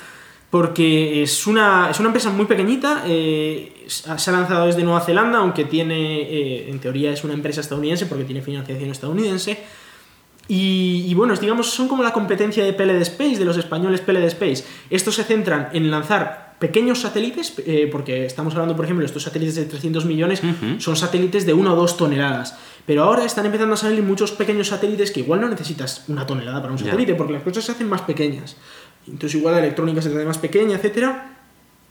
porque 0.51 1.23
es 1.23 1.47
una, 1.47 1.91
es 1.91 2.01
una 2.01 2.09
empresa 2.09 2.31
muy 2.31 2.47
pequeñita, 2.47 3.05
eh, 3.07 3.87
se 3.87 4.09
ha 4.09 4.33
lanzado 4.33 4.67
desde 4.67 4.83
Nueva 4.83 5.01
Zelanda, 5.01 5.39
aunque 5.39 5.65
tiene, 5.65 6.23
eh, 6.23 6.71
en 6.71 6.81
teoría 6.81 7.13
es 7.13 7.23
una 7.23 7.35
empresa 7.35 7.61
estadounidense 7.61 8.07
porque 8.07 8.25
tiene 8.25 8.43
financiación 8.43 8.91
estadounidense. 8.91 9.59
Y, 10.53 11.15
bueno, 11.15 11.33
digamos, 11.37 11.71
son 11.71 11.87
como 11.87 12.03
la 12.03 12.13
competencia 12.13 12.65
de 12.65 12.73
PLD 12.73 13.03
Space, 13.03 13.39
de 13.39 13.45
los 13.45 13.57
españoles 13.57 14.01
PLD 14.01 14.25
Space. 14.25 14.65
Estos 14.91 15.15
se 15.15 15.23
centran 15.23 15.69
en 15.73 15.93
lanzar 15.93 16.57
pequeños 16.59 17.03
satélites, 17.03 17.55
eh, 17.65 17.89
porque 17.91 18.27
estamos 18.27 18.53
hablando, 18.55 18.75
por 18.75 18.85
ejemplo, 18.85 19.07
estos 19.07 19.23
satélites 19.23 19.55
de 19.55 19.67
300 19.67 20.05
millones 20.07 20.43
son 20.79 20.97
satélites 20.97 21.47
de 21.47 21.55
1 21.55 21.73
o 21.73 21.77
2 21.77 21.97
toneladas. 21.97 22.59
Pero 22.85 23.05
ahora 23.05 23.25
están 23.25 23.47
empezando 23.47 23.75
a 23.75 23.77
salir 23.77 24.03
muchos 24.03 24.33
pequeños 24.33 24.67
satélites 24.67 25.13
que 25.13 25.21
igual 25.21 25.41
no 25.41 25.49
necesitas 25.49 26.05
una 26.09 26.27
tonelada 26.27 26.61
para 26.61 26.73
un 26.73 26.81
satélite, 26.81 27.15
porque 27.15 27.35
las 27.35 27.43
cosas 27.45 27.65
se 27.65 27.71
hacen 27.71 27.89
más 27.89 28.03
pequeñas. 28.03 28.57
Entonces 29.07 29.39
igual 29.39 29.55
la 29.55 29.61
electrónica 29.61 30.03
se 30.03 30.11
te 30.11 30.17
hace 30.17 30.25
más 30.25 30.39
pequeña, 30.39 30.77
etcétera, 30.77 31.31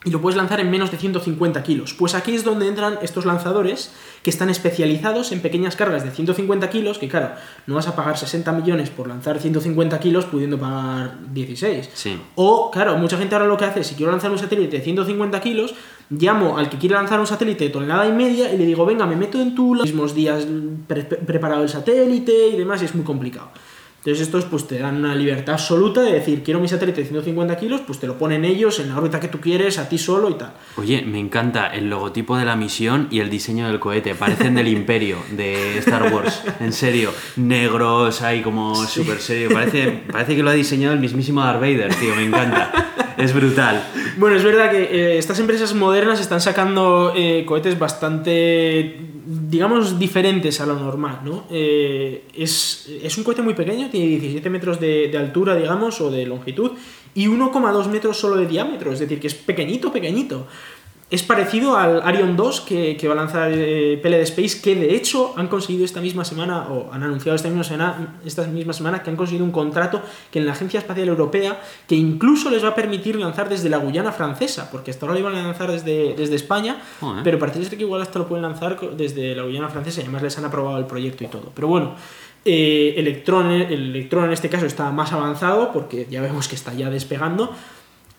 y 0.05 0.11
lo 0.11 0.21
puedes 0.21 0.37
lanzar 0.37 0.61
en 0.61 0.71
menos 0.71 0.91
de 0.91 0.97
150 0.97 1.61
kilos. 1.61 1.93
Pues 1.93 2.15
aquí 2.15 2.33
es 2.33 2.45
donde 2.45 2.67
entran 2.69 2.99
estos 3.01 3.25
lanzadores 3.25 3.91
que 4.23 4.29
están 4.29 4.49
especializados 4.49 5.33
en 5.33 5.41
pequeñas 5.41 5.75
cargas 5.75 6.05
de 6.05 6.11
150 6.11 6.69
kilos, 6.69 6.99
que 6.99 7.09
claro, 7.09 7.31
no 7.67 7.75
vas 7.75 7.87
a 7.89 7.97
pagar 7.97 8.17
60 8.17 8.49
millones 8.53 8.89
por 8.91 9.09
lanzar 9.09 9.39
150 9.39 9.99
kilos 9.99 10.23
pudiendo 10.25 10.57
pagar 10.57 11.17
16. 11.33 11.89
O, 12.35 12.71
claro, 12.71 12.97
mucha 12.97 13.17
gente 13.17 13.35
ahora 13.35 13.47
lo 13.47 13.57
que 13.57 13.65
hace, 13.65 13.83
si 13.83 13.95
quiero 13.95 14.11
lanzar 14.11 14.31
un 14.31 14.37
satélite 14.39 14.77
de 14.77 14.83
150 14.83 15.41
kilos, 15.41 15.75
llamo 16.09 16.57
al 16.57 16.69
que 16.69 16.77
quiere 16.77 16.95
lanzar 16.95 17.19
un 17.19 17.27
satélite 17.27 17.65
de 17.65 17.69
tonelada 17.69 18.07
y 18.07 18.13
media 18.13 18.53
y 18.53 18.57
le 18.57 18.65
digo, 18.65 18.85
venga, 18.85 19.05
me 19.05 19.17
meto 19.17 19.41
en 19.41 19.53
tu... 19.53 19.75
Los 19.75 19.87
mismos 19.87 20.15
días 20.15 20.47
preparado 20.87 21.63
el 21.63 21.69
satélite 21.69 22.47
y 22.47 22.57
demás, 22.57 22.81
y 22.81 22.85
es 22.85 22.95
muy 22.95 23.03
complicado. 23.03 23.49
Entonces 24.09 24.25
estos 24.25 24.45
pues 24.45 24.65
te 24.65 24.79
dan 24.79 24.95
una 24.95 25.13
libertad 25.13 25.53
absoluta 25.53 26.01
de 26.01 26.13
decir, 26.13 26.41
quiero 26.41 26.59
mi 26.59 26.67
satélite 26.67 27.01
de 27.01 27.07
150 27.09 27.55
kilos, 27.57 27.81
pues 27.85 27.99
te 27.99 28.07
lo 28.07 28.17
ponen 28.17 28.43
ellos 28.43 28.79
en 28.79 28.89
la 28.89 28.97
órbita 28.97 29.19
que 29.19 29.27
tú 29.27 29.39
quieres, 29.39 29.77
a 29.77 29.87
ti 29.87 29.99
solo 29.99 30.31
y 30.31 30.33
tal. 30.33 30.53
Oye, 30.77 31.03
me 31.03 31.19
encanta 31.19 31.67
el 31.67 31.91
logotipo 31.91 32.35
de 32.35 32.43
la 32.43 32.55
misión 32.55 33.07
y 33.11 33.19
el 33.19 33.29
diseño 33.29 33.67
del 33.67 33.79
cohete, 33.79 34.15
parecen 34.15 34.55
del 34.55 34.67
imperio 34.67 35.17
de 35.33 35.77
Star 35.77 36.11
Wars, 36.11 36.41
en 36.59 36.73
serio, 36.73 37.13
negros, 37.35 38.23
ahí 38.23 38.41
como 38.41 38.73
súper 38.87 39.19
serio, 39.19 39.49
parece, 39.53 40.01
parece 40.11 40.35
que 40.35 40.41
lo 40.41 40.49
ha 40.49 40.53
diseñado 40.53 40.95
el 40.95 40.99
mismísimo 40.99 41.41
Darth 41.41 41.61
Vader, 41.61 41.93
tío, 41.93 42.15
me 42.15 42.23
encanta, 42.23 43.08
es 43.19 43.33
brutal. 43.33 43.83
Bueno, 44.17 44.37
es 44.37 44.43
verdad 44.43 44.71
que 44.71 44.83
eh, 44.83 45.17
estas 45.17 45.39
empresas 45.39 45.73
modernas 45.73 46.21
están 46.21 46.39
sacando 46.39 47.13
eh, 47.15 47.43
cohetes 47.45 47.77
bastante, 47.77 48.97
digamos, 49.25 49.99
diferentes 49.99 50.61
a 50.61 50.65
lo 50.65 50.75
normal, 50.75 51.19
¿no? 51.25 51.43
Eh, 51.49 52.23
es, 52.33 52.89
es 53.03 53.17
un 53.17 53.25
cohete 53.25 53.41
muy 53.41 53.53
pequeño, 53.53 53.89
tiene 53.89 54.07
17 54.07 54.49
metros 54.49 54.79
de, 54.79 55.09
de 55.09 55.17
altura, 55.17 55.55
digamos, 55.55 55.99
o 55.99 56.09
de 56.09 56.25
longitud, 56.25 56.71
y 57.13 57.27
1,2 57.27 57.87
metros 57.87 58.17
solo 58.17 58.37
de 58.37 58.47
diámetro, 58.47 58.93
es 58.93 58.99
decir, 58.99 59.19
que 59.19 59.27
es 59.27 59.35
pequeñito, 59.35 59.91
pequeñito. 59.91 60.47
Es 61.11 61.23
parecido 61.23 61.75
al 61.75 62.03
Arion 62.03 62.37
2 62.37 62.61
que, 62.61 62.95
que 62.95 63.07
va 63.07 63.13
a 63.13 63.17
lanzar 63.17 63.51
eh, 63.51 63.99
PLD 64.01 64.21
Space, 64.21 64.61
que 64.61 64.75
de 64.75 64.95
hecho 64.95 65.33
han 65.37 65.47
conseguido 65.47 65.83
esta 65.83 66.01
misma 66.01 66.23
semana, 66.23 66.67
o 66.69 66.93
han 66.93 67.01
anunciado 67.01 67.35
esta 67.35 67.47
misma, 67.47 67.63
semana, 67.63 68.19
esta 68.23 68.45
misma 68.45 68.73
semana, 68.73 69.01
que 69.01 69.09
han 69.09 69.15
conseguido 69.15 69.43
un 69.43 69.51
contrato 69.51 70.03
que 70.29 70.37
en 70.37 70.45
la 70.45 70.51
Agencia 70.51 70.79
Espacial 70.79 71.07
Europea, 71.07 71.59
que 71.87 71.95
incluso 71.95 72.51
les 72.51 72.63
va 72.63 72.69
a 72.69 72.75
permitir 72.75 73.15
lanzar 73.15 73.49
desde 73.49 73.69
la 73.69 73.77
Guyana 73.77 74.11
francesa, 74.11 74.69
porque 74.69 74.91
hasta 74.91 75.07
ahora 75.07 75.15
lo 75.15 75.19
iban 75.21 75.35
a 75.35 75.47
lanzar 75.47 75.71
desde, 75.71 76.13
desde 76.13 76.35
España, 76.35 76.79
pero 77.23 77.39
parece 77.39 77.65
ser 77.65 77.75
que 77.75 77.85
igual 77.85 78.03
hasta 78.03 78.19
lo 78.19 78.27
pueden 78.27 78.43
lanzar 78.43 78.79
desde 78.95 79.33
la 79.33 79.41
Guyana 79.41 79.69
francesa 79.69 80.01
y 80.01 80.03
además 80.03 80.21
les 80.21 80.37
han 80.37 80.45
aprobado 80.45 80.77
el 80.77 80.85
proyecto 80.85 81.23
y 81.23 81.27
todo. 81.27 81.51
Pero 81.55 81.67
bueno, 81.69 81.95
eh, 82.45 82.93
Electron, 82.97 83.49
el 83.49 83.95
Electron 83.95 84.25
en 84.25 84.33
este 84.33 84.47
caso 84.47 84.67
está 84.67 84.91
más 84.91 85.11
avanzado 85.11 85.71
porque 85.73 86.05
ya 86.07 86.21
vemos 86.21 86.47
que 86.47 86.53
está 86.55 86.71
ya 86.73 86.91
despegando. 86.91 87.51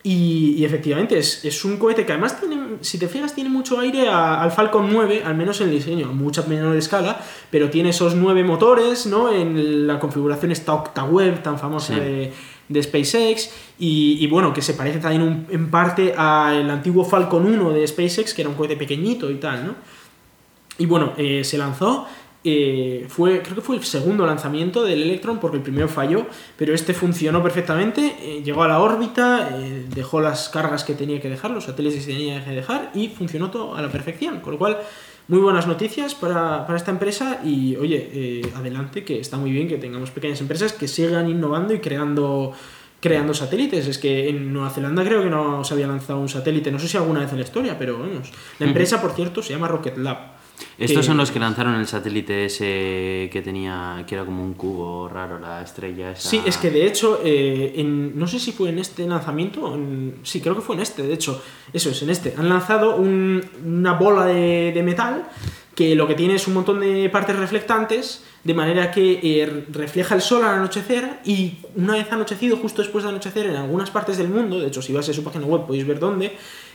Y, 0.03 0.55
y 0.57 0.65
efectivamente 0.65 1.19
es, 1.19 1.45
es 1.45 1.63
un 1.63 1.77
cohete 1.77 2.07
que 2.07 2.13
además 2.13 2.41
tiene, 2.41 2.57
si 2.81 2.97
te 2.99 3.07
fijas, 3.07 3.35
tiene 3.35 3.51
mucho 3.51 3.79
aire 3.81 4.09
a- 4.09 4.41
al 4.43 4.51
Falcon 4.51 4.89
9, 4.91 5.23
al 5.27 5.35
menos 5.35 5.61
en 5.61 5.69
el 5.69 5.75
diseño, 5.75 6.09
a 6.09 6.13
mucha 6.13 6.43
menor 6.45 6.75
escala, 6.77 7.21
pero 7.51 7.69
tiene 7.69 7.91
esos 7.91 8.15
nueve 8.15 8.43
motores, 8.43 9.05
¿no? 9.05 9.31
En 9.31 9.87
la 9.87 9.99
configuración 9.99 10.53
esta 10.53 10.73
OctaWeb 10.73 11.43
tan 11.43 11.59
famosa 11.59 11.93
Sí. 11.95 12.01
de, 12.01 12.33
de 12.69 12.83
SpaceX, 12.83 13.51
y, 13.79 14.17
y 14.21 14.27
bueno, 14.29 14.55
que 14.55 14.63
se 14.63 14.73
parece 14.73 15.01
también 15.01 15.21
un- 15.23 15.47
en 15.51 15.71
parte 15.71 16.15
al 16.17 16.71
antiguo 16.71 17.05
Falcon 17.05 17.45
1 17.45 17.71
de 17.71 17.87
SpaceX, 17.87 18.33
que 18.33 18.41
era 18.41 18.49
un 18.49 18.55
cohete 18.57 18.77
pequeñito 18.79 19.31
y 19.31 19.35
tal, 19.35 19.67
¿no? 19.67 19.75
Y 20.79 20.87
bueno, 20.87 21.13
eh, 21.19 21.45
se 21.45 21.59
lanzó. 21.59 22.07
Eh, 22.43 23.07
fue, 23.09 23.43
creo 23.43 23.57
que 23.57 23.61
fue 23.61 23.77
el 23.77 23.85
segundo 23.85 24.25
lanzamiento 24.25 24.83
del 24.83 25.03
Electron 25.03 25.39
porque 25.39 25.59
el 25.59 25.63
primero 25.63 25.89
falló, 25.89 26.27
pero 26.57 26.75
este 26.75 26.95
funcionó 26.95 27.43
perfectamente. 27.43 28.17
eh, 28.23 28.43
llegó 28.43 28.63
a 28.63 28.69
la 28.69 28.81
órbita, 28.81 29.51
eh, 29.53 29.85
dejó 29.95 30.21
las 30.21 30.49
cargas 30.49 30.85
que 30.85 30.95
tenía 30.95 31.21
que 31.21 31.29
dejar, 31.29 31.51
los 31.51 31.65
satélites 31.65 32.07
que 32.07 32.13
tenía 32.13 32.45
que 32.45 32.53
dejar 32.53 32.91
y 32.95 33.09
funcionó 33.09 33.51
todo 33.51 33.75
a 33.75 33.83
la 33.83 33.89
perfección. 33.89 34.41
Con 34.41 34.55
lo 34.55 34.59
cual, 34.59 34.79
muy 35.29 35.41
buenas 35.41 35.67
noticias 35.67 36.15
para, 36.15 36.67
para 36.67 36.79
esta 36.79 36.91
empresa 36.91 37.41
y 37.45 37.77
oye, 37.77 38.11
eh, 38.13 38.53
adelante, 38.57 39.05
que 39.05 39.21
está 39.21 39.37
muy 39.37 39.51
bien 39.51 39.69
que 39.69 39.77
tengamos 39.77 40.11
pequeñas 40.11 40.41
empresas 40.41 40.73
que 40.73 40.89
sigan 40.89 41.29
innovando 41.29 41.75
y 41.75 41.81
creando 41.81 42.55
creando 43.01 43.33
satélites. 43.35 43.87
Es 43.87 43.99
que 43.99 44.29
en 44.29 44.53
Nueva 44.53 44.71
Zelanda 44.71 45.05
creo 45.05 45.23
que 45.23 45.31
no 45.31 45.63
se 45.65 45.75
había 45.75 45.87
lanzado 45.87 46.21
un 46.21 46.29
satélite, 46.29 46.71
no 46.71 46.79
sé 46.79 46.89
si 46.89 46.97
alguna 46.97 47.21
vez 47.21 47.31
en 47.31 47.39
la 47.39 47.45
historia, 47.45 47.79
pero 47.79 47.99
vamos. 47.99 48.31
La 48.59 48.67
empresa, 48.67 49.01
por 49.01 49.13
cierto, 49.13 49.43
se 49.43 49.53
llama 49.53 49.69
Rocket 49.69 49.97
Lab. 49.99 50.40
Estos 50.79 51.05
son 51.07 51.17
los 51.17 51.31
que 51.31 51.39
lanzaron 51.39 51.75
el 51.75 51.87
satélite 51.87 52.47
ese 52.47 53.29
que 53.33 53.43
tenía, 53.45 54.05
que 54.07 54.15
era 54.15 54.25
como 54.25 54.43
un 54.45 54.55
cubo 54.55 55.09
raro, 55.09 55.39
la 55.39 55.63
estrella 55.63 56.13
esa. 56.13 56.29
Sí, 56.29 56.41
es 56.47 56.57
que 56.57 56.71
de 56.71 56.87
hecho, 56.87 57.21
eh, 57.25 57.75
en, 57.77 58.19
no 58.19 58.27
sé 58.27 58.39
si 58.39 58.53
fue 58.53 58.71
en 58.71 58.79
este 58.79 59.07
lanzamiento, 59.07 59.63
o 59.67 59.75
en- 59.75 60.17
sí, 60.23 60.41
creo 60.41 60.55
que 60.55 60.61
fue 60.63 60.77
en 60.77 60.83
este, 60.83 61.03
de 61.03 61.13
hecho, 61.15 61.43
eso 61.73 61.91
es, 61.91 62.03
en 62.03 62.11
este. 62.11 62.35
Han 62.39 62.49
lanzado 62.49 62.97
un- 62.97 63.43
una 63.65 63.93
bola 63.95 64.25
de, 64.27 64.73
de 64.75 64.83
metal 64.83 65.29
que 65.75 65.95
lo 65.95 66.07
que 66.07 66.15
tiene 66.15 66.35
es 66.35 66.47
un 66.47 66.55
montón 66.55 66.81
de 66.81 67.09
partes 67.11 67.37
reflectantes, 67.39 68.25
de 68.45 68.55
manera 68.55 68.91
que 68.91 69.21
eh, 69.23 69.65
refleja 69.71 70.15
el 70.15 70.21
sol 70.23 70.43
al 70.45 70.57
anochecer 70.57 71.21
y 71.25 71.59
una 71.77 71.95
vez 71.95 72.11
anochecido, 72.11 72.57
justo 72.57 72.83
después 72.83 73.05
de 73.05 73.11
anochecer, 73.11 73.47
en 73.47 73.57
algunas 73.57 73.91
partes 73.91 74.19
del 74.19 74.29
mundo, 74.29 74.59
de 74.59 74.67
hecho, 74.69 74.83
si 74.83 74.93
vas 74.93 75.09
a 75.09 75.13
su 75.13 75.23
página 75.25 75.47
web 75.47 75.67
podéis 75.67 75.87
ver 75.87 75.99
dónde, 75.99 76.27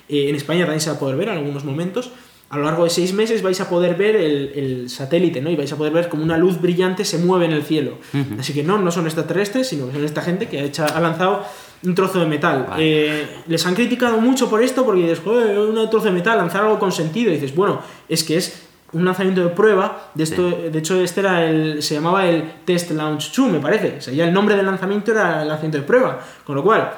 eh, 0.07 0.29
en 0.29 0.35
España 0.35 0.61
también 0.61 0.79
se 0.81 0.89
va 0.89 0.95
a 0.95 0.99
poder 0.99 1.17
ver 1.17 1.29
en 1.29 1.37
algunos 1.37 1.63
momentos, 1.65 2.11
a 2.49 2.57
lo 2.57 2.63
largo 2.63 2.83
de 2.83 2.89
seis 2.89 3.11
meses 3.13 3.41
vais 3.41 3.59
a 3.59 3.67
poder 3.69 3.95
ver 3.95 4.15
el, 4.15 4.51
el 4.55 4.89
satélite, 4.89 5.41
¿no? 5.41 5.49
Y 5.49 5.55
vais 5.55 5.71
a 5.71 5.75
poder 5.75 5.91
ver 5.93 6.09
como 6.09 6.23
una 6.23 6.37
luz 6.37 6.61
brillante 6.61 7.03
se 7.03 7.17
mueve 7.17 7.45
en 7.45 7.51
el 7.51 7.63
cielo. 7.63 7.97
Así 8.39 8.53
que 8.53 8.63
no, 8.63 8.77
no 8.77 8.91
son 8.91 9.05
extraterrestres, 9.05 9.67
sino 9.67 9.87
que 9.87 9.93
son 9.93 10.05
esta 10.05 10.21
gente 10.21 10.47
que 10.47 10.59
ha, 10.59 10.63
hecha- 10.63 10.85
ha 10.85 10.99
lanzado 10.99 11.43
un 11.83 11.95
trozo 11.95 12.19
de 12.19 12.27
metal. 12.27 12.65
Vale. 12.69 12.83
Eh, 13.21 13.27
les 13.47 13.65
han 13.65 13.73
criticado 13.75 14.19
mucho 14.21 14.49
por 14.49 14.61
esto 14.63 14.85
porque 14.85 15.01
dices, 15.01 15.19
joder, 15.23 15.57
un 15.57 15.89
trozo 15.89 16.05
de 16.05 16.11
metal, 16.11 16.37
lanzar 16.37 16.63
algo 16.63 16.79
con 16.79 16.91
sentido. 16.91 17.31
Y 17.31 17.35
dices, 17.35 17.53
bueno, 17.55 17.81
es 18.07 18.23
que 18.23 18.37
es 18.37 18.61
un 18.93 19.03
lanzamiento 19.03 19.41
de 19.43 19.49
prueba. 19.49 20.11
De, 20.13 20.23
esto, 20.23 20.49
de 20.71 20.77
hecho, 20.79 21.01
este 21.01 21.19
era 21.21 21.49
el, 21.49 21.81
se 21.83 21.95
llamaba 21.95 22.27
el 22.27 22.43
Test 22.63 22.91
Launch 22.91 23.33
2, 23.35 23.51
me 23.51 23.59
parece. 23.59 23.95
O 23.97 24.01
sea, 24.01 24.13
ya 24.13 24.25
el 24.25 24.33
nombre 24.33 24.55
del 24.55 24.65
lanzamiento 24.65 25.11
era 25.11 25.41
el 25.41 25.47
lanzamiento 25.47 25.79
de 25.79 25.83
prueba. 25.83 26.19
Con 26.45 26.55
lo 26.55 26.63
cual, 26.63 26.89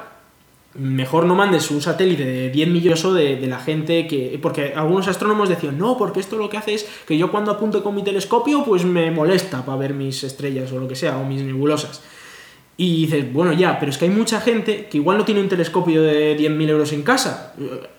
mejor 0.77 1.25
no 1.25 1.35
mandes 1.35 1.71
un 1.71 1.81
satélite 1.81 2.25
de 2.25 2.49
10 2.49 2.69
millones 2.69 3.03
de, 3.03 3.35
de 3.35 3.47
la 3.47 3.59
gente 3.59 4.07
que... 4.07 4.39
Porque 4.41 4.73
algunos 4.75 5.07
astrónomos 5.07 5.49
decían, 5.49 5.77
no, 5.77 5.97
porque 5.97 6.19
esto 6.19 6.37
lo 6.37 6.49
que 6.49 6.57
hace 6.57 6.75
es 6.75 6.87
que 7.07 7.17
yo 7.17 7.31
cuando 7.31 7.51
apunto 7.51 7.83
con 7.83 7.95
mi 7.95 8.03
telescopio, 8.03 8.63
pues 8.63 8.85
me 8.85 9.11
molesta 9.11 9.65
para 9.65 9.77
ver 9.77 9.93
mis 9.93 10.23
estrellas 10.23 10.71
o 10.71 10.79
lo 10.79 10.87
que 10.87 10.95
sea, 10.95 11.17
o 11.17 11.25
mis 11.25 11.41
nebulosas. 11.41 12.01
Y 12.79 13.07
dices, 13.07 13.33
bueno, 13.33 13.53
ya, 13.53 13.79
pero 13.79 13.89
es 13.89 13.97
que 13.97 14.05
hay 14.05 14.11
mucha 14.11 14.39
gente 14.39 14.85
que 14.85 14.97
igual 14.97 15.17
no 15.17 15.25
tiene 15.25 15.41
un 15.41 15.49
telescopio 15.49 16.03
de 16.03 16.37
10.000 16.37 16.69
euros 16.69 16.93
en 16.93 17.01
casa. 17.01 17.55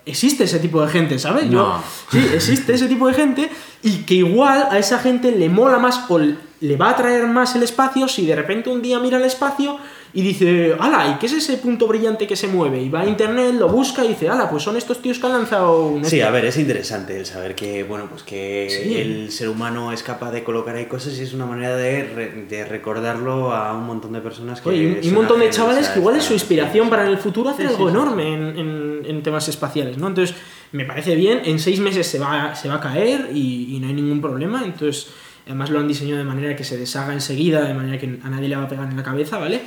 Existe 0.09 0.45
ese 0.45 0.59
tipo 0.59 0.81
de 0.83 0.89
gente, 0.89 1.19
¿sabes? 1.19 1.45
Yo- 1.51 1.59
No. 1.59 1.83
sí, 2.11 2.19
existe 2.35 2.75
ese 2.75 2.87
tipo 2.89 3.07
de 3.09 3.15
gente 3.15 3.51
y 3.83 3.99
que 4.05 4.15
igual 4.15 4.67
a 4.71 4.79
esa 4.79 4.99
gente 4.99 5.31
le 5.33 5.49
mola 5.49 5.79
más 5.79 6.01
o 6.09 6.19
le 6.61 6.77
va 6.77 6.89
a 6.89 6.91
atraer 6.91 7.27
más 7.29 7.55
el 7.55 7.63
espacio 7.63 8.09
si 8.09 8.27
de 8.27 8.35
repente 8.35 8.69
un 8.69 8.83
día 8.83 8.99
mira 8.99 9.19
el 9.19 9.25
espacio 9.25 9.77
y 10.13 10.23
dice, 10.23 10.75
ala, 10.81 11.07
¿y 11.15 11.19
qué 11.21 11.27
es 11.27 11.35
ese 11.35 11.59
punto 11.59 11.87
brillante 11.87 12.27
que 12.27 12.35
se 12.35 12.49
mueve? 12.49 12.81
Y 12.83 12.89
va 12.89 13.03
a 13.03 13.07
internet, 13.07 13.55
lo 13.59 13.69
busca 13.69 14.03
y 14.05 14.09
dice, 14.09 14.29
ala, 14.31 14.49
pues 14.51 14.63
son 14.63 14.75
estos 14.79 15.01
tíos 15.03 15.19
que 15.19 15.27
han 15.27 15.35
lanzado 15.35 15.85
un... 15.87 16.05
Sí, 16.05 16.23
a 16.23 16.31
ver, 16.31 16.47
es 16.47 16.57
interesante 16.57 17.17
el 17.19 17.27
saber 17.27 17.55
que, 17.55 17.85
bueno, 17.85 18.07
pues 18.11 18.23
que 18.23 18.67
Sí. 18.71 18.97
el 18.99 19.31
ser 19.31 19.51
humano 19.51 19.93
es 19.93 20.03
capaz 20.03 20.31
de 20.33 20.43
colocar 20.43 20.75
ahí 20.75 20.87
cosas 20.87 21.17
y 21.19 21.23
es 21.23 21.35
una 21.35 21.45
manera 21.45 21.77
de, 21.77 22.05
re- 22.05 22.47
de 22.49 22.65
recordarlo 22.65 23.53
a 23.53 23.75
un 23.75 23.85
montón 23.87 24.15
de 24.15 24.21
personas 24.21 24.63
que... 24.63 24.71
Oye, 24.71 24.79
y 24.83 24.87
un- 24.87 24.93
y 24.95 24.97
un 24.97 25.05
son 25.05 25.15
montón 25.15 25.41
de 25.41 25.51
chavales 25.51 25.89
a 25.89 25.93
que 25.93 25.99
igual 26.01 26.17
es 26.17 26.25
su 26.25 26.33
inspiración 26.33 26.89
para 26.89 27.05
en 27.05 27.11
el 27.11 27.19
futuro 27.19 27.51
hacer 27.51 27.67
Sí, 27.69 27.75
algo 27.75 27.87
sí, 27.89 27.93
sí. 27.95 28.01
enorme 28.01 28.35
en, 28.35 28.59
en- 28.59 29.03
en 29.07 29.23
temas 29.23 29.47
espaciales, 29.49 29.97
¿no? 29.99 30.09
Entonces, 30.09 30.36
me 30.72 30.84
parece 30.84 31.14
bien, 31.14 31.42
en 31.44 31.59
seis 31.59 31.80
meses 31.80 32.07
se 32.07 32.18
va, 32.18 32.55
se 32.55 32.68
va 32.68 32.76
a 32.76 32.80
caer 32.80 33.30
y, 33.34 33.78
no 33.80 33.88
hay 33.88 33.94
ningún 33.94 34.20
problema, 34.20 34.62
entonces, 34.64 35.09
además 35.46 35.70
lo 35.70 35.78
han 35.78 35.88
diseñado 35.88 36.18
de 36.18 36.24
manera 36.24 36.55
que 36.57 36.64
se 36.64 36.76
deshaga 36.76 37.12
enseguida, 37.12 37.62
de 37.62 37.74
manera 37.74 37.99
que 37.99 38.18
a 38.22 38.28
nadie 38.28 38.49
le 38.49 38.57
va 38.57 38.64
a 38.64 38.68
pegar 38.68 38.88
en 38.88 38.96
la 38.96 39.03
cabeza, 39.03 39.38
¿vale? 39.38 39.62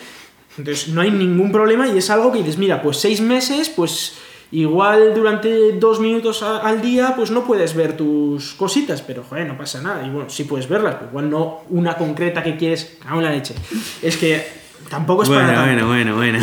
Entonces, 0.57 0.89
no 0.89 1.01
hay 1.01 1.11
ningún 1.11 1.51
problema 1.51 1.88
y 1.88 1.97
es 1.97 2.09
algo 2.09 2.32
que 2.32 2.39
dices, 2.39 2.57
mira, 2.57 2.82
pues 2.82 2.97
seis 2.97 3.21
meses, 3.21 3.69
pues 3.69 4.17
igual 4.51 5.13
durante 5.15 5.71
dos 5.73 5.99
minutos 5.99 6.43
al 6.43 6.82
día, 6.82 7.13
pues 7.15 7.32
no 7.32 7.45
puedes 7.45 7.73
ver 7.73 7.95
tus 7.95 8.53
cositas, 8.53 9.01
pero 9.01 9.23
joder, 9.23 9.47
no 9.47 9.57
pasa 9.57 9.82
nada. 9.82 10.05
Y 10.05 10.09
bueno, 10.09 10.29
sí 10.29 10.43
puedes 10.43 10.67
verlas, 10.67 10.95
pero 10.95 11.09
igual 11.09 11.29
no 11.29 11.61
una 11.69 11.95
concreta 11.95 12.43
que 12.43 12.57
quieres, 12.57 12.97
cago 13.01 13.19
en 13.19 13.25
la 13.25 13.32
leche. 13.32 13.55
Es 14.01 14.17
que 14.17 14.61
tampoco 14.89 15.23
es 15.23 15.29
Bueno, 15.29 15.47
para 15.47 15.63
bueno, 15.65 15.88
bueno, 15.88 16.15
bueno. 16.15 16.39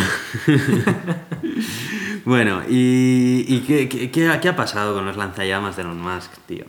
bueno, 2.24 2.62
¿y, 2.68 3.44
y 3.48 3.60
qué, 3.66 3.88
qué- 3.88 4.10
qué 4.10 4.28
ha- 4.28 4.40
qué 4.40 4.48
ha 4.48 4.56
pasado 4.56 4.94
con 4.94 5.06
los 5.06 5.16
lanzallamas 5.16 5.76
de 5.76 5.82
Elon 5.82 6.00
Musk, 6.00 6.30
tío? 6.46 6.64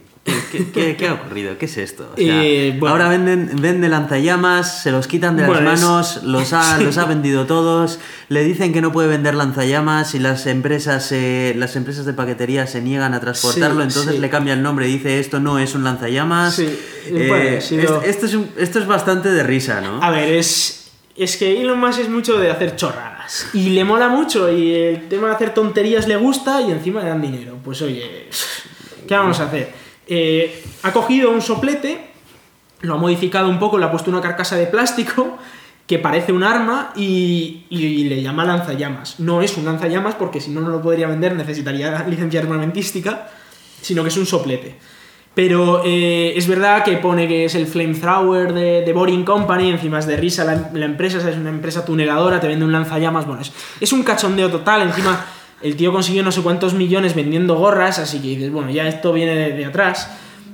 ¿Qué, 0.74 1.08
ha 1.08 1.14
ocurrido? 1.14 1.58
¿Qué 1.58 1.66
es 1.66 1.78
esto? 1.78 2.12
O 2.14 2.18
sea, 2.18 2.44
Eh, 2.44 2.76
bueno. 2.80 2.94
Ahora 2.94 3.10
venden, 3.10 3.50
venden 3.62 3.90
lanzallamas, 3.90 4.84
se 4.84 4.92
los 4.92 5.08
quitan 5.08 5.36
de 5.36 5.48
las 5.48 5.58
es- 5.58 5.64
manos, 5.64 6.24
los 6.24 6.54
ha, 6.54 6.78
los 6.82 6.98
ha 6.98 7.06
vendido 7.06 7.46
todos, 7.48 8.00
le 8.30 8.44
dicen 8.44 8.72
que 8.72 8.82
no 8.82 8.92
puede 8.92 9.08
vender 9.08 9.34
lanzallamas 9.36 10.14
y 10.16 10.20
las 10.20 10.46
empresas, 10.46 11.12
eh, 11.12 11.54
las 11.58 11.76
empresas 11.76 12.06
de 12.06 12.14
paquetería 12.14 12.68
se 12.68 12.82
niegan 12.82 13.14
a 13.14 13.20
transportarlo, 13.20 13.82
Sí, 13.82 13.88
entonces 13.88 14.14
sí. 14.16 14.20
le 14.20 14.30
cambia 14.30 14.54
el 14.54 14.62
nombre 14.62 14.88
y 14.88 14.94
dice 14.94 15.20
esto 15.20 15.40
no 15.40 15.58
es 15.58 15.74
un 15.74 15.84
lanzallamas. 15.84 16.56
Sí, 16.56 16.68
Eh, 17.08 17.26
bueno, 17.28 18.00
esto, 18.06 18.26
es 18.28 18.34
un- 18.36 18.50
esto 18.58 18.80
es 18.80 18.86
bastante 18.86 19.30
de 19.30 19.42
risa, 19.44 19.82
¿no? 19.82 20.02
A 20.04 20.12
ver, 20.12 20.34
es, 20.34 20.79
es 21.24 21.38
que 21.38 21.62
Elon 21.62 21.80
Musk 21.80 22.00
es 22.00 22.10
mucho 22.10 22.38
de 22.40 22.50
hacer 22.50 22.76
chorradas. 22.76 23.50
Y 23.54 23.70
le 23.70 23.84
mola 23.84 24.08
mucho 24.08 24.52
y 24.52 24.74
el 24.74 25.10
tema 25.10 25.28
de 25.28 25.36
hacer 25.36 25.54
tonterías 25.54 26.08
le 26.08 26.16
gusta 26.16 26.62
y 26.62 26.72
encima 26.72 27.02
le 27.02 27.10
dan 27.10 27.22
dinero. 27.22 27.58
Pues 27.64 27.82
oye, 27.82 28.30
¿qué 29.08 29.14
vamos 29.16 29.40
a 29.40 29.46
hacer? 29.46 29.72
Eh, 30.08 30.64
ha 30.84 30.92
cogido 30.92 31.30
un 31.32 31.42
soplete, 31.42 32.00
lo 32.82 32.96
ha 32.96 32.98
modificado 32.98 33.50
un 33.50 33.60
poco, 33.60 33.78
le 33.78 33.86
ha 33.86 33.92
puesto 33.92 34.10
una 34.10 34.22
carcasa 34.22 34.56
de 34.56 34.66
plástico 34.68 35.38
que 35.86 36.00
parece 36.00 36.32
un 36.32 36.44
arma 36.44 36.94
y, 36.96 37.66
y 37.70 38.04
le 38.06 38.22
llama 38.22 38.46
lanzallamas. 38.46 39.20
No 39.20 39.42
es 39.42 39.58
un 39.58 39.66
lanzallamas 39.66 40.16
porque 40.16 40.40
si 40.40 40.52
no, 40.52 40.62
no 40.62 40.70
lo 40.70 40.82
podría 40.82 41.08
vender, 41.08 41.36
necesitaría 41.36 42.04
licencia 42.08 42.40
armamentística, 42.40 43.30
sino 43.82 44.04
que 44.04 44.10
es 44.10 44.18
un 44.18 44.26
soplete. 44.26 44.78
Pero 45.36 45.84
eh, 45.86 46.34
es 46.36 46.48
verdad 46.48 46.84
que 46.84 46.98
pone 46.98 47.28
que 47.28 47.46
es 47.46 47.56
el 47.56 47.68
flamethrower 47.68 48.54
de, 48.54 48.94
Boring 48.94 49.24
Company, 49.24 49.70
encima 49.70 50.00
es 50.00 50.08
de 50.08 50.18
risa 50.18 50.44
la, 50.44 50.84
empresa, 50.84 51.18
es 51.18 51.38
una 51.38 51.50
empresa 51.50 51.86
tuneladora, 51.86 52.40
te 52.40 52.48
vende 52.48 52.66
un 52.66 52.72
lanzallamas, 52.72 53.26
bueno, 53.26 53.42
es, 53.42 53.52
es 53.80 53.94
un 53.94 54.04
cachondeo 54.04 54.50
total, 54.50 54.82
encima 54.82 55.26
el 55.62 55.76
tío 55.76 55.94
consiguió 55.94 56.24
no 56.24 56.32
sé 56.32 56.42
cuántos 56.42 56.74
millones 56.74 57.16
vendiendo 57.16 57.56
gorras, 57.56 58.00
así 58.00 58.20
que 58.20 58.30
dices, 58.30 58.52
bueno, 58.52 58.72
ya 58.72 58.88
esto 58.88 59.14
viene 59.14 59.36
de, 59.36 59.54
de 59.54 59.66
atrás, 59.66 60.10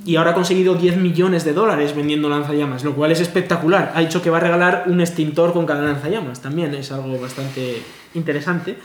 y 0.06 0.18
ahora 0.18 0.32
ha 0.32 0.34
conseguido 0.36 0.76
10 0.76 0.98
millones 0.98 1.44
de 1.46 1.54
dólares 1.54 1.96
vendiendo 1.96 2.30
lanzallamas, 2.30 2.84
lo 2.84 2.94
cual 2.94 3.12
es 3.12 3.22
espectacular. 3.22 3.92
Ha 3.96 4.02
dicho 4.02 4.22
que 4.22 4.30
va 4.30 4.38
a 4.38 4.42
regalar 4.42 4.84
un 4.86 5.02
extintor 5.02 5.52
con 5.52 5.66
cada 5.66 5.82
lanzallamas, 5.82 6.42
también 6.42 6.76
es 6.76 6.92
algo 6.92 7.20
bastante 7.20 7.82
interesante. 8.14 8.78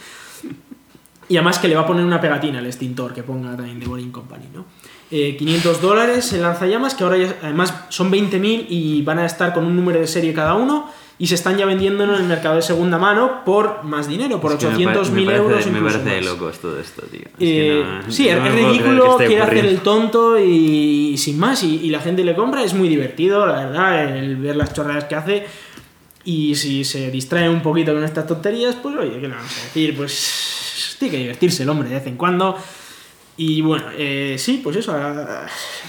Y 1.31 1.37
además 1.37 1.59
que 1.59 1.69
le 1.69 1.77
va 1.77 1.83
a 1.83 1.87
poner 1.87 2.05
una 2.05 2.21
pegatina 2.21 2.59
al 2.59 2.67
extintor 2.67 3.15
que 3.15 3.23
ponga 3.23 3.57
también 3.57 3.81
de 3.81 3.87
Boring 3.87 4.11
Company, 4.11 4.45
¿no? 4.53 4.67
Eh, 5.13 5.37
500 5.39 5.81
dólares 5.81 6.33
el 6.35 6.43
lanzallamas, 6.43 6.95
que 6.95 7.05
ahora 7.05 7.17
ya, 7.19 7.37
además 7.43 7.73
son 7.89 8.11
20.000 8.11 8.67
y 8.69 9.01
van 9.03 9.19
a 9.21 9.27
estar 9.27 9.55
con 9.55 9.65
un 9.65 9.75
número 9.75 9.99
de 10.01 10.07
serie 10.07 10.33
cada 10.35 10.55
uno 10.55 10.91
y 11.19 11.27
se 11.27 11.35
están 11.37 11.57
ya 11.57 11.67
vendiendo 11.67 12.03
en 12.05 12.11
el 12.11 12.25
mercado 12.25 12.57
de 12.57 12.63
segunda 12.63 12.97
mano 12.99 13.45
por 13.45 13.85
más 13.85 14.09
dinero, 14.09 14.41
por 14.41 14.53
Es 14.53 14.59
que 14.59 14.67
me 14.67 14.73
800.000 14.73 14.85
pa- 14.87 15.11
me 15.11 15.25
parece- 15.25 15.37
euros. 15.43 15.67
Me 15.67 15.81
parece 15.83 16.17
más. 16.17 16.25
loco 16.25 16.51
todo 16.61 16.81
esto, 16.81 17.03
tío. 17.03 17.21
Es 17.21 17.29
Eh, 17.39 17.39
que 17.39 17.85
no- 18.07 18.13
sí, 18.13 18.29
no 18.31 18.47
es, 18.47 18.53
ridículo, 18.55 19.17
quiere 19.19 19.41
hacer 19.43 19.67
el 19.67 19.79
tonto 19.81 20.39
y, 20.39 21.17
sin 21.19 21.39
más, 21.39 21.63
y, 21.63 21.77
y 21.77 21.91
la 21.91 22.01
gente 22.01 22.25
le 22.25 22.35
compra, 22.35 22.65
es 22.65 22.75
muy 22.75 22.89
divertido, 22.89 23.47
la 23.47 23.67
verdad, 23.67 24.17
el 24.17 24.37
ver 24.37 24.57
las 24.57 24.73
chorradas 24.73 25.05
que 25.05 25.15
hace. 25.15 25.47
Y 26.25 26.55
si 26.55 26.85
se 26.85 27.11
distrae 27.11 27.49
un 27.49 27.63
poquito 27.63 27.93
con 27.95 28.05
estas 28.05 28.27
tonterías, 28.27 28.75
pues 28.77 28.97
oye, 28.97 29.13
¿qué 29.21 29.29
le 29.29 29.35
vamos 29.35 29.53
a 29.59 29.65
decir? 29.65 29.97
Pues 29.97 30.57
tiene 31.01 31.13
que 31.13 31.19
divertirse 31.23 31.65
el 31.65 31.69
hombre 31.71 31.89
de 31.89 31.97
vez 31.97 32.07
en 32.07 32.17
cuando. 32.17 32.57
Y 33.37 33.63
bueno, 33.63 33.87
eh, 33.97 34.37
sí, 34.39 34.61
pues 34.63 34.77
eso, 34.77 34.93
ah, 34.95 35.47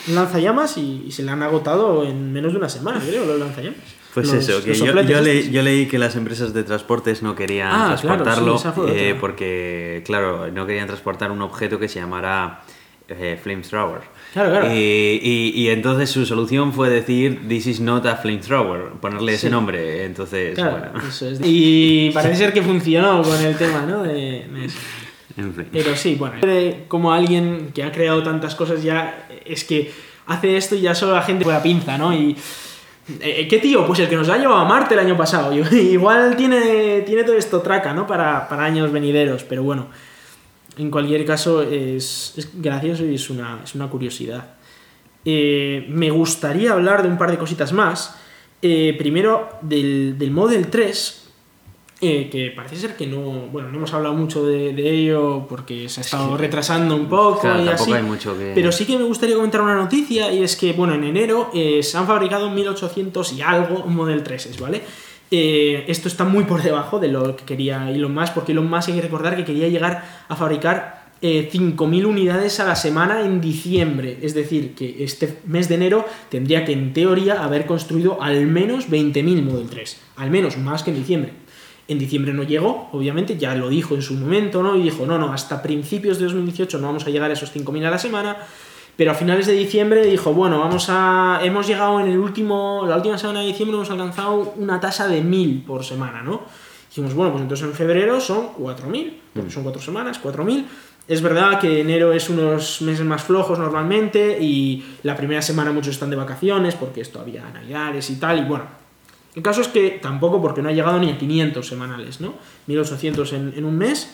lanzallamas 0.07 0.77
y, 0.77 1.03
y 1.07 1.11
se 1.11 1.21
le 1.23 1.31
han 1.31 1.43
agotado 1.43 2.05
en 2.05 2.31
menos 2.31 2.53
de 2.53 2.57
una 2.59 2.69
semana, 2.69 3.01
creo, 3.05 3.25
los 3.25 3.37
lanzallamas. 3.39 3.77
Pues 4.13 4.27
Los- 4.31 4.47
eso, 4.49 4.63
que 4.63 4.73
yo, 4.73 4.85
yo, 5.03 5.21
le- 5.21 5.49
yo 5.51 5.61
leí 5.61 5.85
que 5.87 5.97
las 5.99 6.15
empresas 6.15 6.53
de 6.53 6.63
transportes 6.63 7.21
no 7.23 7.35
querían 7.35 7.67
Ah, 7.69 7.97
claro, 7.99 8.23
transportarlo 8.23 8.53
sí, 8.57 8.59
esa 8.61 8.71
fue 8.73 9.09
eh, 9.09 9.15
porque, 9.15 10.01
claro, 10.05 10.49
no 10.51 10.65
querían 10.65 10.87
transportar 10.87 11.31
un 11.31 11.41
objeto 11.41 11.77
que 11.79 11.87
se 11.89 11.99
llamara 11.99 12.61
eh, 13.09 13.37
flamethrower. 13.41 14.01
Claro, 14.33 14.49
claro. 14.51 14.67
Y, 14.73 15.19
y- 15.21 15.51
y 15.55 15.69
entonces 15.69 16.09
su 16.09 16.25
solución 16.25 16.71
fue 16.73 16.89
decir, 16.89 17.47
this 17.49 17.67
is 17.67 17.79
not 17.81 18.05
a 18.05 18.15
flamethrower, 18.15 18.91
ponerle 19.01 19.33
ese 19.33 19.47
Sí. 19.47 19.51
nombre. 19.51 20.05
Entonces, 20.05 20.55
Claro, 20.55 20.77
bueno, 20.93 21.07
eso 21.07 21.27
es. 21.29 21.39
Y 21.43 22.11
parece 22.13 22.35
ser 22.37 22.53
que 22.53 22.61
funcionó 22.61 23.21
con 23.23 23.41
el 23.43 23.57
tema, 23.57 23.85
¿no? 23.85 24.03
De, 24.03 24.13
de 24.47 24.65
eso. 24.65 24.77
Pero 25.71 25.95
sí, 25.95 26.15
bueno, 26.15 26.35
como 26.87 27.13
alguien 27.13 27.71
que 27.73 27.83
ha 27.83 27.91
creado 27.91 28.23
tantas 28.23 28.55
cosas 28.55 28.83
ya 28.83 29.27
es 29.45 29.63
que 29.63 29.91
hace 30.27 30.57
esto 30.57 30.75
y 30.75 30.81
ya 30.81 30.95
solo 30.95 31.13
la 31.13 31.21
gente 31.21 31.43
fue 31.43 31.55
a 31.55 31.61
pinza, 31.61 31.97
¿no? 31.97 32.13
Y 32.13 32.35
eh, 33.19 33.47
¿qué 33.49 33.59
tío? 33.59 33.85
Pues 33.85 33.99
el 33.99 34.09
que 34.09 34.15
nos 34.15 34.29
ha 34.29 34.37
llevado 34.37 34.59
a 34.59 34.65
Marte 34.65 34.93
el 34.93 34.99
año 34.99 35.17
pasado. 35.17 35.53
Igual 35.71 36.35
tiene, 36.35 37.01
tiene 37.01 37.23
todo 37.23 37.35
esto 37.35 37.61
traca, 37.61 37.93
¿no? 37.93 38.07
Para, 38.07 38.47
para 38.47 38.63
años 38.63 38.91
venideros, 38.91 39.43
pero 39.43 39.63
bueno, 39.63 39.87
en 40.77 40.89
cualquier 40.89 41.25
caso 41.25 41.61
es, 41.61 42.49
gracioso 42.53 43.05
y 43.05 43.15
es 43.15 43.29
una, 43.29 43.61
es 43.63 43.75
una 43.75 43.87
curiosidad. 43.87 44.55
Eh, 45.25 45.85
me 45.89 46.09
gustaría 46.09 46.73
hablar 46.73 47.03
de 47.03 47.09
un 47.09 47.17
par 47.17 47.31
de 47.31 47.37
cositas 47.37 47.73
más. 47.73 48.17
Eh, 48.61 48.95
primero 48.97 49.49
del, 49.61 50.17
del 50.17 50.31
Model 50.31 50.67
3, 50.67 51.20
eh, 52.01 52.29
que 52.31 52.51
parece 52.55 52.75
ser 52.77 52.95
que 52.95 53.05
no, 53.05 53.19
bueno, 53.51 53.69
no 53.69 53.77
hemos 53.77 53.93
hablado 53.93 54.15
mucho 54.15 54.43
de, 54.45 54.73
de 54.73 54.89
ello 54.89 55.45
porque 55.47 55.87
se 55.87 56.01
ha 56.01 56.03
estado 56.03 56.35
retrasando 56.35 56.95
un 56.95 57.07
poco 57.07 57.41
Claro, 57.41 57.63
y 57.63 57.67
así. 57.67 57.93
hay 57.93 58.01
mucho 58.03 58.35
que- 58.37 58.51
Pero 58.55 58.71
sí 58.71 58.85
que 58.85 58.97
me 58.97 59.03
gustaría 59.03 59.35
comentar 59.35 59.61
una 59.61 59.75
noticia 59.75 60.31
y 60.33 60.41
es 60.43 60.55
que, 60.55 60.73
bueno, 60.73 60.95
en 60.95 61.03
enero 61.03 61.51
eh, 61.53 61.83
se 61.83 61.97
han 61.97 62.07
fabricado 62.07 62.49
1800 62.49 63.33
y 63.33 63.41
algo 63.41 63.85
Model 63.85 64.23
3, 64.23 64.59
¿vale? 64.59 64.81
Eh, 65.29 65.85
esto 65.87 66.07
está 66.07 66.23
muy 66.25 66.43
por 66.43 66.61
debajo 66.61 66.99
de 66.99 67.07
lo 67.07 67.35
que 67.35 67.45
quería 67.45 67.89
Elon 67.89 68.13
Musk, 68.13 68.33
porque 68.33 68.51
Elon 68.51 68.69
Musk 68.69 68.89
hay 68.89 68.95
que 68.95 69.01
recordar 69.01 69.35
que 69.37 69.45
quería 69.45 69.69
llegar 69.69 70.03
a 70.27 70.35
fabricar 70.35 71.01
eh, 71.21 71.49
5.000 71.53 72.05
unidades 72.07 72.59
a 72.59 72.65
la 72.65 72.75
semana 72.75 73.21
en 73.21 73.39
diciembre. 73.41 74.17
Es 74.23 74.33
decir, 74.33 74.73
que 74.73 75.03
este 75.03 75.37
mes 75.45 75.69
de 75.69 75.75
enero 75.75 76.03
tendría 76.29 76.65
que, 76.65 76.73
en 76.73 76.93
teoría, 76.93 77.43
haber 77.43 77.67
construido 77.67 78.19
al 78.23 78.47
menos 78.47 78.89
20.000 78.89 79.43
Model 79.43 79.67
3. 79.69 79.97
Al 80.17 80.31
menos, 80.31 80.57
más 80.57 80.81
que 80.83 80.89
en 80.89 80.97
diciembre. 80.97 81.31
En 81.91 81.99
diciembre 81.99 82.31
no 82.31 82.43
llegó, 82.43 82.87
obviamente, 82.93 83.37
ya 83.37 83.53
lo 83.53 83.67
dijo 83.67 83.95
en 83.95 84.01
su 84.01 84.13
momento, 84.13 84.63
¿no? 84.63 84.77
Y 84.77 84.83
dijo, 84.83 85.05
no, 85.05 85.17
no, 85.17 85.33
hasta 85.33 85.61
principios 85.61 86.19
de 86.19 86.23
2018 86.23 86.77
no 86.77 86.87
vamos 86.87 87.05
a 87.05 87.09
llegar 87.09 87.29
a 87.29 87.33
esos 87.33 87.53
5.000 87.53 87.85
a 87.85 87.91
la 87.91 87.97
semana. 87.97 88.37
Pero 88.95 89.11
a 89.11 89.13
finales 89.13 89.45
de 89.45 89.51
diciembre 89.51 90.05
dijo, 90.05 90.33
bueno, 90.33 90.57
vamos 90.57 90.85
a. 90.87 91.41
Hemos 91.43 91.67
llegado 91.67 91.99
en 91.99 92.07
el 92.07 92.17
último. 92.17 92.85
La 92.87 92.95
última 92.95 93.17
semana 93.17 93.41
de 93.41 93.47
diciembre 93.47 93.75
hemos 93.75 93.89
alcanzado 93.89 94.53
una 94.55 94.79
tasa 94.79 95.09
de 95.09 95.21
1000 95.21 95.65
por 95.65 95.83
semana, 95.83 96.21
¿no? 96.21 96.43
Dijimos, 96.87 97.13
bueno, 97.13 97.33
pues 97.33 97.41
entonces 97.41 97.67
en 97.67 97.73
febrero 97.73 98.21
son 98.21 98.53
4000, 98.53 99.21
porque 99.33 99.51
son 99.51 99.63
cuatro 99.63 99.81
semanas, 99.81 100.17
4000. 100.19 100.65
Es 101.09 101.21
verdad 101.21 101.59
que 101.59 101.81
enero 101.81 102.13
es 102.13 102.29
unos 102.29 102.81
meses 102.83 103.05
más 103.05 103.21
flojos 103.21 103.59
normalmente 103.59 104.37
y 104.39 104.81
la 105.03 105.17
primera 105.17 105.41
semana 105.41 105.73
muchos 105.73 105.95
están 105.95 106.09
de 106.09 106.15
vacaciones 106.15 106.75
porque 106.75 107.01
esto 107.01 107.19
había 107.19 107.49
navidades 107.49 108.09
y 108.09 108.15
tal. 108.15 108.39
Y 108.39 108.45
bueno, 108.45 108.63
el 109.35 109.41
caso 109.41 109.61
es 109.61 109.67
que 109.67 109.91
tampoco 110.01 110.41
porque 110.41 110.61
no 110.61 110.69
ha 110.69 110.73
llegado 110.73 110.99
ni 110.99 111.09
a 111.09 111.17
500 111.17 111.65
semanales, 111.65 112.19
¿no? 112.21 112.33
1800 112.67 113.33
en, 113.33 113.53
en 113.55 113.65
un 113.65 113.77
mes, 113.77 114.13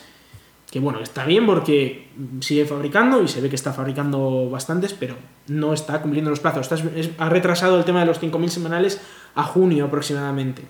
que 0.70 0.80
bueno, 0.80 1.00
está 1.00 1.24
bien 1.24 1.46
porque 1.46 2.08
sigue 2.40 2.66
fabricando 2.66 3.22
y 3.22 3.28
se 3.28 3.40
ve 3.40 3.48
que 3.48 3.56
está 3.56 3.72
fabricando 3.72 4.48
bastantes, 4.50 4.92
pero 4.92 5.16
no 5.48 5.72
está 5.72 6.02
cumpliendo 6.02 6.30
los 6.30 6.40
plazos. 6.40 6.68
Ha 7.18 7.28
retrasado 7.28 7.78
el 7.78 7.84
tema 7.84 8.00
de 8.00 8.06
los 8.06 8.20
5.000 8.20 8.48
semanales 8.48 9.00
a 9.34 9.44
junio 9.44 9.86
aproximadamente. 9.86 10.62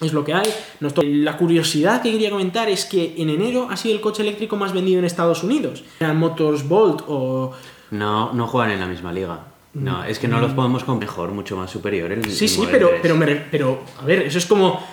Es 0.00 0.12
lo 0.12 0.24
que 0.24 0.34
hay. 0.34 0.48
La 0.80 1.36
curiosidad 1.36 2.02
que 2.02 2.10
quería 2.10 2.30
comentar 2.30 2.68
es 2.68 2.86
que 2.86 3.14
en 3.18 3.28
enero 3.28 3.68
ha 3.70 3.76
sido 3.76 3.94
el 3.94 4.00
coche 4.00 4.22
eléctrico 4.22 4.56
más 4.56 4.72
vendido 4.72 4.98
en 4.98 5.04
Estados 5.04 5.44
Unidos. 5.44 5.84
Motors 6.00 6.66
Bolt 6.66 7.02
o... 7.06 7.52
No, 7.90 8.32
no 8.32 8.46
juegan 8.46 8.72
en 8.72 8.80
la 8.80 8.86
misma 8.86 9.12
liga. 9.12 9.49
No, 9.74 10.04
es 10.04 10.18
que 10.18 10.26
no 10.26 10.40
los 10.40 10.52
podemos 10.52 10.82
con 10.84 10.98
mejor, 10.98 11.30
mucho 11.30 11.56
más 11.56 11.70
superior. 11.70 12.10
El, 12.10 12.20
Mm. 12.20 12.24
Sí, 12.30 12.44
el 12.46 12.50
sí, 12.50 12.68
pero, 12.70 12.88
3. 12.88 13.00
pero, 13.02 13.16
me 13.16 13.26
re- 13.26 13.46
pero, 13.50 13.82
a 14.00 14.04
ver, 14.04 14.22
eso 14.22 14.38
es 14.38 14.46
como... 14.46 14.84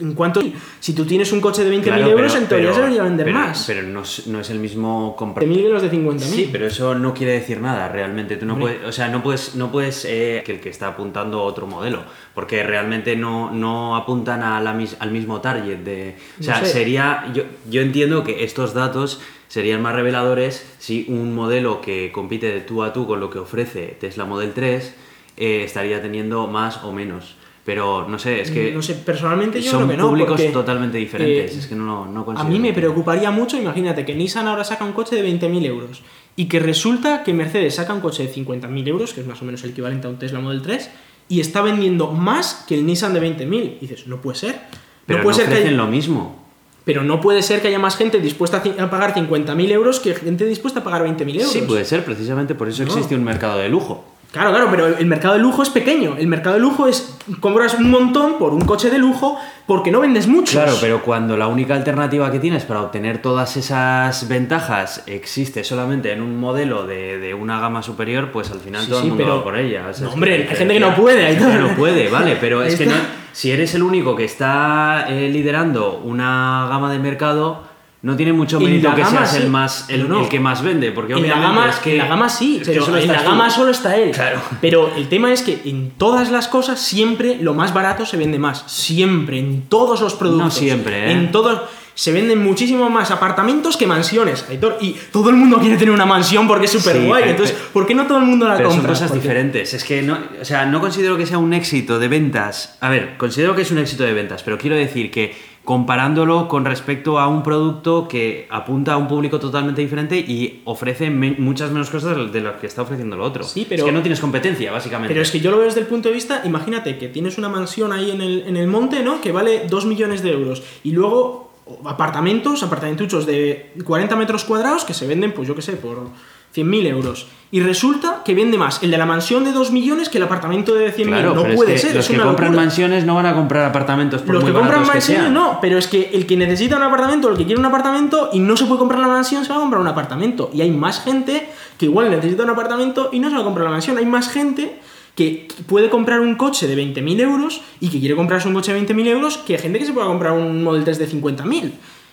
En 0.00 0.14
cuanto... 0.14 0.40
Si 0.80 0.94
tú 0.94 1.04
tienes 1.04 1.30
un 1.30 1.42
coche 1.42 1.62
de 1.62 1.70
20.000 1.76 1.82
Claro, 1.82 2.08
euros, 2.08 2.34
en 2.34 2.46
teoría 2.46 2.72
se 2.72 2.80
debería 2.80 3.02
vender 3.02 3.26
pero- 3.26 3.38
más. 3.38 3.64
Pero 3.66 3.82
no, 3.82 4.00
es- 4.00 4.26
no 4.26 4.40
es 4.40 4.48
el 4.50 4.58
mismo 4.58 5.14
comprar. 5.14 5.46
20.000 5.46 5.62
que 5.62 5.68
los 5.68 5.82
de 5.82 5.90
50.000. 5.90 6.18
Sí, 6.20 6.48
pero 6.50 6.66
eso 6.66 6.94
no 6.94 7.12
quiere 7.14 7.34
decir 7.34 7.60
nada 7.60 7.86
realmente. 7.88 8.36
Tú 8.38 8.46
no 8.46 8.54
Hombre. 8.54 8.76
puedes, 8.76 8.88
o 8.88 8.92
sea, 8.92 9.08
no 9.08 9.22
puedes, 9.22 9.54
no 9.56 9.70
puedes 9.70 10.04
eh, 10.06 10.42
que 10.44 10.52
el 10.52 10.60
que 10.60 10.70
está 10.70 10.88
apuntando 10.88 11.38
a 11.40 11.42
otro 11.42 11.66
modelo, 11.66 12.02
porque 12.34 12.62
realmente 12.64 13.14
no, 13.14 13.50
no 13.52 13.94
apuntan 13.94 14.42
a 14.42 14.58
la 14.62 14.70
al 15.00 15.10
mismo 15.10 15.40
target 15.42 15.78
de, 15.80 16.16
o 16.40 16.42
sea, 16.42 16.60
No 16.60 16.66
sé. 16.66 16.72
sería, 16.72 17.30
yo, 17.34 17.42
yo 17.70 17.82
entiendo 17.82 18.24
que 18.24 18.42
estos 18.42 18.72
datos 18.72 19.20
serían 19.50 19.82
más 19.82 19.96
reveladores 19.96 20.64
si 20.78 21.06
un 21.08 21.34
modelo 21.34 21.80
que 21.80 22.12
compite 22.12 22.46
de 22.52 22.60
tú 22.60 22.84
a 22.84 22.92
tú 22.92 23.08
con 23.08 23.18
lo 23.18 23.30
que 23.30 23.40
ofrece 23.40 23.96
Tesla 23.98 24.24
Model 24.24 24.52
3 24.52 24.94
eh, 25.36 25.64
estaría 25.64 26.00
teniendo 26.00 26.46
más 26.46 26.84
o 26.84 26.92
menos. 26.92 27.34
Pero 27.64 28.08
no 28.08 28.18
sé, 28.18 28.40
es 28.40 28.50
que 28.52 28.72
no 28.72 28.80
sé, 28.80 28.94
personalmente 28.94 29.60
yo 29.60 29.72
son 29.72 29.86
creo 29.86 29.90
que 29.90 29.96
no. 29.96 30.08
públicos 30.08 30.40
totalmente 30.52 30.98
diferentes. 30.98 31.52
eh, 31.54 31.58
es 31.58 31.66
que 31.66 31.74
no, 31.74 32.06
no 32.06 32.24
A 32.36 32.44
mí 32.44 32.60
me 32.60 32.72
preocuparía 32.72 33.30
mucho, 33.32 33.58
imagínate, 33.58 34.04
que 34.04 34.14
Nissan 34.14 34.46
ahora 34.46 34.62
saca 34.62 34.84
un 34.84 34.92
coche 34.92 35.16
de 35.16 35.28
20.000 35.28 35.66
euros 35.66 36.02
y 36.36 36.46
que 36.46 36.60
resulta 36.60 37.24
que 37.24 37.34
Mercedes 37.34 37.74
saca 37.74 37.92
un 37.92 38.00
coche 38.00 38.26
de 38.26 38.32
50.000 38.32 38.88
euros, 38.88 39.12
que 39.12 39.20
es 39.20 39.26
más 39.26 39.42
o 39.42 39.44
menos 39.44 39.62
el 39.64 39.70
equivalente 39.70 40.06
a 40.06 40.10
un 40.10 40.18
Tesla 40.18 40.40
Model 40.40 40.62
3, 40.62 40.90
y 41.28 41.40
está 41.40 41.60
vendiendo 41.60 42.12
más 42.12 42.64
que 42.68 42.76
el 42.76 42.86
Nissan 42.86 43.12
de 43.14 43.20
20.000. 43.20 43.76
Y 43.80 43.86
dices, 43.86 44.06
no 44.06 44.20
puede 44.20 44.38
ser. 44.38 44.60
Pero 45.06 45.18
no 45.18 45.24
no, 45.24 45.24
puede 45.24 45.44
ser 45.44 45.62
que 45.64 45.70
lo 45.72 45.86
mismo. 45.86 46.49
Pero 46.84 47.02
no 47.04 47.20
puede 47.20 47.42
ser 47.42 47.60
que 47.60 47.68
haya 47.68 47.78
más 47.78 47.96
gente 47.96 48.20
dispuesta 48.20 48.62
a 48.78 48.90
pagar 48.90 49.14
50.000 49.14 49.70
euros 49.70 50.00
que 50.00 50.14
gente 50.14 50.46
dispuesta 50.46 50.80
a 50.80 50.84
pagar 50.84 51.02
20.000 51.04 51.34
euros. 51.36 51.52
Sí, 51.52 51.62
puede 51.62 51.84
ser, 51.84 52.04
precisamente 52.04 52.54
por 52.54 52.68
eso 52.68 52.84
No. 52.84 52.88
existe 52.92 53.14
un 53.14 53.22
mercado 53.24 53.58
de 53.58 53.68
lujo. 53.68 54.04
Claro, 54.32 54.50
claro, 54.50 54.68
pero 54.70 54.86
el 54.86 55.06
mercado 55.06 55.34
de 55.34 55.40
lujo 55.40 55.62
es 55.62 55.70
pequeño. 55.70 56.14
El 56.16 56.28
mercado 56.28 56.54
de 56.54 56.60
lujo 56.60 56.86
es 56.86 57.16
compras 57.40 57.74
un 57.74 57.90
montón 57.90 58.38
por 58.38 58.54
un 58.54 58.60
coche 58.60 58.88
de 58.88 58.98
lujo 58.98 59.36
porque 59.66 59.90
no 59.90 59.98
vendes 60.00 60.28
muchos. 60.28 60.50
Claro, 60.54 60.72
pero 60.80 61.02
cuando 61.02 61.36
la 61.36 61.48
única 61.48 61.74
alternativa 61.74 62.30
que 62.30 62.38
tienes 62.38 62.64
para 62.64 62.80
obtener 62.82 63.20
todas 63.22 63.56
esas 63.56 64.28
ventajas 64.28 65.02
existe 65.06 65.64
solamente 65.64 66.12
en 66.12 66.22
un 66.22 66.38
modelo 66.38 66.86
de, 66.86 67.18
de 67.18 67.34
una 67.34 67.58
gama 67.60 67.82
superior, 67.82 68.30
pues 68.30 68.52
al 68.52 68.60
final 68.60 68.82
Sí, 68.82 68.90
todo 68.90 69.00
sí, 69.00 69.06
el 69.06 69.10
mundo 69.10 69.24
pero- 69.24 69.36
va 69.38 69.42
por 69.44 69.56
ella. 69.58 69.88
O 69.90 69.92
sea, 69.92 70.02
No, 70.04 70.08
es 70.10 70.14
hombre, 70.14 70.38
la 70.44 70.50
hay 70.50 70.56
gente 70.56 70.74
que 70.74 70.80
no 70.80 70.94
puede, 70.94 71.26
hay 71.26 71.36
gente 71.36 71.52
que 71.52 71.58
no 71.62 71.74
puede, 71.74 72.08
vale, 72.08 72.36
pero 72.40 72.62
es 72.62 72.76
que 72.76 72.86
no, 72.86 72.94
si 73.32 73.50
eres 73.50 73.74
el 73.74 73.82
único 73.82 74.14
que 74.14 74.24
está 74.24 75.06
eh, 75.08 75.28
liderando 75.28 75.98
una 76.04 76.66
gama 76.70 76.92
de 76.92 77.00
mercado, 77.00 77.64
no 78.02 78.16
tiene 78.16 78.32
mucho 78.32 78.58
mérito 78.58 78.94
que 78.94 79.04
seas 79.04 79.34
el 79.34 79.50
más 79.50 79.84
el, 79.90 80.02
pero 80.02 80.08
no. 80.08 80.22
el 80.22 80.28
que 80.28 80.40
más 80.40 80.62
vende, 80.62 80.90
porque 80.92 81.12
En 81.12 81.28
la, 81.28 81.38
gama, 81.38 81.68
es 81.68 81.76
que 81.76 81.92
en 81.92 81.98
la 81.98 82.06
gama 82.06 82.28
sí, 82.30 82.58
es 82.62 82.66
que 82.68 82.72
pero 82.80 82.96
en 82.96 83.08
la 83.08 83.18
tú. 83.22 83.28
gama 83.30 83.50
solo 83.50 83.70
está 83.72 83.94
él. 83.96 84.10
Claro. 84.12 84.40
Pero 84.60 84.90
el 84.96 85.08
tema 85.08 85.32
es 85.32 85.42
que 85.42 85.60
en 85.66 85.90
todas 85.98 86.30
las 86.30 86.48
cosas 86.48 86.80
siempre 86.80 87.36
lo 87.40 87.52
más 87.54 87.74
barato 87.74 88.06
se 88.06 88.16
vende 88.16 88.38
más. 88.38 88.64
Siempre, 88.66 89.38
en 89.38 89.62
todos 89.68 90.00
los 90.00 90.14
productos. 90.14 90.44
No 90.46 90.50
siempre, 90.50 91.08
¿eh? 91.08 91.12
En 91.12 91.30
todos. 91.30 91.60
Se 91.92 92.12
venden 92.12 92.42
muchísimo 92.42 92.88
más 92.88 93.10
apartamentos 93.10 93.76
que 93.76 93.86
mansiones, 93.86 94.46
Aitor. 94.48 94.78
Y 94.80 94.96
todo 95.12 95.28
el 95.28 95.36
mundo 95.36 95.58
quiere 95.58 95.76
tener 95.76 95.92
una 95.92 96.06
mansión 96.06 96.48
porque 96.48 96.64
es 96.64 96.70
súper 96.72 96.96
Sí, 96.96 97.06
guay. 97.06 97.24
Entonces, 97.26 97.54
¿por 97.74 97.86
qué 97.86 97.94
no 97.94 98.06
todo 98.06 98.16
el 98.16 98.24
mundo 98.24 98.48
la 98.48 98.56
Pero 98.56 98.70
son 98.70 98.78
compra? 98.78 98.92
cosas 98.94 99.08
Porque- 99.08 99.20
diferentes. 99.20 99.74
Es 99.74 99.84
que 99.84 100.00
no, 100.00 100.16
o 100.40 100.44
sea, 100.46 100.64
no 100.64 100.80
considero 100.80 101.18
que 101.18 101.26
sea 101.26 101.36
un 101.36 101.52
éxito 101.52 101.98
de 101.98 102.08
ventas. 102.08 102.78
A 102.80 102.88
ver, 102.88 103.18
considero 103.18 103.54
que 103.54 103.62
es 103.62 103.70
un 103.70 103.76
éxito 103.78 104.04
de 104.04 104.14
ventas, 104.14 104.42
pero 104.42 104.56
quiero 104.56 104.76
decir 104.76 105.10
que 105.10 105.36
comparándolo 105.74 106.48
con 106.48 106.64
respecto 106.64 107.20
a 107.20 107.28
un 107.28 107.44
producto 107.44 108.08
que 108.08 108.48
apunta 108.50 108.94
a 108.94 108.96
un 108.96 109.06
público 109.06 109.38
totalmente 109.38 109.80
diferente 109.80 110.18
y 110.18 110.62
ofrece 110.64 111.10
me- 111.10 111.36
muchas 111.38 111.70
menos 111.70 111.88
cosas 111.90 112.32
de 112.32 112.40
las 112.40 112.56
que 112.56 112.66
está 112.66 112.82
ofreciendo 112.82 113.16
lo 113.16 113.22
otro. 113.24 113.44
Sí, 113.44 113.64
pero- 113.68 113.82
Es 113.82 113.86
que 113.86 113.92
no 113.92 114.00
tienes 114.02 114.18
competencia, 114.18 114.72
básicamente. 114.72 115.14
Pero 115.14 115.22
es 115.22 115.30
que 115.30 115.38
yo 115.38 115.52
lo 115.52 115.58
veo 115.58 115.66
desde 115.66 115.78
el 115.78 115.86
punto 115.86 116.08
de 116.08 116.16
vista, 116.16 116.42
imagínate 116.44 116.98
que 116.98 117.06
tienes 117.06 117.38
una 117.38 117.48
mansión 117.48 117.92
ahí 117.92 118.10
en 118.10 118.20
el, 118.20 118.42
en 118.48 118.56
el 118.56 118.66
monte, 118.66 119.04
¿no? 119.04 119.20
Que 119.20 119.30
vale 119.30 119.66
2 119.70 119.86
millones 119.86 120.24
de 120.24 120.32
euros. 120.32 120.60
Y 120.82 120.90
luego 120.90 121.52
apartamentos, 121.84 122.64
apartamentuchos 122.64 123.24
de 123.24 123.72
40 123.84 124.16
metros 124.16 124.42
cuadrados 124.42 124.84
que 124.84 124.92
se 124.92 125.06
venden, 125.06 125.30
pues 125.30 125.46
yo 125.46 125.54
qué 125.54 125.62
sé, 125.62 125.74
por 125.74 126.08
100.000 126.54 126.86
euros. 126.86 127.26
Y 127.52 127.60
resulta 127.60 128.22
que 128.24 128.34
vende 128.34 128.58
más 128.58 128.80
el 128.82 128.92
de 128.92 128.98
la 128.98 129.06
mansión 129.06 129.44
de 129.44 129.50
2 129.50 129.72
millones 129.72 130.08
que 130.08 130.18
el 130.18 130.24
apartamento 130.24 130.72
de 130.74 130.94
100.000. 130.94 131.06
Claro, 131.06 131.34
no 131.34 131.42
puede 131.42 131.74
es 131.74 131.82
que 131.82 131.88
ser. 131.88 131.96
los 131.96 132.04
es 132.04 132.10
que 132.10 132.16
una 132.16 132.26
compran 132.26 132.52
locura. 132.52 132.66
mansiones 132.66 133.04
no 133.04 133.16
van 133.16 133.26
a 133.26 133.34
comprar 133.34 133.64
apartamentos 133.64 134.22
por 134.22 134.34
Los 134.34 134.44
muy 134.44 134.52
que 134.52 134.58
compran 134.58 134.82
que 134.82 134.88
mansiones 134.88 135.32
no, 135.32 135.58
pero 135.60 135.76
es 135.76 135.88
que 135.88 136.10
el 136.12 136.26
que 136.26 136.36
necesita 136.36 136.76
un 136.76 136.84
apartamento, 136.84 137.28
el 137.28 137.36
que 137.36 137.44
quiere 137.44 137.58
un 137.58 137.66
apartamento 137.66 138.30
y 138.32 138.38
no 138.38 138.56
se 138.56 138.66
puede 138.66 138.78
comprar 138.78 139.00
la 139.00 139.08
mansión, 139.08 139.44
se 139.44 139.50
va 139.50 139.56
a 139.56 139.60
comprar 139.60 139.80
un 139.80 139.88
apartamento. 139.88 140.50
Y 140.54 140.60
hay 140.60 140.70
más 140.70 141.02
gente 141.02 141.48
que 141.76 141.86
igual 141.86 142.08
necesita 142.10 142.44
un 142.44 142.50
apartamento 142.50 143.08
y 143.10 143.18
no 143.18 143.30
se 143.30 143.34
va 143.34 143.40
a 143.40 143.44
comprar 143.44 143.64
la 143.64 143.72
mansión. 143.72 143.98
Hay 143.98 144.06
más 144.06 144.28
gente 144.28 144.78
que 145.16 145.48
puede 145.66 145.90
comprar 145.90 146.20
un 146.20 146.36
coche 146.36 146.68
de 146.68 146.76
20.000 146.76 147.20
euros 147.20 147.62
y 147.80 147.88
que 147.88 147.98
quiere 147.98 148.14
comprarse 148.14 148.46
un 148.46 148.54
coche 148.54 148.72
de 148.72 148.80
20.000 148.80 149.06
euros 149.08 149.38
que 149.38 149.58
gente 149.58 149.80
que 149.80 149.86
se 149.86 149.92
pueda 149.92 150.06
comprar 150.06 150.32
un 150.34 150.62
Model 150.62 150.84
3 150.84 151.00
de 151.00 151.08
50.000. 151.08 151.72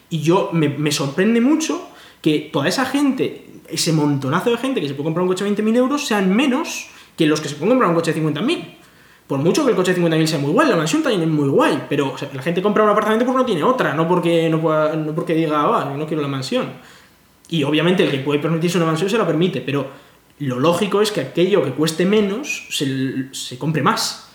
Y 0.10 0.22
yo 0.22 0.50
me, 0.52 0.68
me 0.68 0.92
sorprende 0.92 1.42
mucho 1.42 1.90
que 2.22 2.50
toda 2.52 2.68
esa 2.68 2.86
gente, 2.86 3.46
ese 3.70 3.93
montonazo 3.93 4.51
de 4.51 4.57
gente 4.57 4.82
que 4.82 4.88
se 4.88 4.93
puede 4.93 5.05
comprar 5.05 5.24
un 5.24 5.30
coche 5.30 5.43
de 5.43 5.55
20.000 5.55 5.76
euros, 5.78 6.07
sean 6.07 6.34
menos 6.34 6.89
que 7.15 7.26
los 7.26 7.41
que 7.41 7.49
se 7.49 7.55
pueden 7.55 7.70
comprar 7.70 7.89
un 7.89 7.95
coche 7.95 8.13
de 8.13 8.22
50.000. 8.22 8.76
Por 9.28 9.39
mucho 9.39 9.65
que 9.65 9.72
el 9.72 9.76
coche 9.76 9.93
de 9.93 10.01
50.000 10.01 10.26
sea 10.26 10.39
muy 10.39 10.51
guay, 10.51 10.70
la 10.70 10.78
mansión 10.78 11.03
también 11.03 11.24
es 11.24 11.28
muy 11.28 11.49
guay, 11.49 11.84
pero 11.89 12.15
la 12.34 12.41
gente 12.41 12.61
compra 12.61 12.84
un 12.84 12.89
apartamento 12.89 13.26
porque 13.26 13.39
no 13.39 13.45
tiene 13.45 13.63
otra, 13.63 13.93
no 13.93 14.07
porque, 14.07 14.49
no 14.49 15.13
porque 15.13 15.34
diga, 15.34 15.63
ah, 15.63 15.93
no 15.97 16.07
quiero 16.07 16.22
la 16.22 16.30
mansión. 16.30 16.72
Y 17.49 17.63
obviamente 17.63 18.03
el 18.03 18.11
que 18.11 18.20
puede 18.20 18.39
permitirse 18.39 18.78
una 18.78 18.86
mansión 18.86 19.09
se 19.09 19.18
la 19.18 19.28
permite, 19.28 19.61
pero 19.61 19.88
lo 20.39 20.59
lógico 20.59 21.01
es 21.01 21.11
que 21.11 21.22
aquello 21.22 21.63
que 21.63 21.72
cueste 21.72 22.05
menos 22.05 22.68
se, 22.70 23.34
se 23.34 23.57
compre 23.57 23.82
más. 23.82 24.27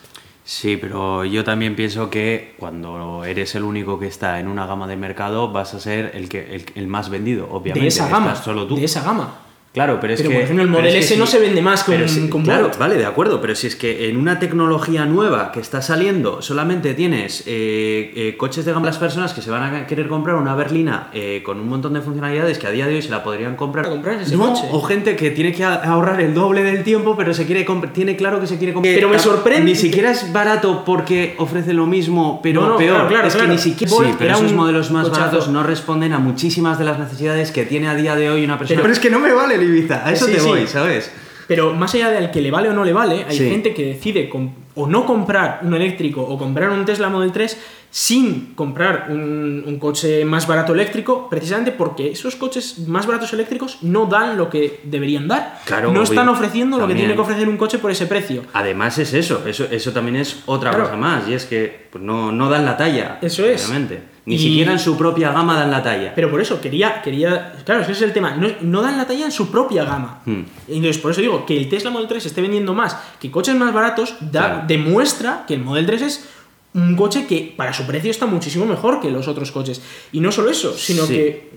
Sí, 0.53 0.77
pero 0.77 1.25
yo 1.25 1.45
también 1.45 1.75
pienso 1.75 2.11
que 2.11 2.53
cuando 2.59 3.25
eres 3.25 3.55
el 3.55 3.63
único 3.63 3.99
que 3.99 4.07
está 4.07 4.39
en 4.39 4.49
una 4.49 4.67
gama 4.67 4.87
de 4.87 4.97
mercado 4.97 5.51
vas 5.51 5.73
a 5.73 5.81
ser 5.81 6.11
el 6.13 6.29
que 6.29 6.55
el, 6.55 6.67
el 6.75 6.89
más 6.89 7.09
vendido, 7.09 7.49
obviamente. 7.51 7.81
de 7.81 7.87
esa 7.87 8.07
gama. 8.07 8.33
estás 8.33 8.45
solo 8.45 8.67
tú. 8.67 8.77
De 8.77 8.85
esa 8.85 9.03
gama. 9.03 9.33
Claro, 9.73 9.99
pero 10.03 10.13
es 10.13 10.21
Pero, 10.21 10.29
que. 10.29 10.35
por 10.37 10.45
ejemplo, 10.45 10.65
el 10.65 10.69
pero 10.69 10.81
Model 10.83 10.93
que 10.93 10.99
S 11.01 11.17
no 11.17 11.27
se 11.27 11.39
vende 11.39 11.63
más 11.63 11.83
con- 11.83 11.95
pero 11.95 12.07
si- 12.07 12.29
con 12.29 12.43
Claro, 12.43 12.65
Bolt. 12.65 12.79
vale, 12.79 12.97
de 12.97 13.07
acuerdo, 13.07 13.41
pero 13.41 13.55
si 13.55 13.69
es 13.69 13.75
que 13.75 14.11
en 14.11 14.19
una 14.19 14.39
tecnología 14.39 15.07
nueva 15.07 15.51
que 15.51 15.61
está 15.61 15.81
saliendo 15.81 16.43
solamente 16.43 16.93
tienes 16.93 17.43
eh, 17.47 18.13
eh, 18.15 18.37
coches 18.37 18.67
de 18.67 18.73
gama 18.75 18.85
las 18.85 18.99
personas 18.99 19.33
que 19.33 19.41
se 19.41 19.51
van 19.51 19.75
a 19.75 19.87
querer 19.87 20.09
comprar 20.09 20.37
una 20.37 20.55
berlina 20.55 21.09
eh, 21.15 21.43
con 21.43 21.59
un 21.59 21.71
montón 21.71 21.95
de 21.95 22.03
funcionalidades 22.03 22.59
que 22.59 22.67
a 22.67 22.71
día 22.71 22.87
de 22.87 22.97
hoy 22.97 23.01
se 23.03 23.09
la 23.09 23.25
podrían 23.25 23.57
comprar. 23.57 23.89
Comprar 23.89 24.21
ese 24.21 24.37
No, 24.37 24.51
coche. 24.53 24.69
O 24.73 24.83
gente 24.83 25.17
que 25.17 25.31
tiene 25.31 25.53
que 25.55 25.65
ahorrar 25.65 26.21
el 26.21 26.35
doble 26.35 26.63
del 26.65 26.85
tiempo, 26.85 27.17
pero 27.17 27.33
se 27.33 27.47
quiere 27.47 27.67
tiene 27.95 28.15
claro 28.17 28.41
que 28.41 28.47
se 28.47 28.59
quiere 28.59 28.75
comprar. 28.75 28.95
Pero 28.95 29.09
me 29.09 29.19
sorprende 29.19 29.65
Ni 29.65 29.73
que- 29.73 29.79
siquiera 29.79 30.11
es 30.11 30.31
barato 30.35 30.85
porque 30.85 31.35
ofrece 31.39 31.73
lo 31.73 31.87
mismo, 31.87 32.41
pero 32.43 32.61
No, 32.61 32.69
no, 32.71 32.77
peor. 32.77 32.95
claro, 32.95 33.09
claro, 33.09 33.29
es 33.29 33.37
que 33.37 33.47
ni 33.49 33.57
siquiera. 33.57 33.91
Bolt 33.91 34.09
Sí, 34.11 34.15
pero 34.19 34.35
esos 34.35 34.53
modelos 34.53 34.91
más 34.91 35.05
cochazo. 35.09 35.21
baratos 35.23 35.49
no 35.49 35.63
responden 35.63 36.13
a 36.13 36.19
muchísimas 36.19 36.79
de 36.79 36.85
las 36.85 36.99
necesidades 36.99 37.51
que 37.53 37.65
tiene 37.65 37.89
a 37.89 37.95
día 37.95 38.15
de 38.17 38.29
hoy 38.29 38.45
una 38.45 38.59
persona. 38.59 38.83
Pero- 38.83 38.93
es 38.93 38.99
que 39.01 39.09
no 39.09 39.19
me 39.19 39.33
vale 39.33 39.62
Ibiza, 39.63 40.07
a 40.07 40.13
eso 40.13 40.27
Sí, 40.27 40.33
te 40.33 40.41
sí. 40.41 40.47
voy, 40.47 40.67
¿sabes? 40.67 41.11
Pero 41.49 41.75
más 41.75 41.93
allá 41.95 42.11
del 42.11 42.31
que 42.31 42.41
le 42.41 42.51
vale 42.51 42.69
o 42.71 42.73
no 42.73 42.85
le 42.85 42.93
vale, 42.93 43.25
hay 43.29 43.37
Sí. 43.37 43.51
gente 43.51 43.75
que 43.75 43.85
decide 43.87 44.31
o 44.75 44.87
no 44.87 45.05
comprar 45.05 45.61
un 45.63 45.75
eléctrico 45.75 46.23
o 46.23 46.39
comprar 46.39 46.71
un 46.71 46.85
Tesla 46.87 47.09
Model 47.11 47.31
3 47.33 47.59
sin 47.91 48.55
comprar 48.55 49.09
un, 49.11 49.63
un 49.67 49.79
coche 49.79 50.25
más 50.25 50.47
barato 50.47 50.73
eléctrico, 50.73 51.29
precisamente 51.29 51.73
porque 51.73 52.13
esos 52.13 52.37
coches 52.37 52.79
más 52.89 53.07
baratos 53.07 53.35
eléctricos 53.35 53.79
no 53.83 54.07
dan 54.07 54.39
lo 54.39 54.49
que 54.49 54.81
deberían 54.85 55.29
dar. 55.29 55.61
Claro, 55.67 55.93
no 55.93 56.03
están 56.03 56.29
ofreciendo 56.31 56.79
lo 56.79 56.89
que 56.89 56.95
tiene 56.95 57.15
que 57.15 57.21
ofrecer 57.21 57.47
un 57.49 57.59
coche 57.59 57.79
por 57.79 57.91
ese 57.91 58.07
precio. 58.07 58.45
Además 58.55 58.97
es 58.99 59.13
eso, 59.13 59.43
eso, 59.47 59.67
eso 59.71 59.93
también 59.93 60.17
es 60.17 60.43
otra 60.47 60.71
Claro. 60.71 60.85
cosa 60.85 60.97
más, 60.97 61.29
y 61.29 61.35
es 61.35 61.45
que 61.45 61.87
pues, 61.91 62.03
no, 62.03 62.33
no 62.33 62.49
dan 62.49 62.65
la 62.65 62.79
talla. 62.79 63.19
Eso 63.21 63.45
es. 63.45 63.67
Obviamente. 63.69 64.01
Ni 64.25 64.37
Y- 64.37 64.39
siquiera 64.39 64.71
en 64.73 64.79
su 64.79 64.97
propia 64.97 65.33
gama 65.33 65.57
dan 65.59 65.71
la 65.71 65.83
talla. 65.83 66.13
Pero 66.15 66.31
por 66.31 66.41
eso, 66.41 66.61
quería, 66.61 67.03
quería 67.03 67.55
claro, 67.65 67.81
ese 67.83 67.91
es 67.93 68.03
el 68.03 68.13
tema, 68.13 68.37
no, 68.37 68.49
no 68.61 68.81
dan 68.81 68.97
la 68.97 69.05
talla 69.07 69.25
en 69.25 69.33
su 69.33 69.51
propia 69.51 69.85
gama. 69.85 70.21
Hmm. 70.25 70.43
Entonces, 70.69 70.99
por 70.99 71.11
eso 71.11 71.21
digo, 71.21 71.45
que 71.45 71.57
el 71.57 71.69
Tesla 71.69 71.91
Model 71.91 72.07
3 72.07 72.27
esté 72.27 72.41
vendiendo 72.41 72.73
más 72.73 72.97
que 73.21 73.31
coches 73.33 73.57
más 73.57 73.73
baratos, 73.75 74.15
da, 74.21 74.31
Claro. 74.31 74.63
demuestra 74.69 75.45
que 75.49 75.55
el 75.55 75.63
Model 75.65 75.87
3 75.87 76.03
es 76.03 76.29
un 76.75 76.97
coche 76.97 77.27
que 77.27 77.53
para 77.57 77.73
su 77.73 77.85
precio 77.87 78.11
está 78.11 78.25
muchísimo 78.27 78.65
mejor 78.65 79.01
que 79.01 79.11
los 79.11 79.29
otros 79.29 79.53
coches. 79.53 79.83
Y 80.13 80.21
no 80.21 80.33
solo 80.33 80.51
eso, 80.51 80.77
sino 80.77 81.05
Sí. 81.07 81.13
que 81.15 81.51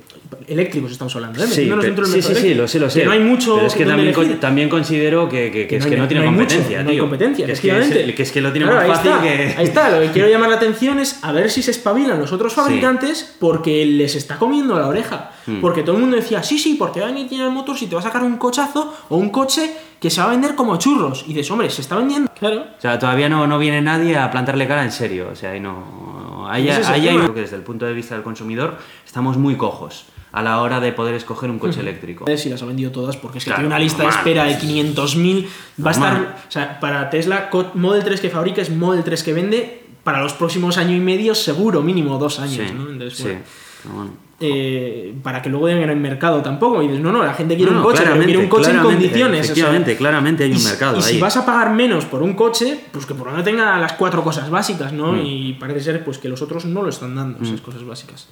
eléctricos 0.48 0.92
estamos 0.92 1.16
hablando, 1.16 1.42
¿eh? 1.44 1.48
Sí, 1.48 1.68
pero- 1.70 1.82
dentro 1.82 2.04
del 2.06 2.12
sí, 2.14 2.18
mercado 2.28 2.36
sí, 2.36 2.42
sí, 2.50 2.54
lo 2.56 2.68
sé, 2.68 2.80
lo 2.80 2.90
sé. 2.90 3.00
Que 3.02 3.06
no 3.06 3.12
hay 3.14 3.20
mucho 3.20 3.56
Pero 3.56 3.68
es 3.68 3.74
que 3.76 3.86
también, 3.86 4.40
también 4.40 4.70
considero 4.70 5.30
que, 5.30 5.52
que- 5.52 5.68
que 5.68 5.78
es 5.78 5.84
no 5.84 5.90
que 5.90 5.96
hay- 5.96 6.02
no 6.02 6.08
tiene 6.08 6.24
no 6.24 6.30
hay 6.30 6.36
mucho, 6.36 6.48
competencia, 6.56 6.84
no 6.84 6.90
hay 6.90 6.98
competencia, 6.98 7.46
que 7.46 7.52
es 7.54 7.60
que, 7.62 7.80
es, 7.80 8.14
que 8.16 8.24
es 8.24 8.32
que 8.32 8.42
lo 8.42 8.52
tiene 8.52 8.66
Claro, 8.70 8.88
más 8.88 9.00
ahí 9.00 9.06
fácil 9.06 9.12
está, 9.12 9.24
que... 9.54 9.60
Ahí 9.60 9.66
está, 9.68 9.90
lo 9.92 10.02
que 10.02 10.12
quiero 10.12 10.28
llamar 10.30 10.50
la 10.50 10.56
atención 10.58 11.00
es 11.00 11.20
a 11.22 11.32
ver 11.32 11.50
si 11.50 11.62
se 11.64 11.72
espabilan 11.72 12.20
los 12.20 12.32
otros 12.34 12.54
fabricantes 12.54 13.36
porque 13.40 13.86
les 13.86 14.16
está 14.16 14.36
comiendo 14.38 14.78
la 14.78 14.88
oreja. 14.88 15.32
Hmm. 15.46 15.62
Porque 15.62 15.84
todo 15.84 15.96
el 15.96 16.02
mundo 16.02 16.18
decía, 16.18 16.44
sí, 16.44 16.58
sí, 16.60 16.76
porque 16.78 17.00
va 17.00 17.08
a 17.08 17.12
venir 17.12 17.30
General 17.30 17.52
Motors 17.52 17.82
y 17.84 17.86
te 17.88 17.96
va 17.96 18.02
a 18.02 18.04
sacar 18.04 18.24
un 18.24 18.38
cochazo 18.38 18.94
o 19.10 19.18
un 19.18 19.30
coche 19.30 19.72
que 20.00 20.10
se 20.10 20.22
va 20.22 20.28
a 20.28 20.30
vender 20.32 20.56
como 20.56 20.78
churros. 20.78 21.24
Y 21.28 21.30
dices, 21.34 21.50
hombre, 21.52 21.70
se 21.70 21.82
está 21.82 21.96
vendiendo. 21.96 22.30
Claro. 22.38 22.66
O 22.78 22.82
sea, 22.82 23.00
todavía 23.00 23.30
no, 23.30 23.48
no 23.48 23.58
viene 23.60 23.82
nadie 23.82 24.18
a 24.18 24.30
plantarle 24.32 24.68
cara 24.68 24.84
en 24.84 24.92
serio. 24.92 25.30
O 25.32 25.36
sea, 25.36 25.52
ahí 25.52 25.60
no. 25.60 26.46
Ahí, 26.50 26.70
es 26.70 26.88
ahí 26.88 27.08
hay- 27.08 27.18
que 27.34 27.42
desde 27.42 27.56
el 27.56 27.64
punto 27.64 27.86
de 27.86 27.94
vista 27.94 28.14
del 28.16 28.24
consumidor 28.24 28.78
estamos 29.06 29.38
muy 29.38 29.56
cojos 29.56 30.06
a 30.32 30.42
la 30.42 30.62
hora 30.62 30.80
de 30.80 30.92
poder 30.92 31.16
escoger 31.16 31.50
un 31.50 31.58
coche 31.60 31.80
eléctrico. 31.80 32.26
Si 32.38 32.50
las 32.50 32.62
ha 32.62 32.66
vendido 32.66 32.92
todas, 32.92 33.16
porque 33.18 33.38
es 33.40 33.46
que 33.46 33.50
Claro, 33.50 33.62
tiene 33.62 33.68
una 33.74 33.80
lista 33.80 34.04
de 34.04 34.10
espera 34.10 34.44
de 34.44 34.58
500.000. 34.60 35.48
Va 35.84 35.90
a 35.90 35.94
estar. 35.94 36.36
O 36.48 36.52
sea, 36.52 36.80
para 36.80 37.10
Tesla, 37.10 37.50
Model 37.74 38.04
3 38.04 38.20
que 38.22 38.30
fabrica 38.30 38.62
es 38.62 38.70
Model 38.70 39.04
3 39.04 39.24
que 39.24 39.34
vende 39.34 39.84
para 40.04 40.22
los 40.22 40.34
próximos 40.34 40.78
año 40.78 40.96
y 40.96 41.00
medio, 41.00 41.34
seguro, 41.34 41.82
mínimo 41.82 42.18
dos 42.20 42.40
años. 42.40 42.68
Sí, 42.68 42.74
¿no? 42.76 42.90
Entonces, 42.92 43.18
sí. 43.18 43.24
bueno, 43.24 43.42
Pero 43.82 43.96
bueno. 43.96 44.12
Eh, 44.40 45.14
para 45.24 45.42
que 45.42 45.50
luego 45.50 45.68
digan 45.68 45.84
en 45.84 45.90
el 45.92 46.00
mercado 46.00 46.42
tampoco. 46.42 46.82
Y 46.84 46.88
dices, 46.88 47.02
no, 47.02 47.12
no, 47.12 47.24
la 47.24 47.34
gente 47.34 47.56
quiere 47.56 47.72
No, 47.72 47.78
un 47.80 47.84
coche, 47.84 48.04
pero 48.04 48.22
quiere 48.24 48.38
un 48.40 48.48
coche 48.48 48.72
en 48.72 48.78
condiciones. 48.80 49.40
o 49.40 49.44
sea, 49.44 49.52
Efectivamente, 49.54 49.96
claramente 49.98 50.44
hay 50.44 50.52
un 50.52 50.60
si- 50.60 50.68
mercado 50.68 50.98
y 50.98 51.02
si 51.02 51.16
ahí. 51.16 51.22
vas 51.22 51.38
a 51.38 51.46
pagar 51.46 51.72
menos 51.74 52.06
por 52.06 52.22
un 52.22 52.34
coche, 52.34 52.80
pues 52.92 53.06
que 53.06 53.14
por 53.14 53.28
lo 53.28 53.32
menos 53.32 53.46
tenga 53.46 53.78
las 53.80 53.94
cuatro 53.94 54.24
cosas 54.24 54.50
básicas, 54.50 54.92
¿no? 54.94 55.14
Mm. 55.14 55.22
Y 55.26 55.54
parece 55.54 55.80
ser 55.82 56.04
pues 56.04 56.18
que 56.18 56.28
los 56.30 56.42
otros 56.42 56.66
no 56.66 56.82
lo 56.84 56.90
están 56.90 57.16
dando, 57.16 57.44
esas 57.44 57.62
cosas 57.62 57.84
básicas. 57.86 58.28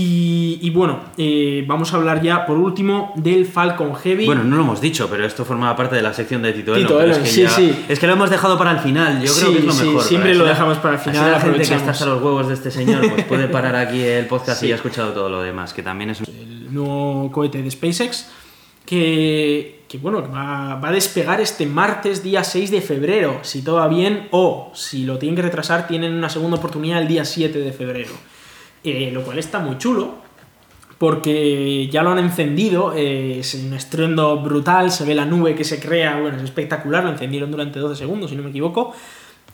Y, 0.00 0.60
y 0.62 0.70
bueno, 0.70 1.00
eh, 1.16 1.64
vamos 1.66 1.92
a 1.92 1.96
hablar 1.96 2.22
ya 2.22 2.46
por 2.46 2.56
último 2.56 3.12
del 3.16 3.46
Falcon 3.46 3.96
Heavy. 3.96 4.26
Bueno, 4.26 4.44
no 4.44 4.54
lo 4.54 4.62
hemos 4.62 4.80
dicho, 4.80 5.08
pero 5.10 5.26
esto 5.26 5.44
formaba 5.44 5.74
parte 5.74 5.96
de 5.96 6.02
la 6.02 6.14
sección 6.14 6.40
de 6.40 6.52
Tito, 6.52 6.72
Tito 6.74 7.00
Elon, 7.00 7.16
es, 7.16 7.18
que 7.18 7.26
sí, 7.26 7.42
ya- 7.42 7.50
sí. 7.50 7.84
es 7.88 7.98
que 7.98 8.06
lo 8.06 8.12
hemos 8.12 8.30
dejado 8.30 8.56
para 8.56 8.70
el 8.70 8.78
final. 8.78 9.20
Yo 9.20 9.26
Sí, 9.26 9.40
creo 9.40 9.52
que 9.54 9.58
es 9.58 9.64
lo 9.64 9.72
sí, 9.72 9.86
mejor. 9.86 10.02
siempre 10.04 10.34
lo 10.36 10.44
dejamos 10.44 10.78
para 10.78 10.94
el 10.94 11.00
final, 11.00 11.32
la 11.32 11.40
gente 11.40 11.58
que 11.66 11.74
está 11.74 11.90
hasta 11.90 12.06
los 12.06 12.22
huevos 12.22 12.46
de 12.46 12.54
este 12.54 12.70
señor 12.70 13.08
pues 13.10 13.24
puede 13.24 13.48
parar 13.48 13.74
aquí 13.74 14.00
el 14.00 14.26
podcast 14.26 14.62
y 14.62 14.70
ha 14.70 14.76
escuchado 14.76 15.10
todo 15.12 15.28
lo 15.28 15.42
demás, 15.42 15.74
que 15.74 15.82
también 15.82 16.10
es 16.10 16.20
un... 16.20 16.26
el 16.28 16.72
nuevo 16.72 17.32
cohete 17.32 17.60
de 17.60 17.68
SpaceX, 17.68 18.28
que, 18.86 19.82
que, 19.88 19.98
bueno, 19.98 20.22
va, 20.32 20.76
va 20.76 20.88
a 20.90 20.92
despegar 20.92 21.40
este 21.40 21.66
martes 21.66 22.22
día 22.22 22.44
6 22.44 22.70
de 22.70 22.80
febrero, 22.82 23.40
si 23.42 23.62
todo 23.62 23.76
va 23.76 23.88
bien, 23.88 24.28
o 24.30 24.70
si 24.74 25.04
lo 25.04 25.18
tienen 25.18 25.34
que 25.34 25.42
retrasar, 25.42 25.88
tienen 25.88 26.14
una 26.14 26.28
segunda 26.28 26.56
oportunidad 26.56 27.02
el 27.02 27.08
día 27.08 27.24
7 27.24 27.58
de 27.58 27.72
febrero. 27.72 28.12
Eh, 28.90 29.10
lo 29.12 29.22
cual 29.22 29.38
está 29.38 29.58
muy 29.58 29.78
chulo, 29.78 30.14
porque 30.98 31.88
ya 31.88 32.02
lo 32.02 32.10
han 32.10 32.18
encendido, 32.18 32.92
eh, 32.94 33.38
es 33.40 33.54
un 33.54 33.72
estruendo 33.72 34.40
brutal, 34.40 34.90
se 34.90 35.04
ve 35.04 35.14
la 35.14 35.24
nube 35.24 35.54
que 35.54 35.64
se 35.64 35.78
crea, 35.78 36.18
bueno, 36.20 36.38
es 36.38 36.42
espectacular, 36.42 37.04
lo 37.04 37.10
encendieron 37.10 37.50
durante 37.50 37.78
12 37.78 37.96
segundos, 37.96 38.30
si 38.30 38.36
no 38.36 38.42
me 38.42 38.50
equivoco, 38.50 38.92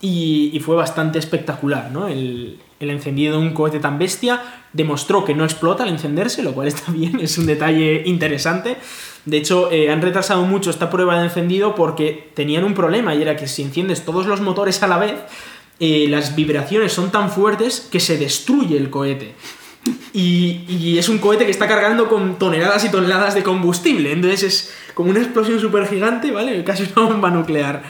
y, 0.00 0.58
fue 0.60 0.76
bastante 0.76 1.18
espectacular, 1.18 1.90
¿no? 1.90 2.08
El, 2.08 2.58
el 2.80 2.90
encendido 2.90 3.38
de 3.38 3.46
un 3.46 3.52
cohete 3.52 3.80
tan 3.80 3.98
bestia 3.98 4.40
demostró 4.72 5.24
que 5.24 5.34
no 5.34 5.44
explota 5.44 5.82
al 5.82 5.88
encenderse, 5.90 6.42
lo 6.42 6.52
cual 6.52 6.68
está 6.68 6.92
bien, 6.92 7.20
es 7.20 7.38
un 7.38 7.46
detalle 7.46 8.02
interesante. 8.06 8.76
De 9.24 9.38
hecho, 9.38 9.72
eh, 9.72 9.90
han 9.90 10.02
retrasado 10.02 10.42
mucho 10.44 10.70
esta 10.70 10.90
prueba 10.90 11.18
de 11.18 11.24
encendido 11.24 11.74
porque 11.74 12.30
tenían 12.34 12.64
un 12.64 12.74
problema 12.74 13.14
y 13.14 13.22
era 13.22 13.36
que 13.36 13.46
si 13.46 13.62
enciendes 13.62 14.04
todos 14.04 14.26
los 14.26 14.40
motores 14.40 14.82
a 14.82 14.86
la 14.86 14.98
vez, 14.98 15.14
eh, 15.80 16.06
las 16.08 16.36
vibraciones 16.36 16.92
son 16.92 17.10
tan 17.10 17.30
fuertes 17.30 17.88
que 17.90 18.00
se 18.00 18.16
destruye 18.16 18.76
el 18.76 18.90
cohete. 18.90 19.34
Y, 20.12 20.64
y 20.68 20.98
es 20.98 21.08
un 21.08 21.18
cohete 21.18 21.44
que 21.44 21.50
está 21.50 21.68
cargando 21.68 22.08
con 22.08 22.38
toneladas 22.38 22.84
y 22.84 22.90
toneladas 22.90 23.34
de 23.34 23.42
combustible. 23.42 24.12
Entonces 24.12 24.42
es 24.42 24.74
como 24.94 25.10
una 25.10 25.20
explosión 25.20 25.60
súper 25.60 25.86
gigante, 25.88 26.30
¿vale? 26.30 26.62
Casi 26.64 26.88
una 26.96 27.06
bomba 27.06 27.30
nuclear. 27.30 27.82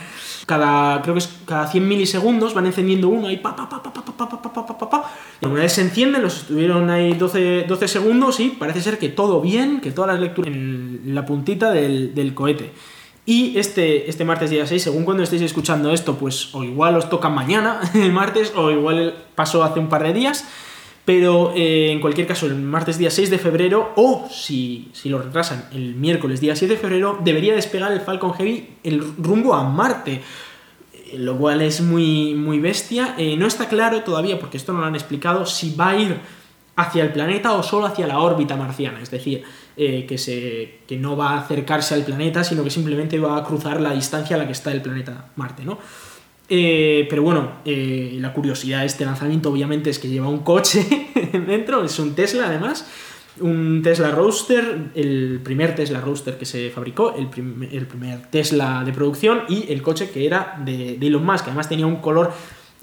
Cada, 0.45 1.01
creo 1.01 1.15
que 1.15 1.19
es 1.19 1.29
cada 1.45 1.67
100 1.67 1.87
milisegundos 1.87 2.53
van 2.53 2.67
encendiendo 2.67 3.09
uno 3.09 3.31
y 3.31 3.37
pa, 3.37 3.55
pa, 3.55 3.67
pa, 3.67 3.81
pa, 3.81 3.91
pa, 3.91 4.05
pa, 4.05 4.15
pa, 4.15 4.29
pa, 4.29 4.53
pa, 4.53 4.65
pa, 4.65 4.77
pa, 4.77 4.89
pa. 4.89 5.11
Y 5.41 5.45
una 5.47 5.61
vez 5.61 5.73
se 5.73 5.81
encienden, 5.81 6.21
los 6.21 6.41
estuvieron 6.41 6.89
ahí 6.91 7.13
12, 7.13 7.65
12 7.67 7.87
segundos 7.87 8.39
y 8.39 8.49
parece 8.49 8.81
ser 8.81 8.99
que 8.99 9.09
todo 9.09 9.41
bien, 9.41 9.81
que 9.81 9.91
todas 9.91 10.11
las 10.11 10.19
lecturas 10.19 10.53
en 10.53 11.01
la 11.15 11.25
puntita 11.25 11.71
del, 11.71 12.13
del 12.13 12.35
cohete. 12.35 12.73
Y 13.25 13.57
este, 13.57 14.07
este 14.09 14.23
martes 14.23 14.51
día 14.51 14.67
6, 14.67 14.83
según 14.83 15.03
cuando 15.03 15.23
estéis 15.23 15.41
escuchando 15.41 15.91
esto, 15.91 16.15
pues 16.15 16.53
o 16.53 16.63
igual 16.63 16.95
os 16.95 17.09
toca 17.09 17.29
mañana, 17.29 17.81
el 17.95 18.11
martes, 18.11 18.53
o 18.55 18.69
igual 18.69 19.15
pasó 19.33 19.63
hace 19.63 19.79
un 19.79 19.89
par 19.89 20.03
de 20.03 20.13
días. 20.13 20.45
Pero 21.05 21.53
eh, 21.55 21.91
en 21.91 22.01
cualquier 22.01 22.25
caso, 22.25 22.47
el 22.47 22.55
martes 22.55 22.97
día 22.97 23.11
6 23.11 23.29
de 23.29 23.37
febrero, 23.37 23.93
o 23.95 24.27
si, 24.31 24.89
si 24.93 25.09
lo 25.09 25.19
retrasan 25.19 25.69
el 25.71 25.95
miércoles 25.95 26.39
día 26.39 26.55
7 26.55 26.73
de 26.75 26.79
febrero, 26.79 27.19
debería 27.23 27.53
despegar 27.53 27.91
el 27.91 28.01
Falcon 28.01 28.33
Heavy 28.33 28.69
el 28.83 29.03
rumbo 29.17 29.53
a 29.53 29.63
Marte. 29.63 30.21
Eh, 30.93 31.17
Lo 31.17 31.37
cual 31.37 31.61
es 31.61 31.81
muy, 31.81 32.33
muy 32.33 32.59
bestia. 32.59 33.15
Eh, 33.17 33.35
no 33.37 33.45
está 33.45 33.67
claro 33.67 34.01
todavía, 34.01 34.39
porque 34.39 34.57
esto 34.57 34.73
no 34.73 34.79
lo 34.81 34.85
han 34.85 34.95
explicado, 34.95 35.45
si 35.45 35.75
va 35.75 35.89
a 35.89 35.95
ir 35.95 36.17
hacia 36.75 37.03
el 37.03 37.11
planeta 37.11 37.53
o 37.53 37.63
solo 37.63 37.85
hacia 37.85 38.07
la 38.07 38.19
órbita 38.19 38.55
marciana, 38.55 38.99
es 39.01 39.09
decir, 39.09 39.43
eh, 39.77 40.05
que, 40.07 40.17
se, 40.17 40.79
que 40.87 40.95
no 40.95 41.17
va 41.17 41.31
a 41.31 41.39
acercarse 41.39 41.93
al 41.93 42.05
planeta, 42.05 42.43
sino 42.45 42.63
que 42.63 42.69
simplemente 42.69 43.19
va 43.19 43.37
a 43.37 43.43
cruzar 43.43 43.81
la 43.81 43.91
distancia 43.91 44.37
a 44.37 44.39
la 44.39 44.45
que 44.45 44.53
está 44.53 44.71
el 44.71 44.81
planeta 44.81 45.31
Marte, 45.35 45.65
¿no? 45.65 45.79
Eh, 46.47 47.07
pero 47.09 47.23
bueno, 47.23 47.53
eh, 47.65 48.17
la 48.21 48.31
curiosidad 48.31 48.81
de 48.81 48.85
este 48.85 49.03
lanzamiento 49.03 49.49
obviamente 49.49 49.89
es 49.89 49.99
que 49.99 50.07
lleva 50.07 50.29
un 50.29 50.39
coche 50.39 50.85
dentro, 51.47 51.83
es 51.83 51.99
un 51.99 52.15
Tesla 52.15 52.45
además, 52.47 52.87
un 53.41 53.81
Tesla 53.83 54.11
Roadster, 54.11 54.91
el 54.95 55.41
primer 55.43 55.75
Tesla 55.75 55.99
Roadster 55.99 56.37
que 56.37 56.45
se 56.45 56.69
fabricó, 56.69 57.15
el, 57.17 57.27
primer 57.27 58.27
Tesla 58.27 58.83
de 58.85 58.93
producción 58.93 59.41
y 59.49 59.71
el 59.73 59.81
coche 59.81 60.09
que 60.09 60.25
era 60.25 60.61
de, 60.63 60.97
de 60.97 61.07
Elon 61.07 61.25
Musk, 61.25 61.47
además 61.47 61.67
tenía 61.67 61.87
un 61.87 61.97
color 61.97 62.31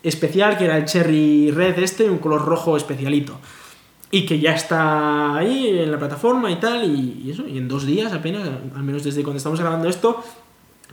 especial 0.02 0.58
que 0.58 0.64
era 0.64 0.76
el 0.76 0.84
Cherry 0.84 1.52
Red 1.52 1.78
este, 1.78 2.10
un 2.10 2.18
color 2.18 2.44
rojo 2.44 2.76
especialito 2.76 3.38
y 4.14 4.26
que 4.26 4.38
ya 4.38 4.54
está 4.54 5.36
ahí 5.36 5.80
en 5.80 5.90
la 5.90 5.98
plataforma 5.98 6.50
y 6.50 6.56
tal, 6.56 6.84
y, 6.84 7.30
eso, 7.30 7.48
y 7.48 7.56
en 7.56 7.66
dos 7.66 7.86
días 7.86 8.12
apenas, 8.12 8.46
al 8.76 8.82
menos 8.82 9.02
desde 9.02 9.22
cuando 9.22 9.38
estamos 9.38 9.58
grabando 9.58 9.88
esto, 9.88 10.22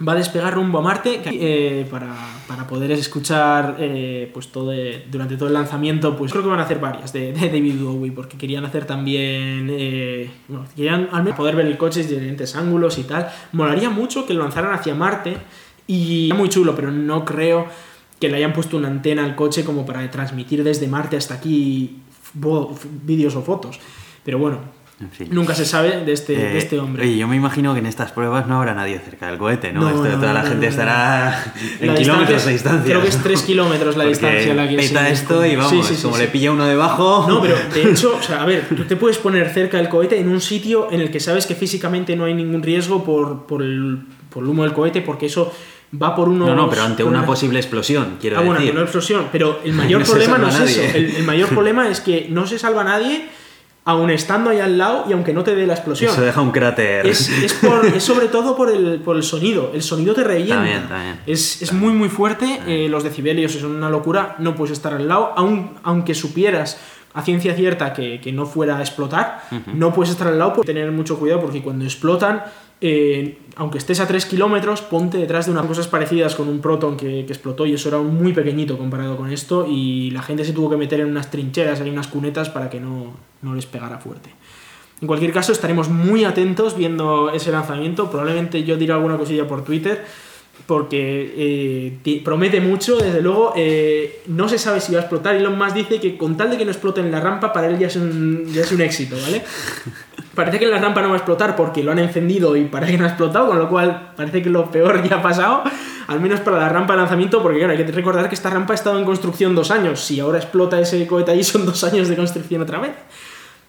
va 0.07 0.13
a 0.13 0.15
despegar 0.15 0.53
rumbo 0.53 0.79
a 0.79 0.81
Marte 0.81 1.21
eh, 1.25 1.85
para, 1.91 2.15
para, 2.47 2.65
poder 2.65 2.91
escuchar 2.91 3.75
eh, 3.77 4.31
pues 4.33 4.47
todo 4.47 4.71
durante 5.11 5.35
todo 5.35 5.49
el 5.49 5.53
lanzamiento, 5.53 6.15
pues 6.15 6.31
creo 6.31 6.43
que 6.43 6.49
van 6.49 6.61
a 6.61 6.63
hacer 6.63 6.79
varias 6.79 7.11
de, 7.11 7.33
de 7.33 7.47
David 7.47 7.83
Bowie, 7.83 8.13
porque 8.13 8.37
querían 8.37 8.63
hacer 8.63 8.85
también, 8.85 9.67
eh, 9.69 10.31
bueno, 10.47 10.65
querían 10.73 11.09
al 11.11 11.23
menos 11.23 11.37
poder 11.37 11.57
ver 11.57 11.65
el 11.65 11.77
coche 11.77 12.03
de 12.03 12.07
diferentes 12.07 12.55
ángulos 12.55 12.97
y 12.99 13.03
tal. 13.03 13.29
Molaría 13.51 13.89
mucho 13.89 14.25
que 14.25 14.33
lo 14.33 14.43
lanzaran 14.43 14.71
hacia 14.71 14.95
Marte 14.95 15.35
y 15.87 16.31
muy 16.37 16.47
chulo, 16.47 16.73
pero 16.73 16.89
no 16.89 17.25
creo 17.25 17.67
que 18.17 18.29
le 18.29 18.37
hayan 18.37 18.53
puesto 18.53 18.77
una 18.77 18.87
antena 18.87 19.25
al 19.25 19.35
coche 19.35 19.65
como 19.65 19.85
para 19.85 20.09
transmitir 20.09 20.63
desde 20.63 20.87
Marte 20.87 21.17
hasta 21.17 21.33
aquí 21.33 21.97
vídeos 22.33 23.35
o 23.35 23.41
fotos. 23.41 23.79
Pero 24.23 24.37
bueno, 24.37 24.59
nunca 25.29 25.55
se 25.55 25.65
sabe 25.65 26.03
de 26.03 26.11
este, 26.11 26.35
de 26.35 26.57
este 26.57 26.79
hombre. 26.79 27.03
Oye, 27.03 27.17
yo 27.17 27.27
me 27.27 27.35
imagino 27.35 27.73
que 27.73 27.79
en 27.79 27.85
estas 27.85 28.11
pruebas 28.11 28.47
no 28.47 28.57
habrá 28.57 28.73
nadie 28.73 28.99
cerca 28.99 29.27
del 29.27 29.37
cohete, 29.37 29.71
¿no? 29.71 29.89
toda 29.89 30.33
la 30.33 30.43
gente 30.43 30.67
estará 30.67 31.53
en 31.79 31.95
kilómetros 31.95 32.45
de 32.45 32.51
distancia. 32.51 32.85
Creo 32.85 33.01
que 33.01 33.07
es 33.07 33.17
3 33.21 33.41
kilómetros 33.43 33.95
la 33.95 34.03
distancia 34.05 34.53
la 34.53 34.67
que 34.67 34.75
peta 34.75 35.09
esto 35.09 35.45
y 35.45 35.55
vamos, 35.55 35.89
como 36.01 36.17
le 36.17 36.27
pilla 36.27 36.51
uno 36.51 36.65
debajo. 36.65 37.25
No, 37.27 37.41
pero 37.41 37.55
de 37.73 37.83
hecho, 37.91 38.17
o 38.19 38.21
sea, 38.21 38.41
a 38.41 38.45
ver, 38.45 38.67
tú 38.67 38.83
te 38.83 38.95
puedes 38.95 39.17
poner 39.17 39.49
cerca 39.49 39.77
del 39.77 39.89
cohete 39.89 40.19
en 40.19 40.27
un 40.27 40.41
sitio 40.41 40.91
en 40.91 41.01
el 41.01 41.11
que 41.11 41.19
sabes 41.19 41.45
que 41.45 41.55
físicamente 41.55 42.15
no 42.15 42.25
hay 42.25 42.33
ningún 42.33 42.61
riesgo 42.61 43.03
por, 43.03 43.45
por, 43.45 43.61
el, 43.61 43.99
por 44.29 44.43
el 44.43 44.49
humo 44.49 44.63
del 44.63 44.73
cohete, 44.73 45.01
porque 45.01 45.27
eso 45.27 45.53
va 45.93 46.15
por 46.15 46.29
uno 46.29 46.45
No, 46.45 46.55
no, 46.55 46.69
pero 46.69 46.83
ante 46.83 47.03
una, 47.03 47.25
posible 47.25 47.59
explosión, 47.59 48.17
quiero 48.19 48.37
ah, 48.37 48.41
decir. 48.41 48.55
bueno, 48.55 48.71
una 48.71 48.81
explosión. 48.81 49.27
Pero 49.31 49.59
el 49.63 49.73
mayor 49.73 50.03
problema 50.03 50.37
no 50.37 50.47
es 50.49 50.59
eso. 50.59 50.81
El, 50.97 51.23
mayor 51.23 51.49
problema 51.53 51.87
es 51.87 52.01
que 52.01 52.27
no 52.29 52.47
se 52.47 52.59
salva 52.59 52.83
nadie 52.83 53.27
aun 53.85 54.11
estando 54.11 54.51
ahí 54.51 54.59
al 54.59 54.77
lado 54.77 55.05
y 55.09 55.13
aunque 55.13 55.33
no 55.33 55.43
te 55.43 55.55
dé 55.55 55.65
la 55.65 55.73
explosión. 55.73 56.13
Se 56.13 56.21
deja 56.21 56.41
un 56.41 56.51
cráter. 56.51 57.07
Es, 57.07 57.31
sobre 57.99 58.27
todo 58.27 58.55
por 58.55 58.69
el, 58.69 58.99
por 58.99 59.15
el, 59.15 59.23
sonido. 59.23 59.71
El 59.73 59.81
sonido 59.81 60.13
te 60.13 60.23
revienta. 60.23 61.19
Es, 61.25 61.73
muy, 61.73 61.93
muy 61.93 62.09
fuerte. 62.09 62.59
Eh, 62.67 62.87
los 62.87 63.03
decibelios 63.03 63.53
son 63.53 63.75
una 63.75 63.89
locura. 63.89 64.35
No 64.37 64.55
puedes 64.55 64.73
estar 64.73 64.93
al 64.93 65.07
lado. 65.07 65.33
Aun, 65.35 65.71
aunque 65.83 66.13
supieras 66.13 66.79
a 67.15 67.23
ciencia 67.23 67.55
cierta 67.55 67.93
que, 67.93 68.31
no 68.31 68.45
fuera 68.45 68.77
a 68.77 68.81
explotar, 68.81 69.43
no 69.73 69.91
puedes 69.91 70.11
estar 70.11 70.27
al 70.27 70.37
lado. 70.37 70.53
Por 70.53 70.65
tener 70.65 70.91
mucho 70.91 71.17
cuidado 71.17 71.41
porque 71.41 71.63
cuando 71.63 71.83
explotan 71.85 72.43
eh, 72.81 73.37
aunque 73.55 73.77
estés 73.77 73.99
a 73.99 74.07
3 74.07 74.25
kilómetros, 74.25 74.81
ponte 74.81 75.17
detrás 75.17 75.45
de 75.45 75.51
unas 75.51 75.65
cosas 75.65 75.87
parecidas 75.87 76.35
con 76.35 76.47
un 76.47 76.61
Proton 76.61 76.95
que, 76.95 77.21
explotó 77.21 77.65
y 77.65 77.73
eso 77.73 77.89
era 77.89 77.99
muy 77.99 78.33
pequeñito 78.33 78.77
comparado 78.77 79.17
con 79.17 79.31
esto 79.31 79.65
y 79.67 80.11
la 80.11 80.21
gente 80.21 80.45
se 80.45 80.53
tuvo 80.53 80.69
que 80.69 80.77
meter 80.77 81.01
en 81.01 81.07
unas 81.07 81.29
trincheras, 81.29 81.81
en 81.81 81.89
unas 81.89 82.07
cunetas 82.07 82.49
para 82.49 82.69
que 82.69 82.79
no, 82.79 83.13
no 83.41 83.55
les 83.55 83.65
pegara 83.65 83.97
fuerte. 83.97 84.29
En 85.01 85.07
cualquier 85.07 85.31
caso, 85.31 85.51
estaremos 85.51 85.89
muy 85.89 86.25
atentos 86.25 86.75
viendo 86.75 87.31
ese 87.31 87.51
lanzamiento. 87.51 88.09
Probablemente 88.09 88.63
yo 88.63 88.75
diré 88.75 88.93
alguna 88.93 89.17
cosilla 89.17 89.47
por 89.47 89.63
Twitter 89.63 90.03
porque 90.65 91.97
eh, 92.05 92.21
promete 92.23 92.59
mucho, 92.59 92.97
desde 92.97 93.21
luego. 93.21 93.53
Eh, 93.55 94.21
no 94.27 94.49
se 94.49 94.57
sabe 94.57 94.81
si 94.81 94.91
va 94.91 94.99
a 94.99 95.01
explotar. 95.01 95.35
Elon 95.35 95.57
Musk 95.57 95.73
dice 95.73 95.99
que 95.99 96.17
con 96.17 96.35
tal 96.35 96.51
de 96.51 96.57
que 96.57 96.65
no 96.65 96.71
explote 96.71 96.99
en 96.99 97.11
la 97.11 97.21
rampa, 97.21 97.53
para 97.53 97.67
él 97.67 97.79
ya 97.79 97.87
es 97.87 97.95
un, 97.95 98.45
ya 98.51 98.61
es 98.61 98.71
un 98.71 98.81
éxito, 98.81 99.15
¿vale? 99.21 99.41
Parece 100.39 100.57
que 100.57 100.67
la 100.67 100.77
rampa 100.77 101.01
no 101.01 101.09
va 101.09 101.15
a 101.15 101.17
explotar 101.17 101.57
porque 101.57 101.83
lo 101.83 101.91
han 101.91 101.99
encendido 101.99 102.55
y 102.55 102.63
parece 102.63 102.93
que 102.93 102.97
no 102.97 103.03
ha 103.03 103.09
explotado, 103.09 103.47
con 103.47 103.59
lo 103.59 103.67
cual 103.67 104.13
parece 104.15 104.41
que 104.41 104.49
lo 104.49 104.71
peor 104.71 105.05
ya 105.05 105.17
ha 105.17 105.21
pasado, 105.21 105.63
al 106.07 106.21
menos 106.21 106.39
para 106.39 106.57
la 106.59 106.69
rampa 106.69 106.93
de 106.93 106.99
lanzamiento, 106.99 107.43
porque 107.43 107.57
claro, 107.57 107.73
hay 107.73 107.85
que 107.85 107.91
recordar 107.91 108.29
que 108.29 108.35
esta 108.35 108.49
rampa 108.49 108.71
ha 108.71 108.75
estado 108.75 108.97
en 108.97 109.03
construcción 109.03 109.53
dos 109.53 109.69
años. 109.69 109.99
Si 109.99 110.17
ahora 110.21 110.37
explota 110.37 110.79
ese 110.79 111.05
cohete 111.07 111.31
ahí, 111.31 111.43
son 111.43 111.65
dos 111.65 111.83
años 111.83 112.07
de 112.07 112.15
construcción 112.15 112.61
otra 112.61 112.79
vez. 112.79 112.91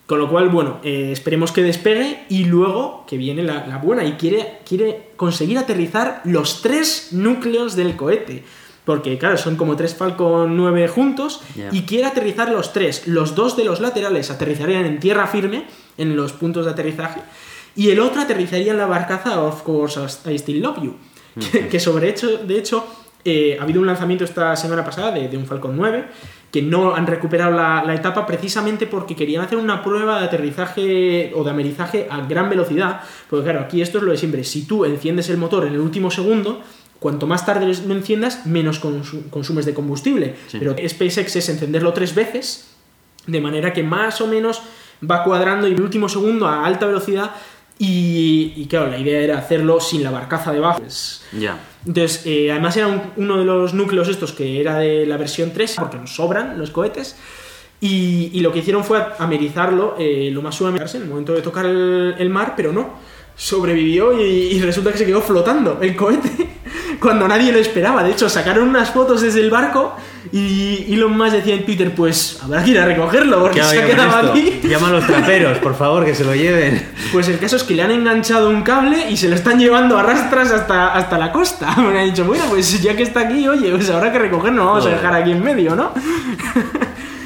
Con 0.07 0.21
lo 0.21 0.31
cual, 0.31 0.49
bueno, 0.49 0.79
eh, 0.85 1.11
esperemos 1.11 1.51
que 1.51 1.65
despegue 1.65 2.25
y 2.29 2.45
luego 2.45 3.05
que 3.09 3.17
viene 3.17 3.43
la, 3.43 3.81
buena 3.83 4.05
y 4.05 4.13
quiere, 4.13 4.61
quiere 4.65 5.09
conseguir 5.17 5.59
aterrizar 5.59 6.21
los 6.23 6.63
tres 6.63 7.09
núcleos 7.11 7.75
del 7.75 7.97
cohete. 7.97 8.45
Porque, 8.85 9.19
claro, 9.19 9.37
son 9.37 9.57
como 9.57 9.75
tres 9.75 9.97
Falcon 9.97 10.57
9 10.57 10.87
juntos 10.87 11.43
y 11.73 11.83
quiere 11.83 12.07
aterrizar 12.07 12.49
los 12.49 12.73
tres. 12.73 13.09
Los 13.09 13.35
dos 13.35 13.57
de 13.57 13.65
los 13.65 13.81
laterales 13.81 14.31
aterrizarían 14.31 14.85
en 14.85 15.01
tierra 15.01 15.27
firme, 15.27 15.67
en 15.97 16.17
los 16.17 16.33
puntos 16.33 16.65
de 16.65 16.73
aterrizaje, 16.73 17.21
y 17.77 17.91
el 17.91 18.01
otro 18.01 18.21
aterrizaría 18.21 18.73
en 18.73 18.79
la 18.79 18.87
barcaza 18.87 19.41
Of 19.41 19.63
Course 19.63 20.01
I 20.27 20.39
Still 20.39 20.61
Love 20.61 20.83
You. 20.83 20.97
que, 21.71 21.79
sobre 21.79 22.09
hecho, 22.09 22.39
de 22.39 22.59
hecho, 22.59 22.85
eh, 23.25 23.57
ha 23.59 23.63
habido 23.63 23.81
un 23.81 23.87
lanzamiento 23.87 24.25
esta 24.25 24.57
semana 24.57 24.85
pasada 24.85 25.13
de, 25.13 25.29
de 25.29 25.37
un 25.37 25.47
Falcon 25.47 25.77
9 25.77 26.05
que 26.51 26.63
no 26.63 26.95
han 26.95 27.07
recuperado 27.07 27.53
la, 27.53 27.95
etapa 27.95 28.27
precisamente 28.27 28.87
porque 28.87 29.15
querían 29.15 29.45
hacer 29.45 29.57
una 29.57 29.83
prueba 29.83 30.19
de 30.19 30.27
aterrizaje 30.27 31.33
o 31.35 31.45
de 31.45 31.51
amerizaje 31.51 32.09
a 32.11 32.21
gran 32.23 32.51
velocidad. 32.51 33.03
Porque 33.29 33.45
claro, 33.45 33.61
aquí 33.61 33.83
esto 33.83 33.99
es 33.99 34.05
lo 34.05 34.11
de 34.11 34.19
siempre. 34.19 34.43
Si 34.43 34.67
tú 34.67 34.85
enciendes 34.85 35.31
el 35.31 35.37
motor 35.37 35.67
en 35.67 35.75
el 35.75 35.81
último 35.81 36.11
segundo, 36.11 36.61
cuanto 36.99 37.27
más 37.27 37.47
tarde 37.47 37.73
lo 37.87 37.95
enciendas, 37.95 38.47
menos 38.47 38.81
consumes 38.81 39.65
de 39.65 39.75
combustible. 39.75 40.35
Pero 40.51 40.75
SpaceX 40.87 41.37
es 41.37 41.49
encenderlo 41.49 41.93
tres 41.93 42.15
veces, 42.15 42.75
de 43.27 43.41
manera 43.41 43.73
que 43.73 43.85
más 43.85 44.21
o 44.21 44.27
menos 44.27 44.61
va 45.09 45.25
cuadrando 45.25 45.67
y 45.67 45.73
en 45.73 45.77
el 45.77 45.83
último 45.83 46.09
segundo 46.09 46.47
a 46.47 46.65
alta 46.65 46.87
velocidad 46.87 47.31
y, 47.83 48.67
claro, 48.67 48.89
la 48.89 48.99
idea 48.99 49.21
era 49.21 49.39
hacerlo 49.39 49.81
sin 49.81 50.03
la 50.03 50.11
barcaza 50.11 50.53
debajo. 50.53 50.83
Ya. 51.33 51.59
Entonces, 51.87 52.27
eh, 52.27 52.51
además 52.53 52.77
era 52.77 53.13
uno 53.17 53.39
de 53.39 53.45
los 53.47 53.73
núcleos 53.73 54.07
estos 54.09 54.33
que 54.33 54.61
era 54.61 54.79
de 54.79 55.07
la 55.07 55.17
versión 55.17 55.53
3, 55.55 55.77
porque 55.79 55.97
nos 55.97 56.15
sobran 56.15 56.59
los 56.59 56.71
cohetes. 56.71 57.17
Y, 57.81 58.39
lo 58.41 58.53
que 58.53 58.59
hicieron 58.59 58.85
fue 58.85 59.03
amerizarlo 59.19 59.97
eh, 59.99 60.29
lo 60.31 60.43
más 60.43 60.57
suavemente 60.57 60.95
en 60.99 61.05
el 61.05 61.09
momento 61.09 61.33
de 61.33 61.41
tocar 61.41 61.65
el 61.65 62.29
mar, 62.29 62.53
pero 62.55 62.71
no 62.71 62.99
sobrevivió 63.41 64.21
y, 64.21 64.61
resulta 64.61 64.93
que 64.93 64.99
se 64.99 65.07
quedó 65.07 65.23
flotando 65.23 65.79
el 65.81 65.97
cohete 65.97 66.29
cuando 67.01 67.27
nadie 67.27 67.53
lo 67.53 67.59
esperaba. 67.59 68.03
De 68.03 68.13
hecho, 68.13 68.29
sacaron 68.29 68.69
unas 68.69 68.91
fotos 68.91 69.23
desde 69.23 69.41
el 69.41 69.51
barco 69.51 69.97
y 70.33 70.93
Elon 70.93 71.17
Musk 71.17 71.33
decía 71.33 71.55
en 71.55 71.65
Twitter, 71.65 71.95
pues 71.95 72.39
habrá 72.43 72.63
que 72.63 72.71
ir 72.71 72.79
a 72.79 72.85
recogerlo 72.85 73.41
porque 73.41 73.63
se 73.63 73.83
ha 73.83 73.87
quedado 73.87 74.31
aquí. 74.31 74.61
Llama 74.63 74.89
a 74.89 74.93
los 74.93 75.07
traperos, 75.07 75.59
por 75.59 75.75
favor, 75.75 76.05
que 76.05 76.15
se 76.15 76.25
lo 76.25 76.35
lleven. 76.35 76.87
Pues 77.13 77.29
el 77.29 77.39
caso 77.39 77.57
es 77.57 77.63
que 77.65 77.75
le 77.75 77.83
han 77.83 77.91
enganchado 77.91 78.51
un 78.51 78.63
cable 78.63 79.11
y 79.11 79.17
se 79.17 79.29
lo 79.29 79.35
están 79.35 79.59
llevando 79.59 79.99
a 79.99 80.03
rastras 80.03 80.53
hasta, 80.53 80.95
hasta 80.95 81.19
la 81.19 81.33
costa. 81.33 81.75
Me 81.79 81.99
han 81.99 82.07
dicho, 82.07 82.25
bueno, 82.25 82.45
pues 82.49 82.81
ya 82.83 82.95
que 82.95 83.03
está 83.03 83.21
aquí, 83.21 83.49
oye, 83.49 83.71
pues 83.71 83.89
habrá 83.91 84.13
que 84.13 84.19
recogerlo, 84.19 84.67
vamos 84.67 84.87
a 84.87 84.91
dejar 84.91 85.15
aquí 85.15 85.33
en 85.33 85.43
medio, 85.43 85.75
¿no? 85.75 85.93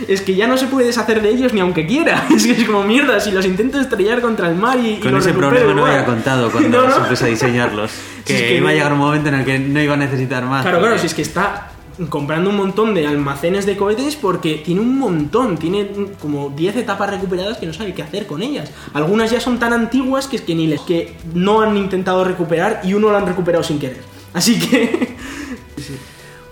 Es 0.08 0.20
que 0.20 0.34
ya 0.34 0.46
no 0.46 0.56
se 0.56 0.66
puede 0.66 0.86
deshacer 0.86 1.22
de 1.22 1.30
ellos 1.30 1.52
ni 1.52 1.60
aunque 1.60 1.86
quiera. 1.86 2.26
Es 2.34 2.46
que 2.46 2.52
es 2.52 2.64
como 2.64 2.84
mierda, 2.84 3.20
si 3.20 3.30
los 3.30 3.46
intento 3.46 3.80
estrellar 3.80 4.20
contra 4.20 4.48
el 4.48 4.56
mar 4.56 4.78
y. 4.78 4.98
Con 5.00 5.16
ese 5.16 5.32
problema 5.32 5.72
no 5.72 5.86
había 5.86 6.04
contado 6.04 6.50
cuando 6.52 6.82
no, 6.82 6.88
no. 6.88 7.04
a 7.04 7.26
diseñarlos. 7.26 7.92
Que, 8.24 8.56
iba 8.56 8.70
a 8.70 8.72
llegar 8.72 8.90
un 8.90 9.00
momento 9.00 9.28
en 9.28 9.34
el 9.34 9.44
que 9.44 9.58
no 9.58 9.78
iba 9.82 9.92
a 9.92 9.98
necesitar 9.98 10.46
más. 10.46 10.62
Claro, 10.62 10.78
claro, 10.78 10.98
si 10.98 11.04
es 11.04 11.12
que 11.12 11.20
está 11.20 11.72
comprando 12.08 12.48
un 12.48 12.56
montón 12.56 12.94
de 12.94 13.06
almacenes 13.06 13.66
de 13.66 13.76
cohetes 13.76 14.16
porque 14.16 14.62
tiene 14.64 14.80
un 14.80 14.98
montón, 14.98 15.58
tiene 15.58 15.90
como 16.20 16.48
10 16.48 16.76
etapas 16.76 17.10
recuperadas 17.10 17.58
que 17.58 17.66
no 17.66 17.74
sabe 17.74 17.92
qué 17.92 18.02
hacer 18.02 18.26
con 18.26 18.42
ellas. 18.42 18.70
Algunas 18.94 19.30
ya 19.30 19.40
son 19.40 19.58
tan 19.58 19.74
antiguas 19.74 20.26
que 20.26 20.36
es 20.36 20.42
que 20.42 20.54
ni 20.54 20.66
les 20.66 20.80
que 20.80 21.14
no 21.34 21.60
han 21.60 21.76
intentado 21.76 22.24
recuperar 22.24 22.80
y 22.82 22.94
uno 22.94 23.10
lo 23.10 23.18
han 23.18 23.26
recuperado 23.26 23.62
sin 23.62 23.78
querer. 23.78 24.00
Así 24.32 24.58
que 24.58 25.14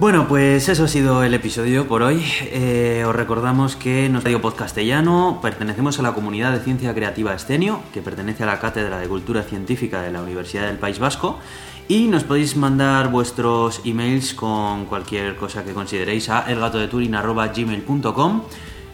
Bueno, 0.02 0.26
pues 0.26 0.68
eso 0.68 0.82
ha 0.82 0.88
sido 0.88 1.22
el 1.22 1.32
episodio 1.32 1.86
por 1.86 2.02
hoy. 2.02 2.24
Eh, 2.46 3.04
os 3.06 3.14
recordamos 3.14 3.76
que 3.76 4.08
nos 4.08 4.24
Radio 4.24 4.42
Podcastellano 4.42 5.38
pertenecemos 5.40 6.00
a 6.00 6.02
la 6.02 6.12
comunidad 6.12 6.50
de 6.50 6.58
ciencia 6.58 6.92
creativa 6.92 7.32
Escenio, 7.32 7.80
que 7.94 8.02
pertenece 8.02 8.42
a 8.42 8.46
la 8.46 8.58
Cátedra 8.58 8.98
de 8.98 9.06
Cultura 9.06 9.44
Científica 9.44 10.02
de 10.02 10.10
la 10.10 10.20
Universidad 10.20 10.66
del 10.66 10.78
País 10.78 10.98
Vasco. 10.98 11.38
Y 11.86 12.08
nos 12.08 12.24
podéis 12.24 12.56
mandar 12.56 13.12
vuestros 13.12 13.80
emails 13.84 14.34
con 14.34 14.86
cualquier 14.86 15.36
cosa 15.36 15.62
que 15.62 15.72
consideréis 15.72 16.28
a 16.30 16.50
elgatodeturin.gmail.com 16.50 18.42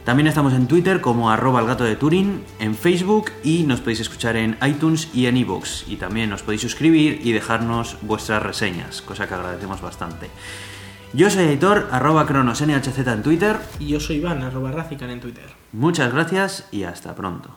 También 0.05 0.27
estamos 0.27 0.53
en 0.53 0.67
Twitter 0.67 1.01
como 1.01 1.31
arroba 1.31 1.63
el 1.63 1.75
de 1.75 1.97
Turing, 1.97 2.45
en 2.59 2.75
Facebook 2.75 3.31
y 3.43 3.63
nos 3.63 3.81
podéis 3.81 4.01
escuchar 4.01 4.37
en 4.37 4.59
iTunes 4.61 5.09
y 5.15 5.25
en 5.25 5.39
iVoox. 5.39 5.89
Y 5.89 5.97
también 5.97 6.29
nos 6.29 6.43
podéis 6.43 6.61
suscribir 6.61 7.23
y 7.25 7.33
dejarnos 7.33 7.97
vuestras 8.03 8.43
reseñas, 8.43 9.01
cosa 9.01 9.27
que 9.27 9.33
agradecemos 9.33 9.81
bastante. 9.81 10.29
Yo 11.15 11.31
soy 11.31 11.45
Aitor, 11.45 11.89
arroba 11.91 12.27
cronosnhz 12.27 12.99
en 12.99 13.23
Twitter. 13.23 13.57
Y 13.81 13.89
yo 13.89 14.01
soy 14.01 14.17
Iván, 14.17 14.43
arroba 14.43 14.73
Racican 14.73 15.09
en 15.09 15.21
Twitter. 15.21 15.47
Muchas 15.73 16.13
gracias 16.13 16.69
y 16.71 16.83
hasta 16.83 17.15
pronto. 17.15 17.57